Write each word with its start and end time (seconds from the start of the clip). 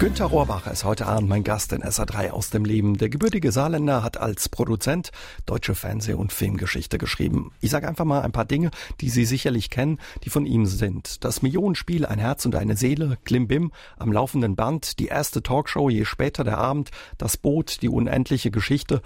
Günter 0.00 0.24
Rohrbacher 0.24 0.72
ist 0.72 0.84
heute 0.84 1.04
Abend 1.04 1.28
mein 1.28 1.44
Gast 1.44 1.74
in 1.74 1.82
SA3 1.82 2.30
aus 2.30 2.48
dem 2.48 2.64
Leben. 2.64 2.96
Der 2.96 3.10
gebürtige 3.10 3.52
Saarländer 3.52 4.02
hat 4.02 4.16
als 4.16 4.48
Produzent 4.48 5.10
deutsche 5.44 5.74
Fernseh- 5.74 6.14
und 6.14 6.32
Filmgeschichte 6.32 6.96
geschrieben. 6.96 7.52
Ich 7.60 7.70
sage 7.70 7.86
einfach 7.86 8.06
mal 8.06 8.22
ein 8.22 8.32
paar 8.32 8.46
Dinge, 8.46 8.70
die 9.02 9.10
Sie 9.10 9.26
sicherlich 9.26 9.68
kennen, 9.68 9.98
die 10.24 10.30
von 10.30 10.46
ihm 10.46 10.64
sind. 10.64 11.22
Das 11.22 11.42
Millionenspiel 11.42 12.06
Ein 12.06 12.18
Herz 12.18 12.46
und 12.46 12.54
eine 12.54 12.78
Seele, 12.78 13.18
Klimbim, 13.24 13.72
am 13.98 14.10
laufenden 14.10 14.56
Band, 14.56 15.00
die 15.00 15.08
erste 15.08 15.42
Talkshow, 15.42 15.90
je 15.90 16.06
später 16.06 16.44
der 16.44 16.56
Abend, 16.56 16.92
das 17.18 17.36
Boot, 17.36 17.82
die 17.82 17.90
unendliche 17.90 18.50
Geschichte, 18.50 19.02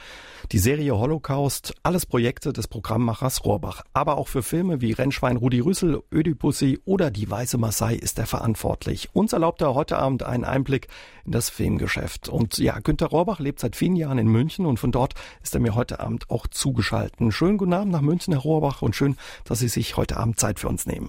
die 0.52 0.60
Serie 0.60 0.96
Holocaust, 0.96 1.74
alles 1.82 2.06
Projekte 2.06 2.52
des 2.52 2.68
Programmmachers 2.68 3.44
Rohrbach. 3.44 3.82
Aber 3.94 4.16
auch 4.16 4.28
für 4.28 4.44
Filme 4.44 4.80
wie 4.80 4.92
Rennschwein 4.92 5.38
Rudi 5.38 5.58
Rüssel, 5.58 6.04
Ödipussy 6.12 6.78
oder 6.84 7.10
Die 7.10 7.28
Weiße 7.28 7.58
Maasai 7.58 7.96
ist 7.96 8.20
er 8.20 8.26
verantwortlich. 8.26 9.08
Uns 9.12 9.32
erlaubt 9.32 9.60
er 9.60 9.74
heute 9.74 9.98
Abend 9.98 10.22
einen 10.22 10.44
Einblick 10.44 10.83
in 11.24 11.32
das 11.32 11.50
Filmgeschäft. 11.50 12.28
Und 12.28 12.58
ja, 12.58 12.78
Günter 12.80 13.06
Rohrbach 13.06 13.40
lebt 13.40 13.60
seit 13.60 13.76
vielen 13.76 13.96
Jahren 13.96 14.18
in 14.18 14.28
München 14.28 14.66
und 14.66 14.78
von 14.78 14.92
dort 14.92 15.14
ist 15.42 15.54
er 15.54 15.60
mir 15.60 15.74
heute 15.74 16.00
Abend 16.00 16.30
auch 16.30 16.46
zugeschaltet. 16.46 17.16
Schönen 17.32 17.58
guten 17.58 17.72
Abend 17.72 17.92
nach 17.92 18.00
München, 18.00 18.32
Herr 18.32 18.42
Rohrbach, 18.42 18.82
und 18.82 18.94
schön, 18.96 19.16
dass 19.44 19.58
Sie 19.58 19.68
sich 19.68 19.96
heute 19.96 20.16
Abend 20.16 20.38
Zeit 20.38 20.58
für 20.58 20.68
uns 20.68 20.86
nehmen. 20.86 21.08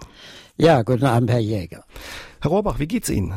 Ja, 0.57 0.83
guten 0.83 1.05
Abend, 1.05 1.29
Herr 1.29 1.39
Jäger. 1.39 1.83
Herr 2.41 2.51
Rohrbach, 2.51 2.79
wie 2.79 2.87
geht's 2.87 3.09
Ihnen? 3.09 3.33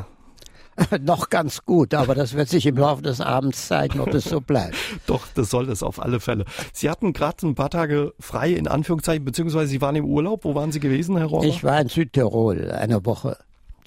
Noch 1.01 1.31
ganz 1.31 1.65
gut, 1.65 1.95
aber 1.95 2.15
das 2.15 2.35
wird 2.35 2.49
sich 2.49 2.67
im 2.67 2.77
Laufe 2.77 3.03
des 3.03 3.21
Abends 3.21 3.67
zeigen, 3.67 4.01
ob 4.01 4.15
es 4.15 4.25
so 4.25 4.41
bleibt. 4.41 4.77
Doch, 5.07 5.27
das 5.35 5.51
soll 5.51 5.69
es 5.71 5.83
auf 5.83 6.01
alle 6.01 6.21
Fälle. 6.21 6.45
Sie 6.73 6.89
hatten 6.89 7.13
gerade 7.13 7.47
ein 7.47 7.55
paar 7.55 7.71
Tage 7.71 8.15
frei, 8.19 8.53
in 8.53 8.69
Anführungszeichen, 8.69 9.25
beziehungsweise 9.25 9.67
Sie 9.69 9.81
waren 9.81 9.97
im 9.97 10.05
Urlaub. 10.05 10.45
Wo 10.45 10.55
waren 10.55 10.73
Sie 10.73 10.81
gewesen, 10.81 11.17
Herr 11.17 11.27
Rohrbach? 11.27 11.49
Ich 11.49 11.65
war 11.65 11.81
in 11.81 11.89
Südtirol 11.89 12.71
eine 12.71 13.05
Woche 13.05 13.37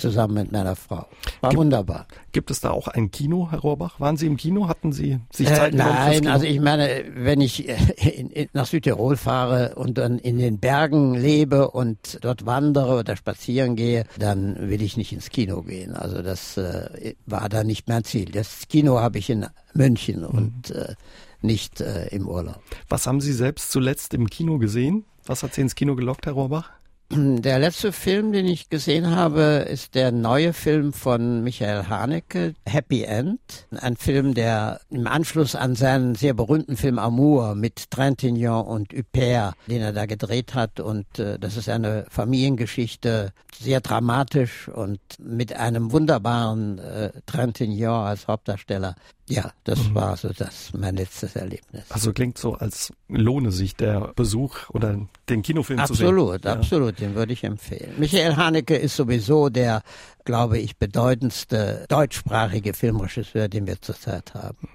zusammen 0.01 0.33
mit 0.33 0.51
meiner 0.51 0.75
Frau. 0.75 1.07
War 1.39 1.49
gibt, 1.49 1.59
wunderbar. 1.59 2.07
Gibt 2.31 2.51
es 2.51 2.59
da 2.59 2.71
auch 2.71 2.87
ein 2.87 3.11
Kino, 3.11 3.47
Herr 3.51 3.59
Rohrbach? 3.59 3.99
Waren 3.99 4.17
Sie 4.17 4.27
im 4.27 4.37
Kino? 4.37 4.67
Hatten 4.67 4.91
Sie 4.91 5.19
sich 5.31 5.49
äh, 5.49 5.53
Zeit 5.53 5.73
äh, 5.73 5.77
Nein, 5.77 6.27
also 6.27 6.45
ich 6.45 6.59
meine, 6.59 7.05
wenn 7.15 7.41
ich 7.41 7.67
in, 7.67 8.29
in, 8.29 8.49
nach 8.53 8.65
Südtirol 8.65 9.17
fahre 9.17 9.75
und 9.75 9.97
dann 9.97 10.19
in 10.19 10.37
den 10.37 10.59
Bergen 10.59 11.13
lebe 11.13 11.71
und 11.71 12.19
dort 12.21 12.45
wandere 12.45 12.99
oder 12.99 13.15
spazieren 13.15 13.75
gehe, 13.75 14.05
dann 14.17 14.69
will 14.69 14.81
ich 14.81 14.97
nicht 14.97 15.13
ins 15.13 15.29
Kino 15.29 15.61
gehen. 15.61 15.93
Also 15.93 16.21
das 16.21 16.57
äh, 16.57 17.15
war 17.25 17.47
da 17.49 17.63
nicht 17.63 17.87
mein 17.87 18.03
Ziel. 18.03 18.31
Das 18.31 18.67
Kino 18.67 18.99
habe 18.99 19.19
ich 19.19 19.29
in 19.29 19.45
München 19.73 20.21
mhm. 20.21 20.25
und 20.25 20.71
äh, 20.71 20.95
nicht 21.41 21.81
äh, 21.81 22.07
im 22.07 22.27
Urlaub. 22.27 22.61
Was 22.89 23.07
haben 23.07 23.21
Sie 23.21 23.33
selbst 23.33 23.71
zuletzt 23.71 24.13
im 24.13 24.29
Kino 24.29 24.57
gesehen? 24.57 25.05
Was 25.25 25.43
hat 25.43 25.53
Sie 25.53 25.61
ins 25.61 25.75
Kino 25.75 25.95
gelockt, 25.95 26.25
Herr 26.25 26.33
Rohrbach? 26.33 26.71
Der 27.13 27.59
letzte 27.59 27.91
Film, 27.91 28.31
den 28.31 28.45
ich 28.45 28.69
gesehen 28.69 29.13
habe, 29.13 29.65
ist 29.69 29.95
der 29.95 30.13
neue 30.13 30.53
Film 30.53 30.93
von 30.93 31.43
Michael 31.43 31.89
Haneke, 31.89 32.53
Happy 32.65 33.03
End. 33.03 33.41
Ein 33.77 33.97
Film, 33.97 34.33
der 34.33 34.79
im 34.89 35.07
Anschluss 35.07 35.53
an 35.53 35.75
seinen 35.75 36.15
sehr 36.15 36.33
berühmten 36.33 36.77
Film 36.77 36.99
Amour 36.99 37.55
mit 37.55 37.91
Trintignant 37.91 38.65
und 38.65 38.93
Huppert, 38.93 39.55
den 39.67 39.81
er 39.81 39.91
da 39.91 40.05
gedreht 40.05 40.53
hat. 40.53 40.79
Und 40.79 41.19
äh, 41.19 41.37
das 41.37 41.57
ist 41.57 41.67
eine 41.67 42.05
Familiengeschichte, 42.09 43.33
sehr 43.59 43.81
dramatisch 43.81 44.69
und 44.69 45.01
mit 45.19 45.53
einem 45.53 45.91
wunderbaren 45.91 46.79
äh, 46.79 47.11
Trintignant 47.25 48.07
als 48.07 48.27
Hauptdarsteller. 48.29 48.95
Ja, 49.29 49.51
das 49.63 49.89
mhm. 49.89 49.95
war 49.95 50.17
so 50.17 50.29
das 50.29 50.71
mein 50.77 50.95
letztes 50.95 51.35
Erlebnis. 51.35 51.85
Also 51.89 52.11
klingt 52.11 52.37
so, 52.37 52.55
als 52.55 52.91
lohne 53.07 53.51
sich 53.51 53.75
der 53.75 54.11
Besuch 54.15 54.69
oder 54.69 55.07
den 55.29 55.41
Kinofilm 55.41 55.79
absolut, 55.79 55.97
zu 55.97 56.03
sehen. 56.03 56.09
Absolut, 56.09 56.45
absolut, 56.45 56.99
den 56.99 57.15
würde 57.15 57.33
ich 57.33 57.43
empfehlen. 57.43 57.93
Michael 57.97 58.35
Haneke 58.35 58.75
ist 58.75 58.95
sowieso 58.95 59.49
der, 59.49 59.83
glaube 60.25 60.57
ich, 60.59 60.77
bedeutendste 60.77 61.85
deutschsprachige 61.87 62.73
Filmregisseur, 62.73 63.47
den 63.47 63.67
wir 63.67 63.81
zurzeit 63.81 64.33
haben. 64.33 64.69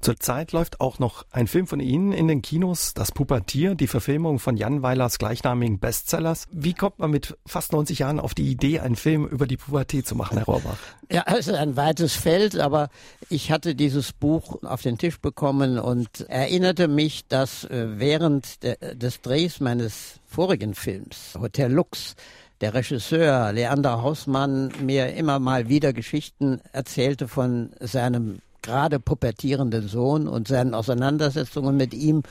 Zurzeit 0.00 0.52
läuft 0.52 0.80
auch 0.80 0.98
noch 0.98 1.24
ein 1.30 1.46
Film 1.46 1.66
von 1.66 1.80
Ihnen 1.80 2.12
in 2.12 2.28
den 2.28 2.42
Kinos, 2.42 2.94
Das 2.94 3.12
Pubertier, 3.12 3.74
die 3.74 3.86
Verfilmung 3.86 4.38
von 4.38 4.56
Jan 4.56 4.82
Weilers 4.82 5.18
gleichnamigen 5.18 5.78
Bestsellers. 5.78 6.46
Wie 6.50 6.74
kommt 6.74 6.98
man 6.98 7.10
mit 7.10 7.36
fast 7.46 7.72
90 7.72 8.00
Jahren 8.00 8.20
auf 8.20 8.34
die 8.34 8.50
Idee, 8.50 8.80
einen 8.80 8.96
Film 8.96 9.26
über 9.26 9.46
die 9.46 9.56
Pubertät 9.56 10.06
zu 10.06 10.14
machen, 10.14 10.38
Herr 10.38 10.46
Rohrbach? 10.46 10.78
Ja, 11.10 11.22
ist 11.34 11.50
ein 11.50 11.76
weites 11.76 12.14
Feld, 12.14 12.58
aber 12.58 12.88
ich 13.28 13.50
hatte 13.50 13.74
dieses 13.74 14.12
Buch 14.12 14.62
auf 14.62 14.82
den 14.82 14.98
Tisch 14.98 15.20
bekommen 15.20 15.78
und 15.78 16.20
erinnerte 16.28 16.88
mich, 16.88 17.26
dass 17.28 17.64
äh, 17.64 17.98
während 17.98 18.62
des 18.62 19.20
Drehs 19.20 19.60
meines 19.60 20.20
vorigen 20.26 20.74
Films, 20.74 21.36
Hotel 21.40 21.72
Lux, 21.72 22.16
der 22.60 22.74
Regisseur 22.74 23.52
Leander 23.52 24.02
Hausmann 24.02 24.72
mir 24.80 25.14
immer 25.14 25.38
mal 25.38 25.68
wieder 25.68 25.92
Geschichten 25.92 26.60
erzählte 26.72 27.28
von 27.28 27.70
seinem 27.80 28.38
gerade 28.64 28.98
pubertierenden 28.98 29.86
Sohn 29.86 30.26
und 30.26 30.48
seinen 30.48 30.74
Auseinandersetzungen 30.74 31.76
mit 31.76 31.94
ihm. 31.94 32.22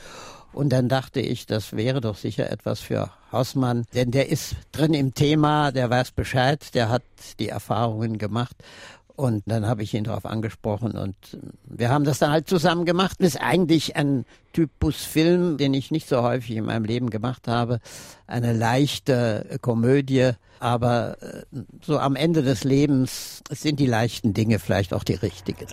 Und 0.52 0.70
dann 0.70 0.88
dachte 0.88 1.20
ich, 1.20 1.46
das 1.46 1.72
wäre 1.72 2.00
doch 2.00 2.16
sicher 2.16 2.50
etwas 2.50 2.80
für 2.80 3.10
Hausmann, 3.32 3.86
denn 3.94 4.10
der 4.10 4.28
ist 4.28 4.54
drin 4.72 4.94
im 4.94 5.14
Thema, 5.14 5.72
der 5.72 5.90
weiß 5.90 6.12
Bescheid, 6.12 6.74
der 6.74 6.90
hat 6.90 7.02
die 7.40 7.48
Erfahrungen 7.48 8.18
gemacht. 8.18 8.56
Und 9.16 9.44
dann 9.46 9.66
habe 9.66 9.82
ich 9.82 9.94
ihn 9.94 10.04
darauf 10.04 10.26
angesprochen 10.26 10.92
und 10.92 11.16
wir 11.64 11.88
haben 11.90 12.04
das 12.04 12.18
dann 12.18 12.30
halt 12.30 12.48
zusammen 12.48 12.84
gemacht. 12.84 13.16
Das 13.20 13.28
ist 13.28 13.40
eigentlich 13.40 13.94
ein 13.96 14.24
Typus 14.54 15.04
Film, 15.04 15.58
den 15.58 15.74
ich 15.74 15.90
nicht 15.90 16.08
so 16.08 16.22
häufig 16.22 16.56
in 16.56 16.64
meinem 16.64 16.84
Leben 16.84 17.10
gemacht 17.10 17.48
habe. 17.48 17.80
Eine 18.26 18.54
leichte 18.54 19.58
Komödie, 19.60 20.30
aber 20.60 21.18
äh, 21.20 21.42
so 21.82 21.98
am 21.98 22.16
Ende 22.16 22.42
des 22.42 22.64
Lebens 22.64 23.42
sind 23.50 23.80
die 23.80 23.86
leichten 23.86 24.32
Dinge 24.32 24.58
vielleicht 24.58 24.94
auch 24.94 25.04
die 25.04 25.14
richtigen. 25.14 25.66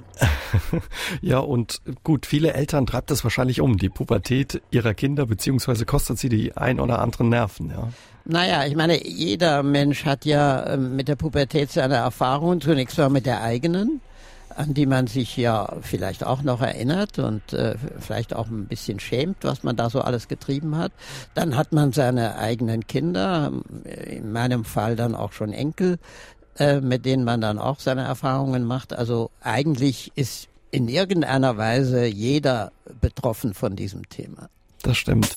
ja, 1.22 1.38
und 1.38 1.82
gut, 2.04 2.26
viele 2.26 2.54
Eltern 2.54 2.86
treibt 2.86 3.12
das 3.12 3.24
wahrscheinlich 3.24 3.62
um, 3.62 3.78
die 3.78 3.90
Pubertät 3.90 4.62
ihrer 4.72 4.94
Kinder, 4.94 5.26
beziehungsweise 5.28 5.86
kostet 5.86 6.18
sie 6.18 6.30
die 6.30 6.58
ein 6.58 6.80
oder 6.80 7.00
anderen 7.00 7.30
Nerven, 7.30 7.70
ja. 7.70 7.88
Naja, 8.26 8.66
ich 8.66 8.76
meine, 8.76 9.08
jeder 9.08 9.64
Mensch 9.64 10.06
hat 10.06 10.26
ja 10.26 10.74
ähm, 10.74 10.96
mit 10.96 11.08
der 11.08 11.16
Pubertät 11.16 11.72
seine 11.72 11.96
Erfahrungen, 11.96 12.62
zunächst 12.62 12.98
mal 12.98 13.10
mit 13.10 13.26
der 13.26 13.42
eigenen 13.42 14.02
an 14.62 14.76
die 14.76 14.86
man 14.86 15.08
sich 15.08 15.36
ja 15.38 15.76
vielleicht 15.82 16.24
auch 16.24 16.44
noch 16.44 16.62
erinnert 16.62 17.18
und 17.18 17.54
äh, 17.54 17.76
vielleicht 18.00 18.36
auch 18.36 18.48
ein 18.48 18.68
bisschen 18.68 19.00
schämt, 19.00 19.38
was 19.42 19.64
man 19.64 19.76
da 19.76 19.90
so 19.90 20.02
alles 20.02 20.28
getrieben 20.28 20.78
hat. 20.78 20.92
Dann 21.34 21.58
hat 21.58 21.74
man 21.74 21.94
seine 21.94 22.38
eigenen 22.38 22.86
Kinder, 22.86 23.52
in 23.84 24.32
meinem 24.32 24.64
Fall 24.64 24.96
dann 24.96 25.16
auch 25.16 25.34
schon 25.34 25.52
Enkel, 25.52 25.98
äh, 26.60 26.80
mit 26.80 27.06
denen 27.06 27.24
man 27.24 27.42
dann 27.42 27.58
auch 27.58 27.80
seine 27.80 28.04
Erfahrungen 28.04 28.64
macht. 28.64 28.94
Also 28.94 29.32
eigentlich 29.42 30.12
ist 30.14 30.48
in 30.70 30.88
irgendeiner 30.88 31.58
Weise 31.58 32.06
jeder 32.06 32.72
betroffen 33.02 33.56
von 33.56 33.76
diesem 33.76 34.08
Thema. 34.10 34.48
Das 34.84 34.96
stimmt. 34.98 35.36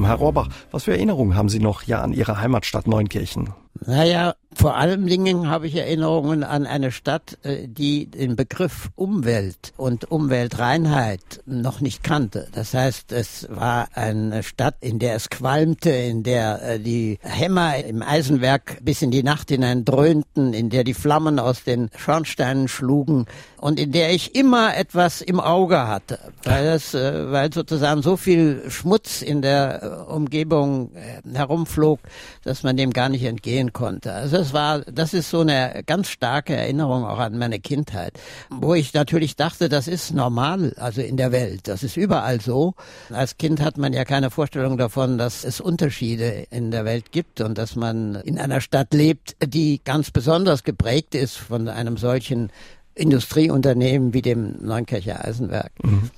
Herr 0.00 0.14
Rohrbach, 0.14 0.48
was 0.70 0.84
für 0.84 0.92
Erinnerungen 0.92 1.36
haben 1.36 1.48
Sie 1.48 1.60
noch 1.60 1.82
ja 1.82 2.02
an 2.02 2.12
Ihre 2.12 2.40
Heimatstadt 2.40 2.86
Neunkirchen? 2.86 3.52
Naja, 3.86 4.34
vor 4.54 4.76
allen 4.76 5.06
Dingen 5.06 5.48
habe 5.48 5.68
ich 5.68 5.76
Erinnerungen 5.76 6.42
an 6.42 6.66
eine 6.66 6.90
Stadt, 6.90 7.38
äh, 7.44 7.68
die 7.68 8.06
den 8.06 8.34
Begriff 8.34 8.90
Umwelt 8.96 9.72
und 9.76 10.10
Umweltreinheit 10.10 11.20
noch 11.46 11.80
nicht 11.80 12.02
kannte. 12.02 12.48
Das 12.52 12.74
heißt, 12.74 13.12
es 13.12 13.46
war 13.50 13.88
eine 13.94 14.42
Stadt, 14.42 14.76
in 14.80 14.98
der 14.98 15.14
es 15.14 15.30
qualmte, 15.30 15.90
in 15.90 16.24
der 16.24 16.62
äh, 16.62 16.80
die 16.80 17.18
Hämmer 17.20 17.76
im 17.76 18.02
Eisenwerk 18.02 18.78
bis 18.82 19.00
in 19.02 19.12
die 19.12 19.22
Nacht 19.22 19.50
hinein 19.50 19.84
dröhnten, 19.84 20.54
in 20.54 20.70
der 20.70 20.82
die 20.82 20.94
Flammen 20.94 21.38
aus 21.38 21.62
den 21.62 21.90
Schornsteinen 21.96 22.66
schlugen 22.66 23.26
und 23.58 23.78
in 23.78 23.92
der 23.92 24.12
ich 24.12 24.34
immer 24.34 24.76
etwas 24.76 25.20
im 25.20 25.38
Auge 25.38 25.86
hatte, 25.86 26.18
weil 26.42 26.66
es, 26.66 26.94
äh, 26.94 27.30
weil 27.30 27.52
sozusagen 27.52 28.02
so 28.02 28.16
viel 28.16 28.64
Schmutz 28.70 29.22
in 29.22 29.40
der 29.40 30.08
Umgebung 30.08 30.90
herumflog, 31.32 32.00
dass 32.42 32.64
man 32.64 32.76
dem 32.76 32.92
gar 32.92 33.08
nicht 33.08 33.22
entgehen 33.24 33.67
sein 33.68 33.72
konnte. 33.72 34.12
Also 34.12 34.36
es 34.36 34.52
war, 34.52 34.80
das 34.80 35.14
ist 35.14 35.30
so 35.30 35.40
eine 35.40 35.82
ganz 35.86 36.08
starke 36.08 36.54
Erinnerung 36.54 37.04
auch 37.04 37.18
an 37.18 37.38
meine 37.38 37.60
Kindheit, 37.60 38.18
wo 38.50 38.74
ich 38.74 38.94
natürlich 38.94 39.36
dachte, 39.36 39.68
das 39.68 39.88
ist 39.88 40.12
normal, 40.12 40.74
also 40.76 41.00
in 41.00 41.16
der 41.16 41.32
Welt. 41.32 41.68
Das 41.68 41.82
ist 41.82 41.96
überall 41.96 42.40
so. 42.40 42.74
Als 43.10 43.36
Kind 43.36 43.60
hat 43.60 43.78
man 43.78 43.92
ja 43.92 44.04
keine 44.04 44.30
Vorstellung 44.30 44.76
davon, 44.78 45.18
dass 45.18 45.44
es 45.44 45.60
Unterschiede 45.60 46.46
in 46.50 46.70
der 46.70 46.84
Welt 46.84 47.12
gibt 47.12 47.40
und 47.40 47.58
dass 47.58 47.76
man 47.76 48.16
in 48.16 48.38
einer 48.38 48.60
Stadt 48.60 48.92
lebt, 48.94 49.36
die 49.44 49.80
ganz 49.84 50.10
besonders 50.10 50.64
geprägt 50.64 51.14
ist 51.14 51.36
von 51.36 51.68
einem 51.68 51.96
solchen 51.96 52.50
Industrieunternehmen 52.94 54.12
wie 54.12 54.22
dem 54.22 54.56
Neunkircher 54.60 55.24
Eisenwerk. 55.24 55.72
Mhm. 55.82 56.10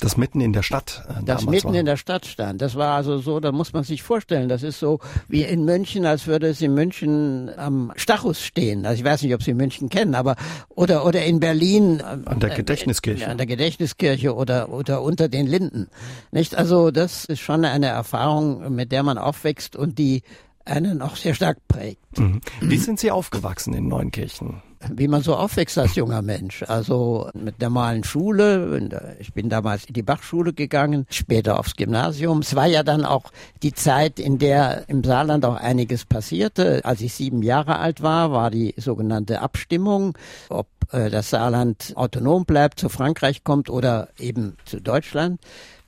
Das 0.00 0.16
mitten 0.16 0.40
in 0.40 0.52
der 0.52 0.62
Stadt. 0.62 1.04
Äh, 1.08 1.24
das 1.24 1.44
mitten 1.44 1.68
war. 1.68 1.74
in 1.74 1.84
der 1.84 1.96
Stadt 1.96 2.24
stand. 2.24 2.62
Das 2.62 2.76
war 2.76 2.94
also 2.94 3.18
so, 3.18 3.40
da 3.40 3.50
muss 3.50 3.72
man 3.72 3.82
sich 3.82 4.02
vorstellen, 4.02 4.48
das 4.48 4.62
ist 4.62 4.78
so 4.78 5.00
wie 5.26 5.42
in 5.42 5.64
München, 5.64 6.06
als 6.06 6.28
würde 6.28 6.48
es 6.48 6.60
in 6.60 6.72
München 6.72 7.50
am 7.56 7.92
Stachus 7.96 8.40
stehen. 8.40 8.86
Also 8.86 9.00
ich 9.00 9.04
weiß 9.04 9.22
nicht, 9.22 9.34
ob 9.34 9.42
Sie 9.42 9.54
München 9.54 9.88
kennen, 9.88 10.14
aber 10.14 10.36
oder 10.68 11.04
oder 11.04 11.24
in 11.24 11.40
Berlin 11.40 12.00
an 12.00 12.38
der 12.38 12.52
äh, 12.52 12.56
Gedächtniskirche. 12.56 13.24
Äh, 13.24 13.28
an 13.28 13.38
der 13.38 13.46
Gedächtniskirche 13.46 14.36
oder 14.36 14.68
oder 14.68 15.02
unter 15.02 15.28
den 15.28 15.48
Linden. 15.48 15.88
Nicht? 16.30 16.54
Also 16.54 16.92
das 16.92 17.24
ist 17.24 17.40
schon 17.40 17.64
eine 17.64 17.86
Erfahrung, 17.86 18.72
mit 18.72 18.92
der 18.92 19.02
man 19.02 19.18
aufwächst 19.18 19.74
und 19.74 19.98
die 19.98 20.22
einen 20.64 21.02
auch 21.02 21.16
sehr 21.16 21.34
stark 21.34 21.66
prägt. 21.66 22.18
Mhm. 22.18 22.40
Wie 22.60 22.76
sind 22.76 23.00
Sie 23.00 23.10
aufgewachsen 23.10 23.74
in 23.74 23.88
Neunkirchen? 23.88 24.62
Wie 24.90 25.08
man 25.08 25.22
so 25.22 25.34
aufwächst 25.36 25.78
als 25.78 25.94
junger 25.94 26.22
Mensch. 26.22 26.62
Also 26.66 27.30
mit 27.34 27.60
normalen 27.60 28.04
Schule. 28.04 29.16
Ich 29.18 29.32
bin 29.32 29.48
damals 29.48 29.84
in 29.86 29.94
die 29.94 30.02
Bachschule 30.02 30.52
gegangen, 30.52 31.06
später 31.10 31.58
aufs 31.58 31.76
Gymnasium. 31.76 32.40
Es 32.40 32.54
war 32.54 32.66
ja 32.66 32.82
dann 32.82 33.04
auch 33.04 33.24
die 33.62 33.72
Zeit, 33.72 34.20
in 34.20 34.38
der 34.38 34.88
im 34.88 35.02
Saarland 35.02 35.44
auch 35.44 35.56
einiges 35.56 36.04
passierte. 36.04 36.84
Als 36.84 37.00
ich 37.00 37.14
sieben 37.14 37.42
Jahre 37.42 37.78
alt 37.78 38.02
war, 38.02 38.32
war 38.32 38.50
die 38.50 38.74
sogenannte 38.76 39.40
Abstimmung, 39.40 40.16
ob 40.48 40.68
äh, 40.92 41.10
das 41.10 41.30
Saarland 41.30 41.92
autonom 41.96 42.44
bleibt, 42.44 42.80
zu 42.80 42.88
Frankreich 42.88 43.44
kommt 43.44 43.70
oder 43.70 44.08
eben 44.18 44.56
zu 44.64 44.80
Deutschland. 44.80 45.40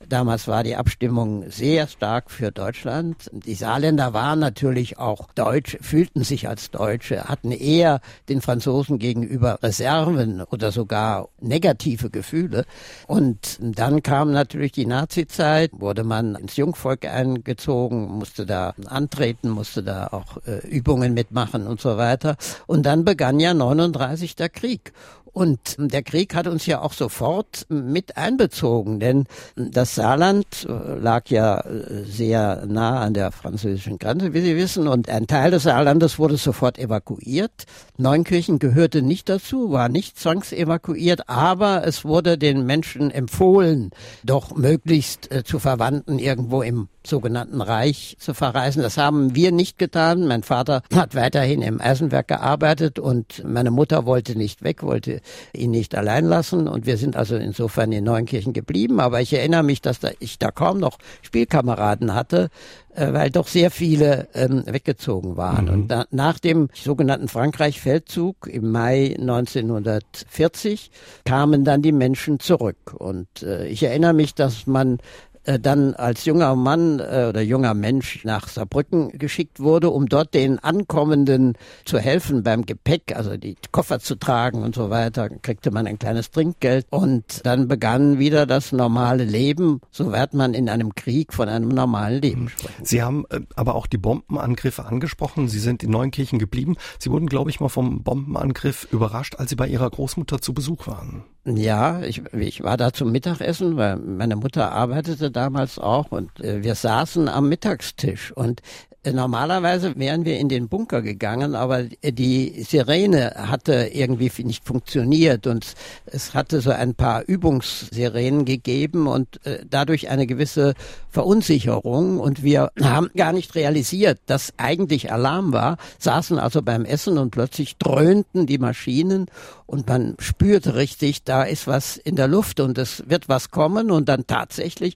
Damals 0.09 0.47
war 0.47 0.63
die 0.63 0.75
Abstimmung 0.75 1.49
sehr 1.49 1.87
stark 1.87 2.31
für 2.31 2.51
Deutschland. 2.51 3.29
Die 3.31 3.53
Saarländer 3.53 4.13
waren 4.13 4.39
natürlich 4.39 4.97
auch 4.97 5.31
Deutsch, 5.33 5.77
fühlten 5.81 6.23
sich 6.23 6.47
als 6.47 6.71
Deutsche, 6.71 7.25
hatten 7.25 7.51
eher 7.51 8.01
den 8.27 8.41
Franzosen 8.41 8.99
gegenüber 8.99 9.59
Reserven 9.61 10.41
oder 10.41 10.71
sogar 10.71 11.29
negative 11.39 12.09
Gefühle. 12.09 12.65
Und 13.07 13.57
dann 13.61 14.03
kam 14.03 14.31
natürlich 14.31 14.71
die 14.71 14.85
Nazizeit, 14.85 15.71
wurde 15.73 16.03
man 16.03 16.35
ins 16.35 16.57
Jungvolk 16.57 17.05
eingezogen, 17.05 18.09
musste 18.09 18.45
da 18.45 18.73
antreten, 18.87 19.49
musste 19.49 19.83
da 19.83 20.07
auch 20.07 20.37
äh, 20.45 20.67
Übungen 20.67 21.13
mitmachen 21.13 21.67
und 21.67 21.79
so 21.79 21.97
weiter. 21.97 22.37
Und 22.67 22.85
dann 22.85 23.05
begann 23.05 23.39
ja 23.39 23.53
39 23.53 24.35
der 24.35 24.49
Krieg. 24.49 24.93
Und 25.33 25.77
der 25.77 26.03
Krieg 26.03 26.35
hat 26.35 26.47
uns 26.47 26.65
ja 26.65 26.81
auch 26.81 26.91
sofort 26.91 27.65
mit 27.69 28.17
einbezogen, 28.17 28.99
denn 28.99 29.25
das 29.55 29.95
Saarland 29.95 30.67
äh, 30.67 30.95
lag 30.95 31.27
ja 31.29 31.61
äh, 31.61 32.03
sehr 32.03 32.65
nah 32.67 32.99
an 32.99 33.13
der 33.13 33.31
französischen 33.31 33.97
Grenze, 33.97 34.33
wie 34.33 34.41
Sie 34.41 34.57
wissen, 34.57 34.89
und 34.89 35.07
ein 35.07 35.27
Teil 35.27 35.51
des 35.51 35.63
Saarlandes 35.63 36.19
wurde 36.19 36.35
sofort 36.35 36.77
evakuiert. 36.77 37.63
Neunkirchen 37.97 38.59
gehörte 38.59 39.01
nicht 39.01 39.29
dazu, 39.29 39.71
war 39.71 39.87
nicht 39.87 40.19
zwangsevakuiert, 40.19 41.29
aber 41.29 41.87
es 41.87 42.03
wurde 42.03 42.37
den 42.37 42.65
Menschen 42.65 43.09
empfohlen, 43.09 43.91
doch 44.23 44.55
möglichst 44.55 45.31
äh, 45.31 45.45
zu 45.45 45.59
Verwandten 45.59 46.19
irgendwo 46.19 46.61
im 46.61 46.89
sogenannten 47.05 47.61
Reich 47.61 48.15
zu 48.19 48.33
verreisen. 48.33 48.83
Das 48.83 48.97
haben 48.97 49.33
wir 49.35 49.51
nicht 49.51 49.77
getan. 49.77 50.27
Mein 50.27 50.43
Vater 50.43 50.83
hat 50.93 51.15
weiterhin 51.15 51.61
im 51.61 51.81
Eisenwerk 51.81 52.27
gearbeitet 52.27 52.99
und 52.99 53.43
meine 53.45 53.71
Mutter 53.71 54.05
wollte 54.05 54.37
nicht 54.37 54.63
weg, 54.63 54.83
wollte 54.83 55.20
ihn 55.53 55.71
nicht 55.71 55.95
allein 55.95 56.25
lassen 56.25 56.67
und 56.67 56.85
wir 56.85 56.97
sind 56.97 57.15
also 57.15 57.35
insofern 57.35 57.91
in 57.91 58.03
Neunkirchen 58.03 58.53
geblieben. 58.53 58.99
Aber 58.99 59.21
ich 59.21 59.33
erinnere 59.33 59.63
mich, 59.63 59.81
dass 59.81 59.99
da, 59.99 60.09
ich 60.19 60.39
da 60.39 60.51
kaum 60.51 60.79
noch 60.79 60.97
Spielkameraden 61.21 62.13
hatte, 62.13 62.49
äh, 62.95 63.13
weil 63.13 63.29
doch 63.29 63.47
sehr 63.47 63.71
viele 63.71 64.27
ähm, 64.33 64.63
weggezogen 64.65 65.37
waren. 65.37 65.65
Mhm. 65.65 65.71
Und 65.71 65.87
da, 65.87 66.05
nach 66.11 66.39
dem 66.39 66.69
sogenannten 66.73 67.27
Frankreich-Feldzug 67.27 68.47
im 68.47 68.71
Mai 68.71 69.15
1940 69.17 70.91
kamen 71.25 71.63
dann 71.63 71.81
die 71.81 71.91
Menschen 71.91 72.39
zurück. 72.39 72.93
Und 72.97 73.43
äh, 73.43 73.67
ich 73.67 73.83
erinnere 73.83 74.13
mich, 74.13 74.35
dass 74.35 74.67
man 74.67 74.99
äh, 75.43 75.59
dann 75.59 75.93
als 75.95 76.25
junger 76.25 76.55
Mann 76.55 76.99
äh, 76.99 77.25
oder 77.29 77.41
junger 77.41 77.73
Mensch 77.73 78.23
nach 78.23 78.47
Saarbrücken 78.47 79.17
geschickt 79.17 79.59
wurde, 79.59 79.89
um 79.89 80.07
dort 80.07 80.33
den 80.33 80.59
Ankommenden 80.59 81.57
zu 81.85 81.99
helfen 81.99 82.43
beim 82.43 82.65
Gepäck, 82.65 83.15
also 83.15 83.37
die 83.37 83.55
Koffer 83.71 83.99
zu 83.99 84.15
tragen 84.15 84.61
und 84.61 84.75
so 84.75 84.89
weiter, 84.89 85.29
kriegte 85.29 85.71
man 85.71 85.87
ein 85.87 85.97
kleines 85.99 86.31
Trinkgeld 86.31 86.85
und 86.89 87.45
dann 87.45 87.67
begann 87.67 88.19
wieder 88.19 88.45
das 88.45 88.71
normale 88.71 89.23
Leben, 89.23 89.81
soweit 89.91 90.33
man 90.33 90.53
in 90.53 90.69
einem 90.69 90.95
Krieg 90.95 91.33
von 91.33 91.49
einem 91.49 91.69
normalen 91.69 92.21
Leben 92.21 92.49
spricht. 92.49 92.85
Sie 92.85 93.01
haben 93.01 93.25
äh, 93.29 93.41
aber 93.55 93.75
auch 93.75 93.87
die 93.87 93.97
Bombenangriffe 93.97 94.85
angesprochen. 94.85 95.47
Sie 95.47 95.59
sind 95.59 95.83
in 95.83 95.91
Neunkirchen 95.91 96.39
geblieben. 96.39 96.75
Sie 96.99 97.09
wurden, 97.11 97.27
glaube 97.27 97.49
ich, 97.49 97.59
mal 97.59 97.69
vom 97.69 98.03
Bombenangriff 98.03 98.87
überrascht, 98.91 99.35
als 99.37 99.49
Sie 99.49 99.55
bei 99.55 99.67
Ihrer 99.67 99.89
Großmutter 99.89 100.41
zu 100.41 100.53
Besuch 100.53 100.87
waren. 100.87 101.23
Ja, 101.43 102.01
ich, 102.03 102.21
ich 102.33 102.61
war 102.61 102.77
da 102.77 102.93
zum 102.93 103.11
Mittagessen, 103.11 103.75
weil 103.75 103.97
meine 103.97 104.35
Mutter 104.35 104.71
arbeitete 104.71 105.31
damals 105.31 105.79
auch 105.79 106.11
und 106.11 106.39
äh, 106.39 106.61
wir 106.63 106.75
saßen 106.75 107.27
am 107.27 107.49
Mittagstisch 107.49 108.31
und 108.31 108.61
Normalerweise 109.03 109.97
wären 109.97 110.25
wir 110.25 110.37
in 110.37 110.47
den 110.47 110.69
Bunker 110.69 111.01
gegangen, 111.01 111.55
aber 111.55 111.85
die 112.03 112.63
Sirene 112.63 113.33
hatte 113.35 113.89
irgendwie 113.91 114.31
nicht 114.43 114.63
funktioniert 114.63 115.47
und 115.47 115.73
es 116.05 116.35
hatte 116.35 116.61
so 116.61 116.69
ein 116.69 116.93
paar 116.93 117.23
Übungssirenen 117.27 118.45
gegeben 118.45 119.07
und 119.07 119.43
äh, 119.43 119.65
dadurch 119.67 120.09
eine 120.09 120.27
gewisse 120.27 120.75
Verunsicherung 121.09 122.19
und 122.19 122.43
wir 122.43 122.69
haben 122.79 123.09
gar 123.15 123.33
nicht 123.33 123.55
realisiert, 123.55 124.19
dass 124.27 124.53
eigentlich 124.57 125.11
Alarm 125.11 125.51
war, 125.51 125.77
saßen 125.97 126.37
also 126.37 126.61
beim 126.61 126.85
Essen 126.85 127.17
und 127.17 127.31
plötzlich 127.31 127.77
dröhnten 127.77 128.45
die 128.45 128.59
Maschinen 128.59 129.25
und 129.65 129.87
man 129.87 130.15
spürte 130.19 130.75
richtig, 130.75 131.23
da 131.23 131.41
ist 131.41 131.65
was 131.65 131.97
in 131.97 132.17
der 132.17 132.27
Luft 132.27 132.59
und 132.59 132.77
es 132.77 133.09
wird 133.09 133.29
was 133.29 133.49
kommen 133.49 133.89
und 133.89 134.09
dann 134.09 134.27
tatsächlich 134.27 134.95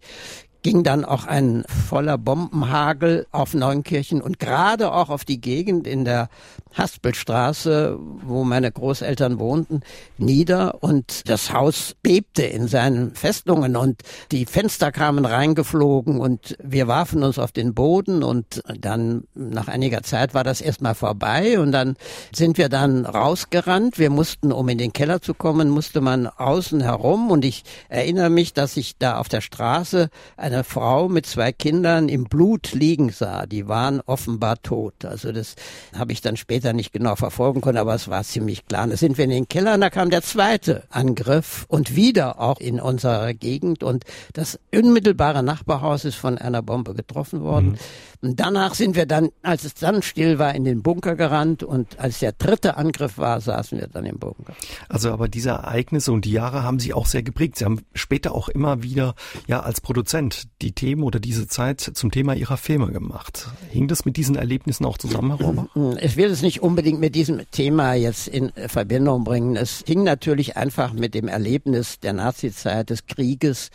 ging 0.66 0.82
dann 0.82 1.06
auch 1.06 1.28
ein 1.28 1.64
voller 1.88 2.18
Bombenhagel 2.18 3.28
auf 3.32 3.54
Neunkirchen 3.54 4.20
und 4.20 4.40
gerade 4.40 4.92
auch 4.92 5.10
auf 5.10 5.24
die 5.24 5.40
Gegend 5.40 5.86
in 5.86 6.06
der 6.06 6.28
Haspelstraße, 6.76 8.00
wo 8.24 8.44
meine 8.44 8.72
Großeltern 8.72 9.38
wohnten, 9.38 9.82
nieder. 10.18 10.84
Und 10.84 11.30
das 11.30 11.54
Haus 11.54 11.96
bebte 12.02 12.42
in 12.42 12.68
seinen 12.68 13.14
Festungen 13.14 13.76
und 13.76 14.02
die 14.32 14.48
Fenster 14.48 14.92
kamen 14.92 15.26
reingeflogen 15.26 16.20
und 16.20 16.58
wir 16.62 16.88
warfen 16.88 17.24
uns 17.24 17.38
auf 17.38 17.52
den 17.52 17.76
Boden. 17.76 18.24
Und 18.24 18.64
dann 18.80 19.26
nach 19.36 19.68
einiger 19.68 20.02
Zeit 20.02 20.34
war 20.34 20.44
das 20.44 20.62
erstmal 20.62 20.96
vorbei 20.96 21.60
und 21.60 21.74
dann 21.74 21.96
sind 22.34 22.58
wir 22.58 22.70
dann 22.70 23.06
rausgerannt. 23.06 24.00
Wir 24.00 24.10
mussten, 24.10 24.52
um 24.52 24.68
in 24.70 24.80
den 24.80 24.94
Keller 24.94 25.22
zu 25.22 25.36
kommen, 25.36 25.70
musste 25.70 26.02
man 26.02 26.26
außen 26.26 26.82
herum. 26.82 27.30
Und 27.30 27.46
ich 27.46 27.64
erinnere 27.88 28.32
mich, 28.32 28.54
dass 28.54 28.78
ich 28.78 28.98
da 28.98 29.20
auf 29.20 29.30
der 29.30 29.42
Straße 29.42 30.10
eine 30.38 30.55
eine 30.56 30.64
Frau 30.64 31.10
mit 31.10 31.26
zwei 31.26 31.52
Kindern 31.52 32.08
im 32.08 32.24
Blut 32.24 32.72
liegen 32.72 33.10
sah. 33.10 33.46
Die 33.46 33.68
waren 33.68 34.02
offenbar 34.06 34.62
tot. 34.62 35.04
Also 35.04 35.32
das 35.32 35.56
habe 35.94 36.14
ich 36.14 36.22
dann 36.22 36.38
später 36.38 36.72
nicht 36.72 36.94
genau 36.94 37.16
verfolgen 37.16 37.62
können, 37.62 37.78
aber 37.78 37.94
es 37.94 38.08
war 38.08 38.24
ziemlich 38.24 38.66
klar. 38.66 38.88
Da 38.88 38.96
sind 38.96 39.18
wir 39.18 39.26
in 39.26 39.32
den 39.32 39.50
Keller 39.50 39.74
und 39.74 39.82
da 39.82 39.90
kam 39.90 40.10
der 40.10 40.22
zweite 40.22 40.84
Angriff 40.90 41.66
und 41.68 41.96
wieder 41.96 42.40
auch 42.40 42.60
in 42.60 42.80
unserer 42.80 43.34
Gegend 43.34 43.84
und 43.84 44.06
das 44.34 44.58
unmittelbare 44.74 45.44
Nachbarhaus 45.44 46.06
ist 46.06 46.16
von 46.16 46.38
einer 46.38 46.62
Bombe 46.62 46.94
getroffen 46.94 47.42
worden. 47.42 47.72
Mhm. 47.72 47.78
Und 48.22 48.40
danach 48.40 48.74
sind 48.74 48.96
wir 48.96 49.06
dann, 49.06 49.30
als 49.42 49.64
es 49.64 49.74
dann 49.74 50.02
still 50.02 50.40
war, 50.40 50.56
in 50.56 50.64
den 50.64 50.82
Bunker 50.82 51.16
gerannt 51.16 51.64
und 51.64 52.00
als 52.00 52.20
der 52.20 52.32
dritte 52.32 52.78
Angriff 52.78 53.18
war, 53.18 53.42
saßen 53.42 53.80
wir 53.80 53.88
dann 53.88 54.06
im 54.06 54.20
Bunker. 54.20 54.54
Also 54.90 55.12
aber 55.12 55.28
diese 55.28 55.50
Ereignisse 55.50 56.12
und 56.12 56.26
die 56.26 56.32
Jahre 56.32 56.64
haben 56.64 56.80
Sie 56.80 56.94
auch 56.94 57.06
sehr 57.06 57.24
geprägt. 57.24 57.58
Sie 57.58 57.66
haben 57.66 57.82
später 57.94 58.34
auch 58.34 58.50
immer 58.50 58.84
wieder 58.84 59.16
ja 59.48 59.62
als 59.62 59.82
Produzent 59.82 60.44
die 60.62 60.72
Themen 60.72 61.04
oder 61.04 61.20
diese 61.20 61.48
Zeit 61.48 61.80
zum 61.82 62.12
Thema 62.12 62.34
Ihrer 62.34 62.58
Filme 62.58 62.92
gemacht. 62.92 63.48
Hing 63.70 63.88
das 63.88 64.06
mit 64.06 64.18
diesen 64.18 64.36
Erlebnissen 64.36 64.86
auch 64.86 64.98
zusammen, 64.98 65.38
Herr 65.38 65.46
Rohrbach? 65.46 65.98
Ich 66.02 66.18
will 66.18 66.30
es 66.30 66.42
nicht 66.42 66.62
unbedingt 66.62 67.00
mit 67.00 67.16
diesem 67.16 67.50
Thema 67.52 67.94
jetzt 67.94 68.28
in 68.28 68.52
Verbindung 68.68 69.24
bringen. 69.24 69.56
Es 69.56 69.84
hing 69.86 70.04
natürlich 70.04 70.58
einfach 70.58 70.94
mit 70.94 71.14
dem 71.14 71.28
Erlebnis 71.28 72.00
der 72.00 72.14
Nazizeit, 72.14 72.90
des 72.90 73.06
Krieges 73.08 73.70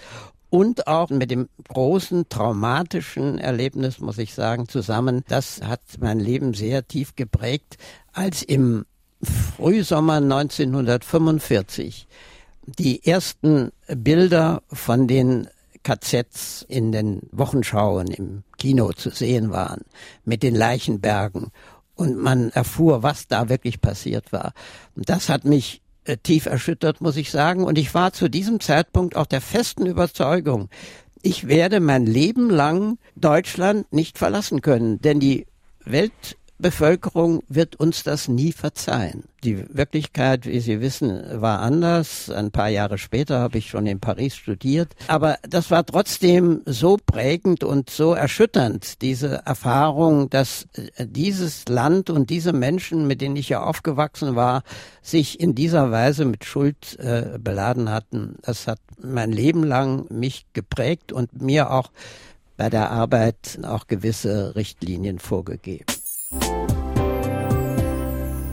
und 0.50 0.86
auch 0.88 1.10
mit 1.10 1.30
dem 1.30 1.48
großen 1.68 2.28
traumatischen 2.28 3.38
Erlebnis, 3.38 4.00
muss 4.00 4.18
ich 4.18 4.34
sagen, 4.34 4.68
zusammen. 4.68 5.22
Das 5.28 5.62
hat 5.62 5.80
mein 6.00 6.18
Leben 6.18 6.54
sehr 6.54 6.86
tief 6.86 7.14
geprägt, 7.16 7.78
als 8.12 8.42
im 8.42 8.84
Frühsommer 9.22 10.16
1945 10.16 12.08
die 12.66 13.04
ersten 13.06 13.70
Bilder 13.86 14.62
von 14.72 15.06
den 15.06 15.48
KZs 15.82 16.64
in 16.68 16.92
den 16.92 17.20
Wochenschauen 17.32 18.08
im 18.08 18.42
Kino 18.58 18.92
zu 18.92 19.10
sehen 19.10 19.50
waren, 19.50 19.82
mit 20.24 20.42
den 20.42 20.54
Leichenbergen 20.54 21.48
und 21.94 22.16
man 22.16 22.50
erfuhr, 22.50 23.02
was 23.02 23.28
da 23.28 23.48
wirklich 23.48 23.80
passiert 23.80 24.32
war. 24.32 24.52
Und 24.94 25.08
das 25.08 25.28
hat 25.28 25.44
mich 25.44 25.80
äh, 26.10 26.16
tief 26.16 26.46
erschüttert, 26.46 27.00
muss 27.00 27.16
ich 27.16 27.30
sagen. 27.30 27.64
Und 27.64 27.78
ich 27.78 27.94
war 27.94 28.12
zu 28.12 28.28
diesem 28.28 28.60
Zeitpunkt 28.60 29.16
auch 29.16 29.26
der 29.26 29.40
festen 29.40 29.86
Überzeugung, 29.86 30.68
ich 31.22 31.48
werde 31.48 31.80
mein 31.80 32.06
Leben 32.06 32.48
lang 32.48 32.98
Deutschland 33.14 33.92
nicht 33.92 34.18
verlassen 34.18 34.62
können, 34.62 35.00
denn 35.00 35.20
die 35.20 35.46
Welt 35.84 36.36
Bevölkerung 36.60 37.42
wird 37.48 37.76
uns 37.76 38.02
das 38.02 38.28
nie 38.28 38.52
verzeihen. 38.52 39.24
Die 39.42 39.64
Wirklichkeit, 39.74 40.46
wie 40.46 40.60
Sie 40.60 40.80
wissen, 40.80 41.40
war 41.40 41.60
anders. 41.60 42.28
Ein 42.30 42.50
paar 42.50 42.68
Jahre 42.68 42.98
später 42.98 43.40
habe 43.40 43.58
ich 43.58 43.70
schon 43.70 43.86
in 43.86 44.00
Paris 44.00 44.36
studiert. 44.36 44.94
Aber 45.08 45.38
das 45.48 45.70
war 45.70 45.84
trotzdem 45.86 46.60
so 46.66 46.98
prägend 47.04 47.64
und 47.64 47.88
so 47.88 48.12
erschütternd, 48.12 49.00
diese 49.00 49.42
Erfahrung, 49.46 50.28
dass 50.28 50.66
äh, 50.74 51.06
dieses 51.06 51.68
Land 51.68 52.10
und 52.10 52.28
diese 52.28 52.52
Menschen, 52.52 53.06
mit 53.06 53.20
denen 53.22 53.36
ich 53.36 53.48
ja 53.48 53.62
aufgewachsen 53.62 54.36
war, 54.36 54.62
sich 55.00 55.40
in 55.40 55.54
dieser 55.54 55.90
Weise 55.90 56.26
mit 56.26 56.44
Schuld 56.44 56.98
äh, 56.98 57.38
beladen 57.38 57.90
hatten. 57.90 58.36
Das 58.42 58.66
hat 58.66 58.80
mein 59.02 59.32
Leben 59.32 59.64
lang 59.64 60.06
mich 60.10 60.46
geprägt 60.52 61.12
und 61.12 61.40
mir 61.40 61.70
auch 61.70 61.90
bei 62.58 62.68
der 62.68 62.90
Arbeit 62.90 63.58
auch 63.62 63.86
gewisse 63.86 64.54
Richtlinien 64.54 65.18
vorgegeben. 65.18 65.86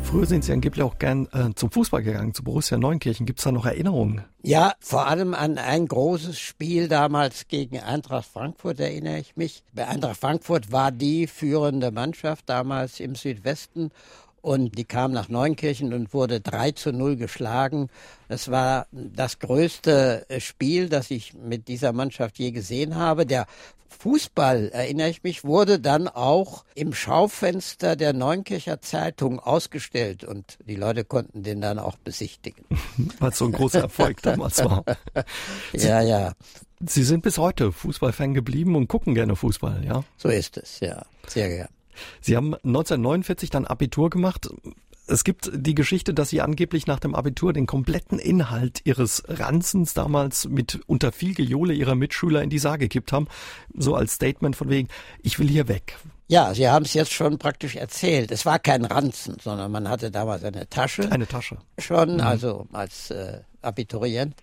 Früher 0.09 0.25
sind 0.25 0.45
Sie 0.45 0.53
angeblich 0.53 0.83
auch 0.83 0.99
gern 0.99 1.27
äh, 1.33 1.53
zum 1.53 1.69
Fußball 1.69 2.01
gegangen, 2.01 2.33
zu 2.33 2.41
Borussia 2.41 2.77
Neunkirchen. 2.77 3.25
Gibt 3.25 3.39
es 3.39 3.43
da 3.43 3.51
noch 3.51 3.65
Erinnerungen? 3.65 4.23
Ja, 4.41 4.73
vor 4.79 5.05
allem 5.05 5.33
an 5.33 5.57
ein 5.57 5.85
großes 5.85 6.39
Spiel 6.39 6.87
damals 6.87 7.49
gegen 7.49 7.77
Eintracht 7.81 8.29
Frankfurt 8.31 8.79
erinnere 8.79 9.19
ich 9.19 9.35
mich. 9.35 9.63
Bei 9.73 9.85
Eintracht 9.85 10.17
Frankfurt 10.21 10.71
war 10.71 10.93
die 10.93 11.27
führende 11.27 11.91
Mannschaft 11.91 12.47
damals 12.47 13.01
im 13.01 13.15
Südwesten 13.15 13.91
und 14.41 14.77
die 14.77 14.85
kam 14.85 15.11
nach 15.11 15.29
Neunkirchen 15.29 15.93
und 15.93 16.13
wurde 16.13 16.39
3 16.39 16.71
zu 16.71 16.91
0 16.91 17.15
geschlagen. 17.15 17.89
Das 18.27 18.49
war 18.49 18.87
das 18.91 19.39
größte 19.39 20.25
Spiel, 20.39 20.89
das 20.89 21.11
ich 21.11 21.33
mit 21.33 21.67
dieser 21.67 21.93
Mannschaft 21.93 22.39
je 22.39 22.51
gesehen 22.51 22.95
habe. 22.95 23.25
Der 23.25 23.47
Fußball, 23.99 24.69
erinnere 24.69 25.09
ich 25.09 25.23
mich, 25.23 25.43
wurde 25.43 25.79
dann 25.79 26.07
auch 26.07 26.65
im 26.75 26.93
Schaufenster 26.93 27.95
der 27.95 28.13
Neunkircher 28.13 28.81
Zeitung 28.81 29.39
ausgestellt 29.39 30.23
und 30.23 30.57
die 30.65 30.75
Leute 30.75 31.03
konnten 31.03 31.43
den 31.43 31.61
dann 31.61 31.79
auch 31.79 31.97
besichtigen. 31.97 32.65
Es 33.21 33.37
so 33.37 33.45
ein 33.45 33.51
großer 33.51 33.81
Erfolg 33.81 34.21
damals 34.21 34.63
war. 34.63 34.83
Sie, 35.73 35.87
ja, 35.87 36.01
ja. 36.01 36.33
Sie 36.79 37.03
sind 37.03 37.23
bis 37.23 37.37
heute 37.37 37.71
Fußballfan 37.71 38.33
geblieben 38.33 38.75
und 38.75 38.87
gucken 38.87 39.15
gerne 39.15 39.35
Fußball, 39.35 39.83
ja? 39.83 40.03
So 40.17 40.29
ist 40.29 40.57
es, 40.57 40.79
ja. 40.79 41.03
Sehr 41.27 41.49
gern. 41.49 41.69
Sie 42.21 42.35
haben 42.35 42.53
1949 42.55 43.49
dann 43.49 43.65
Abitur 43.65 44.09
gemacht. 44.09 44.49
Es 45.09 45.23
gibt 45.23 45.49
die 45.53 45.75
Geschichte, 45.75 46.13
dass 46.13 46.29
Sie 46.29 46.41
angeblich 46.41 46.85
nach 46.85 46.99
dem 46.99 47.15
Abitur 47.15 47.53
den 47.53 47.65
kompletten 47.65 48.19
Inhalt 48.19 48.81
Ihres 48.83 49.23
Ranzens 49.27 49.93
damals 49.93 50.49
mit 50.49 50.81
unter 50.85 51.13
viel 51.13 51.33
Gejohle 51.33 51.73
Ihrer 51.73 51.95
Mitschüler 51.95 52.43
in 52.43 52.49
die 52.49 52.59
Saar 52.59 52.77
gekippt 52.77 53.13
haben. 53.13 53.27
So 53.73 53.95
als 53.95 54.13
Statement 54.13 54.55
von 54.55 54.69
wegen, 54.69 54.89
ich 55.23 55.39
will 55.39 55.47
hier 55.47 55.69
weg. 55.69 55.97
Ja, 56.29 56.53
Sie 56.53 56.67
haben 56.67 56.83
es 56.83 56.93
jetzt 56.93 57.13
schon 57.13 57.37
praktisch 57.37 57.77
erzählt. 57.77 58.31
Es 58.31 58.45
war 58.45 58.59
kein 58.59 58.83
Ranzen, 58.83 59.37
sondern 59.41 59.71
man 59.71 59.87
hatte 59.87 60.11
damals 60.11 60.43
eine 60.43 60.67
Tasche. 60.67 61.09
Eine 61.09 61.25
Tasche. 61.25 61.57
Schon, 61.79 62.15
mhm. 62.15 62.21
also 62.21 62.67
als 62.73 63.11
äh, 63.11 63.39
Abiturient. 63.61 64.35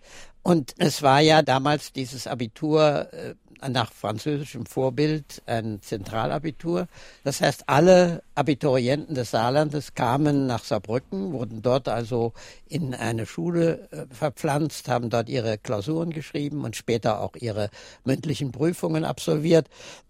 Und 0.43 0.75
es 0.79 1.03
war 1.03 1.21
ja 1.21 1.43
damals 1.43 1.93
dieses 1.93 2.27
Abitur 2.27 3.13
äh, 3.13 3.35
nach 3.69 3.93
französischem 3.93 4.67
Vorbild 4.67 5.43
ein 5.47 5.81
Zentralabitur. 5.83 6.87
Das 7.23 7.41
heißt, 7.41 7.69
alle 7.69 8.23
Abiturienten 8.35 9.15
des 9.15 9.31
Saarlandes 9.31 9.95
kamen 9.95 10.47
nach 10.47 10.65
Saarbrücken, 10.65 11.33
wurden 11.33 11.63
dort 11.63 11.89
also 11.89 12.33
in 12.69 12.95
eine 12.95 13.27
Schule 13.27 13.89
äh, 13.91 14.07
verpflanzt, 14.15 14.89
haben 14.89 15.11
dort 15.11 15.29
ihre 15.29 15.59
Klausuren 15.59 16.11
geschrieben 16.11 16.65
und 16.65 16.77
später 16.77 17.21
auch 17.21 17.37
ihre 17.37 17.71
mündlichen 18.05 18.53
Prüfungen 18.53 19.05
absolviert. 19.05 19.69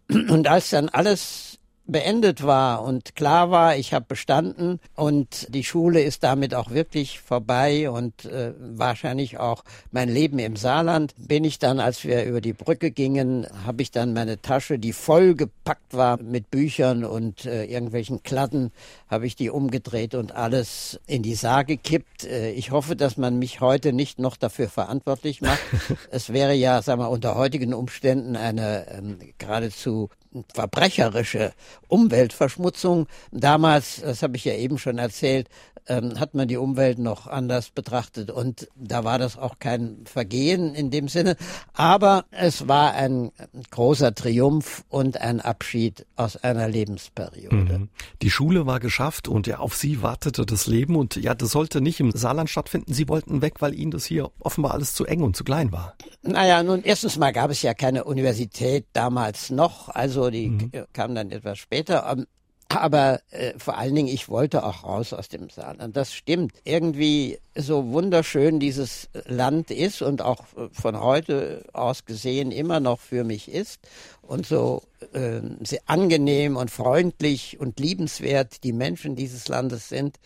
Und 0.08 0.48
als 0.48 0.70
dann 0.70 0.88
alles 0.88 1.58
beendet 1.86 2.42
war 2.44 2.82
und 2.82 3.14
klar 3.14 3.50
war, 3.50 3.76
ich 3.76 3.92
habe 3.92 4.06
bestanden 4.08 4.80
und 4.94 5.54
die 5.54 5.64
Schule 5.64 6.02
ist 6.02 6.24
damit 6.24 6.54
auch 6.54 6.70
wirklich 6.70 7.20
vorbei 7.20 7.90
und 7.90 8.24
äh, 8.24 8.54
wahrscheinlich 8.58 9.38
auch 9.38 9.64
mein 9.90 10.08
Leben 10.08 10.38
im 10.38 10.56
Saarland, 10.56 11.14
bin 11.18 11.44
ich 11.44 11.58
dann, 11.58 11.80
als 11.80 12.04
wir 12.04 12.24
über 12.24 12.40
die 12.40 12.54
Brücke 12.54 12.90
gingen, 12.90 13.46
habe 13.66 13.82
ich 13.82 13.90
dann 13.90 14.14
meine 14.14 14.40
Tasche, 14.40 14.78
die 14.78 14.92
voll 14.92 15.34
gepackt 15.34 15.92
war 15.92 16.20
mit 16.22 16.50
Büchern 16.50 17.04
und 17.04 17.44
äh, 17.44 17.64
irgendwelchen 17.64 18.22
Kladden, 18.22 18.72
habe 19.08 19.26
ich 19.26 19.36
die 19.36 19.50
umgedreht 19.50 20.14
und 20.14 20.32
alles 20.32 20.98
in 21.06 21.22
die 21.22 21.34
Saar 21.34 21.64
gekippt. 21.64 22.24
Äh, 22.24 22.52
ich 22.52 22.70
hoffe, 22.70 22.96
dass 22.96 23.18
man 23.18 23.38
mich 23.38 23.60
heute 23.60 23.92
nicht 23.92 24.18
noch 24.18 24.36
dafür 24.36 24.68
verantwortlich 24.68 25.42
macht. 25.42 25.60
es 26.10 26.32
wäre 26.32 26.54
ja, 26.54 26.80
sagen 26.80 27.00
wir, 27.00 27.10
unter 27.10 27.34
heutigen 27.34 27.74
Umständen 27.74 28.36
eine 28.36 28.86
ähm, 28.90 29.18
geradezu 29.36 30.08
verbrecherische 30.52 31.52
Umweltverschmutzung. 31.88 33.06
Damals, 33.30 34.00
das 34.00 34.22
habe 34.22 34.36
ich 34.36 34.44
ja 34.44 34.54
eben 34.54 34.78
schon 34.78 34.98
erzählt, 34.98 35.48
ähm, 35.88 36.18
hat 36.18 36.34
man 36.34 36.48
die 36.48 36.56
Umwelt 36.56 36.98
noch 36.98 37.26
anders 37.26 37.70
betrachtet 37.70 38.30
und 38.30 38.68
da 38.74 39.04
war 39.04 39.18
das 39.18 39.36
auch 39.36 39.58
kein 39.58 39.98
Vergehen 40.04 40.74
in 40.74 40.90
dem 40.90 41.08
Sinne, 41.08 41.36
aber 41.74 42.24
es 42.30 42.68
war 42.68 42.94
ein 42.94 43.30
großer 43.70 44.14
Triumph 44.14 44.84
und 44.88 45.20
ein 45.20 45.40
Abschied 45.40 46.06
aus 46.16 46.36
einer 46.36 46.68
Lebensperiode. 46.68 47.78
Mhm. 47.78 47.88
Die 48.22 48.30
Schule 48.30 48.66
war 48.66 48.80
geschafft 48.80 49.28
und 49.28 49.46
ja, 49.46 49.58
auf 49.58 49.74
Sie 49.76 50.02
wartete 50.02 50.46
das 50.46 50.66
Leben 50.66 50.96
und 50.96 51.16
ja, 51.16 51.34
das 51.34 51.50
sollte 51.50 51.80
nicht 51.80 52.00
im 52.00 52.12
Saarland 52.12 52.48
stattfinden. 52.50 52.92
Sie 52.92 53.08
wollten 53.08 53.42
weg, 53.42 53.54
weil 53.60 53.74
Ihnen 53.74 53.90
das 53.90 54.04
hier 54.04 54.30
offenbar 54.40 54.72
alles 54.72 54.94
zu 54.94 55.04
eng 55.04 55.22
und 55.22 55.36
zu 55.36 55.44
klein 55.44 55.72
war. 55.72 55.94
Naja, 56.22 56.62
nun 56.62 56.82
erstens 56.82 57.18
mal 57.18 57.32
gab 57.32 57.50
es 57.50 57.60
ja 57.62 57.74
keine 57.74 58.04
Universität 58.04 58.86
damals 58.92 59.50
noch, 59.50 59.88
also 59.90 60.23
die 60.30 60.48
mhm. 60.48 60.70
kam 60.92 61.14
dann 61.14 61.30
etwas 61.30 61.58
später. 61.58 62.10
Ähm, 62.10 62.26
aber 62.68 63.20
äh, 63.30 63.52
vor 63.58 63.78
allen 63.78 63.94
Dingen, 63.94 64.08
ich 64.08 64.28
wollte 64.28 64.64
auch 64.64 64.84
raus 64.84 65.12
aus 65.12 65.28
dem 65.28 65.50
Saarland. 65.50 65.96
Das 65.96 66.12
stimmt. 66.12 66.54
Irgendwie 66.64 67.38
so 67.54 67.92
wunderschön 67.92 68.58
dieses 68.58 69.08
Land 69.26 69.70
ist 69.70 70.02
und 70.02 70.22
auch 70.22 70.40
äh, 70.56 70.68
von 70.72 70.98
heute 70.98 71.64
aus 71.72 72.04
gesehen 72.04 72.50
immer 72.50 72.80
noch 72.80 72.98
für 72.98 73.22
mich 73.22 73.50
ist 73.50 73.80
und 74.22 74.46
so 74.46 74.82
äh, 75.12 75.40
sehr 75.62 75.82
angenehm 75.86 76.56
und 76.56 76.70
freundlich 76.70 77.60
und 77.60 77.78
liebenswert 77.78 78.64
die 78.64 78.72
Menschen 78.72 79.14
dieses 79.14 79.46
Landes 79.46 79.88
sind. 79.88 80.18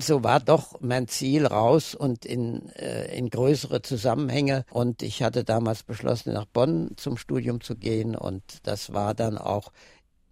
So 0.00 0.22
war 0.22 0.40
doch 0.40 0.80
mein 0.80 1.08
Ziel 1.08 1.46
raus 1.46 1.94
und 1.94 2.24
in, 2.24 2.68
äh, 2.76 3.16
in 3.16 3.30
größere 3.30 3.82
Zusammenhänge. 3.82 4.64
Und 4.70 5.02
ich 5.02 5.22
hatte 5.22 5.44
damals 5.44 5.82
beschlossen, 5.82 6.34
nach 6.34 6.44
Bonn 6.44 6.92
zum 6.96 7.16
Studium 7.16 7.60
zu 7.60 7.74
gehen. 7.74 8.14
Und 8.14 8.42
das 8.64 8.92
war 8.92 9.14
dann 9.14 9.38
auch 9.38 9.72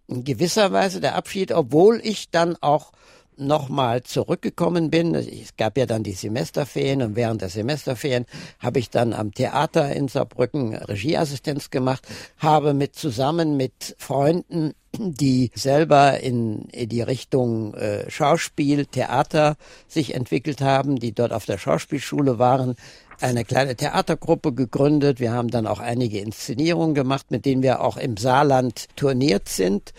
in 0.07 0.23
gewisser 0.23 0.71
Weise 0.71 1.01
der 1.01 1.15
Abschied, 1.15 1.51
obwohl 1.51 1.99
ich 2.03 2.29
dann 2.29 2.55
auch 2.61 2.91
nochmal 3.37 4.03
zurückgekommen 4.03 4.89
bin. 4.89 5.15
Es 5.15 5.55
gab 5.57 5.77
ja 5.77 5.85
dann 5.85 6.03
die 6.03 6.13
Semesterferien 6.13 7.01
und 7.01 7.15
während 7.15 7.41
der 7.41 7.49
Semesterferien 7.49 8.25
habe 8.59 8.79
ich 8.79 8.89
dann 8.89 9.13
am 9.13 9.33
Theater 9.33 9.93
in 9.95 10.07
Saarbrücken 10.07 10.75
Regieassistenz 10.75 11.69
gemacht, 11.69 12.07
habe 12.37 12.73
mit 12.73 12.95
zusammen 12.95 13.57
mit 13.57 13.95
Freunden 13.97 14.73
die 14.99 15.51
selber 15.53 16.19
in, 16.19 16.67
die 16.73 17.01
Richtung 17.01 17.73
äh, 17.75 18.09
Schauspiel, 18.09 18.85
Theater 18.85 19.55
sich 19.87 20.15
entwickelt 20.15 20.61
haben, 20.61 20.95
die 20.95 21.13
dort 21.13 21.33
auf 21.33 21.45
der 21.45 21.57
Schauspielschule 21.57 22.39
waren, 22.39 22.75
eine 23.19 23.45
kleine 23.45 23.75
Theatergruppe 23.75 24.53
gegründet. 24.53 25.19
Wir 25.19 25.31
haben 25.31 25.49
dann 25.49 25.67
auch 25.67 25.79
einige 25.79 26.19
Inszenierungen 26.19 26.95
gemacht, 26.95 27.31
mit 27.31 27.45
denen 27.45 27.63
wir 27.63 27.81
auch 27.81 27.97
im 27.97 28.17
Saarland 28.17 28.87
turniert 28.95 29.49
sind. 29.49 29.93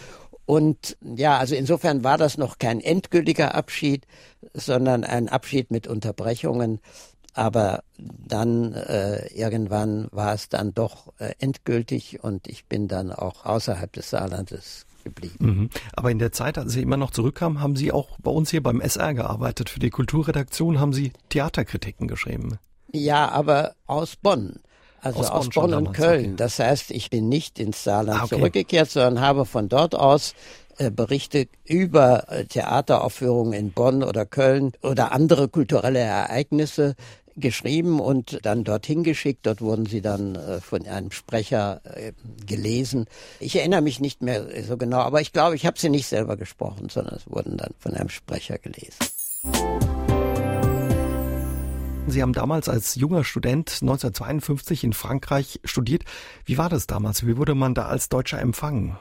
Und 0.48 0.96
ja, 1.02 1.36
also 1.36 1.54
insofern 1.54 2.04
war 2.04 2.16
das 2.16 2.38
noch 2.38 2.56
kein 2.58 2.80
endgültiger 2.80 3.54
Abschied, 3.54 4.06
sondern 4.54 5.04
ein 5.04 5.28
Abschied 5.28 5.70
mit 5.70 5.86
Unterbrechungen. 5.86 6.80
Aber 7.34 7.84
dann 7.98 8.72
äh, 8.72 9.26
irgendwann 9.26 10.08
war 10.10 10.32
es 10.32 10.48
dann 10.48 10.72
doch 10.72 11.12
äh, 11.18 11.34
endgültig 11.38 12.24
und 12.24 12.48
ich 12.48 12.64
bin 12.64 12.88
dann 12.88 13.12
auch 13.12 13.44
außerhalb 13.44 13.92
des 13.92 14.08
Saarlandes 14.08 14.86
geblieben. 15.04 15.36
Mhm. 15.38 15.70
Aber 15.92 16.10
in 16.10 16.18
der 16.18 16.32
Zeit, 16.32 16.56
als 16.56 16.72
Sie 16.72 16.80
immer 16.80 16.96
noch 16.96 17.10
zurückkamen, 17.10 17.60
haben 17.60 17.76
Sie 17.76 17.92
auch 17.92 18.18
bei 18.18 18.30
uns 18.30 18.50
hier 18.50 18.62
beim 18.62 18.80
SR 18.80 19.12
gearbeitet. 19.12 19.68
Für 19.68 19.80
die 19.80 19.90
Kulturredaktion 19.90 20.80
haben 20.80 20.94
Sie 20.94 21.12
Theaterkritiken 21.28 22.08
geschrieben. 22.08 22.58
Ja, 22.90 23.28
aber 23.28 23.74
aus 23.86 24.16
Bonn. 24.16 24.60
Also 25.00 25.20
aus, 25.20 25.30
aus 25.30 25.48
Bonn, 25.50 25.70
Bonn 25.70 25.86
und 25.86 25.92
Köln. 25.92 26.24
Okay. 26.24 26.34
Das 26.36 26.58
heißt, 26.58 26.90
ich 26.90 27.10
bin 27.10 27.28
nicht 27.28 27.58
ins 27.58 27.84
Saarland 27.84 28.20
ah, 28.20 28.24
okay. 28.24 28.36
zurückgekehrt, 28.36 28.90
sondern 28.90 29.20
habe 29.20 29.44
von 29.44 29.68
dort 29.68 29.94
aus 29.94 30.34
äh, 30.78 30.90
Berichte 30.90 31.48
über 31.64 32.30
äh, 32.30 32.44
Theateraufführungen 32.44 33.52
in 33.52 33.72
Bonn 33.72 34.02
oder 34.02 34.24
Köln 34.26 34.72
oder 34.82 35.12
andere 35.12 35.48
kulturelle 35.48 35.98
Ereignisse 35.98 36.94
geschrieben 37.36 38.00
und 38.00 38.38
dann 38.42 38.64
dorthin 38.64 39.04
geschickt. 39.04 39.46
Dort 39.46 39.60
wurden 39.60 39.86
sie 39.86 40.00
dann 40.00 40.34
äh, 40.34 40.60
von 40.60 40.86
einem 40.86 41.10
Sprecher 41.10 41.80
gelesen. 42.46 43.06
Ich 43.38 43.56
erinnere 43.56 43.82
mich 43.82 44.00
nicht 44.00 44.22
mehr 44.22 44.46
so 44.64 44.76
genau, 44.76 44.98
aber 44.98 45.20
ich 45.20 45.32
glaube, 45.32 45.54
ich 45.54 45.66
habe 45.66 45.78
sie 45.78 45.88
nicht 45.88 46.06
selber 46.06 46.36
gesprochen, 46.36 46.88
sondern 46.88 47.16
es 47.16 47.30
wurden 47.30 47.56
dann 47.56 47.74
von 47.78 47.94
einem 47.94 48.08
Sprecher 48.08 48.58
gelesen. 48.58 48.98
Sie 52.10 52.22
haben 52.22 52.32
damals 52.32 52.68
als 52.68 52.94
junger 52.94 53.24
Student 53.24 53.78
1952 53.80 54.84
in 54.84 54.92
Frankreich 54.92 55.60
studiert. 55.64 56.04
Wie 56.44 56.58
war 56.58 56.68
das 56.68 56.86
damals? 56.86 57.26
Wie 57.26 57.36
wurde 57.36 57.54
man 57.54 57.74
da 57.74 57.86
als 57.86 58.08
Deutscher 58.08 58.40
empfangen? 58.40 58.96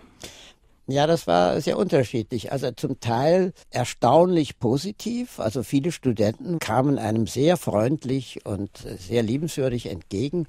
Ja, 0.90 1.06
das 1.06 1.28
war 1.28 1.60
sehr 1.60 1.78
unterschiedlich. 1.78 2.54
Also 2.54 2.72
zum 2.72 3.02
Teil 3.02 3.52
erstaunlich 3.72 4.58
positiv. 4.58 5.40
Also 5.42 5.62
viele 5.64 5.92
Studenten 5.92 6.60
kamen 6.60 6.98
einem 6.98 7.28
sehr 7.28 7.58
freundlich 7.58 8.46
und 8.46 8.72
sehr 8.98 9.22
liebenswürdig 9.22 9.88
entgegen, 9.88 10.48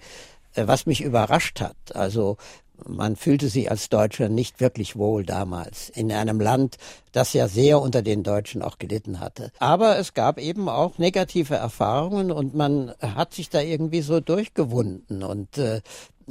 äh, 0.55 0.69
was 0.69 0.87
mich 0.87 1.01
überrascht 1.01 1.61
hat. 1.61 1.77
Also 1.95 2.37
man 2.87 3.17
fühlte 3.17 3.49
sich 3.49 3.71
als 3.71 3.89
Deutscher 3.89 4.29
nicht 4.29 4.61
wirklich 4.61 4.97
wohl 4.97 5.25
damals 5.25 5.89
in 5.91 6.13
einem 6.13 6.41
Land, 6.41 6.77
das 7.13 7.33
ja 7.33 7.49
sehr 7.49 7.81
unter 7.81 8.03
den 8.03 8.23
Deutschen 8.23 8.63
auch 8.63 8.79
gelitten 8.79 9.21
hatte. 9.21 9.51
Aber 9.59 9.99
es 9.99 10.15
gab 10.15 10.39
eben 10.39 10.69
auch 10.69 10.99
negative 10.99 11.55
Erfahrungen 11.55 12.31
und 12.31 12.55
man 12.55 12.93
hat 13.01 13.35
sich 13.35 13.51
da 13.51 13.61
irgendwie 13.61 14.03
so 14.03 14.21
durchgewunden 14.21 15.23
und 15.23 15.59
äh, 15.59 15.81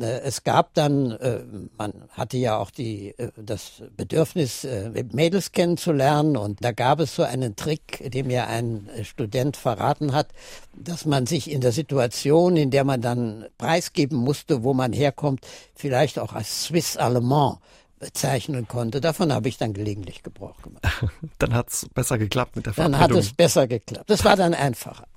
es 0.03 0.43
gab 0.43 0.73
dann, 0.73 1.11
äh, 1.11 1.39
man 1.77 1.93
hatte 2.11 2.37
ja 2.37 2.57
auch 2.57 2.71
die, 2.71 3.09
äh, 3.17 3.31
das 3.35 3.83
Bedürfnis, 3.95 4.67
Mädels 5.11 5.51
kennenzulernen 5.51 6.37
und 6.37 6.63
da 6.63 6.71
gab 6.71 6.99
es 6.99 7.15
so 7.15 7.23
einen 7.23 7.55
Trick, 7.55 8.11
den 8.11 8.27
mir 8.27 8.47
ein 8.47 8.89
Student 9.03 9.57
verraten 9.57 10.13
hat, 10.13 10.27
dass 10.75 11.05
man 11.05 11.25
sich 11.25 11.51
in 11.51 11.61
der 11.61 11.71
Situation, 11.71 12.57
in 12.57 12.71
der 12.71 12.83
man 12.83 13.01
dann 13.01 13.45
preisgeben 13.57 14.17
musste, 14.17 14.63
wo 14.63 14.73
man 14.73 14.93
herkommt, 14.93 15.45
vielleicht 15.75 16.19
auch 16.19 16.33
als 16.33 16.65
Swiss 16.65 16.97
Allemand 16.97 17.59
bezeichnen 17.99 18.67
konnte. 18.67 19.01
Davon 19.01 19.33
habe 19.33 19.49
ich 19.49 19.57
dann 19.57 19.73
gelegentlich 19.73 20.23
Gebrauch 20.23 20.61
gemacht. 20.61 20.83
dann 21.39 21.53
hat 21.53 21.69
es 21.69 21.87
besser 21.89 22.17
geklappt 22.17 22.55
mit 22.55 22.65
der 22.65 22.73
Verabredung. 22.73 23.07
Dann 23.07 23.17
hat 23.17 23.23
es 23.23 23.33
besser 23.33 23.67
geklappt. 23.67 24.09
Das 24.09 24.23
war 24.23 24.35
dann 24.35 24.53
einfacher. 24.53 25.07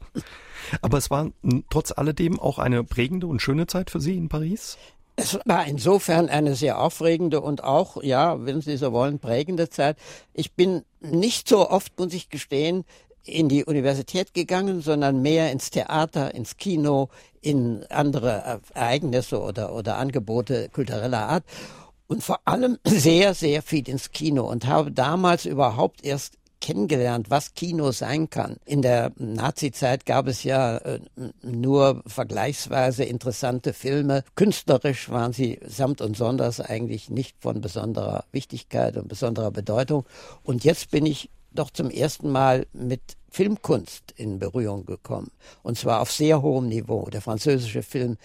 Aber 0.82 0.98
es 0.98 1.10
war 1.10 1.30
trotz 1.70 1.92
alledem 1.92 2.38
auch 2.38 2.58
eine 2.58 2.84
prägende 2.84 3.26
und 3.26 3.40
schöne 3.40 3.66
Zeit 3.66 3.90
für 3.90 4.00
Sie 4.00 4.16
in 4.16 4.28
Paris? 4.28 4.78
Es 5.16 5.38
war 5.44 5.66
insofern 5.66 6.28
eine 6.28 6.54
sehr 6.54 6.80
aufregende 6.80 7.40
und 7.40 7.62
auch, 7.62 8.02
ja, 8.02 8.44
wenn 8.44 8.60
Sie 8.62 8.76
so 8.76 8.92
wollen, 8.92 9.18
prägende 9.18 9.68
Zeit. 9.68 9.96
Ich 10.32 10.52
bin 10.52 10.82
nicht 11.00 11.48
so 11.48 11.68
oft, 11.68 11.98
muss 11.98 12.14
ich 12.14 12.30
gestehen, 12.30 12.84
in 13.24 13.48
die 13.48 13.64
Universität 13.64 14.32
gegangen, 14.32 14.80
sondern 14.80 15.20
mehr 15.20 15.52
ins 15.52 15.70
Theater, 15.70 16.34
ins 16.34 16.56
Kino, 16.56 17.10
in 17.42 17.84
andere 17.90 18.60
Ereignisse 18.74 19.40
oder, 19.40 19.74
oder 19.74 19.98
Angebote 19.98 20.68
kultureller 20.70 21.28
Art 21.28 21.44
und 22.06 22.24
vor 22.24 22.40
allem 22.44 22.78
sehr, 22.84 23.34
sehr 23.34 23.62
viel 23.62 23.88
ins 23.88 24.10
Kino 24.10 24.50
und 24.50 24.66
habe 24.66 24.90
damals 24.90 25.46
überhaupt 25.46 26.04
erst 26.04 26.34
kennengelernt, 26.60 27.30
was 27.30 27.54
Kino 27.54 27.90
sein 27.92 28.30
kann. 28.30 28.56
In 28.64 28.82
der 28.82 29.12
Nazi-Zeit 29.16 30.06
gab 30.06 30.26
es 30.26 30.44
ja 30.44 30.76
äh, 30.78 31.00
nur 31.42 32.02
vergleichsweise 32.06 33.04
interessante 33.04 33.72
Filme. 33.72 34.24
Künstlerisch 34.34 35.10
waren 35.10 35.32
sie 35.32 35.58
samt 35.66 36.00
und 36.00 36.16
sonders 36.16 36.60
eigentlich 36.60 37.10
nicht 37.10 37.36
von 37.40 37.60
besonderer 37.60 38.24
Wichtigkeit 38.32 38.96
und 38.96 39.08
besonderer 39.08 39.50
Bedeutung. 39.50 40.04
Und 40.42 40.64
jetzt 40.64 40.90
bin 40.90 41.06
ich 41.06 41.30
doch 41.52 41.70
zum 41.70 41.90
ersten 41.90 42.30
Mal 42.30 42.66
mit 42.72 43.00
Filmkunst 43.30 44.12
in 44.16 44.38
Berührung 44.38 44.86
gekommen. 44.86 45.30
Und 45.62 45.78
zwar 45.78 46.00
auf 46.00 46.12
sehr 46.12 46.42
hohem 46.42 46.68
Niveau. 46.68 47.08
Der 47.10 47.20
französische 47.20 47.82
Film 47.82 48.16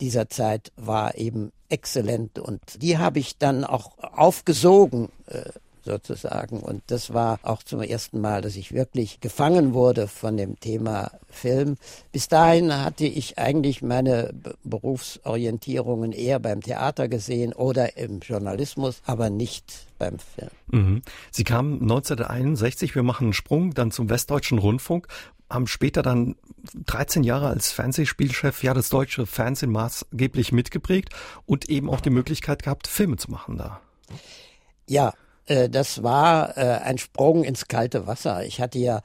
dieser 0.00 0.28
Zeit 0.28 0.72
war 0.76 1.16
eben 1.16 1.52
exzellent 1.68 2.38
und 2.38 2.60
die 2.82 2.98
habe 2.98 3.18
ich 3.18 3.38
dann 3.38 3.64
auch 3.64 3.98
aufgesogen 3.98 5.08
äh, 5.26 5.44
sozusagen. 5.84 6.60
Und 6.60 6.82
das 6.88 7.12
war 7.12 7.38
auch 7.42 7.62
zum 7.62 7.80
ersten 7.80 8.20
Mal, 8.20 8.42
dass 8.42 8.56
ich 8.56 8.72
wirklich 8.72 9.20
gefangen 9.20 9.74
wurde 9.74 10.08
von 10.08 10.36
dem 10.36 10.58
Thema 10.60 11.10
Film. 11.28 11.76
Bis 12.12 12.28
dahin 12.28 12.72
hatte 12.72 13.04
ich 13.04 13.38
eigentlich 13.38 13.82
meine 13.82 14.32
Berufsorientierungen 14.64 16.12
eher 16.12 16.38
beim 16.38 16.60
Theater 16.60 17.08
gesehen 17.08 17.52
oder 17.52 17.96
im 17.96 18.20
Journalismus, 18.20 19.02
aber 19.04 19.30
nicht 19.30 19.86
beim 19.98 20.18
Film. 20.18 20.50
Mhm. 20.68 21.02
Sie 21.30 21.44
kamen 21.44 21.82
1961, 21.82 22.94
wir 22.94 23.02
machen 23.02 23.24
einen 23.24 23.32
Sprung, 23.32 23.74
dann 23.74 23.90
zum 23.90 24.08
Westdeutschen 24.10 24.58
Rundfunk, 24.58 25.08
haben 25.50 25.66
später 25.66 26.02
dann 26.02 26.36
13 26.86 27.22
Jahre 27.22 27.48
als 27.48 27.70
Fernsehspielchef 27.72 28.62
ja 28.62 28.74
das 28.74 28.88
deutsche 28.88 29.26
Fernsehen 29.26 29.70
maßgeblich 29.70 30.52
mitgeprägt 30.52 31.10
und 31.46 31.68
eben 31.68 31.90
auch 31.90 32.00
die 32.00 32.10
Möglichkeit 32.10 32.62
gehabt, 32.62 32.86
Filme 32.86 33.16
zu 33.16 33.30
machen 33.30 33.58
da. 33.58 33.80
Ja, 34.86 35.12
äh, 35.46 35.68
das 35.68 36.02
war 36.02 36.56
äh, 36.56 36.78
ein 36.82 36.98
Sprung 36.98 37.44
ins 37.44 37.68
kalte 37.68 38.06
Wasser. 38.06 38.44
Ich 38.44 38.60
hatte 38.60 38.78
ja 38.78 39.02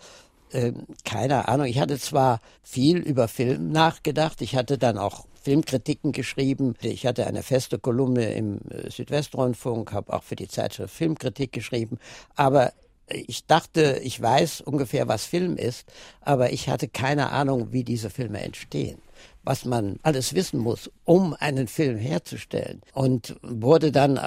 äh, 0.51 0.74
keine 1.05 1.48
Ahnung. 1.48 1.67
Ich 1.67 1.79
hatte 1.79 2.00
zwar 2.00 2.39
viel 2.63 2.98
über 2.98 3.27
Film 3.27 3.72
nachgedacht. 3.72 4.41
Ich 4.41 4.55
hatte 4.55 4.77
dann 4.77 4.98
auch 4.98 5.25
Filmkritiken 5.41 6.12
geschrieben. 6.12 6.75
Ich 6.81 7.05
hatte 7.05 7.27
eine 7.27 7.43
feste 7.43 7.79
Kolumne 7.79 8.34
im 8.34 8.60
äh, 8.69 8.89
Südwestrundfunk, 8.89 9.93
habe 9.93 10.13
auch 10.13 10.24
für 10.24 10.36
die 10.36 10.48
Zeitschrift 10.48 10.93
Filmkritik 10.93 11.51
geschrieben. 11.51 11.98
Aber 12.36 12.74
ich 13.08 13.46
dachte, 13.46 14.00
ich 14.03 14.21
weiß 14.21 14.62
ungefähr, 14.62 15.08
was 15.08 15.25
Film 15.25 15.58
ist, 15.58 15.86
aber 16.21 16.52
ich 16.52 16.69
hatte 16.69 16.88
keine 16.88 17.32
Ahnung, 17.32 17.71
wie 17.71 17.84
diese 17.84 18.10
Filme 18.10 18.39
entstehen 18.41 18.99
was 19.43 19.65
man 19.65 19.97
alles 20.04 20.34
wissen 20.36 20.60
muss, 20.60 20.91
um 21.06 21.34
einen 21.34 21.67
Film 21.67 21.97
herzustellen. 21.97 22.82
Und 22.93 23.36
wurde 23.41 23.91
dann 23.91 24.19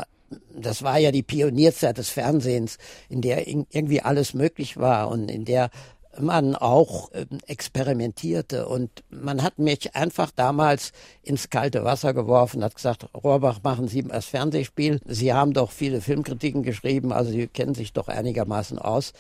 das 0.55 0.83
war 0.83 0.99
ja 0.99 1.11
die 1.13 1.23
Pionierzeit 1.23 1.99
des 1.99 2.09
Fernsehens, 2.09 2.79
in 3.09 3.21
der 3.21 3.47
irgendwie 3.47 4.03
alles 4.03 4.35
möglich 4.35 4.77
war 4.77 5.09
und 5.09 5.31
in 5.31 5.45
der 5.45 5.71
man 6.19 6.55
auch 6.55 7.11
ähm, 7.15 7.39
experimentierte 7.47 8.67
und 8.69 8.91
man 9.11 9.43
hat 9.43 9.59
mich 9.59 9.95
einfach 9.95 10.31
damals 10.31 10.93
ins 11.23 11.51
kalte 11.51 11.85
Wasser 11.85 12.13
geworfen, 12.13 12.63
hat 12.63 12.75
gesagt, 12.75 13.07
Rohrbach, 13.15 13.61
machen 13.63 13.89
Sie 13.89 14.03
das 14.03 14.27
Fernsehspiel. 14.27 15.01
Sie 15.07 15.33
haben 15.33 15.53
doch 15.53 15.71
viele 15.71 16.01
Filmkritiken 16.01 16.63
geschrieben, 16.63 17.13
also 17.13 17.31
Sie 17.31 17.47
kennen 17.49 17.75
sich 17.75 17.93
doch 17.93 18.09
einigermaßen 18.09 18.79
aus. 18.79 19.13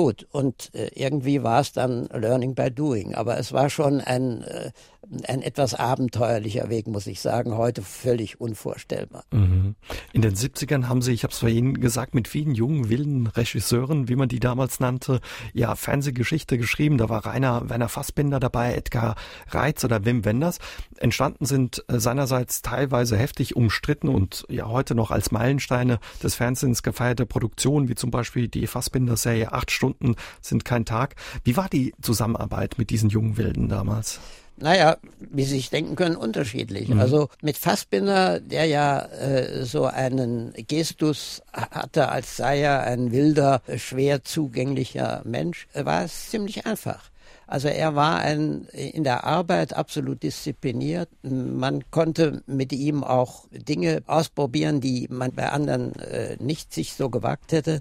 Gut, 0.00 0.26
und 0.32 0.74
äh, 0.74 0.88
irgendwie 0.94 1.42
war 1.42 1.60
es 1.60 1.72
dann 1.72 2.06
Learning 2.06 2.54
by 2.54 2.70
Doing, 2.70 3.14
aber 3.14 3.36
es 3.36 3.52
war 3.52 3.68
schon 3.68 4.00
ein, 4.00 4.40
äh, 4.44 4.70
ein 5.28 5.42
etwas 5.42 5.74
abenteuerlicher 5.74 6.70
Weg, 6.70 6.86
muss 6.86 7.06
ich 7.06 7.20
sagen, 7.20 7.54
heute 7.58 7.82
völlig 7.82 8.40
unvorstellbar. 8.40 9.24
Mhm. 9.30 9.74
In 10.14 10.22
den 10.22 10.34
70ern 10.34 10.88
haben 10.88 11.02
Sie, 11.02 11.12
ich 11.12 11.22
habe 11.22 11.32
es 11.32 11.40
vorhin 11.40 11.80
gesagt, 11.82 12.14
mit 12.14 12.28
vielen 12.28 12.54
jungen, 12.54 12.88
wilden 12.88 13.26
Regisseuren, 13.26 14.08
wie 14.08 14.16
man 14.16 14.30
die 14.30 14.40
damals 14.40 14.80
nannte, 14.80 15.20
ja, 15.52 15.74
Fernsehgeschichte 15.74 16.56
geschrieben. 16.56 16.96
Da 16.96 17.10
war 17.10 17.26
Rainer 17.26 17.68
Werner 17.68 17.90
Fassbinder 17.90 18.40
dabei, 18.40 18.72
Edgar 18.74 19.16
Reitz 19.48 19.84
oder 19.84 20.06
Wim 20.06 20.24
Wenders. 20.24 20.60
Entstanden 20.96 21.44
sind 21.44 21.84
äh, 21.88 22.00
seinerseits 22.00 22.62
teilweise 22.62 23.18
heftig 23.18 23.54
umstritten 23.54 24.08
und 24.08 24.46
ja 24.48 24.66
heute 24.66 24.94
noch 24.94 25.10
als 25.10 25.30
Meilensteine 25.30 25.98
des 26.22 26.36
Fernsehens 26.36 26.82
gefeierte 26.82 27.26
Produktionen, 27.26 27.90
wie 27.90 27.96
zum 27.96 28.10
Beispiel 28.10 28.48
die 28.48 28.66
Fassbinder-Serie 28.66 29.52
Acht 29.52 29.70
Stunden 29.70 29.89
sind 30.40 30.64
kein 30.64 30.84
Tag. 30.84 31.16
Wie 31.44 31.56
war 31.56 31.68
die 31.68 31.94
Zusammenarbeit 32.02 32.76
mit 32.78 32.90
diesen 32.90 33.10
jungen 33.10 33.36
Wilden 33.36 33.68
damals? 33.68 34.20
Naja, 34.60 34.98
wie 35.18 35.44
Sie 35.44 35.56
sich 35.56 35.70
denken 35.70 35.96
können, 35.96 36.16
unterschiedlich. 36.16 36.88
Mhm. 36.88 37.00
Also 37.00 37.28
mit 37.40 37.56
Fassbinder, 37.56 38.40
der 38.40 38.66
ja 38.66 39.06
äh, 39.06 39.64
so 39.64 39.86
einen 39.86 40.52
Gestus 40.68 41.42
hatte, 41.52 42.10
als 42.10 42.36
sei 42.36 42.60
er 42.60 42.82
ein 42.82 43.10
wilder, 43.10 43.62
schwer 43.76 44.22
zugänglicher 44.22 45.22
Mensch, 45.24 45.66
äh, 45.72 45.86
war 45.86 46.04
es 46.04 46.28
ziemlich 46.28 46.66
einfach. 46.66 47.10
Also 47.46 47.66
er 47.66 47.96
war 47.96 48.20
ein, 48.20 48.66
in 48.66 49.02
der 49.02 49.24
Arbeit 49.24 49.74
absolut 49.74 50.22
diszipliniert. 50.22 51.08
Man 51.22 51.82
konnte 51.90 52.42
mit 52.46 52.72
ihm 52.72 53.02
auch 53.02 53.46
Dinge 53.50 54.02
ausprobieren, 54.06 54.80
die 54.80 55.08
man 55.10 55.32
bei 55.32 55.48
anderen 55.48 55.96
äh, 55.96 56.36
nicht 56.38 56.72
sich 56.72 56.92
so 56.92 57.10
gewagt 57.10 57.50
hätte. 57.50 57.80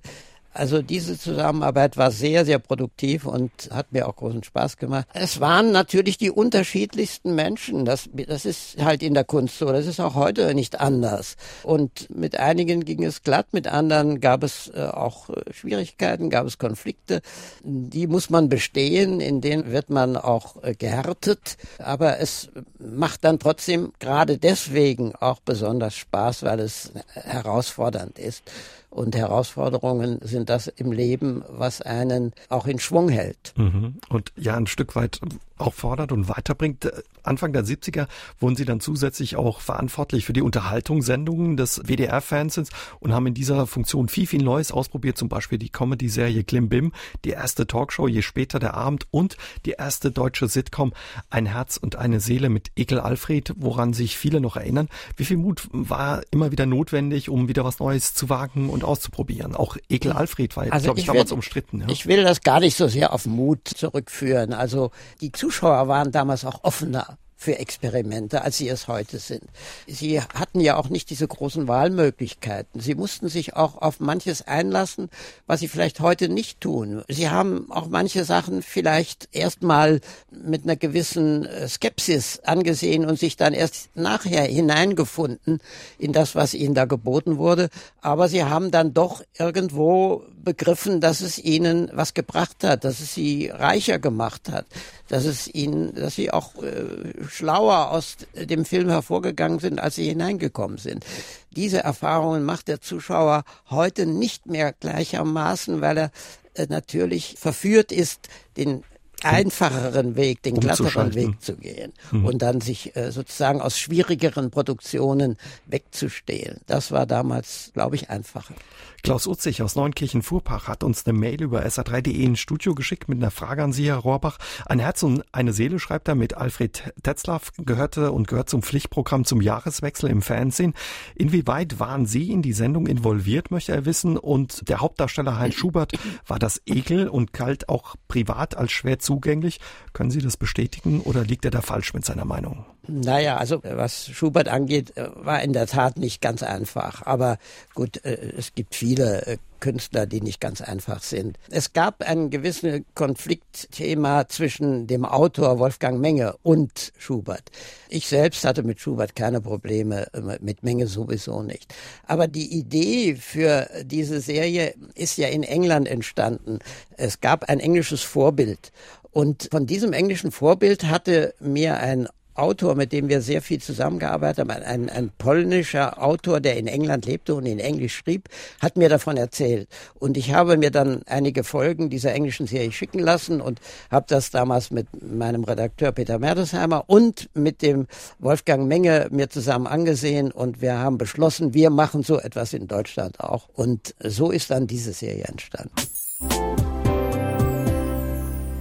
Also 0.60 0.82
diese 0.82 1.18
Zusammenarbeit 1.18 1.96
war 1.96 2.12
sehr, 2.12 2.44
sehr 2.44 2.60
produktiv 2.60 3.26
und 3.26 3.50
hat 3.72 3.94
mir 3.94 4.10
auch 4.10 4.18
großen 4.18 4.44
Spaß 4.44 4.76
gemacht. 4.76 5.08
Es 5.14 5.40
waren 5.40 5.72
natürlich 5.72 6.18
die 6.18 6.32
unterschiedlichsten 6.32 7.34
Menschen. 7.34 7.86
Das, 7.86 8.10
das 8.28 8.44
ist 8.44 8.76
halt 8.84 9.02
in 9.02 9.14
der 9.14 9.24
Kunst 9.24 9.58
so. 9.58 9.72
Das 9.72 9.88
ist 9.88 10.02
auch 10.02 10.16
heute 10.16 10.54
nicht 10.54 10.82
anders. 10.82 11.38
Und 11.64 12.14
mit 12.14 12.38
einigen 12.38 12.84
ging 12.84 13.06
es 13.06 13.24
glatt, 13.24 13.54
mit 13.54 13.68
anderen 13.68 14.20
gab 14.20 14.44
es 14.44 14.70
äh, 14.76 14.82
auch 14.82 15.30
äh, 15.30 15.54
Schwierigkeiten, 15.54 16.30
gab 16.30 16.46
es 16.46 16.58
Konflikte. 16.58 17.22
Die 17.64 18.08
muss 18.08 18.30
man 18.30 18.50
bestehen, 18.50 19.22
in 19.22 19.40
denen 19.40 19.72
wird 19.72 19.90
man 19.90 20.18
auch 20.18 20.62
äh, 20.62 20.76
gehärtet. 20.76 21.56
Aber 21.78 22.20
es 22.20 22.50
macht 22.80 23.24
dann 23.24 23.40
trotzdem 23.40 23.94
gerade 24.00 24.38
deswegen 24.38 25.16
auch 25.16 25.40
besonders 25.40 25.96
Spaß, 25.96 26.44
weil 26.44 26.60
es 26.60 26.92
herausfordernd 27.14 28.20
ist. 28.20 28.44
Und 28.90 29.16
Herausforderungen 29.16 30.20
sind 30.22 30.50
das 30.50 30.68
im 30.68 30.92
Leben, 30.92 31.44
was 31.48 31.82
einen 31.82 32.34
auch 32.50 32.66
in 32.66 32.80
Schwung 32.80 33.10
hält. 33.10 33.54
Mhm. 33.56 33.96
Und 34.10 34.32
ja, 34.36 34.56
ein 34.56 34.68
Stück 34.68 34.96
weit 34.96 35.20
auch 35.58 35.74
fordert 35.74 36.12
und 36.12 36.28
weiterbringt. 36.28 36.92
Anfang 37.30 37.54
der 37.54 37.64
70er 37.64 38.08
wurden 38.40 38.56
Sie 38.56 38.66
dann 38.66 38.80
zusätzlich 38.80 39.36
auch 39.36 39.62
verantwortlich 39.62 40.26
für 40.26 40.34
die 40.34 40.42
Unterhaltungssendungen 40.42 41.56
des 41.56 41.82
WDR-Fernsehens 41.86 42.70
und 43.00 43.14
haben 43.14 43.28
in 43.28 43.34
dieser 43.34 43.68
Funktion 43.68 44.10
viel, 44.10 44.28
viel 44.28 44.44
Neues 44.44 44.72
ausprobiert, 44.72 45.18
zum 45.18 45.30
Beispiel 45.30 45.60
die 45.60 45.70
Comedy-Serie 45.70 46.44
Klimbim, 46.44 46.92
die 47.24 47.30
erste 47.30 47.68
Talkshow 47.68 48.08
Je 48.08 48.24
später 48.24 48.60
der 48.60 48.74
Abend 48.74 49.06
und 49.12 49.38
die 49.66 49.72
erste 49.72 50.12
deutsche 50.12 50.48
Sitcom 50.48 50.94
Ein 51.30 51.46
Herz 51.46 51.78
und 51.78 51.96
eine 51.96 52.20
Seele 52.20 52.50
mit 52.50 52.72
Ekel 52.76 53.00
Alfred, 53.00 53.54
woran 53.58 53.94
sich 53.94 54.18
viele 54.18 54.42
noch 54.42 54.56
erinnern. 54.56 54.90
Wie 55.16 55.26
viel 55.26 55.38
Mut 55.38 55.68
war 55.72 56.24
immer 56.32 56.52
wieder 56.52 56.66
notwendig, 56.66 57.30
um 57.30 57.48
wieder 57.48 57.64
was 57.64 57.80
Neues 57.80 58.16
zu 58.16 58.30
wagen 58.30 58.70
und 58.70 58.84
auszuprobieren? 58.84 59.56
Auch 59.56 59.78
Ekel 59.88 60.14
Alfred 60.14 60.58
war, 60.58 60.66
also 60.72 60.86
glaube 60.86 61.00
ich, 61.00 61.06
damals 61.06 61.30
will, 61.30 61.36
umstritten. 61.36 61.82
Ja. 61.82 61.90
Ich 61.90 62.08
will 62.08 62.24
das 62.24 62.42
gar 62.42 62.60
nicht 62.60 62.76
so 62.76 62.88
sehr 62.88 63.14
auf 63.14 63.28
Mut 63.28 63.68
zurückführen. 63.68 64.54
Also 64.54 64.90
die 65.22 65.32
Zuschauer 65.32 65.88
waren 65.88 66.12
damals 66.12 66.44
auch 66.44 66.64
offener 66.64 67.19
für 67.40 67.58
Experimente, 67.58 68.42
als 68.42 68.58
sie 68.58 68.68
es 68.68 68.90
heute 68.90 69.18
sind. 69.18 69.44
Sie 69.88 70.22
hatten 70.22 70.60
ja 70.60 70.76
auch 70.76 70.90
nicht 70.90 71.10
diese 71.10 71.26
großen 71.26 71.70
Wahlmöglichkeiten. 71.70 72.82
Sie 72.82 72.96
mussten 72.96 73.30
sich 73.30 73.56
auch 73.56 73.82
auf 73.82 74.02
manches 74.02 74.46
einlassen, 74.46 75.10
was 75.48 75.62
sie 75.62 75.70
vielleicht 75.70 76.02
heute 76.02 76.28
nicht 76.28 76.60
tun. 76.60 77.02
Sie 77.08 77.30
haben 77.30 77.72
auch 77.72 77.88
manche 77.88 78.26
Sachen 78.26 78.62
vielleicht 78.62 79.30
erstmal 79.32 80.02
mit 80.30 80.66
einer 80.66 80.76
gewissen 80.76 81.46
äh, 81.46 81.70
Skepsis 81.70 82.40
angesehen 82.40 83.06
und 83.06 83.18
sich 83.18 83.38
dann 83.38 83.54
erst 83.54 83.96
nachher 83.96 84.44
hineingefunden 84.44 85.60
in 85.98 86.12
das, 86.12 86.36
was 86.36 86.54
ihnen 86.54 86.76
da 86.76 86.84
geboten 86.84 87.38
wurde. 87.38 87.70
Aber 88.02 88.28
sie 88.28 88.44
haben 88.44 88.70
dann 88.70 88.94
doch 88.94 89.24
irgendwo 89.38 90.26
begriffen, 90.44 91.02
dass 91.02 91.22
es 91.22 91.38
ihnen 91.38 91.90
was 91.94 92.14
gebracht 92.14 92.64
hat, 92.64 92.84
dass 92.84 93.00
es 93.00 93.14
sie 93.14 93.50
reicher 93.50 94.00
gemacht 94.00 94.50
hat, 94.50 94.66
dass 95.08 95.26
es 95.26 95.54
ihnen, 95.54 95.94
dass 95.96 96.16
sie 96.16 96.32
auch 96.32 96.56
äh, 96.64 97.14
schlauer 97.28 97.92
aus 97.92 98.18
dem 98.36 98.66
Film 98.66 98.90
hervorgegangen 98.90 99.60
sind, 99.60 99.80
als 99.80 99.96
sie 99.96 100.08
hineingekommen 100.08 100.78
sind. 100.78 101.06
Diese 101.52 101.80
Erfahrungen 101.80 102.44
macht 102.44 102.68
der 102.68 102.82
Zuschauer 102.82 103.44
heute 103.70 104.06
nicht 104.06 104.46
mehr 104.46 104.74
gleichermaßen, 104.74 105.82
weil 105.82 105.98
er 105.98 106.12
äh, 106.54 106.68
natürlich 106.70 107.36
verführt 107.38 107.92
ist, 107.92 108.30
den 108.58 108.84
einfacheren 109.24 110.16
Weg, 110.16 110.44
den 110.44 110.60
glatteren 110.60 111.14
Weg 111.14 111.42
zu 111.42 111.56
gehen 111.56 111.94
mhm. 112.12 112.26
und 112.26 112.42
dann 112.42 112.62
sich 112.62 112.96
äh, 112.96 113.12
sozusagen 113.12 113.62
aus 113.62 113.78
schwierigeren 113.78 114.52
Produktionen 114.52 115.38
wegzustehlen. 115.66 116.62
Das 116.68 116.92
war 116.92 117.06
damals, 117.06 117.72
glaube 117.74 117.96
ich, 117.96 118.10
einfacher. 118.10 118.54
Klaus 119.02 119.28
Utzig 119.28 119.62
aus 119.62 119.76
Neunkirchen-Fuhrpach 119.76 120.68
hat 120.68 120.84
uns 120.84 121.06
eine 121.06 121.18
Mail 121.18 121.42
über 121.42 121.66
sa3.de 121.66 122.24
ins 122.24 122.40
Studio 122.40 122.76
geschickt 122.76 123.08
mit 123.08 123.18
einer 123.18 123.32
Frage 123.32 123.64
an 123.64 123.72
Sie, 123.72 123.88
Herr 123.88 123.98
Rohrbach. 123.98 124.38
Ein 124.66 124.80
Herz 124.80 125.04
und 125.04 125.24
eine 125.32 125.54
Seele, 125.54 125.80
schreibt 125.80 126.08
er, 126.08 126.16
mit 126.16 126.36
Alfred 126.36 126.94
Tetzlaff, 127.02 127.52
gehörte 127.58 128.12
und 128.12 128.28
gehört 128.28 128.50
zum 128.50 128.62
Pflichtprogramm 128.62 129.26
zum 129.26 129.42
Jahreswechsel 129.42 130.10
im 130.10 130.22
Fernsehen. 130.22 130.74
Inwieweit 131.16 131.80
waren 131.80 132.06
Sie 132.06 132.32
in 132.32 132.42
die 132.42 132.54
Sendung 132.54 132.88
involviert, 132.88 133.52
möchte 133.52 133.72
er 133.72 133.86
wissen? 133.86 134.18
Und 134.18 134.68
der 134.70 134.80
Hauptdarsteller 134.82 135.40
Heinz 135.40 135.56
Schubert, 135.56 135.94
war 136.28 136.40
das 136.40 136.62
ekel 136.66 137.08
und 137.08 137.34
kalt 137.34 137.70
auch 137.70 137.96
privat 138.08 138.58
als 138.58 138.72
schwer 138.72 139.00
zugänglich? 139.00 139.60
Können 139.94 140.12
Sie 140.12 140.22
das 140.22 140.36
bestätigen 140.36 141.02
oder 141.02 141.24
liegt 141.24 141.46
er 141.46 141.52
da 141.52 141.62
falsch 141.62 141.94
mit 141.94 142.06
seiner 142.06 142.26
Meinung? 142.26 142.66
Naja, 142.90 143.38
also 143.38 143.62
was 143.64 144.08
Schubert 144.08 144.48
angeht, 144.48 144.98
äh, 144.98 145.10
war 145.16 145.42
in 145.42 145.54
der 145.54 145.68
Tat 145.68 145.98
nicht 145.98 146.22
ganz 146.22 146.44
einfach. 146.44 147.06
Aber 147.06 147.38
gut, 147.76 148.04
äh, 148.04 148.34
es 148.38 148.56
gibt 148.56 148.76
viele 148.76 149.26
äh, 149.26 149.38
Künstler, 149.60 150.06
die 150.06 150.22
nicht 150.22 150.40
ganz 150.40 150.62
einfach 150.62 151.04
sind. 151.04 151.38
Es 151.50 151.74
gab 151.74 152.02
ein 152.02 152.30
gewisses 152.30 152.82
Konfliktthema 152.96 154.28
zwischen 154.30 154.88
dem 154.88 155.06
Autor 155.06 155.60
Wolfgang 155.60 156.00
Menge 156.00 156.36
und 156.44 156.94
Schubert. 156.98 157.52
Ich 157.90 158.08
selbst 158.08 158.46
hatte 158.46 158.64
mit 158.64 158.80
Schubert 158.80 159.16
keine 159.18 159.42
Probleme, 159.42 160.08
mit 160.40 160.64
Menge 160.64 160.88
sowieso 160.88 161.44
nicht. 161.44 161.74
Aber 162.06 162.28
die 162.30 162.58
Idee 162.58 163.16
für 163.16 163.68
diese 163.84 164.22
Serie 164.22 164.76
ist 164.96 165.18
ja 165.18 165.28
in 165.28 165.44
England 165.44 165.90
entstanden. 165.90 166.60
Es 166.96 167.20
gab 167.20 167.50
ein 167.50 167.60
englisches 167.60 168.02
Vorbild. 168.02 168.72
Und 169.12 169.50
von 169.52 169.66
diesem 169.66 169.92
englischen 169.94 170.32
Vorbild 170.32 170.86
hatte 170.86 171.34
mir 171.40 171.78
ein 171.78 172.08
Autor, 172.40 172.76
mit 172.76 172.92
dem 172.92 173.10
wir 173.10 173.22
sehr 173.22 173.42
viel 173.42 173.60
zusammengearbeitet 173.60 174.40
haben, 174.40 174.64
ein, 174.64 174.90
ein 174.90 175.12
polnischer 175.18 176.02
Autor, 176.02 176.40
der 176.40 176.58
in 176.58 176.68
England 176.68 177.06
lebte 177.06 177.36
und 177.36 177.46
in 177.46 177.60
Englisch 177.60 177.96
schrieb, 177.96 178.30
hat 178.62 178.78
mir 178.78 178.90
davon 178.90 179.18
erzählt. 179.18 179.68
Und 180.00 180.18
ich 180.18 180.34
habe 180.34 180.58
mir 180.58 180.72
dann 180.72 181.02
einige 181.06 181.44
Folgen 181.44 181.90
dieser 181.90 182.14
englischen 182.14 182.48
Serie 182.48 182.72
schicken 182.72 183.00
lassen 183.00 183.42
und 183.42 183.60
habe 183.92 184.06
das 184.08 184.32
damals 184.32 184.72
mit 184.72 184.88
meinem 185.02 185.44
Redakteur 185.44 185.92
Peter 185.92 186.20
Mertesheimer 186.20 186.84
und 186.88 187.30
mit 187.34 187.62
dem 187.62 187.88
Wolfgang 188.20 188.68
Menge 188.68 189.08
mir 189.12 189.30
zusammen 189.30 189.68
angesehen 189.68 190.32
und 190.32 190.62
wir 190.62 190.78
haben 190.78 190.98
beschlossen, 190.98 191.54
wir 191.54 191.70
machen 191.70 192.04
so 192.04 192.20
etwas 192.20 192.54
in 192.54 192.68
Deutschland 192.68 193.20
auch. 193.20 193.50
Und 193.54 193.96
so 194.04 194.32
ist 194.32 194.52
dann 194.52 194.68
diese 194.68 194.94
Serie 194.94 195.26
entstanden. 195.26 195.74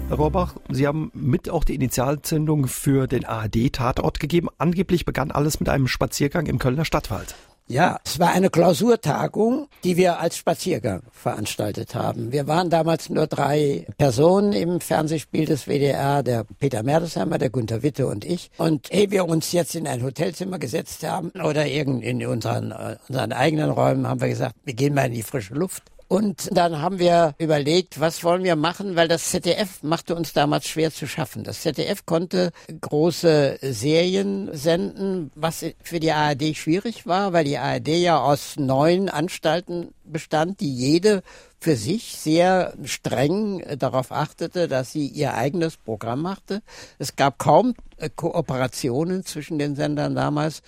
Herr 0.09 0.17
Rohrbach, 0.17 0.55
Sie 0.71 0.87
haben 0.87 1.11
mit 1.13 1.51
auch 1.51 1.65
die 1.65 1.75
Initialzündung 1.75 2.67
für 2.67 3.07
den 3.07 3.27
ARD-Tatort 3.27 4.19
gegeben. 4.19 4.49
Angeblich 4.57 5.05
begann 5.05 5.31
alles 5.31 5.61
mit 5.61 5.69
einem 5.69 5.87
Spaziergang 5.87 6.47
im 6.47 6.59
Kölner 6.59 6.87
Stadtwald. 6.87 7.35
Ja, 7.67 7.99
es 8.07 8.19
war 8.19 8.31
eine 8.31 8.49
Klausurtagung, 8.49 9.69
die 9.85 9.99
wir 9.99 10.19
als 10.19 10.39
Spaziergang 10.39 11.03
veranstaltet 11.13 11.95
haben. 11.95 12.33
Wir 12.33 12.47
waren 12.47 12.71
damals 12.71 13.11
nur 13.11 13.27
drei 13.27 13.85
Personen 13.99 14.55
im 14.55 14.81
Fernsehspiel 14.81 15.45
des 15.45 15.67
WDR, 15.67 16.23
der 16.23 16.47
Peter 16.59 16.83
Mertesheimer, 16.83 17.37
der 17.37 17.51
Gunther 17.51 17.83
Witte 17.83 18.07
und 18.07 18.25
ich. 18.25 18.51
Und 18.57 18.91
ehe 18.91 19.11
wir 19.11 19.29
uns 19.29 19.53
jetzt 19.53 19.75
in 19.75 19.87
ein 19.87 20.03
Hotelzimmer 20.03 20.59
gesetzt 20.59 21.07
haben 21.07 21.33
oder 21.33 21.67
irgend 21.67 22.03
in 22.03 22.27
unseren, 22.27 22.71
äh, 22.71 22.97
unseren 23.09 23.33
eigenen 23.33 23.69
Räumen, 23.69 24.09
haben 24.09 24.23
wir 24.23 24.29
gesagt, 24.29 24.55
wir 24.65 24.73
gehen 24.73 24.95
mal 24.95 25.09
in 25.09 25.13
die 25.13 25.23
frische 25.23 25.53
Luft 25.53 25.83
und 26.09 26.49
dann 26.53 26.81
haben 26.81 26.99
wir 26.99 27.35
überlegt, 27.39 28.01
was 28.01 28.25
wollen 28.25 28.43
wir 28.43 28.57
machen, 28.57 28.97
weil 28.97 29.09
das 29.09 29.31
ZDF 29.31 29.83
machte 29.83 30.15
uns 30.15 30.33
damals 30.33 30.67
schwer 30.67 30.91
zu 30.91 31.07
schaffen. 31.07 31.45
Das 31.45 31.61
ZDF 31.61 32.07
konnte 32.07 32.51
große 32.81 33.59
Serien 33.61 34.49
senden, 34.55 35.31
was 35.35 35.67
für 35.83 36.01
die 36.01 36.13
ARD 36.13 36.57
schwierig 36.57 37.07
war, 37.07 37.35
weil 37.35 37.45
die 37.45 37.59
ARD 37.59 37.89
ja 37.89 38.19
aus 38.19 38.57
neun 38.57 39.11
Anstalten 39.11 39.93
bestand, 40.05 40.61
die 40.61 40.75
jede 40.75 41.23
für 41.61 41.77
sich 41.77 42.17
sehr 42.17 42.73
streng 42.85 43.63
darauf 43.79 44.11
achtete, 44.11 44.69
dass 44.69 44.93
sie 44.93 45.09
ihr 45.09 45.35
eigenes 45.35 45.77
Programm 45.77 46.23
machte. 46.23 46.63
Es 46.99 47.17
gab 47.17 47.39
kaum 47.39 47.75
Kooperationen 48.17 49.25
zwischen 49.25 49.59
den 49.59 49.75
Sendern 49.75 50.15
damals. 50.15 50.63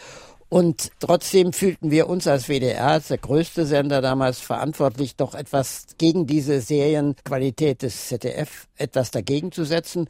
Und 0.51 0.91
trotzdem 0.99 1.53
fühlten 1.53 1.93
wir 1.93 2.09
uns 2.09 2.27
als 2.27 2.49
WDR, 2.49 2.89
als 2.89 3.07
der 3.07 3.19
größte 3.19 3.65
Sender 3.67 4.03
damals, 4.03 4.41
verantwortlich, 4.41 5.15
doch 5.15 5.37
etwas 5.37 5.87
gegen 5.97 6.27
diese 6.27 6.61
Serienqualität 6.61 7.83
des 7.83 8.09
ZDF, 8.09 8.67
etwas 8.77 9.13
dagegen 9.13 9.53
zu 9.53 9.65
setzen. 9.65 10.09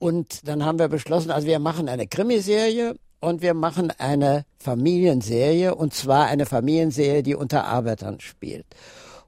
Und 0.00 0.48
dann 0.48 0.64
haben 0.64 0.80
wir 0.80 0.88
beschlossen, 0.88 1.30
also 1.30 1.46
wir 1.46 1.60
machen 1.60 1.88
eine 1.88 2.08
Krimiserie 2.08 2.96
und 3.20 3.40
wir 3.40 3.54
machen 3.54 3.92
eine 3.98 4.44
Familienserie, 4.58 5.76
und 5.76 5.94
zwar 5.94 6.26
eine 6.26 6.44
Familienserie, 6.44 7.22
die 7.22 7.36
unter 7.36 7.64
Arbeitern 7.64 8.18
spielt. 8.18 8.66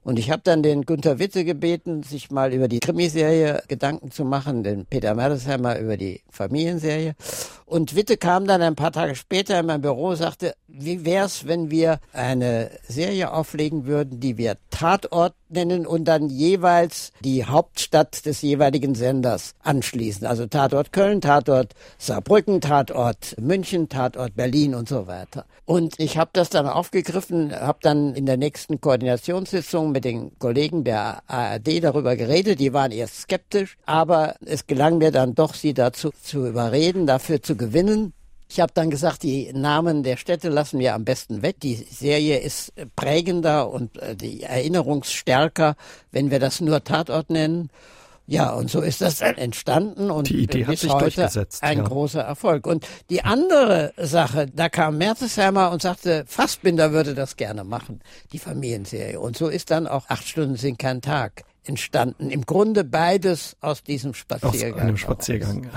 Und 0.03 0.17
ich 0.17 0.31
habe 0.31 0.41
dann 0.43 0.63
den 0.63 0.83
Gunther 0.83 1.19
Witte 1.19 1.45
gebeten, 1.45 2.01
sich 2.01 2.31
mal 2.31 2.53
über 2.53 2.67
die 2.67 2.79
Krimiserie 2.79 3.61
Gedanken 3.67 4.09
zu 4.09 4.25
machen, 4.25 4.63
den 4.63 4.85
Peter 4.85 5.13
Mertesheimer 5.13 5.77
über 5.77 5.95
die 5.95 6.21
Familienserie. 6.29 7.13
Und 7.71 7.95
Witte 7.95 8.17
kam 8.17 8.47
dann 8.47 8.61
ein 8.61 8.75
paar 8.75 8.91
Tage 8.91 9.15
später 9.15 9.57
in 9.57 9.65
mein 9.65 9.79
Büro 9.79 10.09
und 10.09 10.17
sagte, 10.17 10.55
wie 10.67 11.05
wär's, 11.05 11.47
wenn 11.47 11.71
wir 11.71 12.01
eine 12.11 12.69
Serie 12.85 13.31
auflegen 13.31 13.85
würden, 13.85 14.19
die 14.19 14.37
wir 14.37 14.57
Tatort 14.71 15.35
nennen 15.47 15.85
und 15.85 16.05
dann 16.05 16.29
jeweils 16.29 17.11
die 17.21 17.45
Hauptstadt 17.45 18.25
des 18.25 18.41
jeweiligen 18.41 18.95
Senders 18.95 19.53
anschließen. 19.63 20.25
Also 20.25 20.47
Tatort 20.47 20.91
Köln, 20.91 21.21
Tatort 21.21 21.73
Saarbrücken, 21.97 22.61
Tatort 22.61 23.35
München, 23.39 23.87
Tatort 23.89 24.35
Berlin 24.35 24.75
und 24.75 24.89
so 24.89 25.07
weiter. 25.07 25.45
Und 25.65 25.99
ich 25.99 26.17
habe 26.17 26.31
das 26.33 26.49
dann 26.49 26.67
aufgegriffen, 26.67 27.53
habe 27.53 27.79
dann 27.81 28.15
in 28.15 28.25
der 28.25 28.37
nächsten 28.37 28.81
Koordinationssitzung 28.81 29.91
mit 29.91 30.03
den 30.05 30.37
Kollegen 30.39 30.83
der 30.83 31.21
ARD 31.27 31.83
darüber 31.83 32.15
geredet. 32.15 32.59
Die 32.59 32.73
waren 32.73 32.91
erst 32.91 33.21
skeptisch, 33.21 33.77
aber 33.85 34.35
es 34.45 34.67
gelang 34.67 34.97
mir 34.97 35.11
dann 35.11 35.35
doch, 35.35 35.53
sie 35.53 35.73
dazu 35.73 36.11
zu 36.21 36.47
überreden, 36.47 37.07
dafür 37.07 37.41
zu 37.41 37.55
gewinnen. 37.61 38.13
Ich 38.49 38.59
habe 38.59 38.73
dann 38.73 38.89
gesagt, 38.89 39.23
die 39.23 39.53
Namen 39.53 40.03
der 40.03 40.17
Städte 40.17 40.49
lassen 40.49 40.79
wir 40.79 40.93
am 40.93 41.05
besten 41.05 41.41
weg. 41.41 41.61
Die 41.61 41.75
Serie 41.75 42.39
ist 42.39 42.73
prägender 42.97 43.69
und 43.69 43.97
äh, 43.97 44.15
die 44.15 44.43
Erinnerungsstärker, 44.43 45.75
wenn 46.11 46.31
wir 46.31 46.39
das 46.39 46.59
nur 46.59 46.83
Tatort 46.83 47.29
nennen. 47.29 47.69
Ja, 48.27 48.51
und 48.51 48.69
so 48.69 48.81
ist 48.81 49.01
das 49.01 49.19
dann 49.19 49.35
entstanden 49.35 50.11
und 50.11 50.29
die 50.29 50.43
Idee 50.43 50.65
hat 50.65 50.77
sich 50.77 50.91
durchgesetzt. 50.91 51.63
Ein 51.63 51.79
ja. 51.79 51.83
großer 51.83 52.21
Erfolg. 52.21 52.67
Und 52.67 52.87
die 53.09 53.23
andere 53.23 53.93
Sache, 53.97 54.47
da 54.53 54.69
kam 54.69 54.97
Mertesheimer 54.97 55.71
und 55.71 55.81
sagte, 55.81 56.23
Fassbinder 56.27 56.91
würde 56.91 57.13
das 57.13 57.35
gerne 57.35 57.63
machen, 57.63 58.01
die 58.31 58.39
Familienserie. 58.39 59.19
Und 59.19 59.37
so 59.37 59.47
ist 59.47 59.71
dann 59.71 59.87
auch 59.87 60.09
acht 60.09 60.27
Stunden 60.27 60.55
sind 60.55 60.77
kein 60.77 61.01
Tag 61.01 61.43
entstanden. 61.65 62.29
Im 62.29 62.45
Grunde 62.45 62.83
beides 62.83 63.55
aus 63.61 63.83
diesem 63.83 64.13
Spaziergang. 64.13 64.73
Aus 64.73 64.81
einem 64.81 64.97
Spaziergang. 64.97 65.69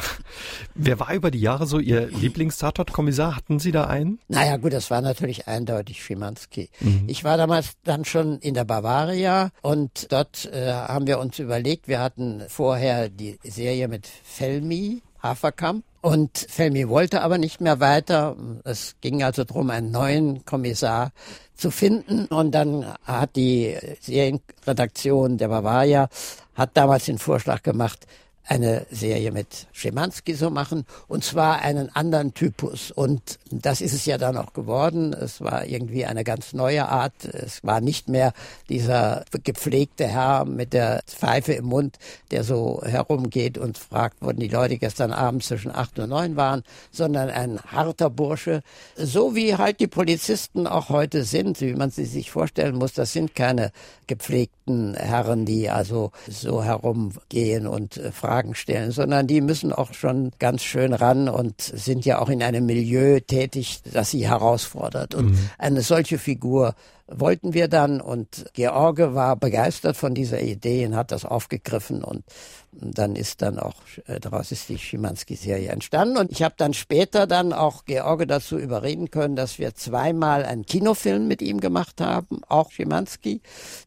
Wer 0.75 0.99
war 1.01 1.13
über 1.15 1.31
die 1.31 1.41
Jahre 1.41 1.67
so 1.67 1.79
Ihr 1.79 2.07
Lieblingstatortkommissar? 2.07 3.37
Hatten 3.37 3.59
Sie 3.59 3.73
da 3.73 3.85
einen? 3.85 4.19
Naja, 4.29 4.57
gut, 4.57 4.73
das 4.73 4.91
war 4.91 5.01
natürlich 5.01 5.47
eindeutig 5.47 6.03
Schimanski. 6.03 6.71
Mhm. 6.81 7.05
Ich 7.07 7.25
war 7.25 7.37
damals 7.37 7.73
dann 7.85 8.05
schon 8.05 8.39
in 8.39 8.55
der 8.55 8.65
Bavaria 8.65 9.51
und 9.63 10.11
dort 10.11 10.47
äh, 10.47 10.73
haben 10.73 11.07
wir 11.07 11.19
uns 11.19 11.39
überlegt, 11.39 11.89
wir 11.89 12.01
hatten 12.01 12.43
vorher 12.49 13.09
die 13.09 13.39
Serie 13.45 13.89
mit 13.89 14.07
Felmi, 14.07 15.03
Haferkamp. 15.23 15.85
Und 16.05 16.37
Felmi 16.51 16.87
wollte 16.91 17.23
aber 17.23 17.39
nicht 17.39 17.63
mehr 17.63 17.81
weiter. 17.81 18.37
Es 18.65 18.97
ging 19.01 19.23
also 19.23 19.43
darum, 19.45 19.71
einen 19.71 19.91
neuen 19.91 20.45
Kommissar 20.45 21.13
zu 21.55 21.71
finden. 21.71 22.27
Und 22.27 22.51
dann 22.51 22.85
hat 23.05 23.37
die 23.37 23.75
Serienredaktion 24.03 25.39
der 25.39 25.49
Bavaria 25.49 26.11
hat 26.55 26.77
damals 26.77 27.07
den 27.07 27.17
Vorschlag 27.17 27.63
gemacht, 27.63 28.07
eine 28.47 28.87
Serie 28.91 29.33
mit 29.33 29.67
Schimanski 29.73 30.35
so 30.35 30.51
machen 30.51 30.85
und 31.09 31.25
zwar 31.25 31.63
einen 31.63 31.95
anderen 31.95 32.35
Typus 32.35 32.91
und 32.91 33.39
das 33.51 33.81
ist 33.81 33.95
es 33.95 34.05
ja 34.05 34.19
dann 34.19 34.37
auch 34.37 34.53
geworden. 34.53 35.13
Es 35.13 35.41
war 35.41 35.65
irgendwie 35.65 36.05
eine 36.05 36.25
ganz 36.25 36.53
neue 36.53 36.89
Art. 36.89 37.25
Es 37.25 37.65
war 37.65 37.81
nicht 37.81 38.09
mehr 38.09 38.33
dieser 38.69 39.25
gepflegte 39.45 40.07
Herr 40.07 40.45
mit 40.45 40.73
der 40.73 41.03
Pfeife 41.07 41.55
im 41.55 41.67
Mund, 41.67 41.99
der 42.31 42.45
so 42.45 42.83
herumgeht 42.85 43.57
und 43.57 43.79
fragt, 43.79 44.17
wo 44.21 44.33
die 44.33 44.49
Leute 44.49 44.77
gestern 44.79 45.13
Abend 45.13 45.43
zwischen 45.45 45.75
acht 45.75 45.99
und 45.99 46.11
neun 46.11 46.37
waren, 46.37 46.63
sondern 46.91 47.31
ein 47.31 47.61
harter 47.61 48.11
Bursche, 48.11 48.63
so 48.97 49.35
wie 49.35 49.57
halt 49.57 49.81
die 49.81 49.87
Polizisten 49.87 50.67
auch 50.67 50.89
heute 50.91 51.25
sind, 51.25 51.61
wie 51.61 51.75
man 51.75 51.91
sie 51.91 52.05
sich 52.05 52.31
vorstellen 52.31 52.77
muss. 52.77 52.93
Das 52.93 53.13
sind 53.13 53.35
keine 53.35 53.73
gepflegten 54.07 54.95
Herren, 54.95 55.45
die 55.47 55.71
also 55.71 56.11
so 56.29 56.63
herumgehen 56.63 57.67
und 57.67 57.97
äh, 57.97 58.13
Fragen 58.35 58.57
stellen, 58.57 58.91
sondern 58.91 59.29
die 59.29 59.41
müssen 59.41 59.73
auch 59.73 59.95
schon 59.95 60.33
ganz 60.41 60.63
schön 60.65 60.93
ran 60.93 61.29
und 61.29 61.61
sind 61.61 62.05
ja 62.05 62.19
auch 62.19 62.29
in 62.29 62.43
einem 62.43 62.67
Milieu 62.67 63.21
tätig, 63.21 63.81
das 63.93 64.11
sie 64.11 64.27
herausfordert. 64.29 65.15
Und 65.15 65.31
mhm. 65.31 65.51
eine 65.57 65.83
solche 65.83 66.19
Figur 66.19 66.75
wollten 67.07 67.53
wir 67.53 67.69
dann 67.69 68.01
und 68.01 68.47
George 68.55 69.15
war 69.15 69.37
begeistert 69.37 69.97
von 69.97 70.15
dieser 70.15 70.41
Idee 70.41 70.87
und 70.87 70.97
hat 70.97 71.13
das 71.13 71.25
aufgegriffen 71.25 72.03
und 72.03 72.25
dann 72.73 73.15
ist 73.15 73.43
dann 73.43 73.59
auch, 73.59 73.75
äh, 74.07 74.19
daraus 74.21 74.51
ist 74.51 74.69
die 74.69 74.79
Schimanski-Serie 74.79 75.69
entstanden 75.69 76.17
und 76.17 76.33
ich 76.33 76.43
habe 76.43 76.55
dann 76.57 76.75
später 76.75 77.27
dann 77.27 77.53
auch 77.53 77.85
George 77.85 78.27
dazu 78.27 78.59
überreden 78.59 79.11
können, 79.11 79.37
dass 79.37 79.59
wir 79.59 79.75
zweimal 79.75 80.45
einen 80.45 80.67
Kinofilm 80.67 81.29
mit 81.29 81.43
ihm 81.43 81.61
gemacht 81.61 82.01
haben, 82.01 82.41
auch 82.49 82.73
Schimanski. 82.73 83.43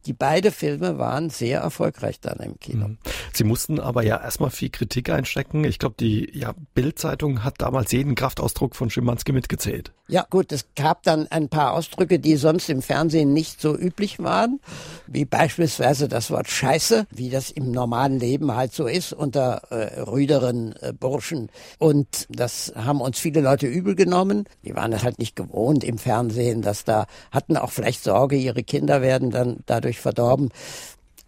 Die 0.05 0.13
beide 0.13 0.51
Filme 0.51 0.97
waren 0.97 1.29
sehr 1.29 1.59
erfolgreich 1.59 2.19
dann 2.21 2.37
im 2.37 2.59
Kino. 2.59 2.89
Mhm. 2.89 2.97
Sie 3.33 3.43
mussten 3.43 3.79
aber 3.79 4.03
ja 4.03 4.21
erstmal 4.21 4.51
viel 4.51 4.69
Kritik 4.69 5.09
einstecken. 5.09 5.63
Ich 5.63 5.79
glaube, 5.79 5.95
die 5.99 6.29
ja, 6.37 6.53
Bild-Zeitung 6.73 7.43
hat 7.43 7.55
damals 7.59 7.91
jeden 7.91 8.15
Kraftausdruck 8.15 8.75
von 8.75 8.89
Schimanski 8.89 9.31
mitgezählt. 9.31 9.91
Ja 10.07 10.25
gut, 10.29 10.51
es 10.51 10.67
gab 10.75 11.03
dann 11.03 11.27
ein 11.27 11.49
paar 11.49 11.73
Ausdrücke, 11.73 12.19
die 12.19 12.37
sonst 12.37 12.69
im 12.69 12.81
Fernsehen 12.81 13.06
nicht 13.07 13.61
so 13.61 13.75
üblich 13.75 14.19
waren, 14.19 14.59
wie 15.07 15.25
beispielsweise 15.25 16.07
das 16.07 16.31
Wort 16.31 16.47
Scheiße, 16.47 17.07
wie 17.11 17.29
das 17.29 17.51
im 17.51 17.71
normalen 17.71 18.19
Leben 18.19 18.55
halt 18.55 18.73
so 18.73 18.87
ist 18.87 19.13
unter 19.13 19.61
äh, 19.69 20.01
rüderen 20.01 20.75
äh, 20.81 20.93
Burschen. 20.93 21.49
Und 21.79 22.27
das 22.29 22.73
haben 22.75 23.01
uns 23.01 23.19
viele 23.19 23.41
Leute 23.41 23.67
übel 23.67 23.95
genommen. 23.95 24.45
Die 24.63 24.75
waren 24.75 24.91
das 24.91 25.03
halt 25.03 25.19
nicht 25.19 25.35
gewohnt 25.35 25.83
im 25.83 25.97
Fernsehen, 25.97 26.61
dass 26.61 26.83
da 26.83 27.07
hatten 27.31 27.57
auch 27.57 27.71
vielleicht 27.71 28.03
Sorge, 28.03 28.35
ihre 28.35 28.63
Kinder 28.63 29.01
werden 29.01 29.31
dann 29.31 29.57
dadurch 29.65 29.99
verdorben. 29.99 30.49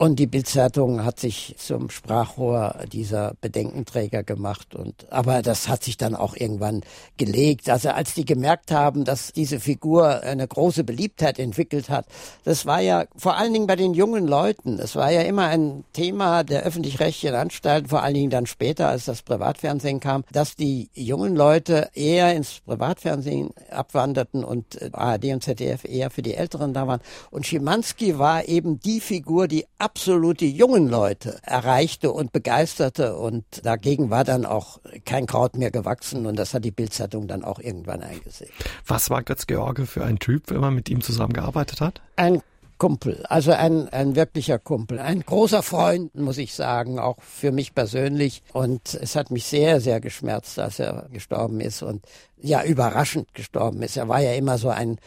Und 0.01 0.17
die 0.17 0.27
Bildzeitung 0.27 1.03
hat 1.03 1.19
sich 1.19 1.55
zum 1.57 1.89
Sprachrohr 1.89 2.85
dieser 2.89 3.33
Bedenkenträger 3.41 4.23
gemacht. 4.23 4.73
Und, 4.73 5.11
aber 5.11 5.41
das 5.41 5.67
hat 5.67 5.83
sich 5.83 5.97
dann 5.97 6.15
auch 6.15 6.37
irgendwann 6.37 6.83
gelegt. 7.17 7.69
Also 7.69 7.89
als 7.89 8.13
die 8.13 8.23
gemerkt 8.23 8.71
haben, 8.71 9.03
dass 9.03 9.33
diese 9.33 9.59
Figur 9.59 10.23
eine 10.23 10.47
große 10.47 10.85
Beliebtheit 10.85 11.37
entwickelt 11.37 11.89
hat, 11.89 12.05
das 12.45 12.65
war 12.65 12.79
ja 12.79 13.07
vor 13.17 13.35
allen 13.35 13.51
Dingen 13.51 13.67
bei 13.67 13.75
den 13.75 13.93
jungen 13.93 14.25
Leuten. 14.25 14.79
Es 14.79 14.95
war 14.95 15.11
ja 15.11 15.19
immer 15.23 15.47
ein 15.47 15.83
Thema 15.91 16.45
der 16.45 16.63
öffentlich-rechtlichen 16.63 17.35
Anstalten, 17.35 17.89
vor 17.89 18.01
allen 18.01 18.13
Dingen 18.13 18.29
dann 18.29 18.45
später, 18.45 18.87
als 18.87 19.03
das 19.03 19.21
Privatfernsehen 19.21 19.99
kam, 19.99 20.23
dass 20.31 20.55
die 20.55 20.89
jungen 20.93 21.35
Leute 21.35 21.89
eher 21.93 22.33
ins 22.33 22.61
Privatfernsehen 22.61 23.49
abwanderten 23.69 24.45
und 24.45 24.81
äh, 24.81 24.91
ARD 24.93 25.25
und 25.25 25.43
ZDF 25.43 25.83
eher 25.83 26.09
für 26.09 26.21
die 26.21 26.35
Älteren 26.35 26.73
da 26.73 26.87
waren. 26.87 27.01
Und 27.31 27.45
Schimanski 27.45 28.17
war 28.17 28.47
eben 28.47 28.79
die 28.79 29.01
Figur, 29.01 29.49
die 29.49 29.65
absolut 29.89 30.39
die 30.39 30.51
jungen 30.51 30.87
Leute 30.87 31.39
erreichte 31.41 32.11
und 32.11 32.31
begeisterte 32.31 33.15
und 33.15 33.43
dagegen 33.63 34.11
war 34.11 34.23
dann 34.23 34.45
auch 34.45 34.79
kein 35.03 35.25
Kraut 35.25 35.57
mehr 35.57 35.71
gewachsen 35.71 36.27
und 36.27 36.37
das 36.37 36.53
hat 36.53 36.63
die 36.63 36.71
Bildzeitung 36.71 37.27
dann 37.27 37.43
auch 37.43 37.59
irgendwann 37.59 38.03
eingesehen. 38.03 38.51
Was 38.85 39.09
war 39.09 39.23
Götz 39.23 39.47
George 39.47 39.87
für 39.87 40.05
ein 40.05 40.19
Typ, 40.19 40.51
wenn 40.51 40.59
man 40.59 40.75
mit 40.75 40.89
ihm 40.89 41.01
zusammengearbeitet 41.01 41.81
hat? 41.81 42.01
Ein 42.17 42.43
Kumpel, 42.77 43.25
also 43.27 43.51
ein, 43.51 43.89
ein 43.89 44.15
wirklicher 44.15 44.59
Kumpel, 44.59 44.99
ein 44.99 45.21
großer 45.21 45.63
Freund, 45.63 46.15
muss 46.15 46.37
ich 46.37 46.53
sagen, 46.53 46.99
auch 46.99 47.17
für 47.19 47.51
mich 47.51 47.73
persönlich. 47.73 48.43
Und 48.53 48.93
es 48.93 49.15
hat 49.15 49.31
mich 49.31 49.45
sehr, 49.45 49.81
sehr 49.81 49.99
geschmerzt, 49.99 50.59
als 50.59 50.79
er 50.79 51.07
gestorben 51.11 51.59
ist 51.59 51.81
und 51.81 52.05
ja, 52.41 52.63
überraschend 52.63 53.33
gestorben 53.33 53.81
ist. 53.81 53.97
Er 53.97 54.07
war 54.07 54.21
ja 54.21 54.33
immer 54.33 54.57
so 54.57 54.69
ein 54.69 54.97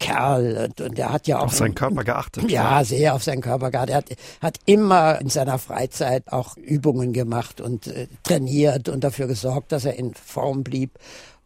Kerl 0.00 0.56
und, 0.64 0.80
und 0.80 0.98
der 0.98 1.12
hat 1.12 1.28
ja 1.28 1.38
auch 1.38 1.44
auf 1.44 1.54
seinen 1.54 1.74
Körper 1.74 2.02
geachtet. 2.02 2.50
Ja, 2.50 2.82
sehr 2.82 3.14
auf 3.14 3.22
seinen 3.22 3.42
Körper 3.42 3.70
geachtet. 3.70 3.90
Er 3.90 3.96
hat, 3.98 4.10
hat 4.40 4.58
immer 4.66 5.20
in 5.20 5.28
seiner 5.28 5.58
Freizeit 5.58 6.32
auch 6.32 6.56
Übungen 6.56 7.12
gemacht 7.12 7.60
und 7.60 7.86
äh, 7.86 8.08
trainiert 8.24 8.88
und 8.88 9.04
dafür 9.04 9.28
gesorgt, 9.28 9.70
dass 9.72 9.84
er 9.84 9.94
in 9.94 10.14
Form 10.14 10.64
blieb. 10.64 10.98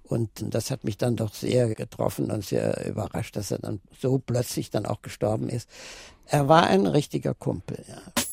Und 0.04 0.30
das 0.54 0.70
hat 0.70 0.84
mich 0.84 0.96
dann 0.96 1.16
doch 1.16 1.34
sehr 1.34 1.74
getroffen 1.74 2.30
und 2.30 2.44
sehr 2.44 2.86
überrascht, 2.86 3.36
dass 3.36 3.50
er 3.50 3.58
dann 3.58 3.80
so 3.98 4.18
plötzlich 4.18 4.70
dann 4.70 4.86
auch 4.86 5.02
gestorben 5.02 5.48
ist. 5.48 5.68
Er 6.26 6.48
war 6.48 6.66
ein 6.66 6.86
richtiger 6.86 7.34
Kumpel, 7.34 7.84
ja. 7.88 8.23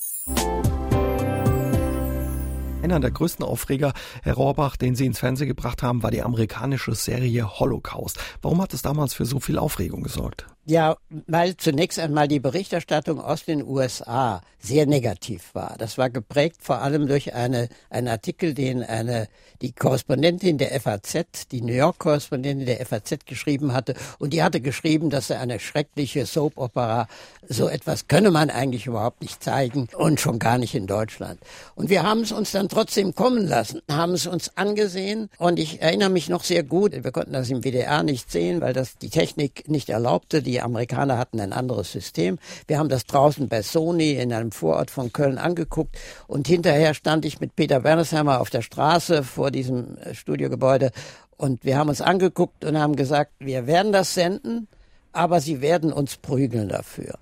Einer 2.81 2.99
der 2.99 3.11
größten 3.11 3.45
Aufreger, 3.45 3.93
Herr 4.23 4.33
Rohrbach, 4.33 4.75
den 4.75 4.95
Sie 4.95 5.05
ins 5.05 5.19
Fernsehen 5.19 5.47
gebracht 5.47 5.83
haben, 5.83 6.01
war 6.01 6.09
die 6.09 6.23
amerikanische 6.23 6.95
Serie 6.95 7.59
Holocaust. 7.59 8.19
Warum 8.41 8.59
hat 8.59 8.73
es 8.73 8.81
damals 8.81 9.13
für 9.13 9.25
so 9.25 9.39
viel 9.39 9.59
Aufregung 9.59 10.01
gesorgt? 10.01 10.47
Ja, 10.65 10.95
weil 11.10 11.58
zunächst 11.58 11.97
einmal 11.97 12.28
die 12.28 12.39
Berichterstattung 12.39 13.19
aus 13.19 13.45
den 13.45 13.65
USA 13.65 14.41
sehr 14.60 14.86
negativ 14.86 15.56
war. 15.56 15.76
Das 15.80 15.97
war 15.97 16.10
geprägt 16.10 16.58
vor 16.60 16.82
allem 16.82 17.08
durch 17.08 17.34
eine, 17.34 17.67
einen 17.89 18.08
Artikel, 18.08 18.54
den 18.54 18.84
eine, 18.84 19.28
die 19.62 19.71
Korrespondentin 19.71 20.60
der 20.60 20.80
FAZ, 20.80 21.47
die 21.52 21.62
New 21.62 21.74
York-Korrespondentin 21.74 22.67
der 22.67 22.86
FAZ 22.86 23.26
geschrieben 23.26 23.74
hatte. 23.74 23.95
Und 24.19 24.34
die 24.34 24.43
hatte 24.43 24.62
geschrieben, 24.62 25.10
dass 25.10 25.32
eine 25.32 25.60
schreckliche 25.60 26.26
Soap-Opera, 26.26 27.08
so 27.50 27.67
etwas 27.67 28.08
könne 28.08 28.30
man 28.30 28.52
eigentlich 28.52 28.86
überhaupt 28.86 29.21
nicht 29.21 29.43
zeigen 29.43 29.88
und 29.95 30.19
schon 30.19 30.38
gar 30.38 30.60
nicht 30.60 30.76
in 30.76 30.86
Deutschland. 30.86 31.39
Und 31.74 31.89
wir 31.89 32.04
haben 32.04 32.21
es 32.21 32.32
uns 32.32 32.52
dann 32.52 32.69
trotzdem 32.69 33.15
kommen 33.15 33.47
lassen, 33.47 33.82
haben 33.89 34.13
es 34.13 34.28
uns 34.28 34.56
angesehen 34.58 35.30
und 35.39 35.58
ich 35.58 35.82
erinnere 35.82 36.10
mich 36.10 36.30
noch 36.30 36.43
sehr 36.43 36.63
gut, 36.63 36.91
wir 36.91 37.12
konnten 37.12 37.34
das 37.34 37.50
im 37.50 37.63
WDR 37.63 38.04
nicht 38.04 38.32
sehen, 38.32 38.62
weil 38.62 38.74
das 38.74 38.97
die 39.00 39.10
Technik 39.10 39.67
nicht 39.67 39.89
erlaubte, 39.89 40.43
die 40.51 40.61
Amerikaner 40.61 41.17
hatten 41.17 41.39
ein 41.39 41.53
anderes 41.53 41.91
System. 41.91 42.37
Wir 42.67 42.77
haben 42.77 42.89
das 42.89 43.05
draußen 43.05 43.47
bei 43.47 43.61
Sony 43.61 44.11
in 44.11 44.33
einem 44.33 44.51
Vorort 44.51 44.91
von 44.91 45.13
Köln 45.13 45.37
angeguckt 45.37 45.97
und 46.27 46.47
hinterher 46.47 46.93
stand 46.93 47.25
ich 47.25 47.39
mit 47.39 47.55
Peter 47.55 47.79
Bernesheimer 47.79 48.41
auf 48.41 48.49
der 48.49 48.61
Straße 48.61 49.23
vor 49.23 49.49
diesem 49.49 49.97
äh, 49.97 50.13
Studiogebäude 50.13 50.91
und 51.37 51.63
wir 51.63 51.77
haben 51.77 51.89
uns 51.89 52.01
angeguckt 52.01 52.65
und 52.65 52.77
haben 52.77 52.95
gesagt, 52.95 53.31
wir 53.39 53.65
werden 53.65 53.91
das 53.91 54.13
senden, 54.13 54.67
aber 55.11 55.41
sie 55.41 55.61
werden 55.61 55.91
uns 55.91 56.17
prügeln 56.17 56.69
dafür. 56.69 57.15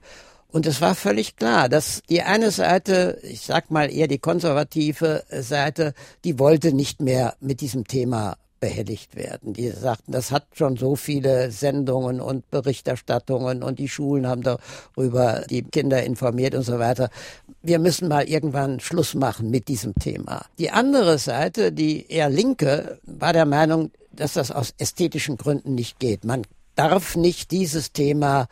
Und 0.52 0.66
es 0.66 0.82
war 0.82 0.96
völlig 0.96 1.36
klar, 1.36 1.70
dass 1.70 2.02
die 2.10 2.24
eine 2.24 2.50
Seite, 2.50 3.20
ich 3.22 3.42
sag 3.42 3.70
mal 3.70 3.92
eher 3.92 4.08
die 4.08 4.18
konservative 4.18 5.24
Seite, 5.30 5.94
die 6.24 6.40
wollte 6.40 6.74
nicht 6.74 7.02
mehr 7.02 7.36
mit 7.40 7.62
diesem 7.62 7.86
Thema 7.86 8.38
behelligt 8.60 9.16
werden. 9.16 9.54
Die 9.54 9.70
sagten, 9.70 10.12
das 10.12 10.32
hat 10.32 10.46
schon 10.54 10.78
so 10.78 10.96
viele 10.96 11.52
Sendungen 11.52 12.22
und 12.22 12.50
Berichterstattungen 12.52 13.64
und 13.64 13.80
die 13.80 13.90
Schulen 13.90 14.28
haben 14.28 14.44
darüber 14.44 15.44
die 15.50 15.64
Kinder 15.64 16.04
informiert 16.04 16.56
und 16.56 16.64
so 16.64 16.80
weiter. 16.80 17.10
Wir 17.62 17.80
müssen 17.80 18.08
mal 18.08 18.28
irgendwann 18.28 18.80
Schluss 18.80 19.16
machen 19.16 19.50
mit 19.50 19.68
diesem 19.68 19.96
Thema. 19.96 20.46
Die 20.58 20.72
andere 20.72 21.18
Seite, 21.18 21.72
die 21.72 22.08
eher 22.10 22.30
linke, 22.30 23.00
war 23.04 23.34
der 23.34 23.46
Meinung, 23.46 23.92
dass 24.12 24.34
das 24.34 24.52
aus 24.52 24.74
ästhetischen 24.78 25.38
Gründen 25.38 25.76
nicht 25.76 26.00
geht. 26.00 26.26
Man 26.26 26.44
darf 26.76 27.16
nicht 27.16 27.52
dieses 27.52 27.92
Thema 27.92 28.48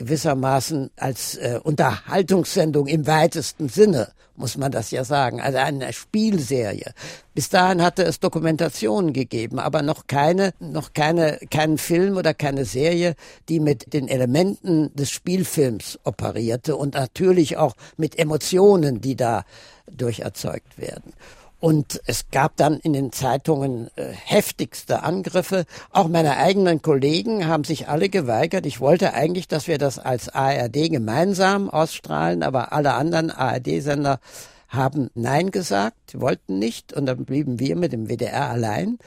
gewissermaßen 0.00 0.90
als 0.96 1.36
äh, 1.36 1.60
Unterhaltungssendung 1.62 2.86
im 2.86 3.06
weitesten 3.06 3.68
Sinne, 3.68 4.08
muss 4.34 4.56
man 4.56 4.72
das 4.72 4.90
ja 4.90 5.04
sagen, 5.04 5.42
also 5.42 5.58
eine 5.58 5.92
Spielserie. 5.92 6.94
Bis 7.34 7.50
dahin 7.50 7.82
hatte 7.82 8.02
es 8.04 8.18
Dokumentationen 8.18 9.12
gegeben, 9.12 9.58
aber 9.58 9.82
noch 9.82 10.06
keine, 10.06 10.54
noch 10.58 10.94
keine, 10.94 11.38
keinen 11.50 11.76
Film 11.76 12.16
oder 12.16 12.32
keine 12.32 12.64
Serie, 12.64 13.14
die 13.50 13.60
mit 13.60 13.92
den 13.92 14.08
Elementen 14.08 14.90
des 14.94 15.10
Spielfilms 15.10 15.98
operierte 16.04 16.76
und 16.76 16.94
natürlich 16.94 17.58
auch 17.58 17.74
mit 17.98 18.18
Emotionen, 18.18 19.02
die 19.02 19.16
da 19.16 19.44
durch 19.90 20.20
erzeugt 20.20 20.78
werden. 20.78 21.12
Und 21.60 22.00
es 22.06 22.30
gab 22.30 22.56
dann 22.56 22.80
in 22.80 22.94
den 22.94 23.12
Zeitungen 23.12 23.90
äh, 23.96 24.06
heftigste 24.06 25.02
Angriffe. 25.02 25.66
Auch 25.90 26.08
meine 26.08 26.38
eigenen 26.38 26.80
Kollegen 26.80 27.46
haben 27.46 27.64
sich 27.64 27.88
alle 27.88 28.08
geweigert. 28.08 28.64
Ich 28.64 28.80
wollte 28.80 29.12
eigentlich, 29.12 29.46
dass 29.46 29.68
wir 29.68 29.76
das 29.76 29.98
als 29.98 30.30
ARD 30.30 30.90
gemeinsam 30.90 31.68
ausstrahlen, 31.68 32.42
aber 32.42 32.72
alle 32.72 32.94
anderen 32.94 33.30
ARD-Sender 33.30 34.20
haben 34.68 35.10
Nein 35.14 35.50
gesagt, 35.50 36.18
wollten 36.18 36.58
nicht. 36.58 36.94
Und 36.94 37.04
dann 37.06 37.26
blieben 37.26 37.60
wir 37.60 37.76
mit 37.76 37.92
dem 37.92 38.08
WDR 38.08 38.48
allein. 38.48 38.98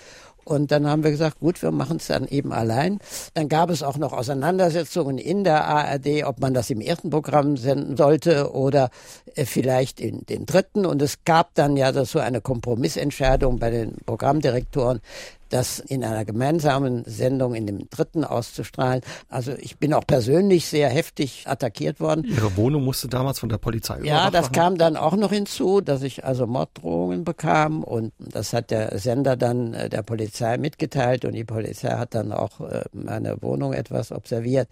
Und 0.45 0.71
dann 0.71 0.87
haben 0.87 1.03
wir 1.03 1.11
gesagt, 1.11 1.39
gut, 1.39 1.61
wir 1.61 1.71
machen 1.71 1.97
es 1.97 2.07
dann 2.07 2.27
eben 2.27 2.51
allein. 2.51 2.99
Dann 3.33 3.49
gab 3.49 3.69
es 3.69 3.83
auch 3.83 3.97
noch 3.97 4.13
Auseinandersetzungen 4.13 5.17
in 5.17 5.43
der 5.43 5.65
ARD, 5.65 6.23
ob 6.25 6.39
man 6.39 6.53
das 6.53 6.69
im 6.69 6.81
ersten 6.81 7.09
Programm 7.09 7.57
senden 7.57 7.97
sollte 7.97 8.51
oder 8.53 8.89
äh, 9.35 9.45
vielleicht 9.45 9.99
in 9.99 10.25
den 10.25 10.45
dritten. 10.45 10.85
Und 10.85 11.01
es 11.01 11.23
gab 11.25 11.53
dann 11.55 11.77
ja 11.77 11.93
so 12.05 12.19
eine 12.19 12.41
Kompromissentscheidung 12.41 13.59
bei 13.59 13.69
den 13.69 13.95
Programmdirektoren, 14.05 15.01
das 15.49 15.79
in 15.79 16.03
einer 16.03 16.25
gemeinsamen 16.25 17.03
Sendung 17.05 17.53
in 17.55 17.67
dem 17.67 17.89
dritten 17.89 18.23
auszustrahlen. 18.23 19.01
Also 19.29 19.53
ich 19.59 19.77
bin 19.77 19.93
auch 19.93 20.05
persönlich 20.05 20.67
sehr 20.67 20.89
heftig 20.89 21.43
attackiert 21.47 21.99
worden. 21.99 22.23
Ihre 22.25 22.55
Wohnung 22.57 22.83
musste 22.83 23.07
damals 23.07 23.39
von 23.39 23.49
der 23.49 23.57
Polizei 23.57 23.99
Ja, 24.03 24.31
das 24.31 24.43
machen. 24.45 24.53
kam 24.53 24.77
dann 24.77 24.97
auch 24.97 25.15
noch 25.15 25.31
hinzu, 25.31 25.81
dass 25.81 26.01
ich 26.03 26.25
also 26.25 26.47
Morddrohungen 26.47 27.23
bekam 27.23 27.83
und 27.83 28.13
das 28.19 28.53
hat 28.53 28.71
der 28.71 28.97
Sender 28.99 29.35
dann 29.35 29.73
äh, 29.73 29.89
der 29.89 30.01
Polizei 30.03 30.57
mitgeteilt 30.57 31.25
und 31.25 31.33
die 31.33 31.43
Polizei 31.43 31.89
hat 31.89 32.15
dann 32.15 32.31
auch 32.31 32.59
äh, 32.61 32.83
meine 32.93 33.41
Wohnung 33.41 33.73
etwas 33.73 34.11
observiert. 34.11 34.67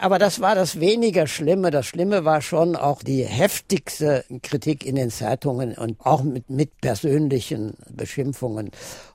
Aber 0.00 0.18
das 0.18 0.40
war 0.40 0.54
das 0.54 0.80
weniger 0.80 1.26
Schlimme. 1.26 1.70
Das 1.70 1.86
Schlimme 1.86 2.24
war 2.24 2.40
schon 2.42 2.76
auch 2.76 3.02
die 3.02 3.24
heftigste 3.24 4.24
Kritik 4.42 4.84
in 4.86 4.96
den 4.96 5.10
Zeitungen 5.10 5.72
und 5.74 6.00
auch 6.04 6.22
mit, 6.22 6.50
mit 6.50 6.80
persönlichen 6.80 7.74
Beschimpfungen. 7.90 8.70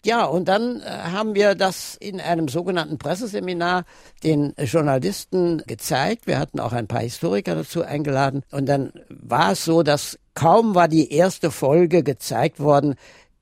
Ja, 0.06 0.26
und 0.26 0.48
dann 0.48 0.82
äh, 0.82 0.84
haben 1.12 1.36
wir 1.36 1.56
das 1.56 1.96
in 2.00 2.20
einem 2.22 2.48
sogenannten 2.48 2.98
Presseseminar 2.98 3.86
den 4.24 4.54
Journalisten 4.58 5.64
gezeigt. 5.66 6.28
Wir 6.28 6.40
hatten 6.40 6.60
auch 6.60 6.74
ein 6.74 6.88
paar 6.88 7.02
Historiker 7.02 7.56
dazu 7.56 7.84
eingeladen. 7.84 8.44
Und 8.52 8.68
dann 8.68 8.92
war 9.10 9.54
es 9.54 9.66
so, 9.66 9.84
dass 9.84 10.20
kaum 10.34 10.76
war 10.76 10.88
die 10.88 11.12
erste 11.12 11.52
Folge 11.52 12.04
gezeigt 12.04 12.60
worden, 12.60 12.96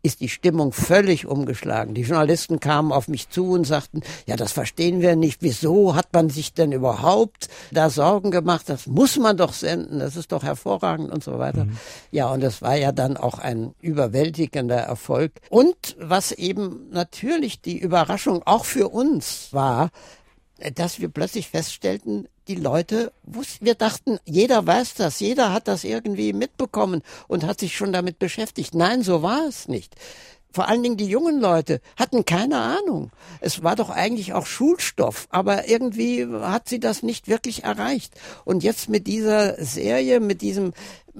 ist 0.05 0.21
die 0.21 0.29
Stimmung 0.29 0.71
völlig 0.71 1.25
umgeschlagen. 1.25 1.95
Die 1.95 2.03
Journalisten 2.03 2.59
kamen 2.59 2.91
auf 2.91 3.07
mich 3.07 3.29
zu 3.29 3.51
und 3.51 3.65
sagten, 3.65 4.01
ja, 4.27 4.35
das 4.35 4.51
verstehen 4.51 5.01
wir 5.01 5.15
nicht. 5.15 5.41
Wieso 5.41 5.95
hat 5.95 6.13
man 6.13 6.29
sich 6.29 6.53
denn 6.53 6.71
überhaupt 6.71 7.49
da 7.71 7.89
Sorgen 7.89 8.29
gemacht? 8.29 8.69
Das 8.69 8.85
muss 8.85 9.17
man 9.17 9.35
doch 9.35 9.51
senden. 9.51 9.97
Das 9.97 10.15
ist 10.15 10.31
doch 10.31 10.43
hervorragend 10.43 11.11
und 11.11 11.23
so 11.23 11.39
weiter. 11.39 11.65
Mhm. 11.65 11.77
Ja, 12.11 12.31
und 12.31 12.41
das 12.41 12.61
war 12.61 12.75
ja 12.75 12.91
dann 12.91 13.17
auch 13.17 13.39
ein 13.39 13.73
überwältigender 13.81 14.77
Erfolg. 14.77 15.31
Und 15.49 15.95
was 15.99 16.31
eben 16.31 16.87
natürlich 16.91 17.61
die 17.61 17.79
Überraschung 17.79 18.43
auch 18.45 18.65
für 18.65 18.89
uns 18.89 19.49
war, 19.53 19.89
dass 20.75 20.99
wir 20.99 21.09
plötzlich 21.09 21.49
feststellten, 21.49 22.27
die 22.47 22.55
Leute 22.55 23.11
wussten, 23.23 23.65
wir 23.65 23.75
dachten, 23.75 24.19
jeder 24.25 24.65
weiß 24.65 24.93
das, 24.95 25.19
jeder 25.19 25.51
hat 25.53 25.67
das 25.67 25.83
irgendwie 25.83 26.33
mitbekommen 26.33 27.01
und 27.27 27.45
hat 27.45 27.59
sich 27.59 27.75
schon 27.75 27.93
damit 27.93 28.19
beschäftigt. 28.19 28.75
Nein, 28.75 29.01
so 29.01 29.21
war 29.21 29.47
es 29.47 29.67
nicht. 29.67 29.95
Vor 30.55 30.69
allen 30.69 30.83
Dingen 30.83 30.95
die 30.95 31.07
jungen 31.07 31.41
Leute 31.41 31.81
hatten 31.97 32.23
keine 32.23 32.57
Ahnung. 32.57 33.11
Es 33.41 33.61
war 33.61 33.75
doch 33.75 33.89
eigentlich 33.89 34.31
auch 34.31 34.45
Schulstoff, 34.45 35.27
aber 35.29 35.67
irgendwie 35.67 36.25
hat 36.25 36.69
sie 36.69 36.79
das 36.79 37.03
nicht 37.03 37.27
wirklich 37.27 37.65
erreicht. 37.65 38.13
Und 38.45 38.63
jetzt 38.63 38.87
mit 38.87 39.05
dieser 39.05 39.61
Serie, 39.61 40.21
mit 40.21 40.41
diesem 40.41 40.71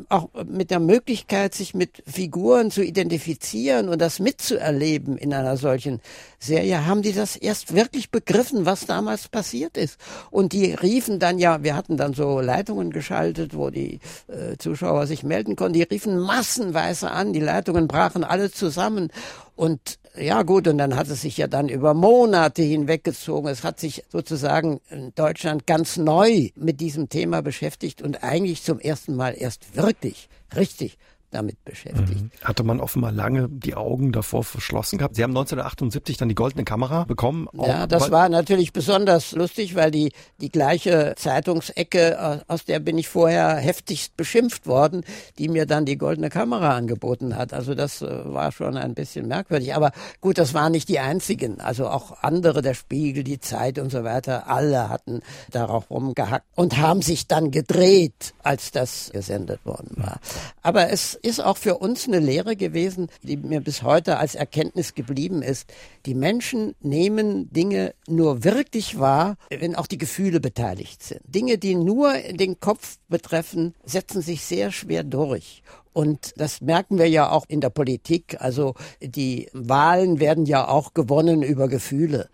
auch 0.10 0.30
mit 0.46 0.72
der 0.72 0.80
Möglichkeit, 0.80 1.54
sich 1.54 1.74
mit 1.74 2.04
Figuren 2.06 2.72
zu 2.72 2.84
identifizieren 2.84 3.90
und 3.90 4.00
das 4.02 4.20
mitzuerleben 4.20 5.18
in 5.18 5.34
einer 5.34 5.58
solchen 5.58 6.02
Serie, 6.40 6.86
haben 6.86 7.02
die 7.02 7.14
das 7.14 7.36
erst 7.36 7.74
wirklich 7.74 8.12
begriffen, 8.12 8.66
was 8.66 8.86
damals 8.86 9.28
passiert 9.28 9.78
ist. 9.78 10.00
Und 10.32 10.54
die 10.54 10.74
riefen 10.74 11.20
dann 11.20 11.40
ja, 11.40 11.64
wir 11.64 11.76
hatten 11.76 11.98
dann 11.98 12.14
so 12.14 12.40
Leitungen 12.40 12.92
geschaltet, 12.92 13.56
wo 13.56 13.70
die 13.70 14.00
äh, 14.28 14.58
Zuschauer 14.58 15.08
sich 15.08 15.24
melden 15.24 15.56
konnten, 15.56 15.74
die 15.74 15.84
riefen 15.84 16.20
massenweise 16.20 17.12
an, 17.12 17.34
die 17.34 17.40
Leitungen 17.40 17.88
brachen 17.88 18.24
alle 18.24 18.52
zusammen 18.52 19.10
und 19.56 19.98
ja 20.18 20.44
gut, 20.44 20.68
und 20.68 20.78
dann 20.78 20.96
hat 20.96 21.08
es 21.08 21.22
sich 21.22 21.38
ja 21.38 21.48
dann 21.48 21.70
über 21.70 21.94
Monate 21.94 22.62
hinweggezogen. 22.62 23.50
Es 23.50 23.64
hat 23.64 23.80
sich 23.80 24.04
sozusagen 24.10 24.80
in 24.90 25.14
Deutschland 25.16 25.68
ganz 25.68 25.98
neu 25.98 26.50
mit 26.56 26.80
diesem 26.82 27.10
Thema 27.10 27.42
beschäftigt 27.42 28.02
und 28.02 28.24
eigentlich 28.24 28.64
zum 28.64 28.80
ersten 28.80 29.16
Mal 29.16 29.36
erst 29.38 29.76
wirklich 29.76 30.30
richtig 30.56 30.98
damit 31.36 31.64
beschäftigt. 31.66 32.22
Mhm. 32.22 32.32
Hatte 32.44 32.64
man 32.64 32.80
offenbar 32.80 33.12
lange 33.12 33.50
die 33.50 33.76
Augen 33.76 34.12
davor 34.12 34.44
verschlossen 34.44 34.98
gehabt. 34.98 35.16
Sie 35.16 35.24
haben 35.24 35.32
1978 35.32 36.18
dann 36.18 36.30
die 36.30 36.36
goldene 36.36 36.64
Kamera 36.64 37.04
bekommen. 37.04 37.48
Ja, 37.54 37.88
das 37.88 38.10
war 38.12 38.30
natürlich 38.30 38.74
besonders 38.74 39.34
lustig, 39.34 39.76
weil 39.76 39.92
die, 39.92 40.12
die 40.40 40.50
gleiche 40.50 41.14
Zeitungsecke, 41.18 42.44
aus 42.48 42.66
der 42.66 42.80
bin 42.80 42.98
ich 42.98 43.08
vorher 43.08 43.58
heftigst 43.58 44.16
beschimpft 44.18 44.68
worden, 44.68 45.04
die 45.38 45.50
mir 45.50 45.66
dann 45.66 45.86
die 45.86 45.98
goldene 45.98 46.30
Kamera 46.30 46.76
angeboten 46.76 47.36
hat. 47.36 47.54
Also 47.54 47.76
das 47.76 48.02
äh, 48.02 48.34
war 48.34 48.52
schon 48.52 48.78
ein 48.78 48.94
bisschen 48.94 49.28
merkwürdig. 49.28 49.76
Aber 49.76 49.92
gut, 50.22 50.38
das 50.38 50.54
waren 50.54 50.72
nicht 50.72 50.90
die 50.90 51.00
einzigen. 51.00 51.60
Also 51.60 51.88
auch 51.88 52.24
andere, 52.24 52.62
der 52.62 52.74
Spiegel, 52.74 53.24
die 53.24 53.40
Zeit 53.40 53.80
und 53.80 53.92
so 53.92 54.04
weiter, 54.04 54.48
alle 54.48 54.90
hatten 54.90 55.22
darauf 55.52 55.90
rumgehackt 55.90 56.46
und 56.56 56.78
haben 56.78 57.02
sich 57.02 57.28
dann 57.28 57.52
gedreht, 57.52 58.34
als 58.44 58.72
das 58.72 59.10
gesendet 59.12 59.66
worden 59.66 59.92
war. 59.98 60.20
Aber 60.62 60.90
es 60.90 61.16
ist 61.26 61.44
auch 61.44 61.58
für 61.58 61.80
uns 61.80 62.08
eine 62.08 62.20
Lehre 62.20 62.56
gewesen, 62.56 63.10
die 63.24 63.36
mir 63.36 63.60
bis 63.60 63.82
heute 63.82 64.18
als 64.18 64.36
Erkenntnis 64.36 64.94
geblieben 64.94 65.42
ist. 65.42 65.74
Die 66.06 66.14
Menschen 66.14 66.76
nehmen 66.82 67.52
Dinge 67.52 67.96
nur 68.08 68.44
wirklich 68.44 69.00
wahr, 69.00 69.36
wenn 69.50 69.76
auch 69.76 69.88
die 69.88 69.98
Gefühle 69.98 70.40
beteiligt 70.40 71.02
sind. 71.02 71.22
Dinge, 71.26 71.58
die 71.58 71.76
nur 71.76 72.14
den 72.14 72.60
Kopf 72.60 72.98
betreffen, 73.10 73.74
setzen 73.84 74.22
sich 74.22 74.44
sehr 74.44 74.72
schwer 74.72 75.04
durch. 75.04 75.64
Und 75.94 76.34
das 76.38 76.62
merken 76.62 76.98
wir 76.98 77.10
ja 77.10 77.32
auch 77.32 77.46
in 77.48 77.62
der 77.62 77.70
Politik. 77.70 78.38
Also 78.40 78.76
die 79.02 79.50
Wahlen 79.54 80.20
werden 80.20 80.46
ja 80.46 80.68
auch 80.68 80.94
gewonnen 80.94 81.42
über 81.42 81.70
Gefühle. 81.70 82.30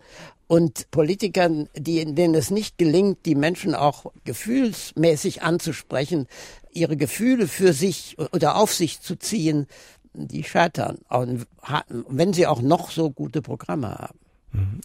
Und 0.52 0.90
Politikern, 0.90 1.70
die, 1.74 2.04
denen 2.14 2.34
es 2.34 2.50
nicht 2.50 2.76
gelingt, 2.76 3.24
die 3.24 3.34
Menschen 3.34 3.74
auch 3.74 4.12
gefühlsmäßig 4.24 5.40
anzusprechen, 5.40 6.26
ihre 6.70 6.98
Gefühle 6.98 7.48
für 7.48 7.72
sich 7.72 8.18
oder 8.34 8.56
auf 8.56 8.74
sich 8.74 9.00
zu 9.00 9.16
ziehen, 9.16 9.66
die 10.12 10.44
scheitern, 10.44 10.98
wenn 12.06 12.34
sie 12.34 12.46
auch 12.46 12.60
noch 12.60 12.90
so 12.90 13.10
gute 13.10 13.40
Programme 13.40 13.94
haben. 13.94 14.18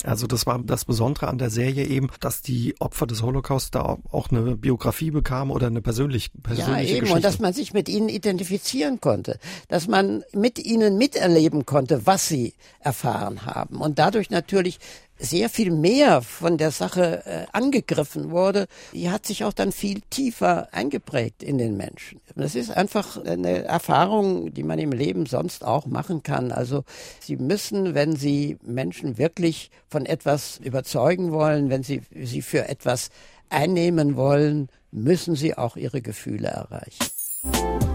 Also 0.03 0.27
das 0.27 0.45
war 0.45 0.57
das 0.59 0.85
Besondere 0.85 1.27
an 1.27 1.37
der 1.37 1.49
Serie 1.49 1.85
eben, 1.85 2.07
dass 2.21 2.41
die 2.41 2.73
Opfer 2.79 3.05
des 3.05 3.21
Holocaust 3.21 3.75
da 3.75 3.97
auch 4.09 4.31
eine 4.31 4.55
Biografie 4.55 5.11
bekamen 5.11 5.51
oder 5.51 5.67
eine 5.67 5.81
persönlich, 5.81 6.31
persönliche 6.41 6.71
ja, 6.71 6.79
eben, 6.79 6.99
Geschichte. 7.01 7.15
Und 7.15 7.25
dass 7.25 7.39
man 7.39 7.51
sich 7.51 7.73
mit 7.73 7.89
ihnen 7.89 8.07
identifizieren 8.07 9.01
konnte, 9.01 9.39
dass 9.67 9.89
man 9.89 10.23
mit 10.31 10.57
ihnen 10.57 10.97
miterleben 10.97 11.65
konnte, 11.65 12.05
was 12.05 12.29
sie 12.29 12.53
erfahren 12.79 13.45
haben 13.45 13.81
und 13.81 13.99
dadurch 13.99 14.29
natürlich 14.29 14.79
sehr 15.19 15.49
viel 15.49 15.71
mehr 15.71 16.21
von 16.21 16.57
der 16.57 16.71
Sache 16.71 17.25
äh, 17.25 17.45
angegriffen 17.51 18.31
wurde, 18.31 18.67
die 18.93 19.09
hat 19.09 19.25
sich 19.25 19.43
auch 19.43 19.53
dann 19.53 19.71
viel 19.71 20.01
tiefer 20.09 20.67
eingeprägt 20.71 21.43
in 21.43 21.57
den 21.57 21.77
Menschen. 21.77 22.21
Das 22.35 22.55
ist 22.55 22.69
einfach 22.69 23.23
eine 23.23 23.63
Erfahrung, 23.63 24.53
die 24.53 24.63
man 24.63 24.79
im 24.79 24.91
Leben 24.91 25.25
sonst 25.25 25.63
auch 25.63 25.85
machen 25.85 26.23
kann. 26.23 26.51
Also 26.51 26.83
Sie 27.19 27.37
müssen, 27.37 27.95
wenn 27.95 28.15
Sie 28.15 28.57
Menschen 28.61 29.17
wirklich 29.17 29.71
von 29.89 30.05
etwas 30.05 30.59
überzeugen 30.63 31.31
wollen, 31.31 31.69
wenn 31.69 31.83
Sie 31.83 32.01
sie 32.23 32.41
für 32.41 32.67
etwas 32.67 33.09
einnehmen 33.49 34.15
wollen, 34.15 34.69
müssen 34.91 35.35
Sie 35.35 35.57
auch 35.57 35.77
Ihre 35.77 36.01
Gefühle 36.01 36.47
erreichen. 36.47 37.86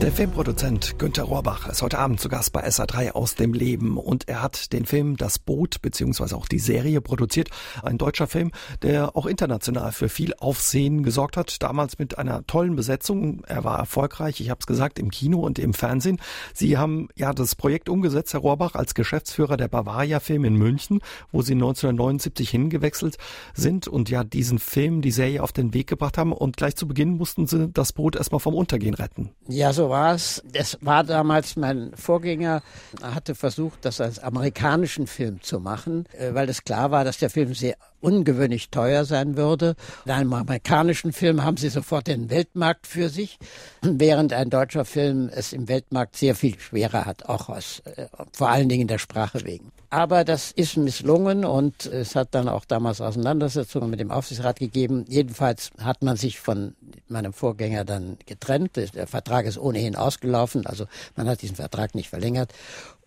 Der 0.00 0.12
Filmproduzent 0.12 0.96
Günter 1.00 1.24
Rohrbach 1.24 1.68
ist 1.68 1.82
heute 1.82 1.98
Abend 1.98 2.20
zu 2.20 2.28
Gast 2.28 2.52
bei 2.52 2.64
SA3 2.64 3.10
aus 3.12 3.34
dem 3.34 3.52
Leben 3.52 3.98
und 3.98 4.28
er 4.28 4.42
hat 4.42 4.72
den 4.72 4.86
Film 4.86 5.16
Das 5.16 5.40
Boot 5.40 5.82
beziehungsweise 5.82 6.36
auch 6.36 6.46
die 6.46 6.60
Serie 6.60 7.00
produziert. 7.00 7.50
Ein 7.82 7.98
deutscher 7.98 8.28
Film, 8.28 8.52
der 8.82 9.16
auch 9.16 9.26
international 9.26 9.90
für 9.90 10.08
viel 10.08 10.34
Aufsehen 10.38 11.02
gesorgt 11.02 11.36
hat. 11.36 11.60
Damals 11.64 11.98
mit 11.98 12.16
einer 12.16 12.46
tollen 12.46 12.76
Besetzung. 12.76 13.42
Er 13.48 13.64
war 13.64 13.76
erfolgreich, 13.76 14.40
ich 14.40 14.50
habe 14.50 14.60
es 14.60 14.68
gesagt, 14.68 15.00
im 15.00 15.10
Kino 15.10 15.40
und 15.40 15.58
im 15.58 15.74
Fernsehen. 15.74 16.20
Sie 16.54 16.78
haben 16.78 17.08
ja 17.16 17.32
das 17.32 17.56
Projekt 17.56 17.88
umgesetzt, 17.88 18.34
Herr 18.34 18.40
Rohrbach, 18.40 18.76
als 18.76 18.94
Geschäftsführer 18.94 19.56
der 19.56 19.66
Bavaria 19.66 20.20
Film 20.20 20.44
in 20.44 20.54
München, 20.54 21.00
wo 21.32 21.42
Sie 21.42 21.54
1979 21.54 22.48
hingewechselt 22.48 23.16
sind 23.52 23.88
und 23.88 24.10
ja 24.10 24.22
diesen 24.22 24.60
Film, 24.60 25.02
die 25.02 25.10
Serie 25.10 25.42
auf 25.42 25.50
den 25.50 25.74
Weg 25.74 25.88
gebracht 25.88 26.18
haben. 26.18 26.32
Und 26.32 26.56
gleich 26.56 26.76
zu 26.76 26.86
Beginn 26.86 27.16
mussten 27.16 27.48
Sie 27.48 27.68
das 27.68 27.92
Boot 27.92 28.14
erstmal 28.14 28.38
vom 28.38 28.54
Untergehen 28.54 28.94
retten. 28.94 29.30
Ja, 29.48 29.72
so 29.72 29.87
war 29.88 30.14
es. 30.14 30.42
Es 30.52 30.78
war 30.80 31.04
damals 31.04 31.56
mein 31.56 31.92
Vorgänger, 31.94 32.62
hatte 33.02 33.34
versucht, 33.34 33.84
das 33.84 34.00
als 34.00 34.18
amerikanischen 34.18 35.06
Film 35.06 35.42
zu 35.42 35.60
machen, 35.60 36.06
äh, 36.18 36.34
weil 36.34 36.48
es 36.48 36.64
klar 36.64 36.90
war, 36.90 37.04
dass 37.04 37.18
der 37.18 37.30
Film 37.30 37.54
sehr 37.54 37.76
ungewöhnlich 38.00 38.70
teuer 38.70 39.04
sein 39.04 39.36
würde. 39.36 39.74
In 40.04 40.12
einem 40.12 40.32
amerikanischen 40.32 41.12
Film 41.12 41.44
haben 41.44 41.56
sie 41.56 41.68
sofort 41.68 42.06
den 42.06 42.30
Weltmarkt 42.30 42.86
für 42.86 43.08
sich, 43.08 43.38
während 43.82 44.32
ein 44.32 44.50
deutscher 44.50 44.84
Film 44.84 45.30
es 45.32 45.52
im 45.52 45.68
Weltmarkt 45.68 46.16
sehr 46.16 46.34
viel 46.34 46.58
schwerer 46.58 47.04
hat, 47.06 47.26
auch 47.26 47.48
aus, 47.48 47.80
äh, 47.84 48.06
vor 48.32 48.50
allen 48.50 48.68
Dingen 48.68 48.88
der 48.88 48.98
Sprache 48.98 49.44
wegen. 49.44 49.72
Aber 49.90 50.24
das 50.24 50.52
ist 50.52 50.76
misslungen 50.76 51.46
und 51.46 51.86
es 51.86 52.14
hat 52.14 52.34
dann 52.34 52.46
auch 52.46 52.66
damals 52.66 53.00
Auseinandersetzungen 53.00 53.88
mit 53.88 54.00
dem 54.00 54.10
Aufsichtsrat 54.10 54.58
gegeben. 54.58 55.06
Jedenfalls 55.08 55.70
hat 55.78 56.02
man 56.02 56.16
sich 56.16 56.40
von 56.40 56.74
meinem 57.08 57.32
Vorgänger 57.32 57.86
dann 57.86 58.18
getrennt. 58.26 58.76
Der 58.76 59.06
Vertrag 59.06 59.46
ist 59.46 59.56
ohnehin 59.56 59.96
ausgelaufen, 59.96 60.66
also 60.66 60.84
man 61.16 61.26
hat 61.26 61.40
diesen 61.40 61.56
Vertrag 61.56 61.94
nicht 61.94 62.10
verlängert 62.10 62.52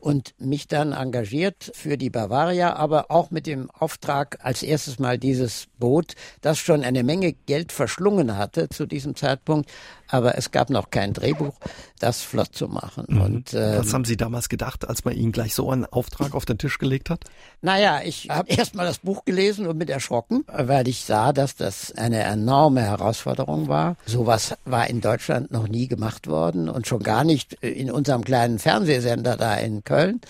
und 0.02 0.34
mich 0.40 0.68
dann 0.68 0.94
engagiert 0.94 1.72
für 1.74 1.98
die 1.98 2.10
Bavaria, 2.10 2.76
aber 2.76 3.12
auch 3.12 3.32
mit 3.32 3.48
dem 3.48 3.70
Auftrag 3.72 4.40
als 4.42 4.64
erstes 4.64 5.00
Mal 5.00 5.18
dieses 5.18 5.68
Boot, 5.80 6.16
das 6.42 6.58
schon 6.58 6.84
eine 6.84 7.04
Menge 7.04 7.34
Geld 7.46 7.72
verschlungen 7.72 8.38
hatte 8.38 8.70
zu 8.70 8.86
diesem 8.86 9.16
Zeitpunkt, 9.16 9.70
aber 10.08 10.38
es 10.38 10.52
gab 10.52 10.70
noch 10.70 10.90
kein 10.90 11.14
Drehbuch, 11.14 11.54
das 12.00 12.22
flott 12.22 12.54
zu 12.54 12.68
machen. 12.68 13.06
Mhm. 13.08 13.22
Und, 13.22 13.54
ähm, 13.54 13.80
Was 13.80 13.94
haben 13.94 14.06
Sie 14.06 14.18
damals 14.18 14.50
gedacht, 14.50 14.88
als 14.88 15.06
man 15.06 15.16
Ihnen 15.16 15.32
gleich 15.32 15.56
so 15.56 15.70
einen 15.70 15.86
Auftrag 15.86 16.36
auf 16.36 16.46
den 16.46 16.58
Tisch 16.58 16.78
gelegt 16.80 17.10
hat? 17.10 17.24
Naja, 17.62 18.02
ich 18.04 18.30
habe 18.30 18.50
erst 18.52 18.76
mal 18.76 18.86
das 18.86 19.00
Buch 19.00 19.24
gelesen 19.24 19.68
und 19.68 19.78
mit 19.78 19.90
erschrocken, 19.90 20.44
weil 20.52 20.88
ich 20.88 21.06
sah, 21.06 21.32
dass 21.32 21.56
das 21.56 21.94
eine 21.94 22.24
enorme 22.24 22.82
Herausforderung 22.82 23.68
war. 23.68 23.96
Sowas 24.06 24.56
war 24.66 24.88
in 24.88 25.00
Deutschland 25.00 25.52
noch 25.52 25.68
nie 25.68 25.88
gemacht 25.88 26.28
worden 26.28 26.70
und 26.70 26.88
schon 26.88 27.04
gar 27.04 27.24
nicht 27.24 27.54
in 27.62 27.92
unserem 27.92 28.24
kleinen 28.24 28.60
Fernsehsender 28.60 29.38
da 29.38 29.56
in 29.56 29.84
Köln. 29.92 30.22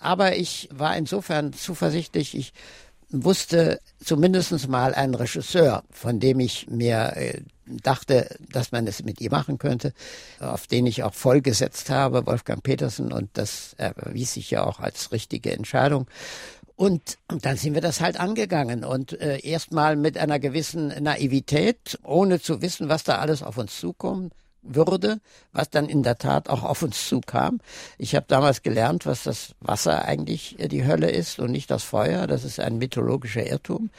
Aber 0.00 0.36
ich 0.36 0.70
war 0.72 0.96
insofern 0.96 1.52
zuversichtlich, 1.52 2.34
ich 2.34 2.52
wusste 3.10 3.78
zumindest 4.02 4.68
mal 4.68 4.94
einen 4.94 5.14
Regisseur, 5.14 5.84
von 5.90 6.18
dem 6.18 6.40
ich 6.40 6.66
mir 6.68 7.12
äh, 7.14 7.42
dachte, 7.66 8.34
dass 8.50 8.72
man 8.72 8.86
es 8.86 9.04
mit 9.04 9.20
ihr 9.20 9.30
machen 9.30 9.58
könnte, 9.58 9.92
auf 10.40 10.66
den 10.66 10.86
ich 10.86 11.02
auch 11.02 11.12
vollgesetzt 11.12 11.90
habe, 11.90 12.26
Wolfgang 12.26 12.62
Petersen, 12.62 13.12
und 13.12 13.28
das 13.34 13.74
erwies 13.76 14.32
sich 14.32 14.50
ja 14.50 14.64
auch 14.64 14.80
als 14.80 15.12
richtige 15.12 15.52
Entscheidung. 15.52 16.06
Und 16.74 17.18
dann 17.28 17.58
sind 17.58 17.74
wir 17.74 17.82
das 17.82 18.00
halt 18.00 18.18
angegangen 18.18 18.82
und 18.82 19.12
äh, 19.20 19.38
erstmal 19.40 19.94
mit 19.94 20.16
einer 20.16 20.38
gewissen 20.38 20.88
Naivität, 21.02 21.98
ohne 22.02 22.40
zu 22.40 22.62
wissen, 22.62 22.88
was 22.88 23.04
da 23.04 23.18
alles 23.18 23.42
auf 23.42 23.58
uns 23.58 23.78
zukommt 23.78 24.32
würde, 24.62 25.20
was 25.52 25.70
dann 25.70 25.88
in 25.88 26.02
der 26.02 26.18
Tat 26.18 26.48
auch 26.48 26.62
auf 26.62 26.82
uns 26.82 27.08
zukam. 27.08 27.60
Ich 27.98 28.14
habe 28.14 28.26
damals 28.28 28.62
gelernt, 28.62 29.06
was 29.06 29.24
das 29.24 29.54
Wasser 29.60 30.04
eigentlich 30.04 30.58
äh, 30.58 30.68
die 30.68 30.86
Hölle 30.86 31.10
ist 31.10 31.38
und 31.38 31.50
nicht 31.50 31.70
das 31.70 31.82
Feuer. 31.82 32.26
Das 32.26 32.44
ist 32.44 32.60
ein 32.60 32.78
mythologischer 32.78 33.44
Irrtum. 33.44 33.90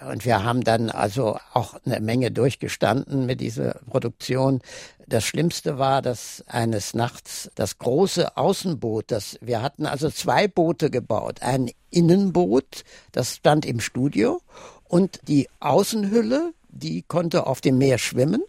Und 0.00 0.24
wir 0.24 0.44
haben 0.44 0.62
dann 0.62 0.90
also 0.90 1.38
auch 1.52 1.74
eine 1.84 2.00
Menge 2.00 2.30
durchgestanden 2.30 3.26
mit 3.26 3.40
dieser 3.40 3.80
Produktion. 3.88 4.60
Das 5.06 5.24
Schlimmste 5.24 5.78
war, 5.78 6.02
dass 6.02 6.44
eines 6.46 6.94
Nachts 6.94 7.50
das 7.54 7.78
große 7.78 8.36
Außenboot, 8.36 9.10
das 9.10 9.38
wir 9.40 9.62
hatten 9.62 9.86
also 9.86 10.10
zwei 10.10 10.48
Boote 10.48 10.90
gebaut, 10.90 11.42
ein 11.42 11.70
Innenboot, 11.90 12.84
das 13.12 13.36
stand 13.36 13.66
im 13.66 13.80
Studio 13.80 14.40
und 14.84 15.20
die 15.28 15.48
Außenhülle, 15.60 16.52
die 16.68 17.02
konnte 17.02 17.46
auf 17.46 17.60
dem 17.60 17.78
Meer 17.78 17.98
schwimmen 17.98 18.42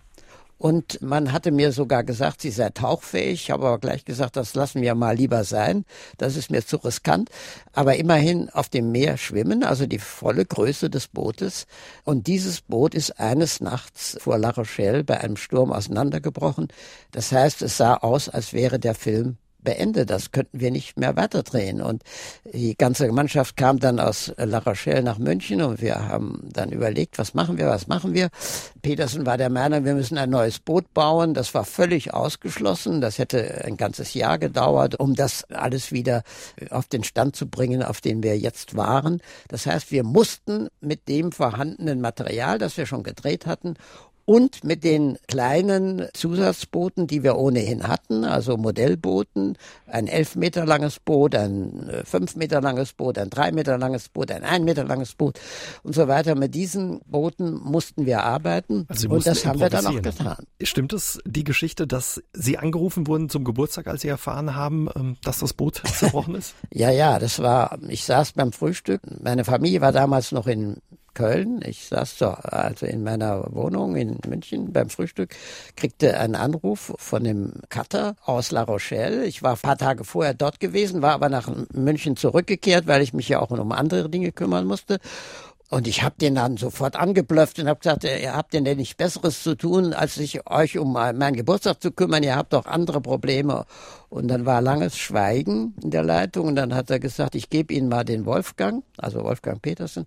und 0.57 1.01
man 1.01 1.33
hatte 1.33 1.51
mir 1.51 1.71
sogar 1.71 2.03
gesagt, 2.03 2.41
sie 2.41 2.49
sei 2.49 2.69
tauchfähig. 2.69 3.51
Habe 3.51 3.67
aber 3.67 3.79
gleich 3.79 4.05
gesagt, 4.05 4.37
das 4.37 4.55
lassen 4.55 4.81
wir 4.81 4.95
mal 4.95 5.15
lieber 5.15 5.43
sein. 5.43 5.85
Das 6.17 6.37
ist 6.37 6.49
mir 6.49 6.65
zu 6.65 6.77
riskant. 6.77 7.29
Aber 7.73 7.97
immerhin 7.97 8.49
auf 8.49 8.69
dem 8.69 8.91
Meer 8.91 9.17
schwimmen, 9.17 9.63
also 9.63 9.85
die 9.85 9.99
volle 9.99 10.45
Größe 10.45 10.89
des 10.89 11.07
Bootes. 11.07 11.67
Und 12.05 12.27
dieses 12.27 12.61
Boot 12.61 12.95
ist 12.95 13.19
eines 13.19 13.59
Nachts 13.59 14.17
vor 14.21 14.37
La 14.37 14.51
Rochelle 14.51 15.03
bei 15.03 15.19
einem 15.19 15.35
Sturm 15.35 15.73
auseinandergebrochen. 15.73 16.69
Das 17.11 17.31
heißt, 17.31 17.61
es 17.61 17.77
sah 17.77 17.95
aus, 17.95 18.29
als 18.29 18.53
wäre 18.53 18.79
der 18.79 18.95
Film 18.95 19.37
beendet. 19.65 20.09
Das 20.09 20.31
könnten 20.31 20.61
wir 20.61 20.71
nicht 20.71 20.97
mehr 20.97 21.17
weiterdrehen. 21.17 21.81
Und 21.81 22.03
die 22.45 22.77
ganze 22.77 23.11
Mannschaft 23.11 23.57
kam 23.57 23.79
dann 23.79 23.99
aus 23.99 24.31
La 24.37 24.59
Rochelle 24.59 25.03
nach 25.03 25.17
München 25.17 25.61
und 25.61 25.81
wir 25.81 26.07
haben 26.07 26.47
dann 26.53 26.71
überlegt, 26.71 27.17
was 27.17 27.33
machen 27.33 27.57
wir, 27.57 27.67
was 27.67 27.87
machen 27.87 28.13
wir. 28.13 28.29
Petersen 28.81 29.25
war 29.25 29.37
der 29.37 29.49
Meinung, 29.49 29.83
wir 29.83 29.95
müssen 29.95 30.17
ein 30.17 30.29
neues 30.29 30.59
Boot 30.59 30.93
bauen. 30.93 31.33
Das 31.33 31.53
war 31.53 31.65
völlig 31.65 32.13
ausgeschlossen. 32.13 33.01
Das 33.01 33.17
hätte 33.19 33.65
ein 33.65 33.75
ganzes 33.75 34.13
Jahr 34.13 34.37
gedauert, 34.37 34.97
um 34.97 35.15
das 35.15 35.43
alles 35.51 35.91
wieder 35.91 36.23
auf 36.69 36.87
den 36.87 37.03
Stand 37.03 37.35
zu 37.35 37.47
bringen, 37.47 37.83
auf 37.83 37.99
den 37.99 38.23
wir 38.23 38.37
jetzt 38.37 38.77
waren. 38.77 39.21
Das 39.49 39.65
heißt, 39.65 39.91
wir 39.91 40.03
mussten 40.03 40.69
mit 40.79 41.09
dem 41.09 41.33
vorhandenen 41.33 41.99
Material, 41.99 42.57
das 42.59 42.77
wir 42.77 42.85
schon 42.85 43.03
gedreht 43.03 43.45
hatten, 43.45 43.75
und 44.25 44.63
mit 44.63 44.83
den 44.83 45.17
kleinen 45.27 46.07
Zusatzbooten, 46.13 47.07
die 47.07 47.23
wir 47.23 47.37
ohnehin 47.37 47.87
hatten, 47.87 48.23
also 48.23 48.57
Modellbooten, 48.57 49.57
ein 49.85 50.07
elf 50.07 50.35
Meter 50.35 50.65
langes 50.65 50.99
Boot, 50.99 51.35
ein 51.35 51.87
äh, 51.89 52.05
fünf 52.05 52.35
Meter 52.35 52.59
langes 52.59 52.93
Boot, 52.93 53.19
ein 53.19 53.29
drei 53.29 53.51
Meter 53.51 53.77
langes 53.77 54.09
Boot, 54.09 54.31
ein 54.31 54.43
ein 54.43 54.63
Meter 54.63 54.83
langes 54.83 55.13
Boot 55.13 55.39
und 55.83 55.93
so 55.93 56.07
weiter. 56.07 56.35
Mit 56.35 56.55
diesen 56.55 57.01
Booten 57.05 57.53
mussten 57.53 58.05
wir 58.05 58.23
arbeiten 58.23 58.85
also 58.87 59.09
und 59.09 59.25
das 59.25 59.45
haben 59.45 59.59
wir 59.59 59.69
dann 59.69 59.85
auch 59.85 60.01
getan. 60.01 60.45
Stimmt 60.61 60.93
es, 60.93 61.19
die 61.25 61.43
Geschichte, 61.43 61.85
dass 61.85 62.21
Sie 62.33 62.57
angerufen 62.57 63.07
wurden 63.07 63.29
zum 63.29 63.43
Geburtstag, 63.43 63.87
als 63.87 64.01
Sie 64.01 64.07
erfahren 64.07 64.55
haben, 64.55 64.89
ähm, 64.95 65.17
dass 65.23 65.39
das 65.39 65.53
Boot 65.53 65.83
zerbrochen 65.85 66.35
ist? 66.35 66.55
ja, 66.73 66.89
ja, 66.89 67.19
das 67.19 67.39
war, 67.39 67.77
ich 67.87 68.03
saß 68.03 68.33
beim 68.33 68.51
Frühstück, 68.51 69.01
meine 69.21 69.45
Familie 69.45 69.81
war 69.81 69.91
damals 69.91 70.31
noch 70.31 70.47
in 70.47 70.77
Köln. 71.15 71.61
Ich 71.65 71.87
saß 71.87 72.19
so, 72.19 72.27
also 72.27 72.85
in 72.85 73.03
meiner 73.03 73.47
Wohnung 73.55 73.95
in 73.95 74.19
München 74.27 74.71
beim 74.71 74.89
Frühstück, 74.89 75.35
kriegte 75.75 76.19
einen 76.19 76.35
Anruf 76.35 76.93
von 76.97 77.23
dem 77.23 77.53
Cutter 77.69 78.15
aus 78.23 78.51
La 78.51 78.61
Rochelle. 78.61 79.25
Ich 79.25 79.41
war 79.41 79.53
ein 79.53 79.59
paar 79.59 79.77
Tage 79.79 80.03
vorher 80.03 80.35
dort 80.35 80.59
gewesen, 80.59 81.01
war 81.01 81.13
aber 81.13 81.29
nach 81.29 81.49
München 81.73 82.15
zurückgekehrt, 82.15 82.85
weil 82.85 83.01
ich 83.01 83.13
mich 83.13 83.29
ja 83.29 83.39
auch 83.39 83.49
um 83.49 83.71
andere 83.71 84.09
Dinge 84.09 84.31
kümmern 84.31 84.67
musste. 84.67 84.99
Und 85.71 85.87
ich 85.87 86.03
habe 86.03 86.15
den 86.21 86.35
dann 86.35 86.57
sofort 86.57 86.95
angeblöfft 86.95 87.57
und 87.57 87.67
habe 87.67 87.79
gesagt, 87.79 88.03
ihr 88.03 88.35
habt 88.35 88.53
denn 88.53 88.65
denn 88.65 88.77
nicht 88.77 88.97
Besseres 88.97 89.41
zu 89.41 89.55
tun, 89.55 89.93
als 89.93 90.13
sich 90.13 90.47
euch 90.47 90.77
um 90.77 90.93
meinen 90.93 91.33
Geburtstag 91.33 91.81
zu 91.81 91.91
kümmern. 91.91 92.21
Ihr 92.21 92.35
habt 92.35 92.53
doch 92.53 92.67
andere 92.67 93.01
Probleme. 93.01 93.65
Und 94.09 94.27
dann 94.27 94.45
war 94.45 94.61
langes 94.61 94.95
Schweigen 94.95 95.73
in 95.81 95.89
der 95.89 96.03
Leitung. 96.03 96.47
Und 96.47 96.55
dann 96.55 96.75
hat 96.75 96.91
er 96.91 96.99
gesagt, 96.99 97.33
ich 97.33 97.49
gebe 97.49 97.73
Ihnen 97.73 97.89
mal 97.89 98.03
den 98.03 98.25
Wolfgang, 98.25 98.83
also 98.97 99.23
Wolfgang 99.23 99.59
Petersen. 99.59 100.05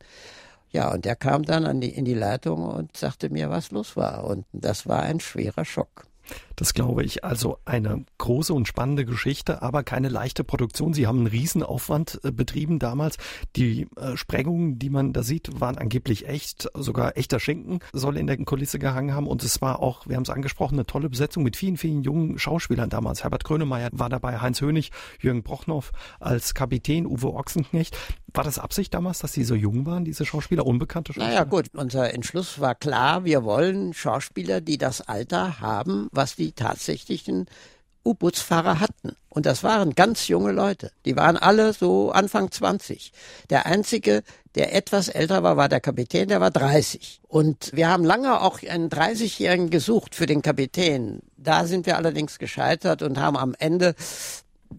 Ja, 0.70 0.92
und 0.92 1.04
der 1.04 1.16
kam 1.16 1.44
dann 1.44 1.80
die, 1.80 1.90
in 1.90 2.04
die 2.04 2.14
Leitung 2.14 2.64
und 2.64 2.96
sagte 2.96 3.30
mir, 3.30 3.50
was 3.50 3.70
los 3.70 3.96
war. 3.96 4.24
Und 4.24 4.44
das 4.52 4.86
war 4.86 5.02
ein 5.02 5.20
schwerer 5.20 5.64
Schock. 5.64 6.06
Das 6.58 6.74
glaube 6.74 7.04
ich. 7.04 7.22
Also 7.22 7.58
eine 7.64 8.04
große 8.18 8.52
und 8.52 8.66
spannende 8.66 9.04
Geschichte, 9.04 9.62
aber 9.62 9.84
keine 9.84 10.08
leichte 10.08 10.42
Produktion. 10.42 10.92
Sie 10.92 11.06
haben 11.06 11.18
einen 11.18 11.26
Riesenaufwand 11.28 12.18
äh, 12.24 12.32
betrieben 12.32 12.80
damals. 12.80 13.16
Die 13.54 13.86
äh, 13.96 14.16
Sprengungen, 14.16 14.76
die 14.76 14.90
man 14.90 15.12
da 15.12 15.22
sieht, 15.22 15.60
waren 15.60 15.78
angeblich 15.78 16.26
echt. 16.26 16.68
Sogar 16.74 17.16
echter 17.16 17.38
Schinken 17.38 17.78
soll 17.92 18.16
in 18.16 18.26
der 18.26 18.36
Kulisse 18.38 18.80
gehangen 18.80 19.14
haben. 19.14 19.28
Und 19.28 19.44
es 19.44 19.62
war 19.62 19.78
auch, 19.80 20.08
wir 20.08 20.16
haben 20.16 20.24
es 20.24 20.30
angesprochen, 20.30 20.74
eine 20.74 20.86
tolle 20.86 21.08
Besetzung 21.08 21.44
mit 21.44 21.56
vielen, 21.56 21.76
vielen 21.76 22.02
jungen 22.02 22.40
Schauspielern 22.40 22.90
damals. 22.90 23.22
Herbert 23.22 23.44
Grönemeyer 23.44 23.90
war 23.92 24.08
dabei, 24.08 24.40
Heinz 24.40 24.60
Hönig, 24.60 24.90
Jürgen 25.20 25.44
Brochnow 25.44 25.92
als 26.18 26.54
Kapitän, 26.54 27.06
Uwe 27.06 27.34
Ochsenknecht. 27.34 27.96
War 28.34 28.44
das 28.44 28.58
Absicht 28.58 28.92
damals, 28.92 29.20
dass 29.20 29.32
sie 29.32 29.44
so 29.44 29.54
jung 29.54 29.86
waren, 29.86 30.04
diese 30.04 30.26
Schauspieler, 30.26 30.66
unbekannte 30.66 31.12
Schauspieler? 31.12 31.34
Naja 31.34 31.44
gut, 31.44 31.70
unser 31.74 32.12
Entschluss 32.12 32.60
war 32.60 32.74
klar, 32.74 33.24
wir 33.24 33.44
wollen 33.44 33.94
Schauspieler, 33.94 34.60
die 34.60 34.76
das 34.76 35.00
Alter 35.00 35.60
haben, 35.60 36.08
was 36.12 36.36
die 36.36 36.47
tatsächlichen 36.52 37.46
U-Bootsfahrer 38.04 38.80
hatten. 38.80 39.16
Und 39.28 39.46
das 39.46 39.62
waren 39.62 39.94
ganz 39.94 40.28
junge 40.28 40.52
Leute. 40.52 40.90
Die 41.04 41.16
waren 41.16 41.36
alle 41.36 41.72
so 41.72 42.10
Anfang 42.10 42.50
20. 42.50 43.12
Der 43.50 43.66
einzige, 43.66 44.22
der 44.54 44.74
etwas 44.74 45.08
älter 45.08 45.42
war, 45.42 45.56
war 45.56 45.68
der 45.68 45.80
Kapitän, 45.80 46.28
der 46.28 46.40
war 46.40 46.50
30. 46.50 47.20
Und 47.28 47.70
wir 47.74 47.88
haben 47.88 48.04
lange 48.04 48.40
auch 48.40 48.62
einen 48.62 48.88
30-Jährigen 48.88 49.70
gesucht 49.70 50.14
für 50.14 50.26
den 50.26 50.42
Kapitän. 50.42 51.20
Da 51.36 51.66
sind 51.66 51.86
wir 51.86 51.96
allerdings 51.96 52.38
gescheitert 52.38 53.02
und 53.02 53.18
haben 53.18 53.36
am 53.36 53.54
Ende 53.58 53.94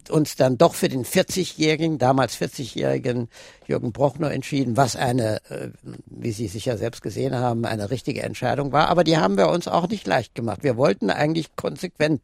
uns 0.08 0.36
dann 0.36 0.58
doch 0.58 0.74
für 0.74 0.88
den 0.88 1.04
40-jährigen, 1.04 1.98
damals 1.98 2.36
40-jährigen 2.36 3.28
Jürgen 3.66 3.92
Brochner 3.92 4.30
entschieden, 4.30 4.76
was 4.76 4.96
eine, 4.96 5.40
äh, 5.50 5.70
wie 6.06 6.32
Sie 6.32 6.48
sicher 6.48 6.78
selbst 6.78 7.02
gesehen 7.02 7.34
haben, 7.34 7.64
eine 7.64 7.90
richtige 7.90 8.22
Entscheidung 8.22 8.72
war. 8.72 8.88
Aber 8.88 9.04
die 9.04 9.18
haben 9.18 9.36
wir 9.36 9.48
uns 9.48 9.68
auch 9.68 9.88
nicht 9.88 10.06
leicht 10.06 10.34
gemacht. 10.34 10.62
Wir 10.62 10.76
wollten 10.76 11.10
eigentlich 11.10 11.56
konsequent 11.56 12.22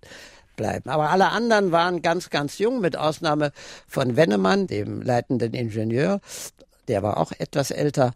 bleiben. 0.56 0.90
Aber 0.90 1.10
alle 1.10 1.28
anderen 1.28 1.70
waren 1.70 2.02
ganz, 2.02 2.30
ganz 2.30 2.58
jung, 2.58 2.80
mit 2.80 2.96
Ausnahme 2.96 3.52
von 3.86 4.16
Wennemann, 4.16 4.66
dem 4.66 5.02
leitenden 5.02 5.54
Ingenieur. 5.54 6.20
Der 6.88 7.02
war 7.02 7.18
auch 7.18 7.32
etwas 7.32 7.70
älter 7.70 8.12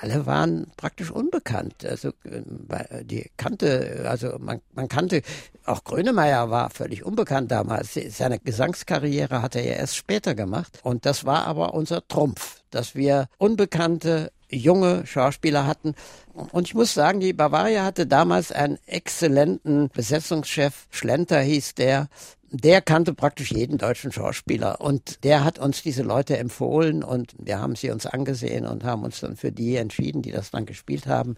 alle 0.00 0.26
waren 0.26 0.70
praktisch 0.76 1.10
unbekannt. 1.10 1.84
Also 1.84 2.08
äh, 2.24 3.04
die 3.04 3.30
kannte, 3.36 4.06
also 4.08 4.36
man, 4.38 4.60
man 4.72 4.88
kannte, 4.88 5.22
auch 5.64 5.84
Grönemeyer 5.84 6.50
war 6.50 6.70
völlig 6.70 7.04
unbekannt 7.04 7.50
damals. 7.50 7.98
Seine 8.08 8.38
Gesangskarriere 8.38 9.42
hat 9.42 9.54
er 9.54 9.64
ja 9.64 9.72
erst 9.72 9.96
später 9.96 10.34
gemacht. 10.34 10.80
Und 10.82 11.06
das 11.06 11.24
war 11.24 11.46
aber 11.46 11.74
unser 11.74 12.06
Trumpf, 12.06 12.62
dass 12.70 12.94
wir 12.94 13.28
unbekannte 13.38 14.32
junge 14.52 15.06
Schauspieler 15.06 15.66
hatten. 15.66 15.94
Und 16.52 16.68
ich 16.68 16.74
muss 16.74 16.94
sagen, 16.94 17.20
die 17.20 17.32
Bavaria 17.32 17.84
hatte 17.84 18.06
damals 18.06 18.52
einen 18.52 18.78
exzellenten 18.86 19.88
Besetzungschef. 19.90 20.86
Schlenter 20.90 21.40
hieß 21.40 21.74
der 21.74 22.08
der 22.54 22.82
kannte 22.82 23.14
praktisch 23.14 23.50
jeden 23.50 23.78
deutschen 23.78 24.12
Schauspieler 24.12 24.82
und 24.82 25.24
der 25.24 25.42
hat 25.42 25.58
uns 25.58 25.82
diese 25.82 26.02
Leute 26.02 26.36
empfohlen 26.36 27.02
und 27.02 27.34
wir 27.38 27.58
haben 27.58 27.76
sie 27.76 27.90
uns 27.90 28.04
angesehen 28.04 28.66
und 28.66 28.84
haben 28.84 29.04
uns 29.04 29.20
dann 29.20 29.36
für 29.36 29.50
die 29.50 29.76
entschieden, 29.76 30.20
die 30.20 30.32
das 30.32 30.50
dann 30.50 30.66
gespielt 30.66 31.06
haben. 31.06 31.36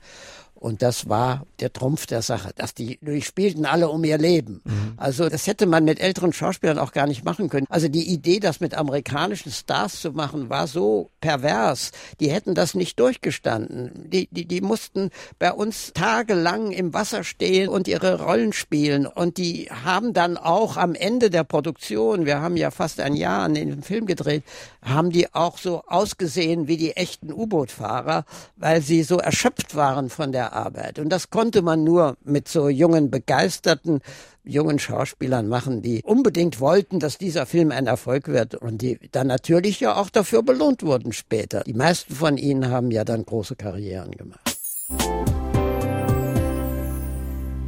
Und 0.64 0.80
das 0.80 1.10
war 1.10 1.44
der 1.60 1.74
Trumpf 1.74 2.06
der 2.06 2.22
Sache, 2.22 2.52
dass 2.56 2.72
die, 2.72 2.98
die 3.02 3.20
spielten 3.20 3.66
alle 3.66 3.90
um 3.90 4.02
ihr 4.02 4.16
Leben. 4.16 4.62
Mhm. 4.64 4.94
Also 4.96 5.28
das 5.28 5.46
hätte 5.46 5.66
man 5.66 5.84
mit 5.84 6.00
älteren 6.00 6.32
Schauspielern 6.32 6.78
auch 6.78 6.92
gar 6.92 7.06
nicht 7.06 7.22
machen 7.22 7.50
können. 7.50 7.66
Also 7.68 7.88
die 7.88 8.08
Idee, 8.10 8.40
das 8.40 8.60
mit 8.60 8.72
amerikanischen 8.72 9.52
Stars 9.52 10.00
zu 10.00 10.12
machen, 10.12 10.48
war 10.48 10.66
so 10.66 11.10
pervers. 11.20 11.90
Die 12.18 12.30
hätten 12.30 12.54
das 12.54 12.72
nicht 12.72 12.98
durchgestanden. 12.98 14.08
Die, 14.08 14.26
die, 14.30 14.46
die 14.46 14.62
mussten 14.62 15.10
bei 15.38 15.52
uns 15.52 15.92
tagelang 15.92 16.70
im 16.70 16.94
Wasser 16.94 17.24
stehen 17.24 17.68
und 17.68 17.86
ihre 17.86 18.22
Rollen 18.22 18.54
spielen. 18.54 19.06
Und 19.06 19.36
die 19.36 19.68
haben 19.84 20.14
dann 20.14 20.38
auch 20.38 20.78
am 20.78 20.94
Ende 20.94 21.28
der 21.28 21.44
Produktion, 21.44 22.24
wir 22.24 22.40
haben 22.40 22.56
ja 22.56 22.70
fast 22.70 23.00
ein 23.00 23.16
Jahr 23.16 23.42
an 23.42 23.52
dem 23.52 23.82
Film 23.82 24.06
gedreht, 24.06 24.44
haben 24.80 25.10
die 25.10 25.34
auch 25.34 25.58
so 25.58 25.82
ausgesehen 25.86 26.68
wie 26.68 26.78
die 26.78 26.96
echten 26.96 27.30
U-Boot-Fahrer, 27.30 28.24
weil 28.56 28.80
sie 28.80 29.02
so 29.02 29.18
erschöpft 29.18 29.74
waren 29.74 30.08
von 30.08 30.32
der 30.32 30.53
Arbeit. 30.54 30.98
Und 30.98 31.08
das 31.10 31.30
konnte 31.30 31.62
man 31.62 31.84
nur 31.84 32.16
mit 32.24 32.48
so 32.48 32.68
jungen, 32.68 33.10
begeisterten, 33.10 34.00
jungen 34.44 34.78
Schauspielern 34.78 35.48
machen, 35.48 35.82
die 35.82 36.02
unbedingt 36.04 36.60
wollten, 36.60 37.00
dass 37.00 37.18
dieser 37.18 37.46
Film 37.46 37.70
ein 37.70 37.86
Erfolg 37.86 38.28
wird 38.28 38.54
und 38.54 38.82
die 38.82 38.98
dann 39.12 39.26
natürlich 39.26 39.80
ja 39.80 39.96
auch 39.96 40.10
dafür 40.10 40.42
belohnt 40.42 40.82
wurden 40.82 41.12
später. 41.12 41.64
Die 41.64 41.74
meisten 41.74 42.14
von 42.14 42.36
ihnen 42.36 42.70
haben 42.70 42.90
ja 42.90 43.04
dann 43.04 43.24
große 43.24 43.56
Karrieren 43.56 44.12
gemacht. 44.12 44.58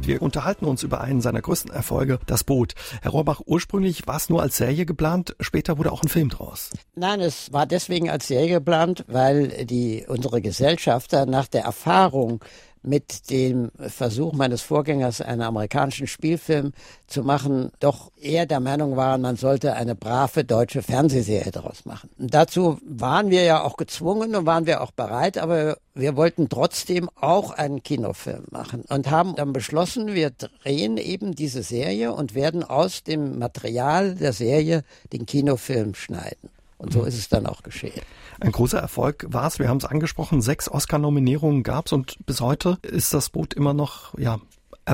Wir 0.07 0.21
unterhalten 0.21 0.63
uns 0.63 0.83
über 0.83 1.01
einen 1.01 1.19
seiner 1.19 1.41
größten 1.41 1.69
Erfolge, 1.69 2.19
Das 2.27 2.45
Boot. 2.45 2.75
Herr 3.01 3.11
Rohrbach, 3.11 3.41
ursprünglich 3.45 4.07
war 4.07 4.15
es 4.15 4.29
nur 4.29 4.41
als 4.41 4.55
Serie 4.55 4.85
geplant, 4.85 5.35
später 5.41 5.77
wurde 5.77 5.91
auch 5.91 6.01
ein 6.01 6.07
Film 6.07 6.29
draus. 6.29 6.69
Nein, 6.95 7.19
es 7.19 7.51
war 7.51 7.65
deswegen 7.65 8.09
als 8.09 8.25
Serie 8.25 8.53
geplant, 8.53 9.03
weil 9.09 9.65
die 9.65 10.05
unsere 10.07 10.39
Gesellschafter 10.41 11.25
nach 11.25 11.49
der 11.49 11.63
Erfahrung 11.63 12.39
mit 12.83 13.29
dem 13.29 13.71
Versuch 13.77 14.33
meines 14.33 14.61
Vorgängers, 14.61 15.21
einen 15.21 15.41
amerikanischen 15.41 16.07
Spielfilm 16.07 16.73
zu 17.07 17.23
machen, 17.23 17.71
doch 17.79 18.11
eher 18.19 18.45
der 18.45 18.59
Meinung 18.59 18.95
waren, 18.95 19.21
man 19.21 19.35
sollte 19.35 19.73
eine 19.73 19.95
brave 19.95 20.43
deutsche 20.43 20.81
Fernsehserie 20.81 21.51
daraus 21.51 21.85
machen. 21.85 22.09
Und 22.17 22.33
dazu 22.33 22.79
waren 22.85 23.29
wir 23.29 23.43
ja 23.43 23.63
auch 23.63 23.77
gezwungen 23.77 24.35
und 24.35 24.45
waren 24.45 24.65
wir 24.65 24.81
auch 24.81 24.91
bereit, 24.91 25.37
aber 25.37 25.77
wir 25.93 26.15
wollten 26.15 26.49
trotzdem 26.49 27.09
auch 27.15 27.51
einen 27.51 27.83
Kinofilm 27.83 28.45
machen 28.51 28.83
und 28.87 29.09
haben 29.09 29.35
dann 29.35 29.53
beschlossen, 29.53 30.13
wir 30.13 30.29
drehen 30.29 30.97
eben 30.97 31.35
diese 31.35 31.63
Serie 31.63 32.13
und 32.13 32.35
werden 32.35 32.63
aus 32.63 33.03
dem 33.03 33.39
Material 33.39 34.15
der 34.15 34.33
Serie 34.33 34.83
den 35.11 35.25
Kinofilm 35.25 35.95
schneiden. 35.95 36.49
Und 36.77 36.93
so 36.93 37.03
ist 37.03 37.17
es 37.17 37.27
dann 37.27 37.47
auch 37.47 37.63
geschehen. 37.63 38.01
Ein 38.39 38.51
großer 38.51 38.79
Erfolg 38.79 39.25
war 39.29 39.47
es, 39.47 39.57
wir 39.57 39.67
haben 39.67 39.77
es 39.77 39.85
angesprochen, 39.85 40.41
sechs 40.41 40.69
Oscar-Nominierungen 40.69 41.63
gab 41.63 41.87
es 41.87 41.93
und 41.93 42.17
bis 42.25 42.39
heute 42.39 42.77
ist 42.83 43.13
das 43.13 43.29
Boot 43.29 43.55
immer 43.55 43.73
noch 43.73 44.17
ja, 44.17 44.39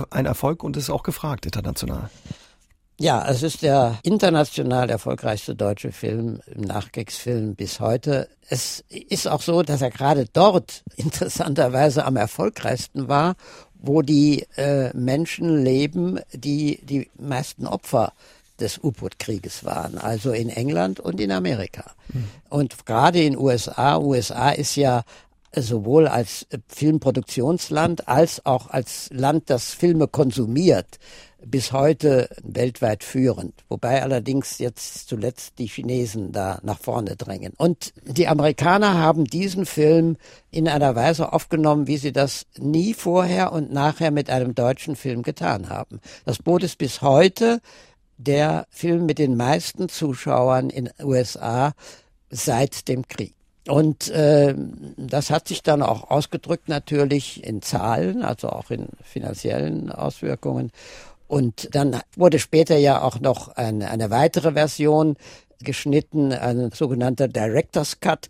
ein 0.09 0.25
Erfolg 0.25 0.63
und 0.63 0.77
ist 0.77 0.89
auch 0.89 1.03
gefragt 1.03 1.45
international. 1.45 2.09
Ja, 2.99 3.27
es 3.27 3.41
ist 3.41 3.63
der 3.63 3.99
international 4.03 4.89
erfolgreichste 4.89 5.55
deutsche 5.55 5.91
Film 5.91 6.39
im 6.45 6.61
Nachkriegsfilm 6.61 7.55
bis 7.55 7.79
heute. 7.79 8.29
Es 8.47 8.83
ist 8.89 9.27
auch 9.27 9.41
so, 9.41 9.63
dass 9.63 9.81
er 9.81 9.89
gerade 9.89 10.25
dort 10.31 10.83
interessanterweise 10.95 12.05
am 12.05 12.15
erfolgreichsten 12.15 13.07
war, 13.07 13.35
wo 13.73 14.03
die 14.03 14.45
äh, 14.55 14.95
Menschen 14.95 15.63
leben, 15.63 16.19
die 16.33 16.79
die 16.85 17.09
meisten 17.17 17.67
Opfer 17.67 18.13
des 18.63 18.79
U-Boot-Krieges 18.83 19.63
waren, 19.63 19.97
also 19.97 20.31
in 20.31 20.49
England 20.49 20.99
und 20.99 21.19
in 21.19 21.31
Amerika. 21.31 21.91
Mhm. 22.11 22.25
Und 22.49 22.85
gerade 22.85 23.21
in 23.21 23.37
USA, 23.37 23.99
USA 23.99 24.49
ist 24.49 24.75
ja 24.75 25.03
sowohl 25.55 26.07
als 26.07 26.47
Filmproduktionsland 26.67 28.07
als 28.07 28.45
auch 28.45 28.69
als 28.69 29.09
Land, 29.11 29.49
das 29.49 29.73
Filme 29.73 30.07
konsumiert, 30.07 30.97
bis 31.45 31.73
heute 31.73 32.29
weltweit 32.41 33.03
führend. 33.03 33.53
Wobei 33.67 34.01
allerdings 34.01 34.59
jetzt 34.59 35.09
zuletzt 35.09 35.59
die 35.59 35.67
Chinesen 35.67 36.31
da 36.31 36.59
nach 36.63 36.79
vorne 36.79 37.15
drängen. 37.17 37.53
Und 37.57 37.93
die 38.05 38.27
Amerikaner 38.27 38.97
haben 38.97 39.25
diesen 39.25 39.65
Film 39.65 40.17
in 40.51 40.67
einer 40.67 40.95
Weise 40.95 41.33
aufgenommen, 41.33 41.87
wie 41.87 41.97
sie 41.97 42.13
das 42.13 42.45
nie 42.57 42.93
vorher 42.93 43.51
und 43.51 43.71
nachher 43.73 44.11
mit 44.11 44.29
einem 44.29 44.55
deutschen 44.55 44.95
Film 44.95 45.21
getan 45.21 45.69
haben. 45.69 45.99
Das 46.25 46.39
Boot 46.39 46.63
ist 46.63 46.77
bis 46.77 47.01
heute 47.01 47.59
der 48.23 48.65
Film 48.69 49.05
mit 49.05 49.19
den 49.19 49.35
meisten 49.37 49.89
Zuschauern 49.89 50.69
in 50.69 50.85
den 50.85 51.05
USA 51.05 51.73
seit 52.29 52.87
dem 52.87 53.07
Krieg. 53.07 53.33
Und 53.67 54.09
äh, 54.09 54.55
das 54.97 55.29
hat 55.29 55.47
sich 55.47 55.63
dann 55.63 55.81
auch 55.81 56.09
ausgedrückt 56.09 56.67
natürlich 56.67 57.43
in 57.43 57.61
Zahlen, 57.61 58.23
also 58.23 58.49
auch 58.49 58.71
in 58.71 58.87
finanziellen 59.03 59.89
Auswirkungen. 59.89 60.71
Und 61.27 61.69
dann 61.73 62.01
wurde 62.17 62.39
später 62.39 62.77
ja 62.77 63.01
auch 63.01 63.19
noch 63.19 63.49
eine, 63.49 63.89
eine 63.89 64.09
weitere 64.09 64.53
Version 64.53 65.15
geschnitten, 65.59 66.33
ein 66.33 66.71
sogenannter 66.71 67.29
Director's 67.29 68.01
Cut. 68.01 68.27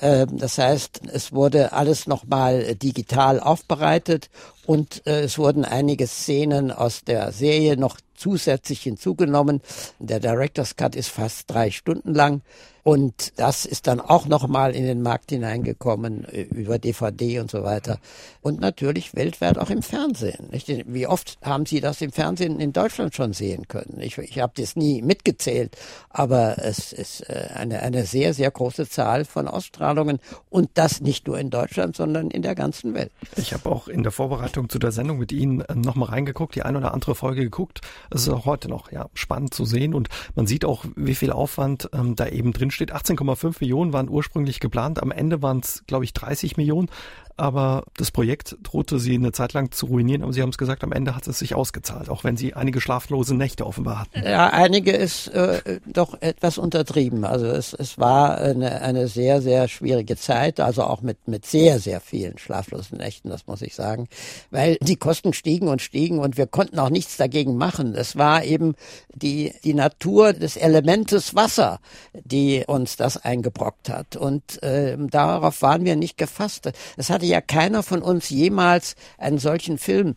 Äh, 0.00 0.26
das 0.30 0.58
heißt, 0.58 1.02
es 1.12 1.32
wurde 1.32 1.72
alles 1.72 2.08
nochmal 2.08 2.74
digital 2.74 3.38
aufbereitet 3.38 4.30
und 4.66 5.06
äh, 5.06 5.22
es 5.22 5.38
wurden 5.38 5.64
einige 5.64 6.08
Szenen 6.08 6.72
aus 6.72 7.04
der 7.04 7.30
Serie 7.30 7.76
noch 7.76 7.98
zusätzlich 8.22 8.82
hinzugenommen. 8.82 9.60
Der 9.98 10.20
Director's 10.20 10.76
Cut 10.76 10.94
ist 10.94 11.08
fast 11.08 11.50
drei 11.50 11.72
Stunden 11.72 12.14
lang. 12.14 12.42
Und 12.84 13.38
das 13.38 13.64
ist 13.64 13.86
dann 13.86 14.00
auch 14.00 14.26
nochmal 14.26 14.74
in 14.74 14.84
den 14.84 15.02
Markt 15.02 15.30
hineingekommen 15.30 16.24
äh, 16.24 16.42
über 16.42 16.78
DVD 16.78 17.38
und 17.38 17.50
so 17.50 17.62
weiter. 17.62 17.98
Und 18.40 18.60
natürlich 18.60 19.14
weltweit 19.14 19.56
auch 19.56 19.70
im 19.70 19.82
Fernsehen. 19.82 20.48
Wie 20.86 21.06
oft 21.06 21.38
haben 21.42 21.64
Sie 21.64 21.80
das 21.80 22.00
im 22.00 22.10
Fernsehen 22.10 22.58
in 22.58 22.72
Deutschland 22.72 23.14
schon 23.14 23.34
sehen 23.34 23.68
können? 23.68 24.00
Ich, 24.00 24.18
ich 24.18 24.40
habe 24.40 24.52
das 24.56 24.74
nie 24.74 25.00
mitgezählt, 25.00 25.76
aber 26.10 26.58
es 26.58 26.92
ist 26.92 27.28
äh, 27.30 27.50
eine, 27.54 27.82
eine 27.82 28.04
sehr, 28.04 28.34
sehr 28.34 28.50
große 28.50 28.88
Zahl 28.88 29.24
von 29.24 29.46
Ausstrahlungen 29.46 30.18
und 30.50 30.70
das 30.74 31.00
nicht 31.00 31.28
nur 31.28 31.38
in 31.38 31.50
Deutschland, 31.50 31.94
sondern 31.94 32.32
in 32.32 32.42
der 32.42 32.56
ganzen 32.56 32.94
Welt. 32.94 33.12
Ich 33.36 33.52
habe 33.52 33.70
auch 33.70 33.86
in 33.86 34.02
der 34.02 34.10
Vorbereitung 34.10 34.68
zu 34.68 34.80
der 34.80 34.90
Sendung 34.90 35.18
mit 35.18 35.30
Ihnen 35.30 35.60
äh, 35.60 35.76
nochmal 35.76 36.08
reingeguckt, 36.08 36.56
die 36.56 36.62
ein 36.62 36.74
oder 36.74 36.94
andere 36.94 37.14
Folge 37.14 37.42
geguckt. 37.42 37.80
Es 38.14 38.22
ist 38.22 38.28
auch 38.28 38.46
heute 38.46 38.68
noch 38.68 38.92
ja, 38.92 39.08
spannend 39.14 39.54
zu 39.54 39.64
sehen 39.64 39.94
und 39.94 40.08
man 40.34 40.46
sieht 40.46 40.64
auch, 40.64 40.84
wie 40.96 41.14
viel 41.14 41.32
Aufwand 41.32 41.88
ähm, 41.92 42.16
da 42.16 42.26
eben 42.28 42.52
drin 42.52 42.70
steht. 42.70 42.92
18,5 42.92 43.56
Millionen 43.60 43.92
waren 43.92 44.08
ursprünglich 44.08 44.60
geplant. 44.60 45.02
Am 45.02 45.10
Ende 45.10 45.42
waren 45.42 45.60
es, 45.60 45.84
glaube 45.86 46.04
ich, 46.04 46.12
30 46.12 46.56
Millionen 46.56 46.88
aber 47.36 47.84
das 47.96 48.10
Projekt 48.10 48.56
drohte 48.62 48.98
sie 48.98 49.14
eine 49.14 49.32
Zeit 49.32 49.52
lang 49.52 49.70
zu 49.70 49.86
ruinieren. 49.86 50.22
Aber 50.22 50.32
Sie 50.32 50.42
haben 50.42 50.50
es 50.50 50.58
gesagt, 50.58 50.84
am 50.84 50.92
Ende 50.92 51.14
hat 51.14 51.26
es 51.26 51.38
sich 51.38 51.54
ausgezahlt, 51.54 52.08
auch 52.08 52.24
wenn 52.24 52.36
Sie 52.36 52.54
einige 52.54 52.80
schlaflose 52.80 53.34
Nächte 53.34 53.66
offenbar 53.66 54.00
hatten. 54.00 54.22
Ja, 54.24 54.48
einige 54.48 54.92
ist 54.92 55.28
äh, 55.28 55.80
doch 55.86 56.20
etwas 56.20 56.58
untertrieben. 56.58 57.24
Also 57.24 57.46
es, 57.46 57.72
es 57.72 57.98
war 57.98 58.38
eine, 58.38 58.80
eine 58.82 59.08
sehr, 59.08 59.42
sehr 59.42 59.68
schwierige 59.68 60.16
Zeit, 60.16 60.60
also 60.60 60.84
auch 60.84 61.02
mit, 61.02 61.28
mit 61.28 61.46
sehr, 61.46 61.78
sehr 61.78 62.00
vielen 62.00 62.38
schlaflosen 62.38 62.98
Nächten, 62.98 63.28
das 63.28 63.46
muss 63.46 63.62
ich 63.62 63.74
sagen, 63.74 64.08
weil 64.50 64.76
die 64.80 64.96
Kosten 64.96 65.32
stiegen 65.32 65.68
und 65.68 65.82
stiegen 65.82 66.18
und 66.18 66.36
wir 66.36 66.46
konnten 66.46 66.78
auch 66.78 66.90
nichts 66.90 67.16
dagegen 67.16 67.56
machen. 67.56 67.94
Es 67.94 68.16
war 68.16 68.44
eben 68.44 68.74
die, 69.14 69.52
die 69.64 69.74
Natur 69.74 70.32
des 70.32 70.56
Elementes 70.56 71.34
Wasser, 71.34 71.80
die 72.12 72.64
uns 72.66 72.96
das 72.96 73.16
eingebrockt 73.16 73.88
hat. 73.88 74.16
Und 74.16 74.62
äh, 74.62 74.96
darauf 74.98 75.62
waren 75.62 75.84
wir 75.84 75.96
nicht 75.96 76.16
gefasst. 76.16 76.70
Es 76.96 77.10
hat 77.10 77.21
hatte 77.22 77.30
ja 77.30 77.40
keiner 77.40 77.84
von 77.84 78.02
uns 78.02 78.30
jemals 78.30 78.96
einen 79.16 79.38
solchen 79.38 79.78
Film 79.78 80.16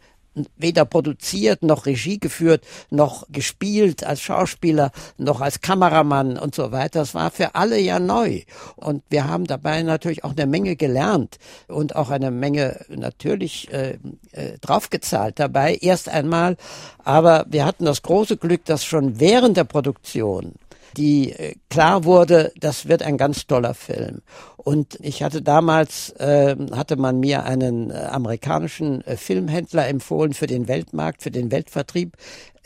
weder 0.57 0.83
produziert 0.83 1.63
noch 1.63 1.85
Regie 1.85 2.19
geführt, 2.19 2.65
noch 2.89 3.25
gespielt 3.29 4.03
als 4.03 4.19
Schauspieler, 4.19 4.91
noch 5.17 5.39
als 5.39 5.61
Kameramann 5.61 6.37
und 6.37 6.53
so 6.53 6.73
weiter. 6.73 6.99
Das 6.99 7.13
war 7.13 7.31
für 7.31 7.55
alle 7.55 7.79
ja 7.79 7.99
neu. 7.99 8.41
Und 8.75 9.01
wir 9.09 9.27
haben 9.27 9.45
dabei 9.45 9.81
natürlich 9.83 10.25
auch 10.25 10.33
eine 10.35 10.45
Menge 10.45 10.75
gelernt 10.75 11.37
und 11.69 11.95
auch 11.95 12.09
eine 12.09 12.31
Menge 12.31 12.85
natürlich 12.89 13.71
äh, 13.71 13.97
äh, 14.33 14.57
draufgezahlt 14.59 15.39
dabei. 15.39 15.77
Erst 15.79 16.09
einmal, 16.09 16.57
aber 17.05 17.45
wir 17.47 17.65
hatten 17.65 17.85
das 17.85 18.01
große 18.01 18.35
Glück, 18.35 18.65
dass 18.65 18.83
schon 18.83 19.21
während 19.21 19.55
der 19.55 19.63
Produktion 19.63 20.55
die 20.97 21.31
äh, 21.31 21.55
klar 21.69 22.03
wurde, 22.03 22.51
das 22.59 22.87
wird 22.87 23.03
ein 23.03 23.17
ganz 23.17 23.47
toller 23.47 23.73
Film. 23.73 24.21
Und 24.65 24.97
ich 24.99 25.21
hatte 25.21 25.43
damals, 25.43 26.09
äh, 26.13 26.55
hatte 26.71 26.95
man 26.95 27.19
mir 27.19 27.43
einen 27.43 27.91
äh, 27.91 27.93
amerikanischen 27.93 29.05
äh, 29.05 29.15
Filmhändler 29.15 29.87
empfohlen 29.87 30.33
für 30.33 30.47
den 30.47 30.67
Weltmarkt, 30.67 31.21
für 31.21 31.29
den 31.29 31.51
Weltvertrieb. 31.51 32.17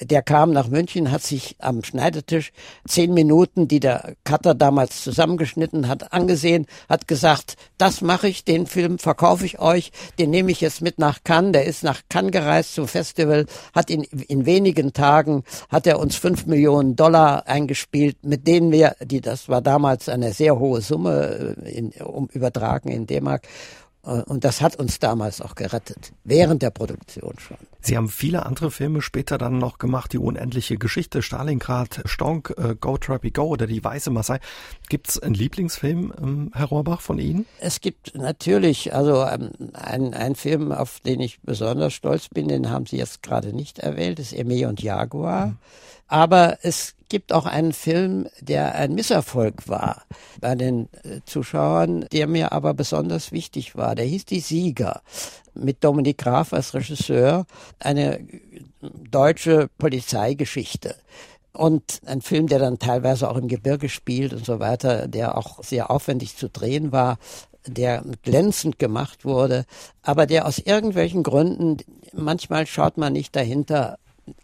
Der 0.01 0.21
kam 0.21 0.51
nach 0.51 0.69
München, 0.69 1.11
hat 1.11 1.23
sich 1.23 1.57
am 1.59 1.83
Schneidetisch 1.83 2.53
zehn 2.87 3.13
Minuten, 3.13 3.67
die 3.67 3.81
der 3.81 4.13
Cutter 4.23 4.55
damals 4.55 5.03
zusammengeschnitten 5.03 5.89
hat, 5.89 6.13
angesehen, 6.13 6.67
hat 6.87 7.09
gesagt, 7.09 7.55
das 7.77 7.99
mache 7.99 8.29
ich, 8.29 8.45
den 8.45 8.65
Film 8.65 8.97
verkaufe 8.97 9.45
ich 9.45 9.59
euch, 9.59 9.91
den 10.17 10.29
nehme 10.29 10.51
ich 10.51 10.61
jetzt 10.61 10.81
mit 10.81 10.99
nach 10.99 11.25
Cannes. 11.25 11.51
Der 11.51 11.65
ist 11.65 11.83
nach 11.83 12.03
Cannes 12.07 12.31
gereist 12.31 12.75
zum 12.75 12.87
Festival, 12.87 13.45
hat 13.75 13.89
in, 13.89 14.03
in 14.03 14.45
wenigen 14.45 14.93
Tagen, 14.93 15.43
hat 15.67 15.85
er 15.85 15.99
uns 15.99 16.15
fünf 16.15 16.45
Millionen 16.45 16.95
Dollar 16.95 17.45
eingespielt, 17.47 18.15
mit 18.23 18.47
denen 18.47 18.71
wir, 18.71 18.95
die, 19.03 19.19
das 19.19 19.49
war 19.49 19.61
damals 19.61 20.07
eine 20.07 20.31
sehr 20.31 20.57
hohe 20.59 20.79
Summe, 20.79 21.57
äh, 21.65 21.88
in, 21.91 22.01
um, 22.01 22.27
übertragen 22.27 22.89
in 22.89 23.07
D-Mark. 23.07 23.47
Äh, 24.03 24.21
und 24.23 24.43
das 24.43 24.61
hat 24.61 24.75
uns 24.77 24.99
damals 24.99 25.41
auch 25.41 25.55
gerettet, 25.55 26.13
während 26.23 26.61
der 26.61 26.71
Produktion 26.71 27.35
schon. 27.39 27.57
Sie 27.81 27.95
haben 27.95 28.09
viele 28.09 28.45
andere 28.45 28.71
Filme 28.71 29.01
später 29.01 29.37
dann 29.37 29.57
noch 29.57 29.77
gemacht, 29.77 30.11
die 30.13 30.17
unendliche 30.17 30.77
Geschichte, 30.77 31.21
Stalingrad, 31.21 32.01
Stonk, 32.05 32.53
äh, 32.57 32.75
Go 32.75 32.97
Trappy 32.97 33.31
Go 33.31 33.43
oder 33.43 33.67
die 33.67 33.83
Weiße 33.83 34.09
Maasai. 34.09 34.39
Gibt 34.89 35.09
es 35.09 35.19
einen 35.19 35.33
Lieblingsfilm, 35.33 36.13
ähm, 36.21 36.51
Herr 36.53 36.67
Rohrbach, 36.67 37.01
von 37.01 37.19
Ihnen? 37.19 37.45
Es 37.59 37.79
gibt 37.81 38.15
natürlich, 38.15 38.93
also 38.93 39.23
ähm, 39.25 39.51
ein, 39.73 40.13
ein 40.13 40.35
Film, 40.35 40.71
auf 40.71 40.99
den 41.01 41.19
ich 41.21 41.39
besonders 41.41 41.93
stolz 41.93 42.27
bin, 42.29 42.47
den 42.47 42.69
haben 42.69 42.85
Sie 42.85 42.97
jetzt 42.97 43.23
gerade 43.23 43.53
nicht 43.53 43.79
erwähnt, 43.79 44.19
ist 44.19 44.33
Eme 44.33 44.67
und 44.67 44.81
Jaguar. 44.81 45.47
Mhm. 45.47 45.57
Aber 46.07 46.57
es 46.63 46.95
gibt 47.09 47.33
auch 47.33 47.45
einen 47.45 47.73
Film, 47.73 48.27
der 48.39 48.75
ein 48.75 48.93
Misserfolg 48.93 49.67
war 49.67 50.03
bei 50.39 50.55
den 50.55 50.87
äh, 51.03 51.21
Zuschauern, 51.25 52.05
der 52.11 52.27
mir 52.27 52.51
aber 52.51 52.73
besonders 52.73 53.31
wichtig 53.31 53.75
war. 53.75 53.95
Der 53.95 54.05
hieß 54.05 54.25
Die 54.25 54.39
Sieger 54.39 55.01
mit 55.53 55.83
Dominik 55.83 56.19
Graf 56.19 56.53
als 56.53 56.73
Regisseur. 56.73 57.45
Eine 57.79 58.19
deutsche 58.81 59.69
Polizeigeschichte. 59.77 60.95
Und 61.51 62.01
ein 62.05 62.21
Film, 62.21 62.47
der 62.47 62.59
dann 62.59 62.79
teilweise 62.79 63.29
auch 63.29 63.35
im 63.35 63.47
Gebirge 63.47 63.89
spielt 63.89 64.33
und 64.33 64.45
so 64.45 64.59
weiter, 64.59 65.07
der 65.07 65.37
auch 65.37 65.63
sehr 65.63 65.91
aufwendig 65.91 66.37
zu 66.37 66.47
drehen 66.47 66.91
war, 66.91 67.17
der 67.65 68.03
glänzend 68.23 68.79
gemacht 68.79 69.25
wurde, 69.25 69.65
aber 70.01 70.25
der 70.25 70.45
aus 70.45 70.59
irgendwelchen 70.59 71.23
Gründen, 71.23 71.77
manchmal 72.13 72.65
schaut 72.65 72.97
man 72.97 73.13
nicht 73.13 73.35
dahinter, 73.35 73.97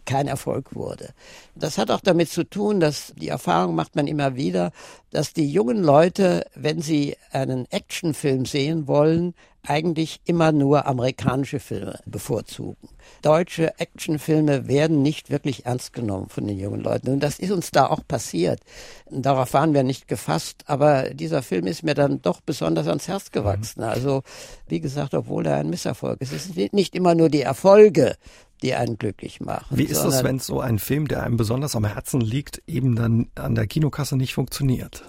kein 0.05 0.27
Erfolg 0.27 0.75
wurde. 0.75 1.13
Das 1.55 1.77
hat 1.77 1.91
auch 1.91 2.01
damit 2.01 2.29
zu 2.29 2.43
tun, 2.43 2.79
dass 2.79 3.13
die 3.15 3.29
Erfahrung 3.29 3.75
macht 3.75 3.95
man 3.95 4.07
immer 4.07 4.35
wieder, 4.35 4.71
dass 5.11 5.33
die 5.33 5.49
jungen 5.49 5.83
Leute, 5.83 6.45
wenn 6.55 6.81
sie 6.81 7.15
einen 7.31 7.65
Actionfilm 7.71 8.45
sehen 8.45 8.87
wollen, 8.87 9.33
eigentlich 9.67 10.21
immer 10.25 10.51
nur 10.51 10.85
amerikanische 10.85 11.59
Filme 11.59 11.99
bevorzugen. 12.05 12.89
Deutsche 13.21 13.79
Actionfilme 13.79 14.67
werden 14.67 15.01
nicht 15.01 15.29
wirklich 15.29 15.65
ernst 15.65 15.93
genommen 15.93 16.29
von 16.29 16.47
den 16.47 16.59
jungen 16.59 16.81
Leuten. 16.81 17.09
Und 17.09 17.19
das 17.21 17.39
ist 17.39 17.51
uns 17.51 17.71
da 17.71 17.87
auch 17.87 18.01
passiert. 18.07 18.59
Darauf 19.09 19.53
waren 19.53 19.73
wir 19.73 19.83
nicht 19.83 20.07
gefasst, 20.07 20.63
aber 20.67 21.09
dieser 21.11 21.41
Film 21.41 21.67
ist 21.67 21.83
mir 21.83 21.93
dann 21.93 22.21
doch 22.21 22.41
besonders 22.41 22.87
ans 22.87 23.07
Herz 23.07 23.31
gewachsen. 23.31 23.81
Mhm. 23.81 23.89
Also, 23.89 24.23
wie 24.67 24.79
gesagt, 24.79 25.13
obwohl 25.13 25.45
er 25.45 25.57
ein 25.57 25.69
Misserfolg 25.69 26.21
ist. 26.21 26.33
Es 26.33 26.45
sind 26.45 26.73
nicht 26.73 26.95
immer 26.95 27.15
nur 27.15 27.29
die 27.29 27.41
Erfolge, 27.41 28.15
die 28.61 28.75
einen 28.75 28.97
glücklich 28.97 29.41
machen. 29.41 29.77
Wie 29.77 29.83
ist 29.83 30.03
es, 30.03 30.23
wenn 30.23 30.39
so 30.39 30.59
ein 30.59 30.79
Film, 30.79 31.07
der 31.07 31.23
einem 31.23 31.37
besonders 31.37 31.75
am 31.75 31.85
Herzen 31.85 32.21
liegt, 32.21 32.61
eben 32.67 32.95
dann 32.95 33.27
an 33.35 33.55
der 33.55 33.67
Kinokasse 33.67 34.17
nicht 34.17 34.33
funktioniert? 34.33 35.03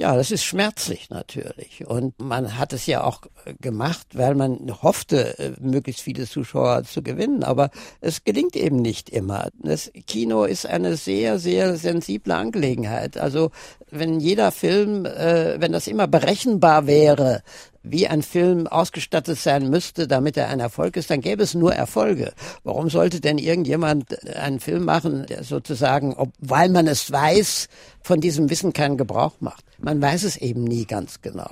Ja, 0.00 0.14
das 0.14 0.30
ist 0.30 0.44
schmerzlich 0.44 1.10
natürlich. 1.10 1.84
Und 1.84 2.20
man 2.22 2.56
hat 2.56 2.72
es 2.72 2.86
ja 2.86 3.02
auch 3.02 3.22
äh, 3.44 3.54
gemacht, 3.60 4.06
weil 4.12 4.36
man 4.36 4.70
hoffte, 4.80 5.36
äh, 5.40 5.52
möglichst 5.58 6.02
viele 6.02 6.24
Zuschauer 6.24 6.84
zu 6.84 7.02
gewinnen. 7.02 7.42
Aber 7.42 7.70
es 8.00 8.22
gelingt 8.22 8.54
eben 8.54 8.76
nicht 8.76 9.10
immer. 9.10 9.48
Das 9.60 9.90
Kino 10.06 10.44
ist 10.44 10.66
eine 10.66 10.96
sehr, 10.96 11.40
sehr 11.40 11.76
sensible 11.76 12.32
Angelegenheit. 12.32 13.18
Also 13.18 13.50
wenn 13.90 14.20
jeder 14.20 14.52
Film, 14.52 15.04
äh, 15.04 15.60
wenn 15.60 15.72
das 15.72 15.86
immer 15.86 16.06
berechenbar 16.06 16.86
wäre, 16.86 17.42
wie 17.82 18.06
ein 18.06 18.22
Film 18.22 18.66
ausgestattet 18.66 19.38
sein 19.38 19.70
müsste, 19.70 20.08
damit 20.08 20.36
er 20.36 20.48
ein 20.48 20.60
Erfolg 20.60 20.96
ist, 20.96 21.10
dann 21.10 21.20
gäbe 21.20 21.42
es 21.42 21.54
nur 21.54 21.74
Erfolge. 21.74 22.32
Warum 22.64 22.90
sollte 22.90 23.20
denn 23.20 23.38
irgendjemand 23.38 24.26
einen 24.36 24.60
Film 24.60 24.84
machen, 24.84 25.26
der 25.26 25.44
sozusagen, 25.44 26.14
ob, 26.14 26.32
weil 26.38 26.68
man 26.68 26.86
es 26.86 27.10
weiß, 27.10 27.68
von 28.02 28.20
diesem 28.20 28.50
Wissen 28.50 28.72
keinen 28.72 28.96
Gebrauch 28.96 29.34
macht? 29.40 29.64
Man 29.78 30.02
weiß 30.02 30.24
es 30.24 30.36
eben 30.36 30.64
nie 30.64 30.84
ganz 30.84 31.22
genau. 31.22 31.50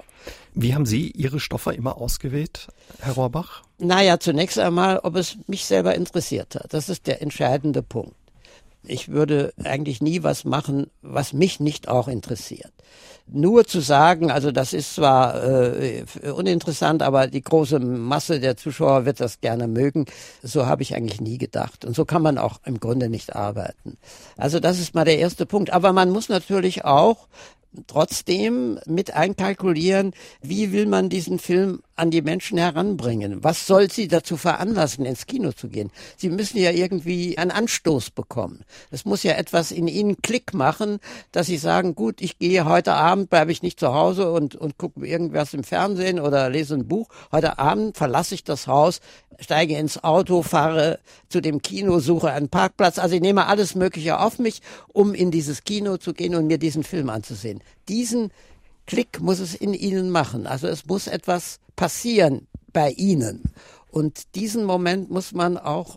Wie 0.54 0.74
haben 0.74 0.86
Sie 0.86 1.10
Ihre 1.10 1.40
Stoffe 1.40 1.74
immer 1.74 1.98
ausgewählt, 1.98 2.68
Herr 3.00 3.14
Rohrbach? 3.14 3.62
Naja, 3.78 4.18
zunächst 4.18 4.58
einmal, 4.58 4.98
ob 4.98 5.16
es 5.16 5.36
mich 5.46 5.64
selber 5.64 5.94
interessiert 5.94 6.54
hat. 6.54 6.72
Das 6.72 6.88
ist 6.88 7.06
der 7.06 7.22
entscheidende 7.22 7.82
Punkt. 7.82 8.14
Ich 8.86 9.08
würde 9.08 9.52
eigentlich 9.62 10.00
nie 10.00 10.22
was 10.22 10.44
machen, 10.44 10.86
was 11.02 11.32
mich 11.32 11.60
nicht 11.60 11.88
auch 11.88 12.08
interessiert. 12.08 12.72
Nur 13.28 13.64
zu 13.64 13.80
sagen, 13.80 14.30
also 14.30 14.52
das 14.52 14.72
ist 14.72 14.94
zwar 14.94 15.42
äh, 15.42 16.04
uninteressant, 16.32 17.02
aber 17.02 17.26
die 17.26 17.42
große 17.42 17.80
Masse 17.80 18.38
der 18.38 18.56
Zuschauer 18.56 19.04
wird 19.04 19.18
das 19.18 19.40
gerne 19.40 19.66
mögen, 19.66 20.06
so 20.44 20.66
habe 20.66 20.82
ich 20.82 20.94
eigentlich 20.94 21.20
nie 21.20 21.36
gedacht. 21.36 21.84
Und 21.84 21.96
so 21.96 22.04
kann 22.04 22.22
man 22.22 22.38
auch 22.38 22.60
im 22.64 22.78
Grunde 22.78 23.08
nicht 23.08 23.34
arbeiten. 23.34 23.98
Also 24.36 24.60
das 24.60 24.78
ist 24.78 24.94
mal 24.94 25.04
der 25.04 25.18
erste 25.18 25.44
Punkt. 25.44 25.72
Aber 25.72 25.92
man 25.92 26.10
muss 26.10 26.28
natürlich 26.28 26.84
auch 26.84 27.26
trotzdem 27.88 28.78
mit 28.86 29.14
einkalkulieren, 29.14 30.12
wie 30.40 30.70
will 30.72 30.86
man 30.86 31.08
diesen 31.08 31.40
Film 31.40 31.82
an 31.96 32.10
die 32.10 32.22
Menschen 32.22 32.58
heranbringen? 32.58 33.42
Was 33.42 33.66
soll 33.66 33.90
sie 33.90 34.08
dazu 34.08 34.36
veranlassen, 34.36 35.04
ins 35.04 35.26
Kino 35.26 35.52
zu 35.52 35.68
gehen? 35.68 35.90
Sie 36.16 36.28
müssen 36.28 36.58
ja 36.58 36.70
irgendwie 36.70 37.38
einen 37.38 37.50
Anstoß 37.50 38.10
bekommen. 38.10 38.64
Es 38.90 39.04
muss 39.04 39.22
ja 39.22 39.32
etwas 39.32 39.72
in 39.72 39.88
ihnen 39.88 40.20
Klick 40.22 40.54
machen, 40.54 40.98
dass 41.32 41.46
sie 41.46 41.56
sagen, 41.56 41.94
gut, 41.94 42.20
ich 42.20 42.38
gehe 42.38 42.64
heute 42.66 42.94
Abend, 42.94 43.30
bleibe 43.30 43.52
ich 43.52 43.62
nicht 43.62 43.80
zu 43.80 43.92
Hause 43.94 44.30
und, 44.30 44.54
und 44.54 44.78
gucke 44.78 45.06
irgendwas 45.06 45.54
im 45.54 45.64
Fernsehen 45.64 46.20
oder 46.20 46.48
lese 46.50 46.74
ein 46.74 46.86
Buch. 46.86 47.08
Heute 47.32 47.58
Abend 47.58 47.96
verlasse 47.96 48.34
ich 48.34 48.44
das 48.44 48.66
Haus, 48.66 49.00
steige 49.40 49.76
ins 49.76 50.02
Auto, 50.04 50.42
fahre 50.42 50.98
zu 51.28 51.40
dem 51.40 51.62
Kino, 51.62 51.98
suche 51.98 52.30
einen 52.30 52.48
Parkplatz. 52.48 52.98
Also 52.98 53.16
ich 53.16 53.22
nehme 53.22 53.46
alles 53.46 53.74
Mögliche 53.74 54.20
auf 54.20 54.38
mich, 54.38 54.60
um 54.92 55.14
in 55.14 55.30
dieses 55.30 55.64
Kino 55.64 55.96
zu 55.96 56.12
gehen 56.12 56.34
und 56.34 56.46
mir 56.46 56.58
diesen 56.58 56.84
Film 56.84 57.10
anzusehen. 57.10 57.62
Diesen 57.88 58.30
Klick 58.86 59.20
muss 59.20 59.40
es 59.40 59.54
in 59.54 59.74
ihnen 59.74 60.10
machen. 60.10 60.46
Also 60.46 60.68
es 60.68 60.86
muss 60.86 61.08
etwas 61.08 61.58
passieren 61.76 62.46
bei 62.72 62.90
ihnen. 62.90 63.52
Und 63.90 64.34
diesen 64.34 64.64
Moment 64.64 65.10
muss 65.10 65.32
man 65.32 65.56
auch 65.56 65.96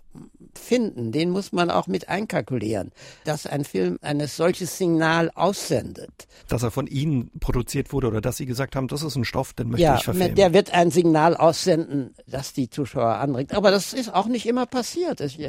finden, 0.60 1.12
den 1.12 1.30
muss 1.30 1.52
man 1.52 1.70
auch 1.70 1.88
mit 1.88 2.10
einkalkulieren, 2.10 2.92
dass 3.24 3.46
ein 3.46 3.66
Film 3.66 3.98
ein 4.02 4.26
solches 4.28 4.78
Signal 4.78 5.32
aussendet. 5.36 6.28
Dass 6.48 6.64
er 6.64 6.72
von 6.72 6.88
Ihnen 6.88 7.32
produziert 7.40 7.92
wurde 7.92 8.08
oder 8.08 8.22
dass 8.22 8.38
Sie 8.38 8.46
gesagt 8.46 8.76
haben, 8.76 8.88
das 8.88 9.04
ist 9.04 9.16
ein 9.16 9.26
Stoff, 9.26 9.54
den 9.54 9.70
möchte 9.70 9.84
ja, 9.84 9.96
ich 9.98 10.04
verfilmen. 10.04 10.36
Der 10.36 10.54
wird 10.54 10.74
ein 10.74 10.92
Signal 10.92 11.36
aussenden, 11.36 12.14
das 12.28 12.54
die 12.54 12.70
Zuschauer 12.70 13.16
anregt. 13.16 13.54
Aber 13.54 13.72
das 13.72 13.94
ist 13.94 14.14
auch 14.14 14.28
nicht 14.28 14.46
immer 14.46 14.66
passiert. 14.66 15.22
Ich, 15.22 15.40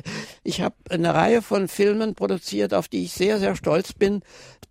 ich 0.43 0.61
habe 0.61 0.74
eine 0.89 1.14
Reihe 1.14 1.43
von 1.43 1.68
Filmen 1.68 2.14
produziert, 2.14 2.74
auf 2.74 2.89
die 2.89 3.05
ich 3.05 3.12
sehr, 3.12 3.39
sehr 3.39 3.57
stolz 3.57 3.93
bin, 3.93 4.22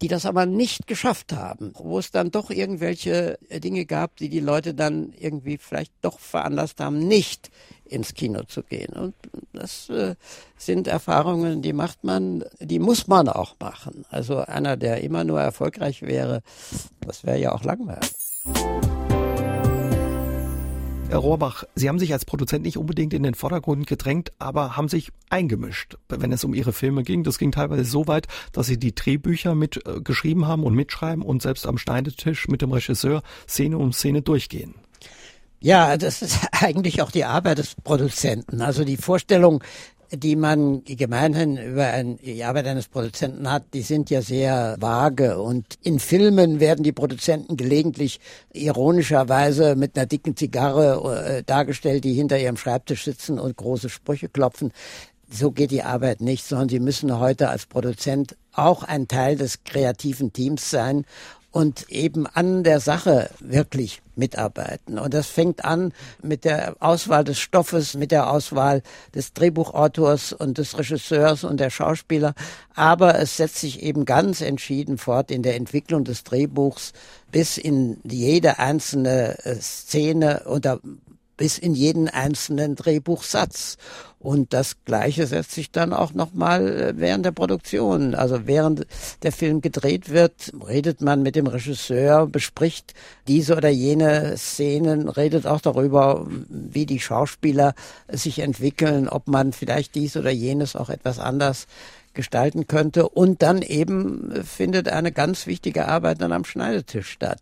die 0.02 0.08
das 0.08 0.26
aber 0.26 0.46
nicht 0.46 0.88
geschafft 0.88 1.34
haben, 1.34 1.74
wo 1.76 2.00
es 2.00 2.12
dann 2.12 2.32
doch 2.32 2.50
irgendwelche 2.50 3.38
Dinge 3.52 3.86
gab, 3.86 4.16
die 4.16 4.30
die 4.30 4.40
Leute 4.40 4.74
dann 4.74 5.14
irgendwie 5.18 5.58
vielleicht 5.58 5.94
doch 6.02 6.20
veranlasst 6.20 6.80
haben, 6.80 7.00
nicht 7.00 7.52
ins 7.86 8.14
Kino 8.14 8.44
zu 8.44 8.64
gehen. 8.64 8.94
Und 8.94 9.16
das 9.54 9.90
äh, 9.90 10.16
sind 10.58 10.88
Erfahrungen, 10.88 11.62
die 11.62 11.74
macht 11.74 12.04
man, 12.04 12.46
die 12.60 12.80
muss 12.80 13.08
man 13.08 13.28
auch 13.28 13.56
machen. 13.60 14.06
Also 14.10 14.38
einer, 14.38 14.78
der 14.78 15.04
immer 15.04 15.24
nur 15.24 15.42
erfolgreich 15.42 16.02
wäre, 16.02 16.42
das 17.02 17.24
wäre 17.26 17.40
ja 17.40 17.52
auch 17.52 17.64
langweilig. 17.64 18.12
Herr 21.10 21.18
Rohrbach, 21.18 21.64
Sie 21.74 21.90
haben 21.90 21.98
sich 21.98 22.14
als 22.14 22.24
Produzent 22.24 22.64
nicht 22.64 22.78
unbedingt 22.78 23.16
in 23.16 23.24
den 23.24 23.34
Vordergrund 23.34 23.88
gedrängt, 23.88 24.32
aber 24.38 24.78
haben 24.78 24.88
sich 24.90 25.10
eingemischt, 25.32 25.98
wenn 26.08 26.32
es 26.32 26.44
um 26.44 26.54
Ihre 26.54 26.72
Filme 26.72 27.02
ging. 27.02 27.24
Das 27.24 27.40
ging 27.40 27.52
teilweise 27.52 27.84
so 27.84 28.06
weit, 28.06 28.28
dass 28.52 28.68
Sie 28.68 28.78
die 28.78 28.94
Drehbücher 28.94 29.56
mitgeschrieben 29.56 30.44
äh, 30.44 30.46
haben 30.46 30.64
und 30.64 30.76
mitschreiben 30.76 31.24
und 31.24 31.42
selbst 31.42 31.66
am 31.66 31.80
Schneidetisch 31.80 32.48
mit 32.48 32.62
dem 32.62 32.72
Regisseur 32.72 33.24
Szene 33.48 33.80
um 33.80 33.92
Szene 33.92 34.22
durchgehen. 34.22 34.76
Ja, 35.60 35.98
das 35.98 36.22
ist 36.22 36.38
eigentlich 36.52 37.02
auch 37.02 37.10
die 37.10 37.26
Arbeit 37.26 37.58
des 37.58 37.74
Produzenten. 37.74 38.62
Also 38.62 38.84
die 38.84 38.98
Vorstellung, 38.98 39.64
die 40.12 40.36
man 40.36 40.84
gemeinhin 40.86 41.58
über 41.58 41.86
ein, 41.88 42.18
die 42.18 42.44
Arbeit 42.44 42.68
eines 42.68 42.88
Produzenten 42.88 43.52
hat, 43.52 43.66
die 43.74 43.82
sind 43.82 44.10
ja 44.10 44.22
sehr 44.22 44.76
vage. 44.80 45.40
Und 45.40 45.66
in 45.84 46.00
Filmen 46.00 46.60
werden 46.60 46.84
die 46.84 46.92
Produzenten 46.92 47.58
gelegentlich 47.58 48.20
ironischerweise 48.54 49.76
mit 49.76 49.96
einer 49.96 50.06
dicken 50.06 50.36
Zigarre 50.36 51.26
äh, 51.26 51.44
dargestellt, 51.44 52.04
die 52.04 52.14
hinter 52.14 52.40
ihrem 52.40 52.58
Schreibtisch 52.58 53.06
sitzen 53.06 53.40
und 53.40 53.58
große 53.58 53.90
Sprüche 53.90 54.30
klopfen. 54.30 54.72
So 55.32 55.52
geht 55.52 55.70
die 55.70 55.84
Arbeit 55.84 56.22
nicht, 56.22 56.44
sondern 56.44 56.70
sie 56.70 56.80
müssen 56.80 57.20
heute 57.20 57.50
als 57.50 57.68
Produzent 57.68 58.36
auch 58.52 58.84
ein 58.84 59.08
Teil 59.08 59.36
des 59.36 59.64
kreativen 59.64 60.34
Teams 60.34 60.72
sein 60.72 61.06
und 61.52 61.90
eben 61.90 62.28
an 62.28 62.64
der 62.64 62.80
Sache 62.80 63.30
wirklich 63.40 64.02
mitarbeiten. 64.16 65.00
Und 65.00 65.14
das 65.14 65.28
fängt 65.28 65.66
an 65.66 65.94
mit 66.22 66.46
der 66.46 66.76
Auswahl 66.80 67.24
des 67.24 67.40
Stoffes, 67.40 67.96
mit 67.96 68.12
der 68.12 68.30
Auswahl 68.30 68.84
des 69.16 69.34
Drehbuchautors 69.34 70.34
und 70.34 70.58
des 70.58 70.78
Regisseurs 70.78 71.44
und 71.44 71.60
der 71.60 71.70
Schauspieler. 71.70 72.36
Aber 72.76 73.18
es 73.18 73.38
setzt 73.38 73.58
sich 73.58 73.82
eben 73.82 74.06
ganz 74.06 74.42
entschieden 74.42 74.98
fort 74.98 75.32
in 75.32 75.42
der 75.42 75.56
Entwicklung 75.56 76.04
des 76.04 76.24
Drehbuchs 76.24 76.94
bis 77.32 77.58
in 77.58 77.98
jede 78.04 78.60
einzelne 78.60 79.38
äh, 79.46 79.56
Szene 79.56 80.44
oder 80.46 80.80
bis 81.40 81.58
in 81.58 81.74
jeden 81.74 82.10
einzelnen 82.10 82.76
Drehbuchsatz. 82.76 83.78
Und 84.20 84.52
das 84.52 84.76
Gleiche 84.84 85.26
setzt 85.26 85.54
sich 85.54 85.72
dann 85.72 85.94
auch 85.94 86.14
nochmal 86.14 86.68
äh, 86.68 86.94
während 86.98 87.26
der 87.26 87.32
Produktion. 87.32 88.14
Also 88.14 88.46
während 88.46 88.86
der 89.24 89.32
Film 89.32 89.62
gedreht 89.62 90.10
wird, 90.10 90.52
redet 90.68 91.00
man 91.00 91.24
mit 91.24 91.38
dem 91.38 91.48
Regisseur, 91.48 92.28
bespricht 92.28 92.94
diese 93.30 93.56
oder 93.56 93.70
jene 93.70 94.36
Szenen, 94.38 95.08
redet 95.08 95.48
auch 95.48 95.62
darüber, 95.62 96.28
wie 96.50 96.86
die 96.86 97.00
Schauspieler 97.00 97.74
sich 98.10 98.40
entwickeln, 98.40 99.08
ob 99.08 99.30
man 99.30 99.54
vielleicht 99.54 99.96
dies 99.96 100.18
oder 100.18 100.32
jenes 100.32 100.76
auch 100.76 100.90
etwas 100.90 101.20
anders 101.20 101.68
gestalten 102.14 102.68
könnte. 102.68 103.08
Und 103.08 103.42
dann 103.42 103.62
eben 103.62 104.44
findet 104.44 104.90
eine 104.90 105.14
ganz 105.14 105.48
wichtige 105.48 105.88
Arbeit 105.88 106.22
dann 106.22 106.34
am 106.34 106.44
Schneidetisch 106.44 107.10
statt. 107.10 107.40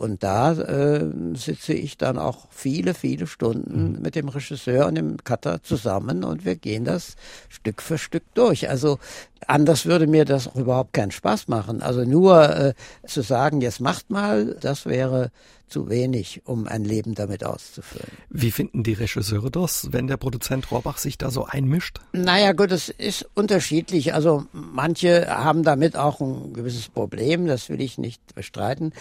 Und 0.00 0.22
da 0.22 0.52
äh, 0.52 1.04
sitze 1.34 1.74
ich 1.74 1.98
dann 1.98 2.16
auch 2.16 2.46
viele, 2.48 2.94
viele 2.94 3.26
Stunden 3.26 3.96
mhm. 3.96 4.00
mit 4.00 4.14
dem 4.14 4.30
Regisseur 4.30 4.86
und 4.86 4.94
dem 4.94 5.18
Cutter 5.24 5.62
zusammen 5.62 6.24
und 6.24 6.46
wir 6.46 6.56
gehen 6.56 6.86
das 6.86 7.16
Stück 7.50 7.82
für 7.82 7.98
Stück 7.98 8.22
durch. 8.32 8.70
Also 8.70 8.98
anders 9.46 9.84
würde 9.84 10.06
mir 10.06 10.24
das 10.24 10.48
auch 10.48 10.56
überhaupt 10.56 10.94
keinen 10.94 11.10
Spaß 11.10 11.48
machen. 11.48 11.82
Also 11.82 12.06
nur 12.06 12.48
äh, 12.48 12.74
zu 13.06 13.20
sagen, 13.20 13.60
jetzt 13.60 13.82
macht 13.82 14.08
mal, 14.08 14.56
das 14.58 14.86
wäre 14.86 15.32
zu 15.70 15.88
wenig, 15.88 16.42
um 16.44 16.66
ein 16.66 16.84
Leben 16.84 17.14
damit 17.14 17.44
auszufüllen. 17.44 18.10
Wie 18.28 18.50
finden 18.50 18.82
die 18.82 18.92
Regisseure 18.92 19.50
das, 19.50 19.88
wenn 19.92 20.08
der 20.08 20.16
Produzent 20.16 20.70
Rohrbach 20.70 20.98
sich 20.98 21.16
da 21.16 21.30
so 21.30 21.46
einmischt? 21.46 22.00
Naja 22.12 22.52
gut, 22.52 22.72
es 22.72 22.88
ist 22.88 23.28
unterschiedlich. 23.34 24.12
Also 24.12 24.44
manche 24.52 25.28
haben 25.28 25.62
damit 25.62 25.96
auch 25.96 26.20
ein 26.20 26.52
gewisses 26.52 26.88
Problem, 26.88 27.46
das 27.46 27.68
will 27.68 27.80
ich 27.80 27.98
nicht 27.98 28.34
bestreiten. 28.34 28.92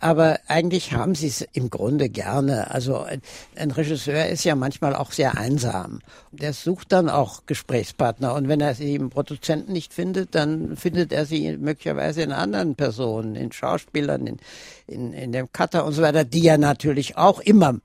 Aber 0.00 0.38
eigentlich 0.46 0.92
haben 0.92 1.14
sie 1.14 1.28
es 1.28 1.40
im 1.52 1.70
Grunde 1.70 2.08
gerne. 2.08 2.70
Also 2.70 3.04
ein 3.56 3.70
Regisseur 3.70 4.26
ist 4.26 4.44
ja 4.44 4.54
manchmal 4.54 4.94
auch 4.94 5.12
sehr 5.12 5.36
einsam. 5.38 6.00
Der 6.32 6.52
sucht 6.52 6.92
dann 6.92 7.08
auch 7.08 7.46
Gesprächspartner. 7.46 8.34
Und 8.34 8.48
wenn 8.48 8.60
er 8.60 8.74
sie 8.74 8.94
im 8.94 9.10
Produzenten 9.10 9.72
nicht 9.72 9.94
findet, 9.94 10.34
dann 10.34 10.76
findet 10.76 11.12
er 11.12 11.26
sie 11.26 11.56
möglicherweise 11.56 12.22
in 12.22 12.32
anderen 12.32 12.74
Personen, 12.74 13.36
in 13.36 13.52
Schauspielern, 13.52 14.26
in, 14.26 14.36
in, 14.86 15.12
in 15.12 15.32
dem 15.32 15.50
Cutter 15.52 15.84
und 15.84 15.92
so 15.92 16.02
weiter, 16.02 16.24
die 16.24 16.42
ja 16.42 16.58
natürlich 16.58 17.16
auch 17.16 17.40
immer 17.40 17.80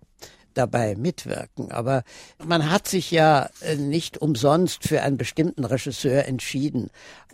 dabei 0.54 0.96
mitwirken. 0.96 1.72
Aber 1.72 2.04
man 2.44 2.70
hat 2.70 2.88
sich 2.88 3.12
ja 3.12 3.50
äh, 3.62 3.76
nicht 3.76 4.18
umsonst 4.18 4.88
für 4.88 5.02
einen 5.02 5.18
bestimmten 5.18 5.66
Regisseur 5.66 6.26
entschieden, 6.26 6.90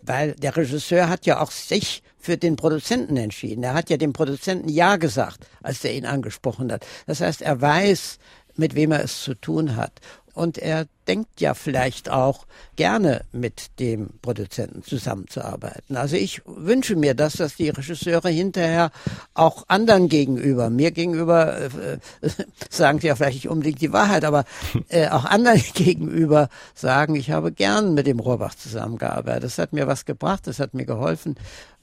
weil 0.08 0.34
der 0.34 0.55
Regisseur 0.55 1.10
hat 1.10 1.26
ja 1.26 1.41
auch 1.41 1.51
sich 1.51 2.03
für 2.18 2.38
den 2.38 2.55
Produzenten 2.55 3.18
entschieden. 3.18 3.64
Er 3.64 3.74
hat 3.74 3.89
ja 3.89 3.97
dem 3.97 4.14
Produzenten 4.14 4.70
Ja 4.70 4.95
gesagt, 4.97 5.47
als 5.62 5.84
er 5.84 5.93
ihn 5.93 6.05
angesprochen 6.05 6.72
hat. 6.72 6.86
Das 7.05 7.22
heißt, 7.22 7.41
er 7.41 7.62
weiß, 7.62 8.18
mit 8.55 8.76
wem 8.76 8.91
er 8.91 9.03
es 9.03 9.22
zu 9.22 9.36
tun 9.36 9.76
hat 9.76 10.01
und 10.38 10.60
er 10.60 10.86
denkt 11.08 11.42
ja 11.42 11.54
vielleicht 11.54 12.10
auch 12.12 12.46
gerne 12.76 13.22
mit 13.32 13.80
dem 13.80 14.10
Produzenten 14.22 14.84
zusammenzuarbeiten. 14.84 15.98
Also 15.98 16.16
ich 16.16 16.42
wünsche 16.46 16.96
mir 16.96 17.16
das, 17.16 17.34
dass 17.34 17.56
die 17.56 17.70
Regisseure 17.70 18.30
hinterher 18.30 18.92
auch 19.34 19.64
anderen 19.68 20.10
gegenüber, 20.10 20.70
mir 20.70 20.92
gegenüber, 20.92 21.58
äh, 21.58 21.70
sagen 22.70 23.00
sie 23.00 23.08
ja 23.08 23.16
vielleicht 23.16 23.38
nicht 23.38 23.50
unbedingt 23.50 23.82
die 23.82 23.94
Wahrheit, 23.94 24.26
aber 24.26 24.44
äh, 24.90 25.08
auch 25.08 25.26
anderen 25.26 25.64
gegenüber 25.74 26.50
sagen, 26.76 27.16
ich 27.16 27.32
habe 27.32 27.52
gern 27.52 27.96
mit 27.96 28.06
dem 28.06 28.20
Rohrbach 28.20 28.54
zusammengearbeitet. 28.54 29.46
Das 29.46 29.58
hat 29.58 29.74
mir 29.74 29.88
was 29.88 30.06
gebracht, 30.06 30.46
das 30.46 30.60
hat 30.60 30.76
mir 30.76 30.86
geholfen 30.86 31.36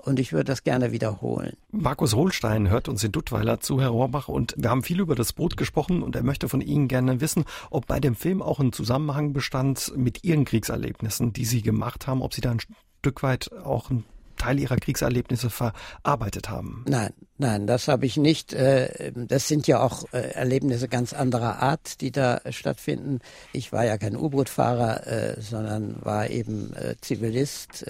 und 0.05 0.19
ich 0.19 0.33
würde 0.33 0.45
das 0.45 0.63
gerne 0.63 0.93
wiederholen. 0.93 1.57
Markus 1.71 2.15
Holstein 2.15 2.69
hört 2.69 2.89
uns 2.89 3.03
in 3.03 3.13
Duttweiler 3.13 3.61
zu, 3.61 3.81
Herr 3.81 3.89
Rohrbach, 3.89 4.29
und 4.29 4.55
wir 4.57 4.71
haben 4.71 4.83
viel 4.83 5.01
über 5.01 5.15
das 5.15 5.33
Boot 5.33 5.57
gesprochen 5.57 6.03
und 6.03 6.15
er 6.17 6.23
möchte 6.23 6.49
von 6.49 6.61
Ihnen 6.61 6.89
gerne 6.89 7.21
wissen, 7.21 7.45
ob 7.71 7.87
bei 7.87 8.01
dem 8.01 8.15
Film 8.15 8.43
auch 8.43 8.61
ein 8.61 8.73
Zusammenhang 8.73 9.33
bestand 9.33 9.93
mit 9.97 10.25
Ihren 10.25 10.45
Kriegserlebnissen, 10.45 11.33
die 11.33 11.45
Sie 11.45 11.63
gemacht 11.63 12.07
haben, 12.07 12.23
ob 12.23 12.35
Sie 12.35 12.41
da 12.41 12.51
ein 12.51 12.61
Stück 13.01 13.23
weit 13.23 13.53
auch 13.53 13.91
ein 13.91 14.05
Teil 14.37 14.59
ihrer 14.59 14.77
Kriegserlebnisse 14.77 15.51
verarbeitet 15.51 16.49
haben. 16.49 16.85
Nein, 16.89 17.13
nein, 17.39 17.67
das 17.67 17.89
habe 17.89 18.07
ich 18.07 18.17
nicht. 18.17 18.53
Äh, 18.53 19.13
das 19.15 19.49
sind 19.49 19.67
ja 19.67 19.81
auch 19.81 20.05
äh, 20.13 20.33
Erlebnisse 20.33 20.89
ganz 20.89 21.13
anderer 21.13 21.61
Art, 21.61 22.01
die 22.01 22.11
da 22.11 22.41
stattfinden. 22.51 23.21
Ich 23.53 23.73
war 23.73 23.85
ja 23.85 23.99
kein 23.99 24.17
U-Boot-Fahrer, 24.17 25.07
äh, 25.07 25.41
sondern 25.41 25.97
war 26.05 26.31
eben 26.31 26.73
Zivilist, 27.01 27.85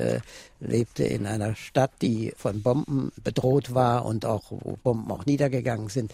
lebte 0.61 1.05
in 1.05 1.27
einer 1.27 1.55
Stadt, 1.55 1.91
die 2.03 2.33
von 2.37 2.63
Bomben 2.63 3.13
bedroht 3.23 3.75
war 3.75 4.05
und 4.05 4.25
auch 4.25 4.45
wo 4.51 4.77
Bomben 4.83 5.11
auch 5.11 5.27
niedergegangen 5.27 5.89
sind. 5.89 6.13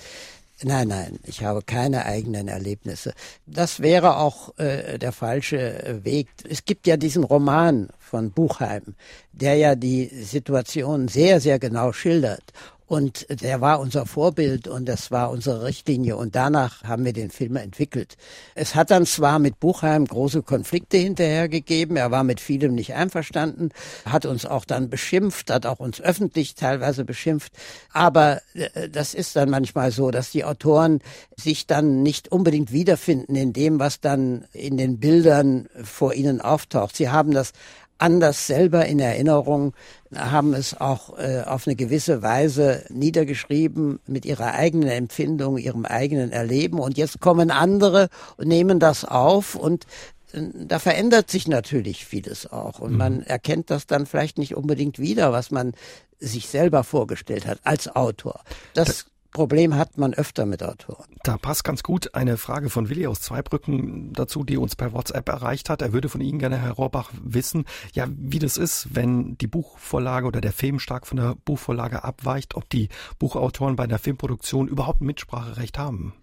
Nein, 0.63 0.89
nein, 0.89 1.19
ich 1.25 1.43
habe 1.43 1.63
keine 1.63 2.05
eigenen 2.05 2.47
Erlebnisse. 2.47 3.15
Das 3.47 3.81
wäre 3.81 4.19
auch 4.19 4.59
äh, 4.59 4.99
der 4.99 5.13
falsche 5.13 6.01
Weg. 6.03 6.29
Es 6.47 6.67
gibt 6.67 6.87
ja 6.87 6.99
diesen 6.99 7.25
Roman 7.25 7.89
von 7.99 8.31
Buchheim, 8.31 8.95
der 9.33 9.55
ja 9.55 9.75
die 9.75 10.09
Situation 10.09 11.09
sehr, 11.09 11.41
sehr 11.41 11.59
genau 11.59 11.93
schildert. 11.93 12.53
Und 12.91 13.41
der 13.41 13.61
war 13.61 13.79
unser 13.79 14.05
Vorbild 14.05 14.67
und 14.67 14.89
das 14.89 15.13
war 15.13 15.31
unsere 15.31 15.63
Richtlinie. 15.63 16.17
Und 16.17 16.35
danach 16.35 16.83
haben 16.83 17.05
wir 17.05 17.13
den 17.13 17.31
Film 17.31 17.55
entwickelt. 17.55 18.17
Es 18.57 18.75
hat 18.75 18.91
dann 18.91 19.07
zwar 19.07 19.39
mit 19.39 19.61
Buchheim 19.61 20.07
große 20.07 20.43
Konflikte 20.43 20.97
hinterher 20.97 21.49
gegeben. 21.49 21.95
Er 21.95 22.11
war 22.11 22.25
mit 22.25 22.41
vielem 22.41 22.75
nicht 22.75 22.95
einverstanden, 22.95 23.69
hat 24.05 24.27
uns 24.27 24.45
auch 24.45 24.65
dann 24.65 24.91
beschimpft, 24.91 25.53
hat 25.53 25.67
auch 25.67 25.79
uns 25.79 26.01
öffentlich 26.01 26.57
teilweise 26.57 27.05
beschimpft. 27.05 27.53
Aber 27.93 28.43
äh, 28.55 28.89
das 28.89 29.15
ist 29.15 29.37
dann 29.37 29.51
manchmal 29.51 29.93
so, 29.93 30.11
dass 30.11 30.33
die 30.33 30.45
Autoren 30.45 30.99
sich 31.37 31.69
dann 31.69 32.03
nicht 32.03 32.33
unbedingt 32.33 32.73
wiederfinden 32.73 33.37
in 33.37 33.53
dem, 33.53 33.79
was 33.79 34.01
dann 34.01 34.47
in 34.53 34.77
den 34.77 34.99
Bildern 34.99 35.69
vor 35.81 36.15
ihnen 36.15 36.41
auftaucht. 36.41 36.97
Sie 36.97 37.09
haben 37.09 37.31
das 37.31 37.53
anders 38.01 38.47
selber 38.47 38.87
in 38.87 38.99
Erinnerung, 38.99 39.75
haben 40.15 40.55
es 40.55 40.81
auch 40.81 41.19
äh, 41.19 41.43
auf 41.43 41.67
eine 41.67 41.77
gewisse 41.77 42.23
Weise 42.23 42.85
niedergeschrieben 42.89 44.01
mit 44.07 44.25
ihrer 44.25 44.55
eigenen 44.55 44.89
Empfindung, 44.89 45.59
ihrem 45.59 45.85
eigenen 45.85 46.33
Erleben. 46.33 46.81
Und 46.81 46.97
jetzt 46.97 47.21
kommen 47.21 47.51
andere 47.51 48.09
und 48.37 48.49
nehmen 48.49 48.81
das 48.81 49.05
auf 49.05 49.55
und 49.55 49.85
äh, 50.33 50.43
da 50.55 50.79
verändert 50.79 51.31
sich 51.31 51.47
natürlich 51.47 52.05
vieles 52.05 52.51
auch 52.51 52.81
und 52.81 52.97
man 52.97 53.19
mhm. 53.19 53.23
erkennt 53.23 53.71
das 53.71 53.87
dann 53.87 54.07
vielleicht 54.07 54.39
nicht 54.39 54.57
unbedingt 54.57 54.99
wieder, 54.99 55.33
was 55.33 55.51
man 55.51 55.73
sich 56.19 56.49
selber 56.49 56.85
vorgestellt 56.85 57.47
hat 57.47 57.61
als 57.65 57.95
Autor. 57.95 58.41
Das 58.75 59.07
Problem 59.33 59.77
hat 59.77 59.97
man 59.97 60.13
öfter 60.13 60.45
mit 60.45 60.63
Autoren. 60.63 61.07
Da 61.23 61.39
passt 61.39 61.63
ganz 61.63 61.83
gut 61.83 62.15
eine 62.15 62.37
Frage 62.37 62.69
von 62.69 62.89
Willi 62.89 63.07
aus 63.07 63.21
Zweibrücken 63.21 64.13
dazu, 64.13 64.43
die 64.43 64.57
uns 64.57 64.75
per 64.75 64.93
WhatsApp 64.93 65.29
erreicht 65.29 65.71
hat. 65.71 65.83
Er 65.83 65.93
würde 65.93 66.09
von 66.09 66.21
Ihnen 66.21 66.39
gerne, 66.39 66.59
Herr 66.59 66.73
Rohrbach, 66.73 67.11
wissen, 67.23 67.65
ja, 67.93 68.07
wie 68.11 68.41
das 68.41 68.57
ist, 68.57 68.89
wenn 68.95 69.39
die 69.39 69.47
Buchvorlage 69.47 70.27
oder 70.27 70.41
der 70.41 70.53
Film 70.53 70.81
stark 70.81 71.07
von 71.07 71.17
der 71.17 71.37
Buchvorlage 71.45 72.03
abweicht, 72.03 72.57
ob 72.57 72.69
die 72.69 72.89
Buchautoren 73.19 73.77
bei 73.77 73.87
der 73.87 73.99
Filmproduktion 73.99 74.67
überhaupt 74.67 75.01
ein 75.01 75.07
Mitspracherecht 75.07 75.79
haben. 75.79 76.15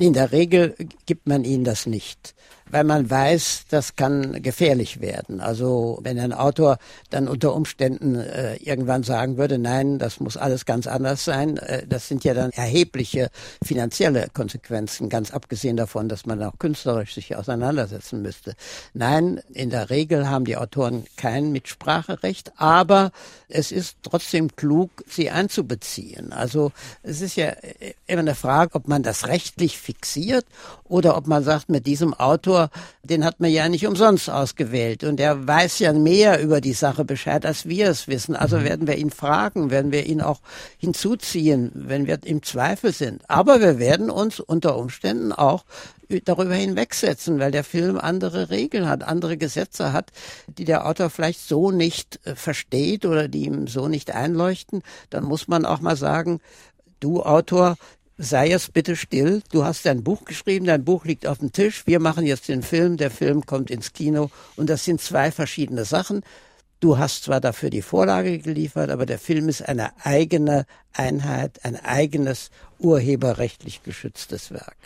In 0.00 0.12
der 0.12 0.30
Regel 0.30 0.76
gibt 1.06 1.26
man 1.26 1.44
ihnen 1.44 1.64
das 1.64 1.86
nicht 1.86 2.34
weil 2.70 2.84
man 2.84 3.10
weiß, 3.10 3.64
das 3.68 3.96
kann 3.96 4.42
gefährlich 4.42 5.00
werden. 5.00 5.40
Also 5.40 5.98
wenn 6.02 6.18
ein 6.18 6.32
Autor 6.32 6.78
dann 7.10 7.28
unter 7.28 7.54
Umständen 7.54 8.16
äh, 8.16 8.56
irgendwann 8.56 9.02
sagen 9.02 9.36
würde, 9.36 9.58
nein, 9.58 9.98
das 9.98 10.20
muss 10.20 10.36
alles 10.36 10.64
ganz 10.64 10.86
anders 10.86 11.24
sein, 11.24 11.56
äh, 11.58 11.86
das 11.86 12.08
sind 12.08 12.24
ja 12.24 12.34
dann 12.34 12.50
erhebliche 12.50 13.30
finanzielle 13.64 14.28
Konsequenzen, 14.32 15.08
ganz 15.08 15.30
abgesehen 15.30 15.76
davon, 15.76 16.08
dass 16.08 16.26
man 16.26 16.42
auch 16.42 16.58
künstlerisch 16.58 17.14
sich 17.14 17.36
auseinandersetzen 17.36 18.22
müsste. 18.22 18.54
Nein, 18.94 19.40
in 19.52 19.70
der 19.70 19.90
Regel 19.90 20.28
haben 20.28 20.44
die 20.44 20.56
Autoren 20.56 21.04
kein 21.16 21.52
Mitspracherecht, 21.52 22.52
aber 22.56 23.12
es 23.48 23.72
ist 23.72 23.96
trotzdem 24.02 24.54
klug, 24.56 24.90
sie 25.06 25.30
einzubeziehen. 25.30 26.32
Also 26.32 26.72
es 27.02 27.20
ist 27.20 27.36
ja 27.36 27.52
immer 28.06 28.20
eine 28.20 28.34
Frage, 28.34 28.74
ob 28.74 28.88
man 28.88 29.02
das 29.02 29.26
rechtlich 29.28 29.78
fixiert 29.78 30.44
oder 30.84 31.16
ob 31.16 31.26
man 31.26 31.44
sagt, 31.44 31.68
mit 31.68 31.86
diesem 31.86 32.14
Autor, 32.14 32.57
den 33.02 33.24
hat 33.24 33.40
man 33.40 33.50
ja 33.50 33.68
nicht 33.68 33.86
umsonst 33.86 34.28
ausgewählt 34.28 35.04
und 35.04 35.20
er 35.20 35.46
weiß 35.46 35.78
ja 35.78 35.92
mehr 35.92 36.40
über 36.42 36.60
die 36.60 36.72
Sache 36.72 37.04
Bescheid, 37.04 37.46
als 37.46 37.66
wir 37.66 37.88
es 37.88 38.08
wissen. 38.08 38.36
Also 38.36 38.58
mhm. 38.58 38.64
werden 38.64 38.86
wir 38.86 38.96
ihn 38.96 39.10
fragen, 39.10 39.70
werden 39.70 39.92
wir 39.92 40.06
ihn 40.06 40.20
auch 40.20 40.40
hinzuziehen, 40.78 41.70
wenn 41.74 42.06
wir 42.06 42.18
im 42.24 42.42
Zweifel 42.42 42.92
sind. 42.92 43.22
Aber 43.28 43.60
wir 43.60 43.78
werden 43.78 44.10
uns 44.10 44.40
unter 44.40 44.76
Umständen 44.76 45.32
auch 45.32 45.64
darüber 46.24 46.54
hinwegsetzen, 46.54 47.38
weil 47.38 47.50
der 47.50 47.64
Film 47.64 47.98
andere 47.98 48.50
Regeln 48.50 48.88
hat, 48.88 49.02
andere 49.02 49.36
Gesetze 49.36 49.92
hat, 49.92 50.10
die 50.46 50.64
der 50.64 50.86
Autor 50.86 51.10
vielleicht 51.10 51.40
so 51.40 51.70
nicht 51.70 52.20
äh, 52.24 52.34
versteht 52.34 53.04
oder 53.04 53.28
die 53.28 53.44
ihm 53.44 53.66
so 53.66 53.88
nicht 53.88 54.10
einleuchten. 54.12 54.82
Dann 55.10 55.24
muss 55.24 55.48
man 55.48 55.66
auch 55.66 55.80
mal 55.80 55.96
sagen, 55.96 56.40
du 57.00 57.22
Autor, 57.22 57.76
sei 58.18 58.50
es 58.50 58.68
bitte 58.68 58.96
still. 58.96 59.42
Du 59.52 59.64
hast 59.64 59.86
dein 59.86 60.02
Buch 60.02 60.24
geschrieben, 60.24 60.66
dein 60.66 60.84
Buch 60.84 61.04
liegt 61.04 61.26
auf 61.26 61.38
dem 61.38 61.52
Tisch. 61.52 61.86
Wir 61.86 62.00
machen 62.00 62.26
jetzt 62.26 62.48
den 62.48 62.62
Film, 62.62 62.96
der 62.96 63.10
Film 63.10 63.46
kommt 63.46 63.70
ins 63.70 63.92
Kino 63.92 64.30
und 64.56 64.68
das 64.68 64.84
sind 64.84 65.00
zwei 65.00 65.30
verschiedene 65.30 65.84
Sachen. 65.84 66.22
Du 66.80 66.98
hast 66.98 67.24
zwar 67.24 67.40
dafür 67.40 67.70
die 67.70 67.82
Vorlage 67.82 68.38
geliefert, 68.38 68.90
aber 68.90 69.06
der 69.06 69.18
Film 69.18 69.48
ist 69.48 69.66
eine 69.68 69.90
eigene 70.04 70.66
Einheit, 70.92 71.64
ein 71.64 71.76
eigenes 71.76 72.50
urheberrechtlich 72.78 73.82
geschütztes 73.82 74.52
Werk. 74.52 74.76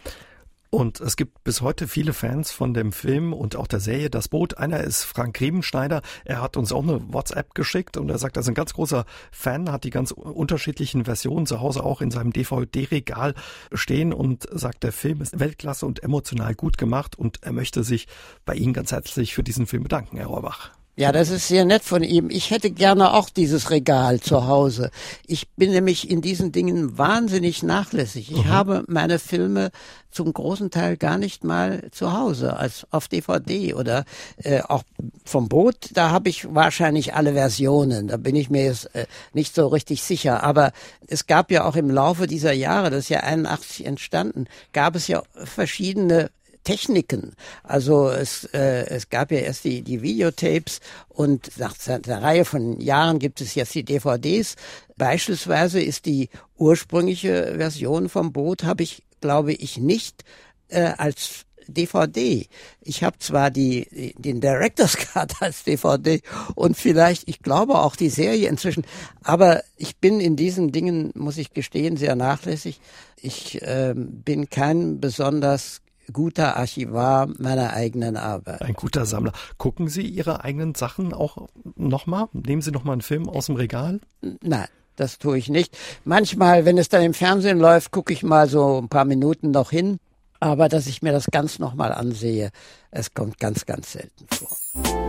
Und 0.75 1.03
es 1.03 1.17
gibt 1.17 1.45
bis 1.45 1.61
heute 1.61 1.87
viele 1.87 2.15
Fans 2.15 2.51
von 2.51 2.73
dem 2.73 2.93
Film 2.93 3.35
und 3.35 3.57
auch 3.57 3.67
der 3.67 3.79
Serie 3.79 4.09
Das 4.09 4.29
Boot. 4.29 4.57
Einer 4.57 4.81
ist 4.81 5.05
Frank 5.05 5.39
Riebenschneider. 5.39 6.01
Er 6.25 6.41
hat 6.41 6.57
uns 6.57 6.73
auch 6.73 6.83
eine 6.83 7.13
WhatsApp 7.13 7.55
geschickt 7.55 7.99
und 7.99 8.09
er 8.09 8.17
sagt, 8.17 8.39
er 8.39 8.41
ist 8.41 8.49
ein 8.49 8.55
ganz 8.55 8.73
großer 8.73 9.05
Fan, 9.31 9.71
hat 9.71 9.85
die 9.85 9.91
ganz 9.91 10.13
unterschiedlichen 10.13 11.05
Versionen 11.05 11.45
zu 11.45 11.61
Hause 11.61 11.85
auch 11.85 12.01
in 12.01 12.11
seinem 12.11 12.33
DVD-Regal 12.33 13.35
stehen 13.75 14.15
und 14.15 14.49
sagt, 14.51 14.83
der 14.83 14.93
Film 14.93 15.21
ist 15.21 15.39
Weltklasse 15.39 15.85
und 15.85 16.03
emotional 16.03 16.55
gut 16.55 16.79
gemacht 16.79 17.19
und 17.19 17.43
er 17.43 17.53
möchte 17.53 17.85
sich 17.85 18.09
bei 18.47 18.55
Ihnen 18.55 18.73
ganz 18.73 18.93
herzlich 18.93 19.35
für 19.35 19.43
diesen 19.43 19.67
Film 19.67 19.83
bedanken, 19.83 20.17
Herr 20.17 20.29
Rohrbach. 20.29 20.71
Ja, 20.95 21.11
das 21.11 21.31
ist 21.31 21.49
sehr 21.49 21.65
nett 21.65 21.83
von 21.85 22.03
ihm. 22.03 22.29
Ich 22.29 22.51
hätte 22.51 22.71
gerne 22.71 23.15
auch 23.15 23.31
dieses 23.31 23.71
Regal 23.71 24.21
zu 24.21 24.47
Hause. 24.47 24.91
Ich 25.27 25.49
bin 25.57 25.71
nämlich 25.71 26.11
in 26.11 26.21
diesen 26.21 26.53
Dingen 26.53 26.99
wahnsinnig 26.99 27.63
nachlässig. 27.63 28.31
Ich 28.31 28.45
mhm. 28.45 28.51
habe 28.51 28.85
meine 28.89 29.19
Filme 29.19 29.71
zum 30.11 30.31
großen 30.31 30.71
Teil 30.71 30.99
gar 30.99 31.17
nicht 31.17 31.45
mal 31.45 31.89
zu 31.93 32.13
Hause, 32.13 32.59
als 32.59 32.87
auf 32.91 33.09
DVD 33.09 33.73
oder 33.73 34.05
äh, 34.37 34.61
auch 34.61 34.83
vom 35.25 35.49
Boot. 35.49 35.77
Da 35.95 36.11
habe 36.11 36.29
ich 36.29 36.55
wahrscheinlich 36.55 37.15
alle 37.15 37.33
Versionen. 37.33 38.09
Da 38.09 38.19
bin 38.19 38.37
ich 38.37 38.51
mir 38.51 38.65
jetzt 38.65 38.95
äh, 38.95 39.07
nicht 39.33 39.55
so 39.55 39.69
richtig 39.69 40.03
sicher. 40.03 40.43
Aber 40.43 40.73
es 41.07 41.27
gab 41.27 41.51
ja 41.51 41.65
auch 41.65 41.77
im 41.77 41.89
Laufe 41.89 42.27
dieser 42.27 42.53
Jahre, 42.53 42.91
das 42.91 43.05
ist 43.05 43.09
ja 43.09 43.21
81 43.21 43.87
entstanden, 43.87 44.45
gab 44.75 44.95
es 44.95 45.09
ja 45.09 45.23
verschiedene 45.33 46.31
Techniken. 46.65 47.35
Also 47.63 48.09
es, 48.09 48.45
äh, 48.53 48.87
es 48.87 49.11
gab 49.11 49.33
ja 49.33 49.39
erst 49.39 49.65
die, 49.65 49.83
die 49.83 50.03
Videotapes 50.03 50.81
und 51.09 51.59
nach 51.59 51.75
einer 51.87 52.23
Reihe 52.23 52.45
von 52.45 52.81
Jahren 52.81 53.19
gibt 53.19 53.41
es 53.41 53.55
jetzt 53.55 53.75
die 53.75 53.85
DVDs. 53.85 54.57
Beispielsweise 54.97 55.81
ist 55.81 56.07
die 56.07 56.29
ursprüngliche 56.57 57.55
Version 57.57 58.09
vom 58.09 58.33
Boot, 58.33 58.65
habe 58.65 58.83
ich, 58.83 59.03
glaube 59.21 59.53
ich, 59.53 59.79
nicht 59.79 60.25
äh, 60.69 60.93
als 60.97 61.45
DVD. 61.67 62.47
Ich 62.81 63.05
habe 63.05 63.19
zwar 63.19 63.51
die, 63.51 64.15
den 64.19 64.41
Director's 64.41 64.97
Cut 64.97 65.35
als 65.41 65.65
DVD 65.65 66.21
und 66.55 66.77
vielleicht, 66.77 67.29
ich 67.29 67.43
glaube 67.43 67.79
auch 67.79 67.97
die 67.97 68.09
Serie 68.09 68.49
inzwischen, 68.49 68.85
aber 69.23 69.63
ich 69.77 69.97
bin 69.97 70.21
in 70.21 70.37
diesen 70.37 70.73
Dingen, 70.73 71.13
muss 71.15 71.39
ich 71.39 71.53
gestehen, 71.53 71.97
sehr 71.97 72.17
nachlässig. 72.17 72.81
Ich 73.17 73.63
äh, 73.63 73.95
bin 73.97 74.51
kein 74.51 75.01
besonders 75.01 75.82
guter 76.13 76.57
Archivar 76.57 77.29
meiner 77.39 77.73
eigenen 77.73 78.17
Arbeit. 78.17 78.63
Ein 78.63 78.75
guter 78.75 79.07
Sammler. 79.07 79.33
Gucken 79.59 79.89
Sie 79.89 80.03
Ihre 80.03 80.45
eigenen 80.45 80.75
Sachen 80.75 81.13
auch 81.13 81.49
nochmal? 81.77 82.29
Nehmen 82.33 82.63
Sie 82.63 82.71
nochmal 82.71 82.95
einen 82.95 83.03
Film 83.03 83.29
aus 83.29 83.47
dem 83.47 83.57
Regal? 83.57 84.01
Nein. 84.43 84.69
Das 84.97 85.19
tue 85.19 85.39
ich 85.39 85.49
nicht. 85.49 85.77
Manchmal, 86.05 86.65
wenn 86.67 86.77
es 86.77 86.91
dann 86.91 87.03
im 87.03 87.15
Fernsehen 87.15 87.59
läuft, 87.59 87.93
gucke 87.93 88.13
ich 88.13 88.23
mal 88.23 88.47
so 88.49 88.79
ein 88.79 88.89
paar 88.89 89.07
Minuten 89.07 89.51
noch 89.51 89.71
hin. 89.71 89.99
Aber 90.39 90.69
dass 90.69 90.87
ich 90.87 91.03
mir 91.03 91.13
das 91.13 91.27
ganz 91.31 91.59
nochmal 91.59 91.93
ansehe, 91.93 92.51
es 92.91 93.15
kommt 93.15 93.39
ganz, 93.39 93.65
ganz 93.65 93.93
selten 93.93 94.27
vor. 94.29 95.02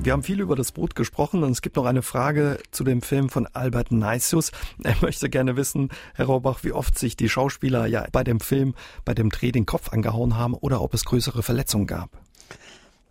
Wir 0.00 0.12
haben 0.12 0.22
viel 0.22 0.40
über 0.40 0.54
das 0.54 0.72
Boot 0.72 0.94
gesprochen 0.94 1.42
und 1.42 1.50
es 1.50 1.60
gibt 1.60 1.76
noch 1.76 1.84
eine 1.84 2.02
Frage 2.02 2.58
zu 2.70 2.84
dem 2.84 3.02
Film 3.02 3.28
von 3.28 3.46
Albert 3.48 3.90
Neisius. 3.90 4.52
Er 4.84 4.94
möchte 5.02 5.28
gerne 5.28 5.56
wissen, 5.56 5.90
Herr 6.14 6.26
Raubach, 6.26 6.62
wie 6.62 6.72
oft 6.72 6.98
sich 6.98 7.16
die 7.16 7.28
Schauspieler 7.28 7.86
ja 7.86 8.06
bei 8.12 8.24
dem 8.24 8.40
Film, 8.40 8.74
bei 9.04 9.12
dem 9.12 9.28
Dreh 9.28 9.50
den 9.52 9.66
Kopf 9.66 9.92
angehauen 9.92 10.36
haben 10.36 10.54
oder 10.54 10.80
ob 10.80 10.94
es 10.94 11.04
größere 11.04 11.42
Verletzungen 11.42 11.86
gab. 11.86 12.10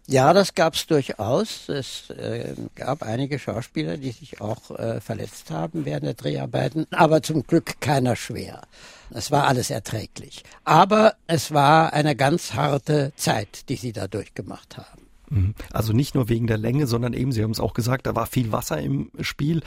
Ja, 0.09 0.31
das 0.31 0.55
gab 0.55 0.75
es 0.75 0.87
durchaus. 0.87 1.67
Es 1.67 2.09
äh, 2.11 2.55
gab 2.75 3.03
einige 3.03 3.37
Schauspieler, 3.37 3.97
die 3.97 4.11
sich 4.11 4.39
auch 4.39 4.71
äh, 4.71 5.01
verletzt 5.01 5.51
haben 5.51 5.83
während 5.83 6.05
der 6.05 6.13
Dreharbeiten, 6.13 6.87
aber 6.91 7.21
zum 7.21 7.43
Glück 7.43 7.81
keiner 7.81 8.15
schwer. 8.15 8.61
Es 9.09 9.31
war 9.31 9.47
alles 9.47 9.69
erträglich. 9.69 10.43
Aber 10.63 11.15
es 11.27 11.53
war 11.53 11.91
eine 11.91 12.15
ganz 12.15 12.53
harte 12.53 13.11
Zeit, 13.17 13.67
die 13.67 13.75
sie 13.75 13.91
da 13.91 14.07
durchgemacht 14.07 14.77
haben. 14.77 15.06
Mhm. 15.29 15.53
Also 15.71 15.93
nicht 15.93 16.15
nur 16.15 16.29
wegen 16.29 16.47
der 16.47 16.57
Länge, 16.57 16.87
sondern 16.87 17.13
eben, 17.13 17.31
Sie 17.31 17.43
haben 17.43 17.51
es 17.51 17.59
auch 17.59 17.73
gesagt, 17.73 18.07
da 18.07 18.15
war 18.15 18.25
viel 18.25 18.51
Wasser 18.51 18.79
im 18.79 19.11
Spiel 19.21 19.61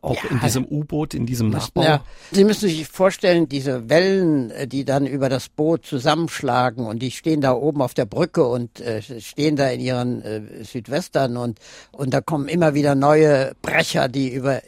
auch 0.00 0.22
ja, 0.24 0.30
in 0.30 0.40
diesem 0.40 0.64
U-Boot, 0.64 1.14
in 1.14 1.26
diesem 1.26 1.50
Nachbau. 1.50 1.82
Ja. 1.82 2.04
Sie 2.30 2.44
müssen 2.44 2.68
sich 2.68 2.86
vorstellen, 2.88 3.48
diese 3.48 3.90
Wellen, 3.90 4.50
äh, 4.50 4.66
die 4.66 4.84
dann 4.84 5.06
über 5.06 5.28
das 5.28 5.48
Boot 5.48 5.84
zusammenschlagen 5.84 6.86
und 6.86 7.00
die 7.00 7.10
stehen 7.10 7.40
da 7.40 7.52
oben 7.52 7.82
auf 7.82 7.92
der 7.94 8.06
Brücke 8.06 8.46
und 8.46 8.80
äh, 8.80 9.02
stehen 9.20 9.56
da 9.56 9.68
in 9.68 9.80
ihren 9.80 10.22
äh, 10.22 10.64
Südwestern 10.64 11.36
und, 11.36 11.58
und 11.92 12.14
da 12.14 12.20
kommen 12.20 12.48
immer 12.48 12.74
wieder 12.74 12.94
neue 12.94 13.52
Brecher, 13.60 14.08
die 14.08 14.32
über, 14.32 14.62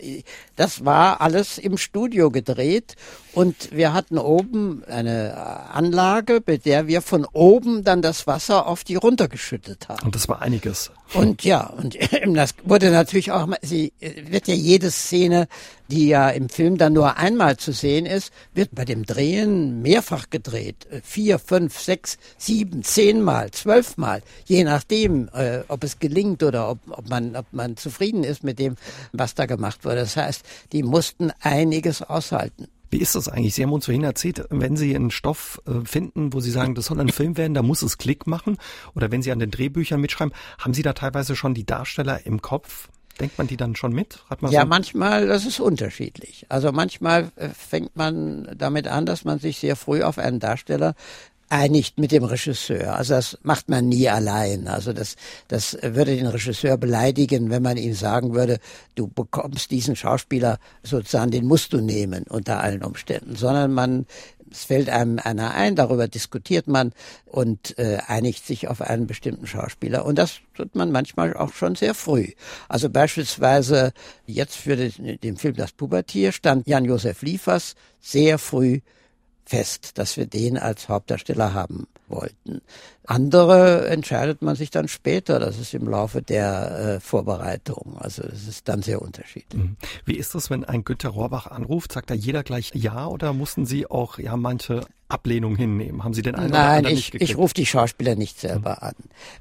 das 0.56 0.84
war 0.84 1.20
alles 1.20 1.58
im 1.58 1.76
Studio 1.76 2.30
gedreht 2.30 2.96
und 3.34 3.72
wir 3.72 3.92
hatten 3.92 4.18
oben 4.18 4.84
eine 4.84 5.36
Anlage, 5.72 6.40
mit 6.46 6.66
der 6.66 6.86
wir 6.86 7.02
von 7.02 7.24
oben 7.24 7.82
dann 7.82 8.00
das 8.00 8.26
Wasser 8.26 8.66
auf 8.66 8.84
die 8.84 8.94
runtergeschüttet 8.94 9.88
haben. 9.88 10.06
Und 10.06 10.14
das 10.14 10.28
war 10.28 10.40
einiges. 10.40 10.92
Und 11.14 11.44
ja, 11.44 11.66
und 11.66 11.96
das 12.34 12.54
wurde 12.64 12.90
natürlich 12.90 13.32
auch, 13.32 13.48
sie 13.62 13.92
wird 14.00 14.48
ja 14.48 14.54
jede 14.54 14.90
Szene, 14.90 15.48
die 15.88 16.08
ja 16.08 16.30
im 16.30 16.48
Film 16.48 16.78
dann 16.78 16.92
nur 16.92 17.18
einmal 17.18 17.56
zu 17.56 17.72
sehen 17.72 18.06
ist, 18.06 18.32
wird 18.54 18.70
bei 18.72 18.84
dem 18.84 19.04
Drehen 19.04 19.82
mehrfach 19.82 20.30
gedreht. 20.30 20.86
Vier, 21.02 21.38
fünf, 21.38 21.78
sechs, 21.78 22.16
sieben, 22.38 22.82
zehnmal, 22.82 23.50
zwölfmal, 23.50 24.22
je 24.46 24.64
nachdem, 24.64 25.28
äh, 25.34 25.60
ob 25.68 25.84
es 25.84 25.98
gelingt 25.98 26.42
oder 26.42 26.70
ob, 26.70 26.78
ob, 26.88 27.08
man, 27.08 27.36
ob 27.36 27.46
man 27.52 27.76
zufrieden 27.76 28.24
ist 28.24 28.44
mit 28.44 28.58
dem, 28.58 28.76
was 29.12 29.34
da 29.34 29.46
gemacht 29.46 29.84
wurde. 29.84 29.96
Das 29.96 30.16
heißt, 30.16 30.43
die 30.72 30.82
mussten 30.82 31.32
einiges 31.40 32.02
aushalten. 32.02 32.68
Wie 32.90 33.00
ist 33.00 33.16
das 33.16 33.28
eigentlich? 33.28 33.54
Sie 33.54 33.64
haben 33.64 33.72
uns 33.72 33.86
vorhin 33.86 34.04
erzählt, 34.04 34.44
wenn 34.50 34.76
Sie 34.76 34.94
einen 34.94 35.10
Stoff 35.10 35.60
äh, 35.66 35.84
finden, 35.84 36.32
wo 36.32 36.38
Sie 36.38 36.52
sagen, 36.52 36.76
das 36.76 36.86
soll 36.86 37.00
ein 37.00 37.08
Film 37.08 37.36
werden, 37.36 37.54
da 37.54 37.62
muss 37.62 37.82
es 37.82 37.98
Klick 37.98 38.28
machen. 38.28 38.56
Oder 38.94 39.10
wenn 39.10 39.20
Sie 39.20 39.32
an 39.32 39.40
den 39.40 39.50
Drehbüchern 39.50 40.00
mitschreiben, 40.00 40.32
haben 40.58 40.74
Sie 40.74 40.82
da 40.82 40.92
teilweise 40.92 41.34
schon 41.34 41.54
die 41.54 41.66
Darsteller 41.66 42.24
im 42.24 42.40
Kopf? 42.40 42.88
Denkt 43.18 43.38
man 43.38 43.46
die 43.46 43.56
dann 43.56 43.76
schon 43.76 43.92
mit? 43.92 44.24
Hat 44.28 44.42
man 44.42 44.50
ja, 44.50 44.62
so 44.62 44.66
manchmal, 44.66 45.26
das 45.26 45.44
ist 45.44 45.60
unterschiedlich. 45.60 46.46
Also 46.48 46.72
manchmal 46.72 47.30
äh, 47.36 47.48
fängt 47.48 47.96
man 47.96 48.48
damit 48.56 48.88
an, 48.88 49.06
dass 49.06 49.24
man 49.24 49.38
sich 49.38 49.58
sehr 49.58 49.76
früh 49.76 50.02
auf 50.02 50.18
einen 50.18 50.40
Darsteller 50.40 50.94
einigt 51.48 51.98
mit 51.98 52.12
dem 52.12 52.24
Regisseur. 52.24 52.96
Also 52.96 53.14
das 53.14 53.38
macht 53.42 53.68
man 53.68 53.88
nie 53.88 54.08
allein. 54.08 54.68
Also 54.68 54.92
das, 54.92 55.16
das 55.48 55.76
würde 55.82 56.16
den 56.16 56.26
Regisseur 56.26 56.76
beleidigen, 56.76 57.50
wenn 57.50 57.62
man 57.62 57.76
ihm 57.76 57.94
sagen 57.94 58.34
würde, 58.34 58.58
du 58.94 59.08
bekommst 59.08 59.70
diesen 59.70 59.96
Schauspieler 59.96 60.58
sozusagen, 60.82 61.30
den 61.30 61.46
musst 61.46 61.72
du 61.72 61.80
nehmen 61.80 62.24
unter 62.28 62.60
allen 62.60 62.82
Umständen, 62.82 63.36
sondern 63.36 63.72
man 63.72 64.06
es 64.54 64.64
fällt 64.64 64.88
einem 64.88 65.18
einer 65.18 65.54
ein, 65.54 65.74
darüber 65.74 66.06
diskutiert 66.06 66.68
man 66.68 66.92
und 67.26 67.76
äh, 67.76 67.98
einigt 68.06 68.46
sich 68.46 68.68
auf 68.68 68.80
einen 68.82 69.08
bestimmten 69.08 69.48
Schauspieler. 69.48 70.04
Und 70.04 70.16
das 70.16 70.38
tut 70.54 70.76
man 70.76 70.92
manchmal 70.92 71.36
auch 71.36 71.52
schon 71.52 71.74
sehr 71.74 71.92
früh. 71.92 72.28
Also 72.68 72.88
beispielsweise 72.88 73.92
jetzt 74.26 74.54
für 74.54 74.76
den, 74.76 75.18
den 75.20 75.36
Film 75.38 75.56
Das 75.56 75.72
Pubertier 75.72 76.30
stand 76.30 76.68
Jan-Josef 76.68 77.22
Liefers 77.22 77.74
sehr 78.00 78.38
früh 78.38 78.80
fest, 79.46 79.98
dass 79.98 80.16
wir 80.16 80.26
den 80.26 80.58
als 80.58 80.88
Hauptdarsteller 80.88 81.54
haben 81.54 81.86
wollten. 82.08 82.62
Andere 83.06 83.88
entscheidet 83.88 84.42
man 84.42 84.56
sich 84.56 84.70
dann 84.70 84.88
später, 84.88 85.38
das 85.38 85.58
ist 85.58 85.74
im 85.74 85.88
Laufe 85.88 86.22
der 86.22 86.96
äh, 86.96 87.00
Vorbereitung. 87.00 87.96
Also 87.98 88.22
es 88.22 88.48
ist 88.48 88.68
dann 88.68 88.82
sehr 88.82 89.02
unterschiedlich. 89.02 89.62
Mhm. 89.62 89.76
Wie 90.04 90.16
ist 90.16 90.34
das, 90.34 90.50
wenn 90.50 90.64
ein 90.64 90.84
Günter 90.84 91.10
Rohrbach 91.10 91.46
anruft? 91.46 91.92
Sagt 91.92 92.10
da 92.10 92.14
jeder 92.14 92.42
gleich 92.42 92.72
Ja 92.74 93.06
oder 93.06 93.32
mussten 93.32 93.66
Sie 93.66 93.86
auch 93.86 94.18
ja 94.18 94.36
manche 94.36 94.86
Ablehnung 95.14 95.56
hinnehmen? 95.56 96.04
Haben 96.04 96.12
Sie 96.12 96.22
den 96.22 96.34
einen 96.34 96.50
Nein, 96.50 96.84
oder 96.84 96.92
ich, 96.92 97.14
ich 97.14 97.36
rufe 97.36 97.54
die 97.54 97.66
Schauspieler 97.66 98.16
nicht 98.16 98.38
selber 98.38 98.82
an. 98.82 98.94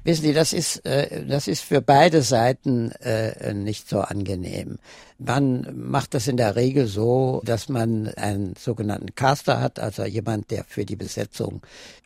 Wissen 0.04 0.22
Sie, 0.22 0.32
das 0.32 0.52
ist, 0.52 0.86
äh, 0.86 1.26
das 1.26 1.48
ist 1.48 1.62
für 1.62 1.82
beide 1.82 2.22
Seiten 2.22 2.92
äh, 2.92 3.52
nicht 3.52 3.88
so 3.88 4.00
angenehm. 4.00 4.78
Man 5.18 5.66
macht 5.74 6.14
das 6.14 6.28
in 6.28 6.36
der 6.36 6.56
Regel 6.56 6.86
so, 6.86 7.42
dass 7.44 7.68
man 7.68 8.08
einen 8.08 8.54
sogenannten 8.56 9.14
Caster 9.14 9.60
hat, 9.60 9.78
also 9.78 10.04
jemand, 10.04 10.50
der 10.50 10.64
für 10.64 10.84
die 10.84 10.96
Besetzung 10.96 11.60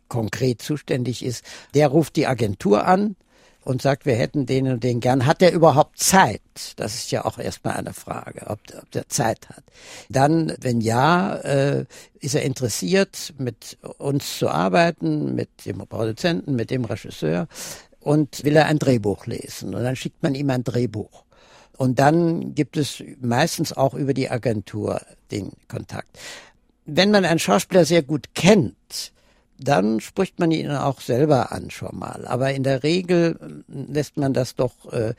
konkret 0.09 0.63
zuständig 0.63 1.25
ist. 1.25 1.45
Der 1.75 1.89
ruft 1.89 2.17
die 2.17 2.27
Agentur 2.27 2.87
an, 2.87 3.17
und 3.69 3.83
sagt, 3.83 4.07
wir 4.07 4.15
hätten 4.15 4.47
den 4.47 4.67
und 4.67 4.83
den 4.83 4.99
gern. 4.99 5.27
Hat 5.27 5.43
er 5.43 5.53
überhaupt 5.53 5.99
Zeit? 5.99 6.41
Das 6.77 6.95
ist 6.95 7.11
ja 7.11 7.27
auch 7.27 7.39
erstmal 7.39 7.75
eine 7.75 7.93
Frage, 7.93 8.47
ob, 8.47 8.61
ob 8.81 8.91
der 8.93 9.09
Zeit 9.11 9.51
hat. 9.51 9.63
Dann, 10.09 10.55
wenn 10.59 10.81
ja, 10.81 11.35
äh, 11.37 11.85
ist 12.19 12.35
er 12.35 12.43
interessiert, 12.43 13.35
mit 13.37 13.77
uns 13.99 14.39
zu 14.39 14.49
arbeiten, 14.49 15.35
mit 15.35 15.67
dem 15.67 15.87
Produzenten, 15.87 16.57
mit 16.57 16.71
dem 16.71 16.87
Regisseur 16.87 17.47
und 18.01 18.43
will 18.43 18.57
er 18.57 18.67
ein 18.67 18.79
Drehbuch 18.79 19.27
lesen. 19.27 19.75
Und 19.75 19.83
dann 19.83 19.97
schickt 19.97 20.23
man 20.23 20.35
ihm 20.35 20.49
ein 20.49 20.65
Drehbuch. 20.65 21.25
Und 21.77 21.99
dann 21.99 22.55
gibt 22.55 22.79
es 22.79 23.05
meistens 23.21 23.75
auch 23.75 23.93
über 23.93 24.15
die 24.15 24.31
Agentur 24.31 25.03
den 25.31 25.53
Kontakt. 25.69 26.19
Wenn 26.87 27.11
man 27.11 27.27
einen 27.27 27.39
Schauspieler 27.39 27.85
sehr 27.85 28.03
gut 28.03 28.35
kennt, 28.35 29.13
dann 29.59 30.01
spricht 30.01 30.39
man 30.39 30.51
ihn 30.51 30.71
auch 30.71 31.01
selber 31.01 31.53
an 31.53 31.71
schon 31.71 31.99
mal. 31.99 32.27
Aber 32.27 32.53
in 32.53 32.63
der 32.63 32.83
Regel 32.83 33.65
äh, 33.69 33.93
lässt 33.93 34.17
man 34.17 34.33
das 34.33 34.55
doch 34.55 34.93
äh, 34.93 35.15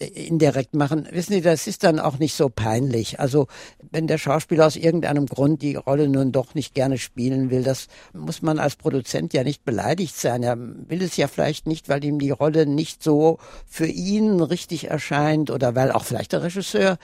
indirekt 0.00 0.74
machen. 0.74 1.08
Wissen 1.12 1.34
Sie, 1.34 1.40
das 1.40 1.66
ist 1.66 1.84
dann 1.84 2.00
auch 2.00 2.18
nicht 2.18 2.34
so 2.34 2.48
peinlich. 2.48 3.20
Also 3.20 3.46
wenn 3.90 4.06
der 4.06 4.18
Schauspieler 4.18 4.66
aus 4.66 4.76
irgendeinem 4.76 5.26
Grund 5.26 5.62
die 5.62 5.76
Rolle 5.76 6.08
nun 6.08 6.32
doch 6.32 6.54
nicht 6.54 6.74
gerne 6.74 6.98
spielen 6.98 7.50
will, 7.50 7.62
das 7.62 7.86
muss 8.12 8.42
man 8.42 8.58
als 8.58 8.76
Produzent 8.76 9.32
ja 9.32 9.44
nicht 9.44 9.64
beleidigt 9.64 10.16
sein. 10.16 10.42
Er 10.42 10.58
will 10.58 11.02
es 11.02 11.16
ja 11.16 11.28
vielleicht 11.28 11.66
nicht, 11.66 11.88
weil 11.88 12.04
ihm 12.04 12.18
die 12.18 12.30
Rolle 12.30 12.66
nicht 12.66 13.02
so 13.02 13.38
für 13.66 13.86
ihn 13.86 14.40
richtig 14.40 14.90
erscheint 14.90 15.50
oder 15.50 15.74
weil 15.74 15.92
auch 15.92 16.04
vielleicht 16.04 16.32
der 16.32 16.42
Regisseur 16.42 16.98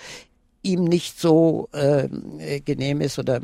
ihm 0.62 0.84
nicht 0.84 1.20
so 1.20 1.68
äh, 1.72 2.08
genehm 2.60 3.00
ist 3.00 3.18
oder 3.18 3.40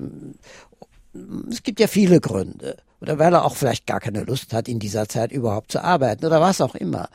es 1.51 1.63
gibt 1.63 1.81
ja 1.81 1.87
viele 1.87 2.21
Gründe. 2.21 2.77
Oder 3.01 3.19
weil 3.19 3.33
er 3.33 3.45
auch 3.45 3.57
vielleicht 3.57 3.87
gar 3.87 4.01
keine 4.01 4.25
Lust 4.25 4.53
hat, 4.53 4.69
in 4.69 4.79
dieser 4.79 5.09
Zeit 5.09 5.33
überhaupt 5.33 5.73
zu 5.73 5.83
arbeiten 5.83 6.25
oder 6.27 6.41
was 6.41 6.61
auch 6.61 6.75
immer. 6.75 7.09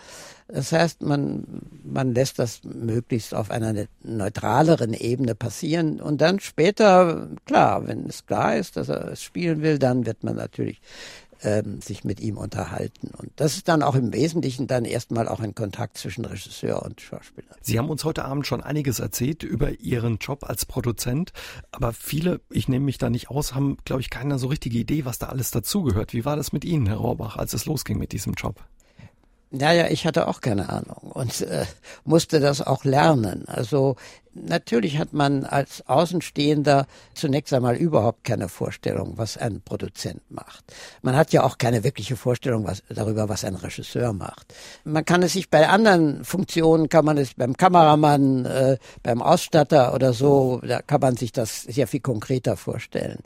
Das 0.48 0.72
heißt, 0.72 1.02
man, 1.02 1.44
man 1.84 2.14
lässt 2.14 2.38
das 2.38 2.64
möglichst 2.64 3.34
auf 3.34 3.50
einer 3.50 3.74
ne-, 3.74 3.88
neutraleren 4.04 4.94
Ebene 4.94 5.34
passieren 5.34 6.00
und 6.00 6.22
dann 6.22 6.40
später, 6.40 7.30
klar, 7.46 7.88
wenn 7.88 8.06
es 8.08 8.28
klar 8.28 8.56
ist, 8.56 8.78
dass 8.78 8.90
er 8.90 9.12
es 9.14 9.24
spielen 9.24 9.64
will, 9.64 9.80
dann 9.80 10.06
wird 10.06 10.24
man 10.24 10.36
natürlich 10.36 10.82
ähm, 11.46 11.80
sich 11.80 12.04
mit 12.04 12.20
ihm 12.20 12.38
unterhalten. 12.38 13.12
Und 13.16 13.32
das 13.36 13.56
ist 13.56 13.68
dann 13.68 13.84
auch 13.84 13.96
im 13.96 14.12
Wesentlichen 14.12 14.68
dann 14.68 14.84
erstmal 14.84 15.28
auch 15.28 15.40
ein 15.40 15.56
Kontakt 15.56 15.98
zwischen 15.98 16.26
Regisseur 16.26 16.84
und 16.84 17.00
Schauspieler. 17.00 17.56
Sie 17.62 17.78
haben 17.78 17.90
uns 17.90 18.04
heute 18.04 18.26
Abend 18.26 18.48
schon 18.48 18.62
einiges 18.62 19.00
erzählt 19.00 19.44
über 19.44 19.80
Ihren 19.80 20.18
Job 20.18 20.44
als 20.44 20.66
Produzent, 20.66 21.32
aber 21.72 21.94
viele, 21.94 22.42
ich 22.50 22.68
nehme 22.68 22.86
mich 22.86 22.98
da 22.98 23.10
nicht 23.10 23.30
aus, 23.30 23.54
haben, 23.54 23.78
glaube 23.86 24.02
ich, 24.02 24.10
keine 24.10 24.40
so 24.40 24.48
richtige 24.48 24.80
Idee, 24.80 25.06
was 25.06 25.20
da 25.20 25.28
alles 25.28 25.52
dazugehört. 25.52 26.14
Wie 26.14 26.26
war 26.26 26.36
das 26.36 26.52
mit 26.52 26.66
Ihnen, 26.66 26.88
Herr 26.88 26.98
Rohrbach, 26.98 27.38
als 27.38 27.54
es 27.54 27.66
losging 27.66 28.00
mit 28.00 28.12
diesem 28.12 28.34
Job? 28.34 28.64
Naja, 29.58 29.88
ich 29.90 30.06
hatte 30.06 30.28
auch 30.28 30.42
keine 30.42 30.70
Ahnung 30.70 31.12
und 31.14 31.42
äh, 31.42 31.66
musste 32.04 32.40
das 32.40 32.62
auch 32.62 32.84
lernen. 32.84 33.46
Also 33.48 33.96
natürlich 34.34 34.98
hat 34.98 35.14
man 35.14 35.46
als 35.46 35.88
Außenstehender 35.88 36.88
zunächst 37.14 37.54
einmal 37.54 37.76
überhaupt 37.76 38.26
keine 38.26 38.50
Vorstellung, 38.50 39.14
was 39.16 39.38
ein 39.38 39.62
Produzent 39.62 40.22
macht. 40.30 40.66
Man 41.02 41.16
hat 41.16 41.32
ja 41.32 41.44
auch 41.44 41.58
keine 41.58 41.86
wirkliche 41.86 42.18
Vorstellung 42.18 42.66
was, 42.66 42.84
darüber, 42.90 43.30
was 43.30 43.46
ein 43.46 43.56
Regisseur 43.56 44.12
macht. 44.12 44.54
Man 44.84 45.06
kann 45.06 45.24
es 45.24 45.34
sich 45.34 45.50
bei 45.50 45.70
anderen 45.70 46.26
Funktionen, 46.26 46.90
kann 46.90 47.06
man 47.06 47.18
es 47.18 47.34
beim 47.36 47.56
Kameramann, 47.56 48.46
äh, 48.46 48.78
beim 49.04 49.22
Ausstatter 49.22 49.94
oder 49.94 50.12
so, 50.12 50.60
da 50.68 50.82
kann 50.82 51.00
man 51.00 51.16
sich 51.16 51.32
das 51.32 51.64
sehr 51.64 51.88
viel 51.88 52.02
konkreter 52.02 52.58
vorstellen. 52.58 53.20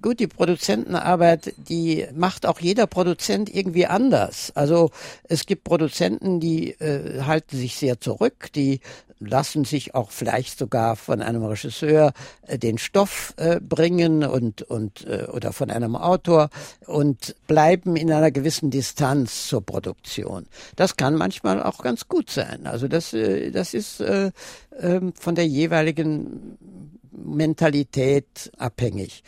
Gut, 0.00 0.20
die 0.20 0.28
Produzentenarbeit, 0.28 1.54
die 1.56 2.06
macht 2.14 2.46
auch 2.46 2.60
jeder 2.60 2.86
Produzent 2.86 3.52
irgendwie 3.52 3.86
anders. 3.86 4.52
Also 4.54 4.90
es 5.24 5.44
gibt 5.44 5.64
Produzenten, 5.64 6.38
die 6.38 6.70
äh, 6.80 7.22
halten 7.22 7.56
sich 7.56 7.76
sehr 7.76 8.00
zurück, 8.00 8.52
die 8.54 8.80
lassen 9.20 9.64
sich 9.64 9.96
auch 9.96 10.10
vielleicht 10.12 10.58
sogar 10.58 10.96
von 10.96 11.20
einem 11.20 11.44
Regisseur 11.44 12.12
äh, 12.46 12.58
den 12.58 12.78
Stoff 12.78 13.34
äh, 13.36 13.60
bringen 13.60 14.24
und 14.24 14.62
und 14.62 15.06
äh, 15.06 15.24
oder 15.24 15.52
von 15.52 15.70
einem 15.70 15.96
Autor 15.96 16.50
und 16.86 17.34
bleiben 17.46 17.96
in 17.96 18.12
einer 18.12 18.30
gewissen 18.30 18.70
Distanz 18.70 19.48
zur 19.48 19.62
Produktion. 19.62 20.46
Das 20.76 20.96
kann 20.96 21.16
manchmal 21.16 21.62
auch 21.62 21.78
ganz 21.78 22.06
gut 22.08 22.30
sein. 22.30 22.66
Also 22.66 22.88
das 22.88 23.12
äh, 23.12 23.50
das 23.50 23.74
ist 23.74 24.00
äh, 24.00 24.30
äh, 24.78 25.00
von 25.18 25.34
der 25.34 25.46
jeweiligen 25.46 26.56
Mentalität 27.10 28.52
abhängig 28.56 29.24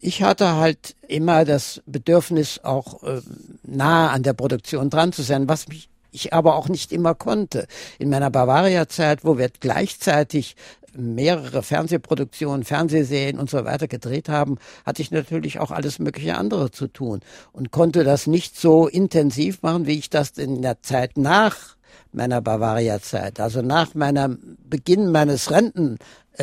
ich 0.00 0.22
hatte 0.22 0.56
halt 0.56 0.94
immer 1.08 1.44
das 1.44 1.82
Bedürfnis, 1.86 2.60
auch 2.62 3.02
äh, 3.02 3.20
nah 3.62 4.10
an 4.10 4.22
der 4.22 4.34
Produktion 4.34 4.90
dran 4.90 5.12
zu 5.12 5.22
sein, 5.22 5.48
was 5.48 5.68
mich 5.68 5.88
ich 6.12 6.32
aber 6.32 6.56
auch 6.56 6.68
nicht 6.68 6.92
immer 6.92 7.14
konnte. 7.14 7.66
In 7.98 8.08
meiner 8.08 8.30
Bavaria-Zeit, 8.30 9.24
wo 9.24 9.36
wir 9.36 9.50
gleichzeitig 9.60 10.56
mehrere 10.96 11.62
Fernsehproduktionen, 11.62 12.64
Fernsehserien 12.64 13.38
und 13.38 13.50
so 13.50 13.64
weiter 13.66 13.86
gedreht 13.86 14.30
haben, 14.30 14.56
hatte 14.86 15.02
ich 15.02 15.10
natürlich 15.10 15.58
auch 15.58 15.70
alles 15.70 15.98
mögliche 15.98 16.36
andere 16.36 16.70
zu 16.70 16.88
tun 16.88 17.20
und 17.52 17.70
konnte 17.70 18.02
das 18.02 18.26
nicht 18.26 18.58
so 18.58 18.88
intensiv 18.88 19.62
machen, 19.62 19.86
wie 19.86 19.98
ich 19.98 20.08
das 20.08 20.30
in 20.30 20.62
der 20.62 20.82
Zeit 20.82 21.18
nach 21.18 21.75
meiner 22.12 22.40
Bavaria-Zeit, 22.40 23.40
also 23.40 23.62
nach 23.62 23.94
meinem 23.94 24.56
Beginn 24.68 25.10
meines 25.10 25.50
Renten, 25.50 25.98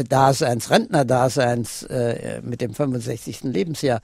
Daseins, 0.10 0.72
Rentnerdaseins 0.72 1.84
äh, 1.84 2.42
mit 2.42 2.62
dem 2.62 2.74
65. 2.74 3.44
Lebensjahr, 3.44 4.02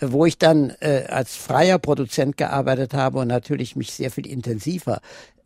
wo 0.00 0.24
ich 0.24 0.38
dann 0.38 0.70
äh, 0.80 1.06
als 1.08 1.34
freier 1.34 1.78
Produzent 1.78 2.36
gearbeitet 2.36 2.94
habe 2.94 3.18
und 3.18 3.28
natürlich 3.28 3.74
mich 3.74 3.92
sehr 3.92 4.10
viel 4.10 4.26
intensiver 4.26 5.00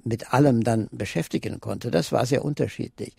mit 0.05 0.33
allem 0.33 0.63
dann 0.65 0.89
beschäftigen 0.93 1.61
konnte. 1.61 1.91
Das 1.91 2.13
war 2.13 2.27
sehr 2.27 2.45
unterschiedlich. 2.45 3.15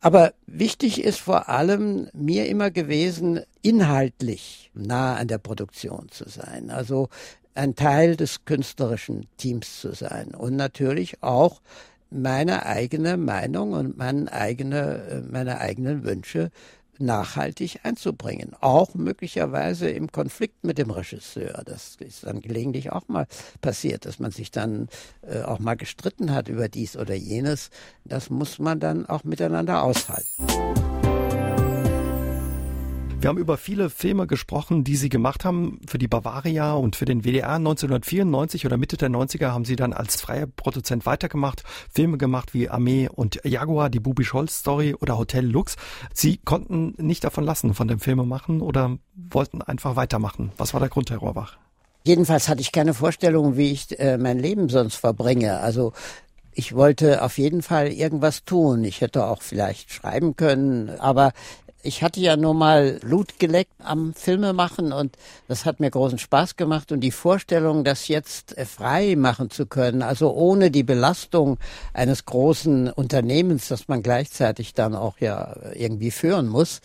Aber 0.00 0.32
wichtig 0.46 1.02
ist 1.02 1.18
vor 1.18 1.48
allem 1.48 2.08
mir 2.12 2.46
immer 2.46 2.70
gewesen, 2.70 3.40
inhaltlich 3.62 4.70
nah 4.74 5.16
an 5.16 5.26
der 5.26 5.38
Produktion 5.38 6.08
zu 6.10 6.28
sein. 6.28 6.70
Also 6.70 7.08
ein 7.58 7.74
Teil 7.74 8.16
des 8.16 8.44
künstlerischen 8.44 9.26
Teams 9.36 9.80
zu 9.80 9.92
sein 9.92 10.34
und 10.34 10.56
natürlich 10.56 11.22
auch 11.22 11.60
meine 12.10 12.64
eigene 12.64 13.16
Meinung 13.16 13.72
und 13.72 13.98
meine, 13.98 14.32
eigene, 14.32 15.02
äh, 15.10 15.20
meine 15.20 15.58
eigenen 15.58 16.04
Wünsche 16.04 16.50
nachhaltig 16.98 17.80
einzubringen. 17.82 18.54
Auch 18.60 18.94
möglicherweise 18.94 19.88
im 19.90 20.10
Konflikt 20.10 20.64
mit 20.64 20.78
dem 20.78 20.90
Regisseur. 20.90 21.62
Das 21.64 21.96
ist 22.00 22.24
dann 22.24 22.40
gelegentlich 22.40 22.90
auch 22.92 23.06
mal 23.08 23.26
passiert, 23.60 24.04
dass 24.04 24.18
man 24.18 24.30
sich 24.30 24.50
dann 24.50 24.88
äh, 25.22 25.42
auch 25.42 25.58
mal 25.58 25.76
gestritten 25.76 26.32
hat 26.32 26.48
über 26.48 26.68
dies 26.68 26.96
oder 26.96 27.14
jenes. 27.14 27.70
Das 28.04 28.30
muss 28.30 28.58
man 28.58 28.80
dann 28.80 29.06
auch 29.06 29.24
miteinander 29.24 29.82
aushalten. 29.82 30.87
Wir 33.20 33.30
haben 33.30 33.38
über 33.38 33.56
viele 33.56 33.90
Filme 33.90 34.28
gesprochen, 34.28 34.84
die 34.84 34.94
Sie 34.94 35.08
gemacht 35.08 35.44
haben 35.44 35.80
für 35.88 35.98
die 35.98 36.06
Bavaria 36.06 36.74
und 36.74 36.94
für 36.94 37.04
den 37.04 37.24
WDR. 37.24 37.54
1994 37.54 38.64
oder 38.64 38.76
Mitte 38.76 38.96
der 38.96 39.08
90er 39.08 39.48
haben 39.48 39.64
Sie 39.64 39.74
dann 39.74 39.92
als 39.92 40.20
freier 40.20 40.46
Produzent 40.46 41.04
weitergemacht. 41.04 41.64
Filme 41.90 42.16
gemacht 42.16 42.54
wie 42.54 42.68
Armee 42.68 43.08
und 43.12 43.40
Jaguar, 43.44 43.90
die 43.90 43.98
Bubi 43.98 44.22
Scholz 44.22 44.58
Story 44.58 44.94
oder 44.94 45.18
Hotel 45.18 45.44
Lux. 45.44 45.74
Sie 46.14 46.36
konnten 46.36 46.94
nicht 46.96 47.24
davon 47.24 47.42
lassen, 47.42 47.74
von 47.74 47.88
dem 47.88 47.98
Filme 47.98 48.24
machen 48.24 48.60
oder 48.60 48.96
wollten 49.16 49.62
einfach 49.62 49.96
weitermachen. 49.96 50.52
Was 50.56 50.72
war 50.72 50.78
der 50.78 50.88
Grund, 50.88 51.10
Herr 51.10 51.18
Rohrbach? 51.18 51.58
Jedenfalls 52.04 52.48
hatte 52.48 52.60
ich 52.60 52.70
keine 52.70 52.94
Vorstellung, 52.94 53.56
wie 53.56 53.72
ich 53.72 53.98
äh, 53.98 54.16
mein 54.16 54.38
Leben 54.38 54.68
sonst 54.68 54.94
verbringe. 54.94 55.58
Also 55.58 55.92
ich 56.52 56.72
wollte 56.74 57.20
auf 57.22 57.36
jeden 57.36 57.62
Fall 57.62 57.88
irgendwas 57.88 58.44
tun. 58.44 58.84
Ich 58.84 59.00
hätte 59.00 59.26
auch 59.26 59.42
vielleicht 59.42 59.92
schreiben 59.92 60.36
können, 60.36 60.90
aber 61.00 61.32
ich 61.82 62.02
hatte 62.02 62.20
ja 62.20 62.36
nur 62.36 62.54
mal 62.54 62.98
Blut 63.00 63.38
geleckt 63.38 63.72
am 63.82 64.12
Filme 64.14 64.52
machen 64.52 64.92
und 64.92 65.16
das 65.46 65.64
hat 65.64 65.80
mir 65.80 65.90
großen 65.90 66.18
Spaß 66.18 66.56
gemacht 66.56 66.92
und 66.92 67.00
die 67.00 67.10
Vorstellung, 67.10 67.84
das 67.84 68.08
jetzt 68.08 68.56
äh, 68.58 68.64
frei 68.64 69.14
machen 69.16 69.50
zu 69.50 69.66
können, 69.66 70.02
also 70.02 70.32
ohne 70.32 70.70
die 70.70 70.82
Belastung 70.82 71.58
eines 71.94 72.24
großen 72.24 72.90
Unternehmens, 72.90 73.68
das 73.68 73.88
man 73.88 74.02
gleichzeitig 74.02 74.74
dann 74.74 74.94
auch 74.94 75.18
ja 75.18 75.56
irgendwie 75.74 76.10
führen 76.10 76.48
muss, 76.48 76.80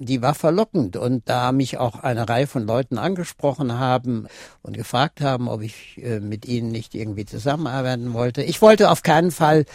die 0.00 0.22
war 0.22 0.34
verlockend. 0.34 0.96
Und 0.96 1.28
da 1.28 1.52
mich 1.52 1.78
auch 1.78 2.02
eine 2.02 2.28
Reihe 2.28 2.46
von 2.46 2.66
Leuten 2.66 2.98
angesprochen 2.98 3.78
haben 3.78 4.26
und 4.62 4.76
gefragt 4.76 5.20
haben, 5.20 5.48
ob 5.48 5.60
ich 5.62 6.00
äh, 6.02 6.20
mit 6.20 6.46
ihnen 6.46 6.72
nicht 6.72 6.94
irgendwie 6.94 7.26
zusammenarbeiten 7.26 8.14
wollte. 8.14 8.42
Ich 8.42 8.62
wollte 8.62 8.90
auf 8.90 9.02
keinen 9.02 9.30
Fall 9.30 9.66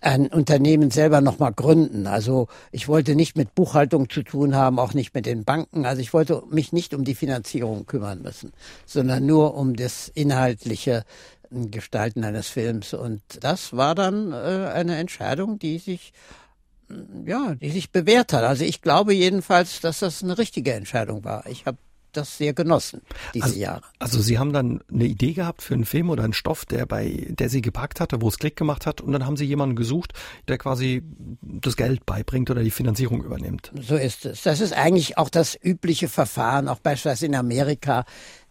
ein 0.00 0.28
Unternehmen 0.28 0.90
selber 0.90 1.20
nochmal 1.20 1.52
gründen. 1.52 2.06
Also 2.06 2.48
ich 2.72 2.88
wollte 2.88 3.14
nicht 3.14 3.36
mit 3.36 3.54
Buchhaltung 3.54 4.08
zu 4.08 4.22
tun 4.22 4.54
haben, 4.54 4.78
auch 4.78 4.94
nicht 4.94 5.14
mit 5.14 5.26
den 5.26 5.44
Banken. 5.44 5.84
Also 5.84 6.00
ich 6.00 6.14
wollte 6.14 6.42
mich 6.50 6.72
nicht 6.72 6.94
um 6.94 7.04
die 7.04 7.14
Finanzierung 7.14 7.86
kümmern 7.86 8.22
müssen, 8.22 8.52
sondern 8.86 9.26
nur 9.26 9.54
um 9.54 9.76
das 9.76 10.08
inhaltliche 10.08 11.04
Gestalten 11.50 12.24
eines 12.24 12.48
Films. 12.48 12.94
Und 12.94 13.22
das 13.40 13.76
war 13.76 13.94
dann 13.94 14.32
äh, 14.32 14.70
eine 14.72 14.96
Entscheidung, 14.96 15.58
die 15.58 15.78
sich 15.78 16.12
ja, 17.24 17.54
die 17.54 17.70
sich 17.70 17.90
bewährt 17.90 18.32
hat. 18.32 18.42
Also 18.42 18.64
ich 18.64 18.82
glaube 18.82 19.14
jedenfalls, 19.14 19.80
dass 19.80 20.00
das 20.00 20.24
eine 20.24 20.38
richtige 20.38 20.72
Entscheidung 20.72 21.24
war. 21.24 21.46
Ich 21.46 21.66
habe 21.66 21.78
das 22.16 22.38
sehr 22.38 22.52
genossen, 22.52 23.00
diese 23.34 23.44
also, 23.44 23.58
Jahre. 23.58 23.82
Also 23.98 24.20
Sie 24.20 24.38
haben 24.38 24.52
dann 24.52 24.82
eine 24.92 25.04
Idee 25.04 25.32
gehabt 25.32 25.62
für 25.62 25.74
einen 25.74 25.84
Film 25.84 26.10
oder 26.10 26.24
einen 26.24 26.32
Stoff, 26.32 26.64
der 26.64 26.86
bei, 26.86 27.26
der 27.30 27.48
Sie 27.48 27.62
gepackt 27.62 28.00
hatte, 28.00 28.20
wo 28.22 28.28
es 28.28 28.38
Klick 28.38 28.56
gemacht 28.56 28.86
hat 28.86 29.00
und 29.00 29.12
dann 29.12 29.26
haben 29.26 29.36
Sie 29.36 29.44
jemanden 29.44 29.76
gesucht, 29.76 30.12
der 30.48 30.58
quasi 30.58 31.02
das 31.42 31.76
Geld 31.76 32.06
beibringt 32.06 32.50
oder 32.50 32.62
die 32.62 32.70
Finanzierung 32.70 33.24
übernimmt. 33.24 33.72
So 33.80 33.96
ist 33.96 34.26
es. 34.26 34.42
Das 34.42 34.60
ist 34.60 34.72
eigentlich 34.72 35.18
auch 35.18 35.28
das 35.28 35.58
übliche 35.62 36.08
Verfahren, 36.08 36.68
auch 36.68 36.78
beispielsweise 36.78 37.26
in 37.26 37.34
Amerika. 37.34 38.04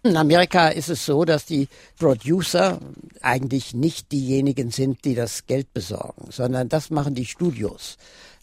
In 0.04 0.16
Amerika 0.16 0.70
ist 0.70 0.90
es 0.90 1.06
so, 1.06 1.26
dass 1.26 1.46
die 1.46 1.68
Producer 1.98 2.80
eigentlich 3.22 3.74
nicht 3.74 4.12
diejenigen 4.12 4.72
sind, 4.72 5.04
die 5.04 5.14
das 5.14 5.46
Geld 5.46 5.74
besorgen, 5.74 6.32
sondern 6.32 6.70
das 6.70 6.90
machen 6.90 7.16
die 7.16 7.26
Studios 7.26 7.98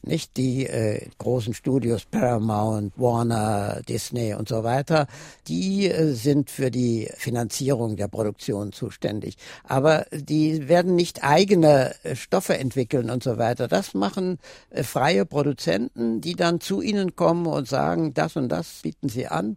nicht 0.07 0.37
die 0.37 0.67
äh, 0.67 1.09
großen 1.19 1.55
Studios 1.55 2.05
Paramount, 2.05 2.93
Warner, 2.97 3.81
Disney 3.89 4.35
und 4.35 4.49
so 4.49 4.65
weiter, 4.65 5.07
die 5.49 5.89
äh, 5.89 6.13
sind 6.13 6.51
für 6.51 6.71
die 6.71 7.11
Finanzierung 7.17 7.97
der 7.97 8.09
Produktion 8.09 8.73
zuständig. 8.73 9.37
Aber 9.65 10.07
die 10.13 10.69
werden 10.69 10.95
nicht 10.95 11.25
eigene 11.25 11.95
äh, 12.03 12.17
Stoffe 12.17 12.59
entwickeln 12.59 13.11
und 13.11 13.23
so 13.23 13.39
weiter. 13.39 13.69
Das 13.69 13.95
machen 13.95 14.39
äh, 14.71 14.83
freie 14.83 15.27
Produzenten, 15.27 16.21
die 16.21 16.35
dann 16.35 16.61
zu 16.61 16.81
ihnen 16.81 17.17
kommen 17.17 17.47
und 17.47 17.69
sagen, 17.69 18.15
das 18.15 18.37
und 18.37 18.49
das 18.49 18.81
bieten 18.83 19.09
sie 19.09 19.27
an. 19.27 19.57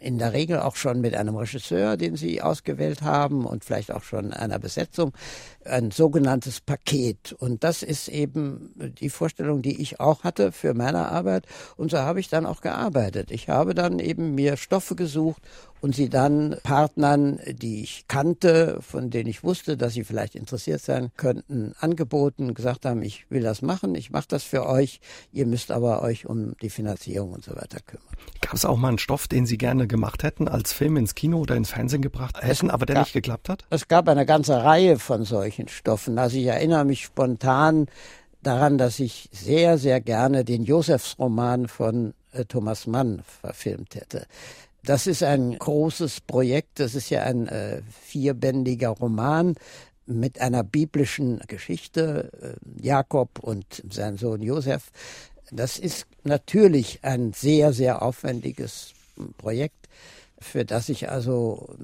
In 0.00 0.18
der 0.18 0.32
Regel 0.32 0.58
auch 0.60 0.76
schon 0.76 1.00
mit 1.00 1.14
einem 1.14 1.36
Regisseur, 1.36 1.96
den 1.96 2.16
sie 2.16 2.42
ausgewählt 2.42 3.02
haben 3.02 3.46
und 3.46 3.64
vielleicht 3.64 3.92
auch 3.92 4.02
schon 4.02 4.32
einer 4.32 4.58
Besetzung. 4.58 5.12
Ein 5.64 5.90
sogenanntes 5.90 6.60
Paket. 6.60 7.32
Und 7.32 7.64
das 7.64 7.82
ist 7.82 8.08
eben 8.08 8.74
die 9.00 9.10
Vorstellung, 9.10 9.62
die 9.62 9.80
ich 9.80 10.00
auch 10.00 10.24
hatte 10.24 10.52
für 10.52 10.74
meine 10.74 11.08
Arbeit. 11.10 11.46
Und 11.76 11.90
so 11.90 11.98
habe 11.98 12.20
ich 12.20 12.28
dann 12.28 12.46
auch 12.46 12.60
gearbeitet. 12.60 13.30
Ich 13.30 13.48
habe 13.48 13.74
dann 13.74 13.98
eben 13.98 14.34
mir 14.34 14.56
Stoffe 14.56 14.94
gesucht 14.94 15.42
und 15.80 15.94
sie 15.94 16.08
dann 16.08 16.56
Partnern, 16.62 17.40
die 17.46 17.82
ich 17.82 18.06
kannte, 18.08 18.78
von 18.80 19.10
denen 19.10 19.28
ich 19.28 19.44
wusste, 19.44 19.76
dass 19.76 19.92
sie 19.92 20.04
vielleicht 20.04 20.34
interessiert 20.34 20.80
sein 20.80 21.10
könnten, 21.16 21.74
angeboten, 21.80 22.54
gesagt 22.54 22.84
haben, 22.84 23.02
ich 23.02 23.30
will 23.30 23.42
das 23.42 23.62
machen, 23.62 23.94
ich 23.94 24.10
mache 24.10 24.26
das 24.28 24.44
für 24.44 24.66
euch, 24.66 25.00
ihr 25.32 25.46
müsst 25.46 25.70
aber 25.70 26.02
euch 26.02 26.26
um 26.26 26.56
die 26.62 26.70
Finanzierung 26.70 27.32
und 27.32 27.44
so 27.44 27.52
weiter 27.52 27.78
kümmern. 27.86 28.06
Gab 28.40 28.54
es 28.54 28.64
auch 28.64 28.76
mal 28.76 28.88
einen 28.88 28.98
Stoff, 28.98 29.28
den 29.28 29.46
Sie 29.46 29.58
gerne 29.58 29.86
gemacht 29.86 30.22
hätten, 30.22 30.48
als 30.48 30.72
Film 30.72 30.96
ins 30.96 31.14
Kino 31.14 31.38
oder 31.38 31.56
ins 31.56 31.70
Fernsehen 31.70 32.02
gebracht 32.02 32.40
hätten, 32.40 32.70
aber 32.70 32.86
der 32.86 32.96
gab, 32.96 33.04
nicht 33.04 33.12
geklappt 33.12 33.48
hat? 33.48 33.64
Es 33.70 33.88
gab 33.88 34.08
eine 34.08 34.26
ganze 34.26 34.62
Reihe 34.64 34.98
von 34.98 35.24
solchen 35.24 35.68
Stoffen. 35.68 36.18
Also 36.18 36.36
ich 36.36 36.46
erinnere 36.46 36.84
mich 36.84 37.04
spontan 37.04 37.86
daran, 38.42 38.78
dass 38.78 38.98
ich 39.00 39.28
sehr, 39.32 39.78
sehr 39.78 40.00
gerne 40.00 40.44
den 40.44 40.64
Josefsroman 40.64 41.68
von 41.68 42.14
äh, 42.32 42.44
Thomas 42.44 42.86
Mann 42.86 43.22
verfilmt 43.40 43.94
hätte. 43.94 44.26
Das 44.88 45.06
ist 45.06 45.22
ein 45.22 45.58
großes 45.58 46.22
Projekt. 46.22 46.80
Das 46.80 46.94
ist 46.94 47.10
ja 47.10 47.22
ein 47.24 47.46
äh, 47.46 47.82
vierbändiger 48.00 48.88
Roman 48.88 49.54
mit 50.06 50.40
einer 50.40 50.64
biblischen 50.64 51.40
Geschichte. 51.46 52.56
Äh, 52.80 52.86
Jakob 52.86 53.38
und 53.38 53.82
sein 53.90 54.16
Sohn 54.16 54.40
Josef. 54.40 54.90
Das 55.50 55.78
ist 55.78 56.06
natürlich 56.24 57.00
ein 57.02 57.34
sehr, 57.34 57.74
sehr 57.74 58.00
aufwendiges 58.00 58.94
Projekt 59.36 59.74
für 60.40 60.64
das 60.64 60.88
ich 60.88 61.10
also 61.10 61.74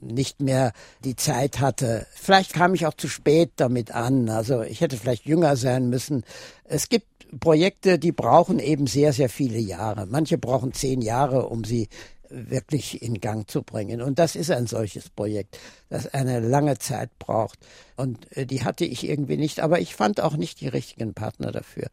nicht 0.00 0.40
mehr 0.40 0.72
die 1.04 1.14
Zeit 1.14 1.60
hatte. 1.60 2.04
Vielleicht 2.12 2.52
kam 2.52 2.74
ich 2.74 2.84
auch 2.84 2.94
zu 2.94 3.06
spät 3.06 3.52
damit 3.56 3.92
an. 3.92 4.28
Also 4.28 4.62
ich 4.62 4.80
hätte 4.80 4.96
vielleicht 4.96 5.24
jünger 5.24 5.54
sein 5.54 5.88
müssen. 5.88 6.24
Es 6.64 6.88
gibt 6.88 7.06
Projekte, 7.38 8.00
die 8.00 8.10
brauchen 8.10 8.58
eben 8.58 8.88
sehr, 8.88 9.12
sehr 9.12 9.28
viele 9.28 9.58
Jahre. 9.58 10.06
Manche 10.06 10.36
brauchen 10.36 10.72
zehn 10.72 11.00
Jahre, 11.00 11.46
um 11.46 11.62
sie 11.62 11.88
wirklich 12.32 13.02
in 13.02 13.20
Gang 13.20 13.48
zu 13.50 13.62
bringen. 13.62 14.00
Und 14.00 14.18
das 14.18 14.36
ist 14.36 14.50
ein 14.50 14.66
solches 14.66 15.10
Projekt, 15.10 15.58
das 15.88 16.12
eine 16.12 16.40
lange 16.40 16.78
Zeit 16.78 17.10
braucht. 17.18 17.58
Und 17.96 18.34
äh, 18.36 18.46
die 18.46 18.64
hatte 18.64 18.84
ich 18.84 19.08
irgendwie 19.08 19.36
nicht, 19.36 19.60
aber 19.60 19.80
ich 19.80 19.94
fand 19.94 20.20
auch 20.20 20.36
nicht 20.36 20.60
die 20.60 20.68
richtigen 20.68 21.14
Partner 21.14 21.52
dafür. 21.52 21.88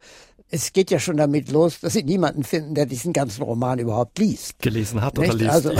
Es 0.52 0.72
geht 0.72 0.90
ja 0.90 0.98
schon 0.98 1.16
damit 1.16 1.50
los, 1.50 1.78
dass 1.80 1.92
sie 1.92 2.02
niemanden 2.02 2.42
finden, 2.42 2.74
der 2.74 2.86
diesen 2.86 3.12
ganzen 3.12 3.42
Roman 3.42 3.78
überhaupt 3.78 4.18
liest. 4.18 4.58
Gelesen 4.58 5.00
hat 5.00 5.16
nicht? 5.16 5.32
oder 5.32 5.38
liest. 5.38 5.50
Also, 5.50 5.72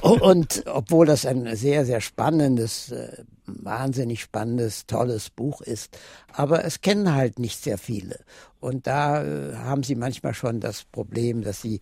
und 0.24 0.64
obwohl 0.66 1.06
das 1.06 1.24
ein 1.24 1.54
sehr, 1.54 1.84
sehr 1.86 2.00
spannendes, 2.00 2.90
äh, 2.90 3.22
wahnsinnig 3.46 4.20
spannendes, 4.20 4.86
tolles 4.86 5.30
Buch 5.30 5.60
ist. 5.60 5.96
Aber 6.32 6.64
es 6.64 6.80
kennen 6.80 7.14
halt 7.14 7.38
nicht 7.38 7.62
sehr 7.62 7.78
viele. 7.78 8.20
Und 8.60 8.86
da 8.86 9.24
äh, 9.24 9.56
haben 9.56 9.82
sie 9.82 9.94
manchmal 9.94 10.34
schon 10.34 10.60
das 10.60 10.84
Problem, 10.84 11.42
dass 11.42 11.60
sie 11.60 11.80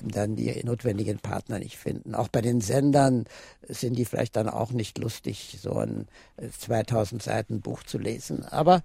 dann 0.00 0.36
die 0.36 0.62
notwendigen 0.64 1.18
Partner 1.18 1.58
nicht 1.58 1.76
finden. 1.76 2.14
Auch 2.14 2.28
bei 2.28 2.40
den 2.40 2.60
Sendern 2.60 3.24
sind 3.68 3.96
die 3.96 4.04
vielleicht 4.04 4.36
dann 4.36 4.48
auch 4.48 4.72
nicht 4.72 4.98
lustig, 4.98 5.58
so 5.60 5.74
ein 5.74 6.06
2000 6.58 7.20
äh, 7.20 7.24
Seiten 7.24 7.60
Buch 7.60 7.82
zu 7.82 7.98
lesen. 7.98 8.44
Aber 8.44 8.82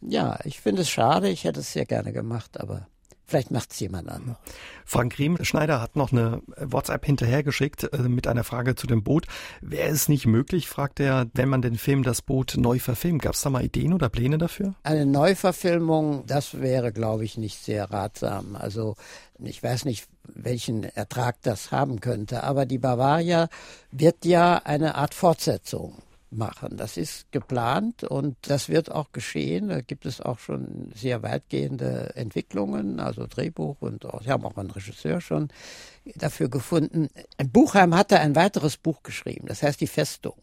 ja, 0.00 0.38
ich 0.44 0.60
finde 0.60 0.82
es 0.82 0.90
schade. 0.90 1.28
Ich 1.28 1.44
hätte 1.44 1.60
es 1.60 1.72
sehr 1.72 1.86
gerne 1.86 2.12
gemacht, 2.12 2.60
aber 2.60 2.86
Vielleicht 3.30 3.52
macht 3.52 3.70
es 3.70 3.78
jemand 3.78 4.08
anderes. 4.08 4.36
Frank 4.84 5.16
Riemenschneider 5.16 5.80
hat 5.80 5.94
noch 5.94 6.10
eine 6.10 6.42
WhatsApp 6.56 7.06
hinterhergeschickt 7.06 7.92
äh, 7.92 7.98
mit 8.08 8.26
einer 8.26 8.42
Frage 8.42 8.74
zu 8.74 8.88
dem 8.88 9.04
Boot. 9.04 9.28
Wäre 9.60 9.88
es 9.88 10.08
nicht 10.08 10.26
möglich, 10.26 10.68
fragt 10.68 10.98
er, 10.98 11.28
wenn 11.34 11.48
man 11.48 11.62
den 11.62 11.78
Film 11.78 12.02
Das 12.02 12.22
Boot 12.22 12.56
neu 12.56 12.80
verfilmt? 12.80 13.22
Gab 13.22 13.34
es 13.34 13.42
da 13.42 13.50
mal 13.50 13.64
Ideen 13.64 13.92
oder 13.92 14.08
Pläne 14.08 14.36
dafür? 14.36 14.74
Eine 14.82 15.06
Neuverfilmung, 15.06 16.24
das 16.26 16.60
wäre, 16.60 16.90
glaube 16.90 17.24
ich, 17.24 17.38
nicht 17.38 17.62
sehr 17.62 17.92
ratsam. 17.92 18.56
Also 18.56 18.96
ich 19.38 19.62
weiß 19.62 19.84
nicht, 19.84 20.08
welchen 20.24 20.82
Ertrag 20.82 21.36
das 21.42 21.70
haben 21.70 22.00
könnte, 22.00 22.42
aber 22.42 22.66
die 22.66 22.78
Bavaria 22.78 23.48
wird 23.92 24.24
ja 24.24 24.60
eine 24.64 24.96
Art 24.96 25.14
Fortsetzung 25.14 26.02
machen. 26.30 26.76
Das 26.76 26.96
ist 26.96 27.30
geplant 27.32 28.04
und 28.04 28.36
das 28.42 28.68
wird 28.68 28.90
auch 28.90 29.12
geschehen. 29.12 29.68
Da 29.68 29.80
gibt 29.80 30.06
es 30.06 30.20
auch 30.20 30.38
schon 30.38 30.90
sehr 30.94 31.22
weitgehende 31.22 32.14
Entwicklungen, 32.14 33.00
also 33.00 33.26
Drehbuch 33.26 33.76
und 33.80 34.06
auch, 34.06 34.22
sie 34.22 34.30
haben 34.30 34.44
auch 34.44 34.56
einen 34.56 34.70
Regisseur 34.70 35.20
schon 35.20 35.48
dafür 36.16 36.48
gefunden. 36.48 37.08
Buchheim 37.52 37.94
hatte 37.94 38.20
ein 38.20 38.36
weiteres 38.36 38.76
Buch 38.76 39.02
geschrieben, 39.02 39.46
das 39.46 39.62
heißt 39.62 39.80
Die 39.80 39.86
Festung. 39.86 40.34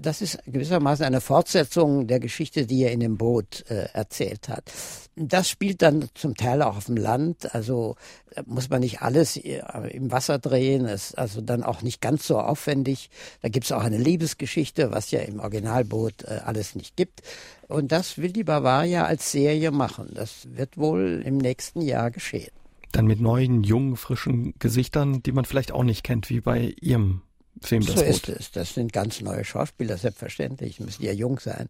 Das 0.00 0.20
ist 0.20 0.38
gewissermaßen 0.46 1.06
eine 1.06 1.20
Fortsetzung 1.20 2.06
der 2.06 2.20
Geschichte, 2.20 2.66
die 2.66 2.82
er 2.82 2.92
in 2.92 3.00
dem 3.00 3.16
Boot 3.16 3.64
äh, 3.70 3.88
erzählt 3.92 4.48
hat. 4.48 4.70
Das 5.16 5.48
spielt 5.48 5.80
dann 5.80 6.10
zum 6.14 6.34
Teil 6.34 6.60
auch 6.60 6.76
auf 6.76 6.84
dem 6.86 6.98
Land, 6.98 7.54
also 7.54 7.96
äh, 8.34 8.42
muss 8.44 8.68
man 8.68 8.80
nicht 8.80 9.00
alles 9.00 9.38
äh, 9.38 9.62
im 9.90 10.12
Wasser 10.12 10.38
drehen, 10.38 10.84
ist 10.84 11.16
also 11.16 11.40
dann 11.40 11.62
auch 11.62 11.80
nicht 11.80 12.02
ganz 12.02 12.26
so 12.26 12.38
aufwendig. 12.38 13.08
Da 13.40 13.48
gibt 13.48 13.64
es 13.64 13.72
auch 13.72 13.82
eine 13.82 13.96
Liebesgeschichte, 13.96 14.92
was 14.92 15.10
ja 15.10 15.20
im 15.20 15.40
Originalboot 15.40 16.24
äh, 16.24 16.40
alles 16.44 16.74
nicht 16.74 16.96
gibt. 16.96 17.22
Und 17.68 17.90
das 17.90 18.18
will 18.18 18.32
die 18.32 18.44
Bavaria 18.44 19.06
als 19.06 19.32
Serie 19.32 19.70
machen. 19.70 20.10
Das 20.14 20.46
wird 20.52 20.76
wohl 20.76 21.22
im 21.24 21.38
nächsten 21.38 21.80
Jahr 21.80 22.10
geschehen. 22.10 22.52
Dann 22.92 23.06
mit 23.06 23.20
neuen, 23.20 23.64
jungen, 23.64 23.96
frischen 23.96 24.54
Gesichtern, 24.58 25.22
die 25.22 25.32
man 25.32 25.44
vielleicht 25.44 25.72
auch 25.72 25.84
nicht 25.84 26.04
kennt, 26.04 26.30
wie 26.30 26.40
bei 26.40 26.74
Ihrem 26.80 27.22
Film 27.62 27.84
das 27.84 27.94
So 27.96 28.00
Boot. 28.02 28.10
ist 28.10 28.28
es. 28.28 28.50
Das 28.52 28.74
sind 28.74 28.92
ganz 28.92 29.20
neue 29.20 29.44
Schauspieler, 29.44 29.96
selbstverständlich. 29.96 30.80
Müssen 30.80 31.02
ja 31.02 31.12
jung 31.12 31.38
sein. 31.38 31.68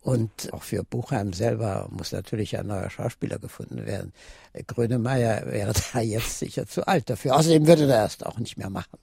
Und 0.00 0.52
auch 0.52 0.62
für 0.62 0.84
Buchheim 0.84 1.32
selber 1.32 1.88
muss 1.90 2.12
natürlich 2.12 2.56
ein 2.56 2.68
neuer 2.68 2.90
Schauspieler 2.90 3.40
gefunden 3.40 3.86
werden. 3.86 4.12
Grönemeyer 4.68 5.46
wäre 5.46 5.72
da 5.92 6.00
jetzt 6.00 6.38
sicher 6.38 6.66
zu 6.66 6.86
alt 6.86 7.10
dafür. 7.10 7.34
Außerdem 7.36 7.66
würde 7.66 7.82
er 7.82 8.04
das 8.04 8.22
auch 8.22 8.38
nicht 8.38 8.56
mehr 8.56 8.70
machen. 8.70 8.98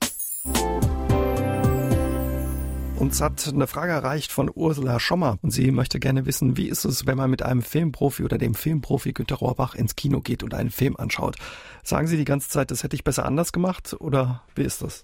Uns 2.96 3.20
hat 3.20 3.46
eine 3.50 3.68
Frage 3.68 3.92
erreicht 3.92 4.32
von 4.32 4.50
Ursula 4.54 4.98
Schommer 4.98 5.38
und 5.42 5.52
sie 5.52 5.72
möchte 5.72 6.00
gerne 6.00 6.26
wissen, 6.26 6.56
wie 6.56 6.70
ist 6.70 6.86
es, 6.86 7.06
wenn 7.06 7.18
man 7.18 7.30
mit 7.30 7.44
einem 7.44 7.62
Filmprofi 7.62 8.24
oder 8.24 8.38
dem 8.38 8.56
Filmprofi 8.56 9.12
Günter 9.12 9.36
Rohrbach 9.36 9.76
ins 9.76 9.98
Kino 9.98 10.22
geht 10.22 10.42
und 10.42 10.54
einen 10.54 10.70
Film 10.72 10.96
anschaut? 10.96 11.36
Sagen 11.84 12.08
Sie 12.08 12.16
die 12.16 12.24
ganze 12.24 12.48
Zeit, 12.48 12.72
das 12.72 12.84
hätte 12.84 12.96
ich 12.96 13.04
besser 13.04 13.26
anders 13.26 13.52
gemacht 13.52 13.94
oder 14.00 14.44
wie 14.56 14.64
ist 14.64 14.82
das? 14.82 15.04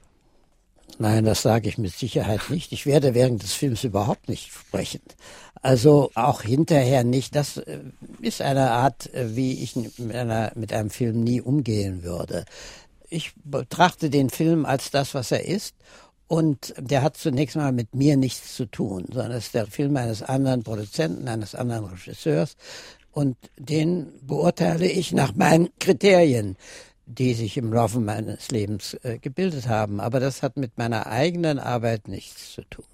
Nein, 0.97 1.25
das 1.25 1.41
sage 1.41 1.69
ich 1.69 1.77
mit 1.77 1.93
Sicherheit 1.93 2.49
nicht. 2.49 2.71
Ich 2.71 2.85
werde 2.85 3.13
während 3.13 3.43
des 3.43 3.53
Films 3.53 3.83
überhaupt 3.83 4.27
nicht 4.27 4.51
sprechen. 4.51 5.01
Also 5.61 6.11
auch 6.15 6.41
hinterher 6.41 7.03
nicht. 7.03 7.35
Das 7.35 7.57
äh, 7.57 7.79
ist 8.21 8.41
eine 8.41 8.71
Art, 8.71 9.13
äh, 9.13 9.35
wie 9.35 9.61
ich 9.61 9.75
mit, 9.75 10.15
einer, 10.15 10.51
mit 10.55 10.73
einem 10.73 10.89
Film 10.89 11.23
nie 11.23 11.41
umgehen 11.41 12.03
würde. 12.03 12.45
Ich 13.09 13.33
betrachte 13.43 14.09
den 14.09 14.29
Film 14.29 14.65
als 14.65 14.91
das, 14.91 15.13
was 15.13 15.31
er 15.31 15.45
ist. 15.45 15.75
Und 16.27 16.75
der 16.77 17.01
hat 17.01 17.17
zunächst 17.17 17.55
mal 17.55 17.71
mit 17.71 17.95
mir 17.95 18.15
nichts 18.15 18.55
zu 18.55 18.67
tun, 18.67 19.05
sondern 19.07 19.31
es 19.31 19.47
ist 19.47 19.55
der 19.55 19.65
Film 19.65 19.97
eines 19.97 20.21
anderen 20.21 20.63
Produzenten, 20.63 21.27
eines 21.27 21.55
anderen 21.55 21.85
Regisseurs. 21.85 22.55
Und 23.11 23.35
den 23.57 24.13
beurteile 24.21 24.87
ich 24.87 25.11
nach 25.11 25.33
meinen 25.33 25.69
Kriterien, 25.79 26.55
die 27.09 27.33
sich 27.33 27.57
im 27.57 27.73
Laufe 27.73 27.99
meines 27.99 28.51
Lebens 28.51 28.93
äh, 29.03 29.17
gebildet 29.17 29.67
haben. 29.67 29.99
Aber 29.99 30.19
das 30.19 30.43
hat 30.43 30.57
mit 30.57 30.77
meiner 30.77 31.07
eigenen 31.07 31.57
Arbeit 31.57 32.07
nichts 32.07 32.53
zu 32.53 32.61
tun. 32.69 32.85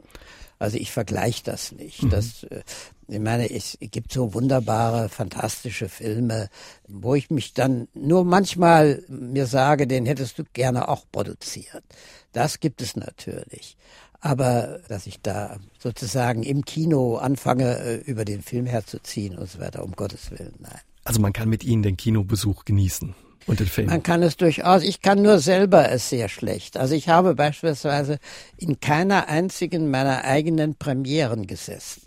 Also 0.57 0.77
ich 0.77 0.91
vergleiche 0.91 1.43
das 1.43 1.73
nicht. 1.73 2.03
Mhm. 2.03 2.09
Das, 2.09 2.43
äh, 2.43 2.63
ich 3.07 3.19
meine, 3.19 3.51
es 3.51 3.77
gibt 3.81 4.13
so 4.13 4.33
wunderbare, 4.33 5.09
fantastische 5.09 5.89
Filme, 5.89 6.49
wo 6.87 7.13
ich 7.13 7.29
mich 7.29 7.53
dann 7.53 7.87
nur 7.93 8.23
manchmal 8.23 9.03
mir 9.09 9.47
sage, 9.47 9.85
den 9.85 10.05
hättest 10.05 10.39
du 10.39 10.43
gerne 10.53 10.87
auch 10.87 11.03
produziert. 11.11 11.83
Das 12.31 12.61
gibt 12.61 12.81
es 12.81 12.95
natürlich. 12.95 13.75
Aber 14.21 14.79
dass 14.87 15.07
ich 15.07 15.21
da 15.21 15.57
sozusagen 15.77 16.41
im 16.41 16.63
Kino 16.63 17.17
anfange, 17.17 17.77
äh, 17.79 17.95
über 17.97 18.23
den 18.23 18.41
Film 18.41 18.65
herzuziehen 18.65 19.37
und 19.37 19.49
so 19.49 19.59
weiter, 19.59 19.83
um 19.83 19.91
Gottes 19.91 20.31
Willen, 20.31 20.55
nein. 20.59 20.79
Also 21.03 21.19
man 21.19 21.33
kann 21.33 21.49
mit 21.49 21.63
Ihnen 21.63 21.83
den 21.83 21.97
Kinobesuch 21.97 22.65
genießen. 22.65 23.13
Und 23.47 23.59
den 23.59 23.67
Film. 23.67 23.87
Man 23.87 24.01
kann 24.01 24.23
es 24.23 24.37
durchaus. 24.37 24.83
Ich 24.83 25.01
kann 25.01 25.21
nur 25.21 25.39
selber 25.39 25.91
es 25.91 26.09
sehr 26.09 26.29
schlecht. 26.29 26.77
Also 26.77 26.95
ich 26.95 27.09
habe 27.09 27.35
beispielsweise 27.35 28.17
in 28.57 28.79
keiner 28.79 29.27
einzigen 29.27 29.91
meiner 29.91 30.23
eigenen 30.23 30.75
Premieren 30.75 31.45
gesessen. 31.45 32.01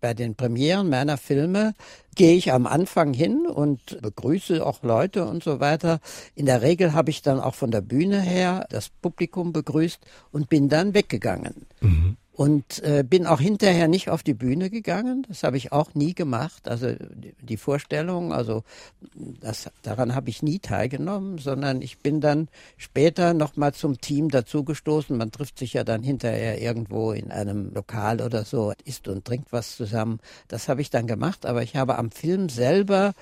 Bei 0.00 0.14
den 0.14 0.36
Premieren 0.36 0.88
meiner 0.88 1.18
Filme 1.18 1.74
gehe 2.14 2.36
ich 2.36 2.52
am 2.52 2.66
Anfang 2.66 3.12
hin 3.12 3.46
und 3.46 4.00
begrüße 4.00 4.64
auch 4.64 4.82
Leute 4.82 5.24
und 5.24 5.42
so 5.42 5.58
weiter. 5.58 6.00
In 6.36 6.46
der 6.46 6.62
Regel 6.62 6.92
habe 6.92 7.10
ich 7.10 7.22
dann 7.22 7.40
auch 7.40 7.56
von 7.56 7.72
der 7.72 7.80
Bühne 7.80 8.20
her 8.20 8.66
das 8.70 8.88
Publikum 8.88 9.52
begrüßt 9.52 10.00
und 10.30 10.48
bin 10.48 10.68
dann 10.68 10.94
weggegangen. 10.94 11.66
Mhm. 11.80 12.16
Und 12.38 12.84
äh, 12.84 13.02
bin 13.02 13.26
auch 13.26 13.40
hinterher 13.40 13.88
nicht 13.88 14.10
auf 14.10 14.22
die 14.22 14.32
Bühne 14.32 14.70
gegangen. 14.70 15.26
Das 15.26 15.42
habe 15.42 15.56
ich 15.56 15.72
auch 15.72 15.96
nie 15.96 16.14
gemacht. 16.14 16.68
Also 16.68 16.94
die 17.42 17.56
Vorstellung, 17.56 18.32
also 18.32 18.62
das, 19.40 19.68
daran 19.82 20.14
habe 20.14 20.30
ich 20.30 20.40
nie 20.40 20.60
teilgenommen, 20.60 21.38
sondern 21.38 21.82
ich 21.82 21.98
bin 21.98 22.20
dann 22.20 22.46
später 22.76 23.34
nochmal 23.34 23.74
zum 23.74 24.00
Team 24.00 24.28
dazugestoßen. 24.28 25.16
Man 25.16 25.32
trifft 25.32 25.58
sich 25.58 25.72
ja 25.72 25.82
dann 25.82 26.04
hinterher 26.04 26.62
irgendwo 26.62 27.10
in 27.10 27.32
einem 27.32 27.74
Lokal 27.74 28.20
oder 28.20 28.44
so, 28.44 28.72
isst 28.84 29.08
und 29.08 29.24
trinkt 29.24 29.50
was 29.50 29.74
zusammen. 29.74 30.20
Das 30.46 30.68
habe 30.68 30.80
ich 30.80 30.90
dann 30.90 31.08
gemacht, 31.08 31.44
aber 31.44 31.64
ich 31.64 31.74
habe 31.74 31.98
am 31.98 32.12
Film 32.12 32.50
selber 32.50 33.14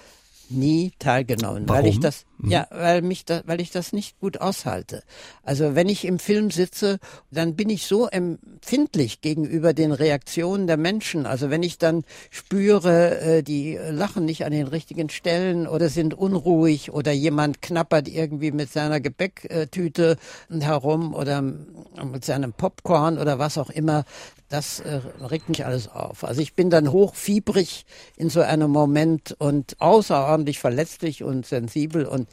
nie 0.50 0.92
teilgenommen, 0.98 1.68
Warum? 1.68 1.84
weil 1.84 1.90
ich 1.90 2.00
das 2.00 2.24
mhm. 2.38 2.50
ja, 2.50 2.66
weil 2.70 3.02
mich 3.02 3.24
da, 3.24 3.42
weil 3.46 3.60
ich 3.60 3.70
das 3.70 3.92
nicht 3.92 4.18
gut 4.20 4.40
aushalte. 4.40 5.02
Also 5.42 5.74
wenn 5.74 5.88
ich 5.88 6.04
im 6.04 6.18
Film 6.18 6.50
sitze, 6.50 6.98
dann 7.30 7.56
bin 7.56 7.70
ich 7.70 7.86
so 7.86 8.06
empfindlich 8.06 9.20
gegenüber 9.20 9.72
den 9.72 9.92
Reaktionen 9.92 10.66
der 10.66 10.76
Menschen. 10.76 11.26
Also 11.26 11.50
wenn 11.50 11.62
ich 11.62 11.78
dann 11.78 12.04
spüre, 12.30 13.20
äh, 13.20 13.42
die 13.42 13.76
lachen 13.76 14.24
nicht 14.24 14.44
an 14.44 14.52
den 14.52 14.66
richtigen 14.66 15.08
Stellen 15.08 15.66
oder 15.66 15.88
sind 15.88 16.14
unruhig 16.14 16.92
oder 16.92 17.12
jemand 17.12 17.62
knappert 17.62 18.08
irgendwie 18.08 18.52
mit 18.52 18.70
seiner 18.72 19.00
Gebäcktüte 19.00 20.16
herum 20.50 21.14
oder 21.14 21.42
mit 21.42 22.24
seinem 22.24 22.52
Popcorn 22.52 23.18
oder 23.18 23.38
was 23.38 23.58
auch 23.58 23.70
immer, 23.70 24.04
das 24.48 24.80
äh, 24.80 25.00
regt 25.20 25.48
mich 25.48 25.64
alles 25.64 25.88
auf. 25.88 26.24
Also 26.24 26.40
ich 26.40 26.54
bin 26.54 26.70
dann 26.70 26.92
hochfiebrig 26.92 27.84
in 28.16 28.30
so 28.30 28.40
einem 28.40 28.70
Moment 28.70 29.34
und 29.38 29.80
außerordentlich 29.80 30.58
verletzlich 30.58 31.24
und 31.24 31.46
sensibel 31.46 32.06
und 32.06 32.28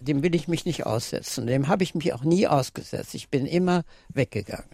dem 0.00 0.22
will 0.22 0.34
ich 0.34 0.48
mich 0.48 0.64
nicht 0.64 0.86
aussetzen. 0.86 1.46
Dem 1.46 1.68
habe 1.68 1.82
ich 1.82 1.94
mich 1.94 2.12
auch 2.12 2.22
nie 2.22 2.46
ausgesetzt. 2.46 3.14
Ich 3.14 3.28
bin 3.28 3.46
immer 3.46 3.84
weggegangen. 4.08 4.68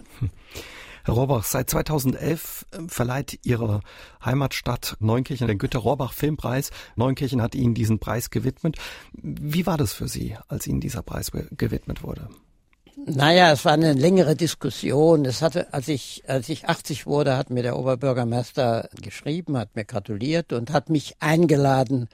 Herr 1.07 1.15
Rohrbach, 1.15 1.45
seit 1.45 1.69
2011 1.69 2.66
äh, 2.71 2.79
verleiht 2.89 3.39
Ihre 3.43 3.81
Heimatstadt 4.25 4.97
Neunkirchen 5.01 5.49
den 5.49 5.59
Günther-Rohrbach 5.59 6.15
Filmpreis. 6.15 6.71
Neunkirchen 6.97 7.43
hat 7.43 7.55
Ihnen 7.55 7.75
diesen 7.75 7.99
Preis 7.99 8.31
gewidmet. 8.31 8.77
Wie 9.12 9.66
war 9.66 9.77
das 9.77 9.93
für 9.93 10.09
Sie, 10.09 10.37
als 10.49 10.66
Ihnen 10.66 10.81
dieser 10.81 11.03
Preis 11.03 11.31
gewidmet 11.31 12.03
wurde? 12.03 12.31
Naja, 12.97 13.53
es 13.53 13.65
war 13.65 13.73
eine 13.73 13.93
längere 13.93 14.37
Diskussion. 14.37 15.25
Es 15.25 15.43
hatte, 15.43 15.73
als 15.73 15.89
ich, 15.89 16.23
als 16.27 16.49
ich 16.49 16.69
80 16.69 17.07
wurde, 17.07 17.37
hat 17.37 17.51
mir 17.51 17.62
der 17.62 17.79
Oberbürgermeister 17.79 18.89
geschrieben, 19.03 19.59
hat 19.59 19.75
mir 19.75 19.85
gratuliert 19.85 20.53
und 20.53 20.71
hat 20.71 20.91
mich 20.91 21.16
eingeladen, 21.21 22.09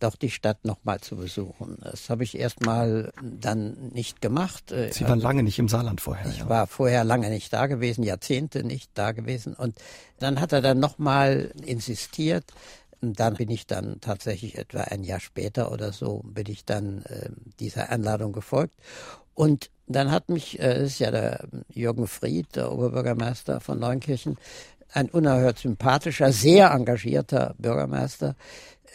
doch 0.00 0.16
die 0.16 0.30
Stadt 0.30 0.64
nochmal 0.64 1.00
zu 1.00 1.16
besuchen. 1.16 1.78
Das 1.80 2.10
habe 2.10 2.24
ich 2.24 2.36
erstmal 2.36 3.12
dann 3.22 3.88
nicht 3.92 4.20
gemacht. 4.20 4.74
Sie 4.90 5.08
waren 5.08 5.20
lange 5.20 5.42
nicht 5.42 5.58
im 5.58 5.68
Saarland 5.68 6.00
vorher. 6.00 6.28
Ich 6.30 6.40
ja. 6.40 6.48
war 6.48 6.66
vorher 6.66 7.04
lange 7.04 7.30
nicht 7.30 7.52
da 7.52 7.66
gewesen, 7.66 8.02
Jahrzehnte 8.02 8.64
nicht 8.64 8.90
da 8.94 9.12
gewesen. 9.12 9.54
Und 9.54 9.76
dann 10.18 10.40
hat 10.40 10.52
er 10.52 10.60
dann 10.60 10.78
nochmal 10.78 11.52
insistiert. 11.64 12.44
Und 13.00 13.20
dann 13.20 13.34
bin 13.34 13.50
ich 13.50 13.66
dann 13.66 14.00
tatsächlich 14.00 14.58
etwa 14.58 14.82
ein 14.82 15.04
Jahr 15.04 15.20
später 15.20 15.70
oder 15.72 15.92
so, 15.92 16.22
bin 16.24 16.46
ich 16.48 16.64
dann 16.64 17.02
äh, 17.02 17.30
dieser 17.60 17.90
Einladung 17.90 18.32
gefolgt. 18.32 18.74
Und 19.34 19.70
dann 19.86 20.10
hat 20.10 20.28
mich, 20.28 20.58
äh, 20.58 20.80
das 20.80 20.92
ist 20.92 20.98
ja 20.98 21.10
der 21.10 21.46
Jürgen 21.68 22.06
Fried, 22.06 22.56
der 22.56 22.72
Oberbürgermeister 22.72 23.60
von 23.60 23.78
Neunkirchen, 23.78 24.36
ein 24.92 25.10
unerhört 25.10 25.58
sympathischer, 25.58 26.32
sehr 26.32 26.70
engagierter 26.70 27.54
Bürgermeister, 27.58 28.36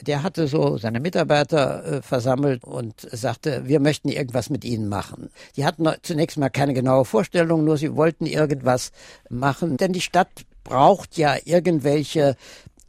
der 0.01 0.23
hatte 0.23 0.47
so 0.47 0.77
seine 0.77 0.99
Mitarbeiter 0.99 1.85
äh, 1.85 2.01
versammelt 2.01 2.63
und 2.63 3.07
sagte, 3.11 3.67
wir 3.67 3.79
möchten 3.79 4.09
irgendwas 4.09 4.49
mit 4.49 4.63
ihnen 4.63 4.87
machen. 4.87 5.29
Die 5.57 5.65
hatten 5.65 5.87
zunächst 6.03 6.37
mal 6.37 6.49
keine 6.49 6.73
genaue 6.73 7.05
Vorstellung, 7.05 7.65
nur 7.65 7.77
sie 7.77 7.95
wollten 7.95 8.25
irgendwas 8.25 8.91
machen, 9.29 9.77
denn 9.77 9.91
die 9.91 10.01
Stadt 10.01 10.29
braucht 10.63 11.17
ja 11.17 11.35
irgendwelche 11.43 12.35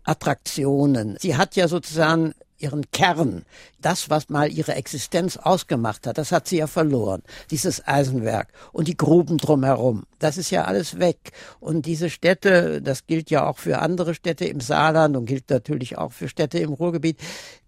Attraktionen. 0.04 1.16
Sie 1.20 1.36
hat 1.36 1.56
ja 1.56 1.68
sozusagen 1.68 2.34
ihren 2.60 2.90
Kern, 2.90 3.44
das, 3.80 4.10
was 4.10 4.28
mal 4.28 4.52
ihre 4.52 4.74
Existenz 4.74 5.36
ausgemacht 5.36 6.06
hat, 6.06 6.18
das 6.18 6.32
hat 6.32 6.48
sie 6.48 6.58
ja 6.58 6.66
verloren. 6.66 7.22
Dieses 7.50 7.86
Eisenwerk 7.86 8.48
und 8.72 8.88
die 8.88 8.96
Gruben 8.96 9.38
drumherum, 9.38 10.04
das 10.18 10.36
ist 10.36 10.50
ja 10.50 10.64
alles 10.64 10.98
weg. 10.98 11.32
Und 11.60 11.86
diese 11.86 12.10
Städte, 12.10 12.82
das 12.82 13.06
gilt 13.06 13.30
ja 13.30 13.46
auch 13.46 13.58
für 13.58 13.78
andere 13.78 14.14
Städte 14.14 14.44
im 14.44 14.60
Saarland 14.60 15.16
und 15.16 15.26
gilt 15.26 15.48
natürlich 15.50 15.98
auch 15.98 16.12
für 16.12 16.28
Städte 16.28 16.58
im 16.58 16.72
Ruhrgebiet, 16.72 17.18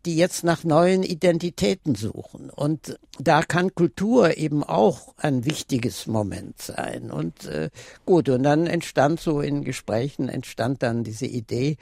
die 0.04 0.16
jetzt 0.16 0.44
nach 0.44 0.64
neuen 0.64 1.02
Identitäten 1.02 1.94
suchen. 1.94 2.50
Und 2.50 2.98
da 3.18 3.42
kann 3.42 3.74
Kultur 3.74 4.36
eben 4.36 4.64
auch 4.64 5.14
ein 5.16 5.44
wichtiges 5.44 6.06
Moment 6.06 6.60
sein. 6.60 7.10
Und 7.10 7.46
äh, 7.46 7.70
gut, 8.04 8.28
und 8.28 8.42
dann 8.42 8.66
entstand 8.66 9.20
so 9.20 9.40
in 9.40 9.64
Gesprächen, 9.64 10.28
entstand 10.28 10.82
dann 10.82 11.04
diese 11.04 11.26
Idee, 11.26 11.76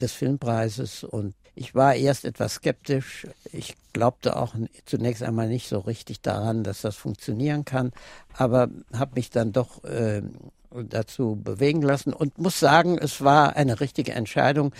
des 0.00 0.12
Filmpreises 0.12 1.04
und 1.04 1.34
ich 1.56 1.74
war 1.74 1.94
erst 1.94 2.24
etwas 2.26 2.54
skeptisch. 2.54 3.26
Ich 3.50 3.74
glaubte 3.94 4.36
auch 4.36 4.54
zunächst 4.84 5.22
einmal 5.22 5.48
nicht 5.48 5.68
so 5.68 5.78
richtig 5.80 6.20
daran, 6.20 6.62
dass 6.62 6.82
das 6.82 6.96
funktionieren 6.96 7.64
kann, 7.64 7.92
aber 8.34 8.68
habe 8.92 9.12
mich 9.14 9.30
dann 9.30 9.52
doch 9.52 9.82
äh, 9.84 10.22
dazu 10.70 11.40
bewegen 11.42 11.80
lassen 11.80 12.12
und 12.12 12.36
muss 12.36 12.60
sagen, 12.60 12.98
es 12.98 13.24
war 13.24 13.56
eine 13.56 13.80
richtige 13.80 14.12
Entscheidung. 14.12 14.72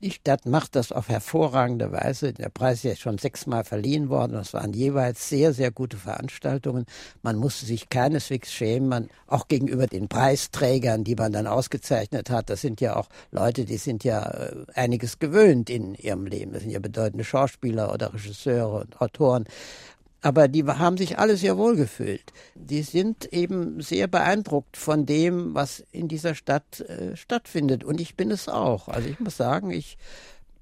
Die 0.00 0.12
Stadt 0.12 0.46
macht 0.46 0.76
das 0.76 0.92
auf 0.92 1.08
hervorragende 1.08 1.90
Weise. 1.90 2.32
Der 2.32 2.50
Preis 2.50 2.78
ist 2.78 2.84
ja 2.84 2.94
schon 2.94 3.18
sechsmal 3.18 3.64
verliehen 3.64 4.08
worden. 4.08 4.34
Das 4.34 4.54
waren 4.54 4.72
jeweils 4.72 5.28
sehr, 5.28 5.52
sehr 5.52 5.72
gute 5.72 5.96
Veranstaltungen. 5.96 6.86
Man 7.22 7.34
musste 7.34 7.66
sich 7.66 7.88
keineswegs 7.88 8.52
schämen, 8.52 8.88
man, 8.88 9.08
auch 9.26 9.48
gegenüber 9.48 9.88
den 9.88 10.06
Preisträgern, 10.06 11.02
die 11.02 11.16
man 11.16 11.32
dann 11.32 11.48
ausgezeichnet 11.48 12.30
hat. 12.30 12.48
Das 12.48 12.60
sind 12.60 12.80
ja 12.80 12.94
auch 12.94 13.08
Leute, 13.32 13.64
die 13.64 13.76
sind 13.76 14.04
ja 14.04 14.22
äh, 14.22 14.66
einiges 14.74 15.18
gewöhnt 15.18 15.68
in 15.68 15.96
ihrem 15.96 16.26
Leben. 16.26 16.52
Das 16.52 16.62
sind 16.62 16.70
ja 16.70 16.78
bedeutende 16.78 17.24
Schauspieler 17.24 17.92
oder 17.92 18.14
Regisseure 18.14 18.82
und 18.82 19.00
Autoren. 19.00 19.46
Aber 20.20 20.48
die 20.48 20.64
haben 20.64 20.96
sich 20.96 21.18
alle 21.18 21.36
sehr 21.36 21.56
wohl 21.56 21.76
gefühlt. 21.76 22.32
Die 22.54 22.82
sind 22.82 23.32
eben 23.32 23.80
sehr 23.80 24.08
beeindruckt 24.08 24.76
von 24.76 25.06
dem, 25.06 25.54
was 25.54 25.84
in 25.92 26.08
dieser 26.08 26.34
Stadt 26.34 26.80
äh, 26.80 27.16
stattfindet. 27.16 27.84
Und 27.84 28.00
ich 28.00 28.16
bin 28.16 28.30
es 28.30 28.48
auch. 28.48 28.88
Also 28.88 29.08
ich 29.08 29.20
muss 29.20 29.36
sagen, 29.36 29.70
ich 29.70 29.96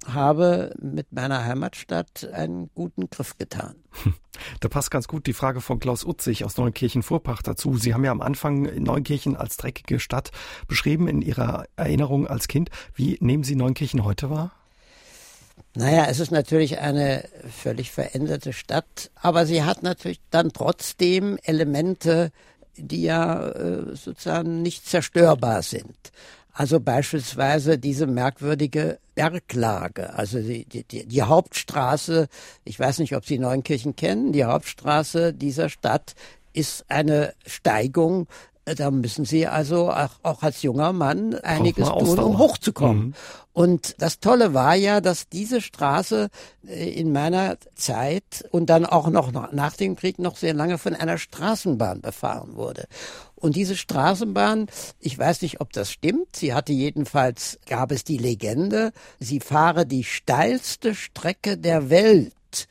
habe 0.07 0.75
mit 0.81 1.13
meiner 1.13 1.45
Heimatstadt 1.45 2.29
einen 2.33 2.71
guten 2.75 3.09
Griff 3.11 3.39
getan. 3.39 3.77
Da 4.61 4.69
passt 4.69 4.91
ganz 4.91 5.09
gut 5.09 5.27
die 5.27 5.33
Frage 5.33 5.63
von 5.63 5.79
Klaus 5.79 6.05
Utzig 6.05 6.45
aus 6.45 6.59
Neunkirchen-Vorpach 6.59 7.41
dazu. 7.41 7.79
Sie 7.79 7.95
haben 7.95 8.05
ja 8.05 8.11
am 8.11 8.21
Anfang 8.21 8.65
Neunkirchen 8.83 9.35
als 9.35 9.57
dreckige 9.57 9.99
Stadt 9.99 10.31
beschrieben 10.69 11.09
in 11.09 11.23
Ihrer 11.23 11.65
Erinnerung 11.77 12.27
als 12.27 12.47
Kind. 12.47 12.69
Wie 12.95 13.17
nehmen 13.23 13.45
Sie 13.45 13.57
Neunkirchen 13.57 14.05
heute 14.05 14.29
wahr? 14.29 14.53
Naja, 15.77 16.07
es 16.09 16.21
ist 16.21 16.31
natürlich 16.31 16.79
eine 16.79 17.25
völlig 17.55 17.91
veränderte 17.91 18.55
Stadt, 18.55 19.11
aber 19.15 19.45
sie 19.45 19.63
hat 19.63 19.83
natürlich 19.83 20.21
dann 20.31 20.51
trotzdem 20.51 21.39
Elemente, 21.43 22.33
die 22.79 23.03
ja 23.03 23.51
äh, 23.51 23.95
sozusagen 23.95 24.63
nicht 24.63 24.87
zerstörbar 24.87 25.63
sind. 25.63 25.95
Also 26.55 26.81
beispielsweise 26.81 27.79
diese 27.79 28.07
merkwürdige 28.07 28.99
Berglage, 29.15 30.15
also 30.15 30.41
die, 30.41 30.65
die, 30.65 31.05
die 31.05 31.23
Hauptstraße, 31.23 32.29
ich 32.65 32.81
weiß 32.81 33.01
nicht, 33.01 33.15
ob 33.15 33.27
Sie 33.27 33.39
Neunkirchen 33.39 33.97
kennen, 33.97 34.33
die 34.33 34.45
Hauptstraße 34.45 35.35
dieser 35.35 35.69
Stadt 35.69 36.15
ist 36.55 36.87
eine 36.89 37.35
Steigung 37.45 38.29
Da 38.75 38.91
müssen 38.91 39.25
Sie 39.25 39.47
also 39.47 39.93
auch, 39.93 40.11
auch 40.25 40.43
als 40.43 40.63
junger 40.63 40.93
Mann 40.93 41.35
einiges 41.37 41.89
tun, 41.89 42.19
um 42.19 42.39
hochzukommen. 42.39 43.07
Mhm. 43.07 43.15
Und 43.53 43.95
das 44.03 44.19
Tolle 44.19 44.55
war 44.55 44.75
ja, 44.75 45.01
dass 45.01 45.29
diese 45.29 45.61
Straße 45.61 46.31
äh, 46.67 46.91
in 46.91 47.13
meiner 47.13 47.59
Zeit 47.77 48.45
und 48.51 48.67
dann 48.67 48.85
auch 48.85 49.09
noch 49.09 49.31
nach 49.53 49.77
dem 49.77 49.95
Krieg 49.95 50.19
noch 50.19 50.37
sehr 50.37 50.53
lange 50.53 50.79
von 50.79 50.95
einer 50.95 51.17
Straßenbahn 51.17 52.01
befahren 52.01 52.57
wurde. 52.57 52.89
Und 53.37 53.55
diese 53.55 53.77
Straßenbahn, 53.77 54.67
ich 54.99 55.17
weiß 55.17 55.43
nicht, 55.43 55.61
ob 55.61 55.73
das 55.73 55.93
stimmt, 55.93 56.35
sie 56.35 56.53
hatte 56.53 56.73
jedenfalls, 56.73 57.61
gab 57.67 57.93
es 57.93 58.03
die 58.03 58.19
Legende, 58.19 58.93
sie 59.21 59.39
fahre 59.39 59.87
die 59.87 60.03
steilste 60.03 60.97
Strecke 60.97 61.57
der 61.57 61.89
Welt 61.89 62.67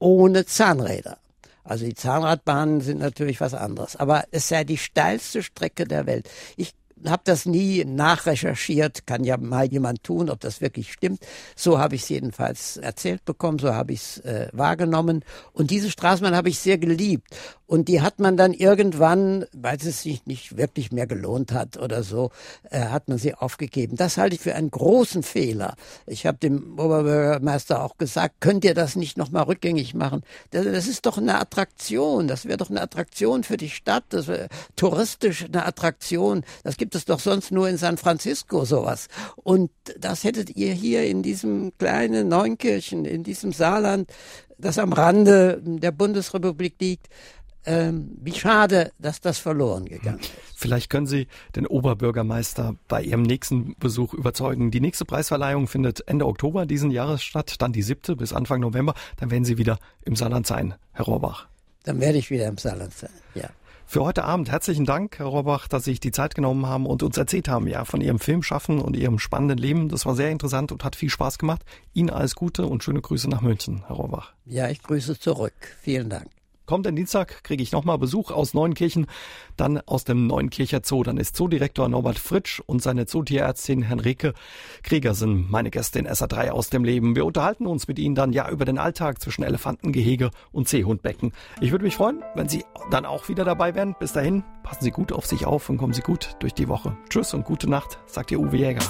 ohne 0.00 0.44
Zahnräder. 0.44 1.18
Also 1.64 1.86
die 1.86 1.94
Zahnradbahnen 1.94 2.80
sind 2.80 2.98
natürlich 2.98 3.40
was 3.40 3.54
anderes, 3.54 3.96
aber 3.96 4.24
es 4.30 4.48
sei 4.48 4.64
die 4.64 4.78
steilste 4.78 5.42
Strecke 5.42 5.84
der 5.86 6.06
Welt. 6.06 6.28
Ich 6.56 6.74
habe 7.06 7.22
das 7.24 7.46
nie 7.46 7.84
nachrecherchiert, 7.84 9.06
kann 9.06 9.24
ja 9.24 9.36
mal 9.36 9.66
jemand 9.66 10.02
tun, 10.04 10.30
ob 10.30 10.40
das 10.40 10.60
wirklich 10.60 10.92
stimmt. 10.92 11.20
So 11.56 11.78
habe 11.78 11.96
ich 11.96 12.02
es 12.02 12.08
jedenfalls 12.08 12.76
erzählt 12.76 13.24
bekommen, 13.24 13.58
so 13.58 13.74
habe 13.74 13.92
ich 13.92 14.00
es 14.00 14.18
äh, 14.18 14.48
wahrgenommen. 14.52 15.24
Und 15.52 15.70
diese 15.70 15.90
Straßenbahn 15.90 16.36
habe 16.36 16.48
ich 16.48 16.58
sehr 16.58 16.78
geliebt. 16.78 17.26
Und 17.66 17.88
die 17.88 18.02
hat 18.02 18.20
man 18.20 18.36
dann 18.36 18.52
irgendwann, 18.52 19.46
weil 19.52 19.76
es 19.76 20.02
sich 20.02 20.26
nicht 20.26 20.58
wirklich 20.58 20.92
mehr 20.92 21.06
gelohnt 21.06 21.52
hat 21.52 21.78
oder 21.78 22.02
so, 22.02 22.30
äh, 22.70 22.80
hat 22.80 23.08
man 23.08 23.16
sie 23.16 23.34
aufgegeben. 23.34 23.96
Das 23.96 24.18
halte 24.18 24.36
ich 24.36 24.42
für 24.42 24.54
einen 24.54 24.70
großen 24.70 25.22
Fehler. 25.22 25.74
Ich 26.06 26.26
habe 26.26 26.36
dem 26.36 26.78
Oberbürgermeister 26.78 27.82
auch 27.82 27.96
gesagt, 27.96 28.40
könnt 28.40 28.64
ihr 28.64 28.74
das 28.74 28.96
nicht 28.96 29.16
nochmal 29.16 29.44
rückgängig 29.44 29.94
machen? 29.94 30.22
Das, 30.50 30.64
das, 30.66 30.86
ist 30.86 31.06
doch 31.06 31.16
eine 31.16 31.40
Attraktion. 31.40 32.28
Das 32.28 32.44
wäre 32.44 32.58
doch 32.58 32.68
eine 32.68 32.82
Attraktion 32.82 33.44
für 33.44 33.56
die 33.56 33.70
Stadt. 33.70 34.04
Das 34.10 34.26
wäre 34.26 34.48
touristisch 34.76 35.44
eine 35.44 35.64
Attraktion. 35.64 36.44
Das 36.64 36.76
gibt 36.76 36.94
es 36.94 37.06
doch 37.06 37.18
sonst 37.18 37.50
nur 37.50 37.68
in 37.68 37.78
San 37.78 37.96
Francisco 37.96 38.66
sowas. 38.66 39.08
Und 39.36 39.70
das 39.98 40.22
hättet 40.24 40.54
ihr 40.54 40.72
hier 40.72 41.04
in 41.06 41.22
diesem 41.22 41.72
kleinen 41.78 42.28
Neunkirchen, 42.28 43.06
in 43.06 43.22
diesem 43.22 43.52
Saarland, 43.52 44.10
das 44.58 44.78
am 44.78 44.92
Rande 44.92 45.60
der 45.64 45.90
Bundesrepublik 45.90 46.74
liegt, 46.80 47.08
ähm, 47.66 48.16
wie 48.20 48.32
schade, 48.32 48.92
dass 48.98 49.20
das 49.20 49.38
verloren 49.38 49.86
gegangen 49.86 50.20
ist. 50.20 50.32
Vielleicht 50.54 50.90
können 50.90 51.06
Sie 51.06 51.26
den 51.56 51.66
Oberbürgermeister 51.66 52.74
bei 52.88 53.02
Ihrem 53.02 53.22
nächsten 53.22 53.74
Besuch 53.78 54.14
überzeugen. 54.14 54.70
Die 54.70 54.80
nächste 54.80 55.04
Preisverleihung 55.04 55.66
findet 55.66 56.06
Ende 56.08 56.26
Oktober 56.26 56.66
diesen 56.66 56.90
Jahres 56.90 57.22
statt, 57.22 57.56
dann 57.58 57.72
die 57.72 57.82
siebte 57.82 58.16
bis 58.16 58.32
Anfang 58.32 58.60
November. 58.60 58.94
Dann 59.18 59.30
werden 59.30 59.44
Sie 59.44 59.58
wieder 59.58 59.78
im 60.02 60.16
Saarland 60.16 60.46
sein, 60.46 60.74
Herr 60.92 61.06
Rohrbach. 61.06 61.48
Dann 61.84 62.00
werde 62.00 62.18
ich 62.18 62.30
wieder 62.30 62.46
im 62.46 62.58
Saarland 62.58 62.94
sein, 62.94 63.10
ja. 63.34 63.50
Für 63.86 64.02
heute 64.02 64.24
Abend 64.24 64.50
herzlichen 64.50 64.86
Dank, 64.86 65.18
Herr 65.18 65.26
Rohrbach, 65.26 65.68
dass 65.68 65.84
Sie 65.84 65.92
sich 65.92 66.00
die 66.00 66.10
Zeit 66.10 66.34
genommen 66.34 66.66
haben 66.66 66.86
und 66.86 67.02
uns 67.02 67.18
erzählt 67.18 67.48
haben, 67.48 67.68
ja, 67.68 67.84
von 67.84 68.00
Ihrem 68.00 68.18
Filmschaffen 68.18 68.80
und 68.80 68.96
Ihrem 68.96 69.18
spannenden 69.18 69.58
Leben. 69.58 69.88
Das 69.88 70.06
war 70.06 70.16
sehr 70.16 70.30
interessant 70.30 70.72
und 70.72 70.84
hat 70.84 70.96
viel 70.96 71.10
Spaß 71.10 71.38
gemacht. 71.38 71.62
Ihnen 71.92 72.10
alles 72.10 72.34
Gute 72.34 72.66
und 72.66 72.82
schöne 72.82 73.02
Grüße 73.02 73.28
nach 73.28 73.42
München, 73.42 73.84
Herr 73.86 73.96
Rohrbach. 73.96 74.32
Ja, 74.46 74.70
ich 74.70 74.82
grüße 74.82 75.18
zurück. 75.18 75.52
Vielen 75.82 76.08
Dank. 76.08 76.28
Kommenden 76.66 76.96
Dienstag 76.96 77.44
kriege 77.44 77.62
ich 77.62 77.72
nochmal 77.72 77.98
Besuch 77.98 78.30
aus 78.30 78.54
Neuenkirchen, 78.54 79.06
dann 79.56 79.80
aus 79.80 80.04
dem 80.04 80.26
Neuenkircher 80.26 80.80
Zoo. 80.82 81.02
Dann 81.02 81.18
ist 81.18 81.36
Zoodirektor 81.36 81.88
Norbert 81.88 82.18
Fritsch 82.18 82.60
und 82.64 82.82
seine 82.82 83.04
Zootierärztin 83.04 83.82
Henrike 83.82 84.32
Kriegersen 84.82 85.50
meine 85.50 85.70
Gäste 85.70 85.98
in 85.98 86.08
SA3 86.08 86.50
aus 86.50 86.70
dem 86.70 86.84
Leben. 86.84 87.16
Wir 87.16 87.26
unterhalten 87.26 87.66
uns 87.66 87.86
mit 87.86 87.98
Ihnen 87.98 88.14
dann 88.14 88.32
ja 88.32 88.48
über 88.48 88.64
den 88.64 88.78
Alltag 88.78 89.20
zwischen 89.20 89.42
Elefantengehege 89.42 90.30
und 90.52 90.66
Seehundbecken. 90.68 91.32
Ich 91.60 91.70
würde 91.70 91.84
mich 91.84 91.96
freuen, 91.96 92.22
wenn 92.34 92.48
Sie 92.48 92.64
dann 92.90 93.04
auch 93.04 93.28
wieder 93.28 93.44
dabei 93.44 93.74
wären. 93.74 93.94
Bis 93.98 94.14
dahin, 94.14 94.42
passen 94.62 94.84
Sie 94.84 94.90
gut 94.90 95.12
auf 95.12 95.26
sich 95.26 95.44
auf 95.44 95.68
und 95.68 95.76
kommen 95.76 95.92
Sie 95.92 96.02
gut 96.02 96.36
durch 96.40 96.54
die 96.54 96.68
Woche. 96.68 96.96
Tschüss 97.10 97.34
und 97.34 97.44
gute 97.44 97.68
Nacht, 97.68 97.98
sagt 98.06 98.30
Ihr 98.30 98.40
Uwe 98.40 98.56
Jäger. 98.56 98.84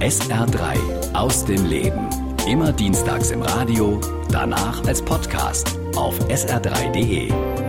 SR3 0.00 1.14
aus 1.14 1.44
dem 1.44 1.64
Leben. 1.64 2.35
Immer 2.46 2.70
dienstags 2.72 3.32
im 3.32 3.42
Radio, 3.42 4.00
danach 4.30 4.86
als 4.86 5.02
Podcast 5.02 5.80
auf 5.96 6.16
sr3.de. 6.28 7.65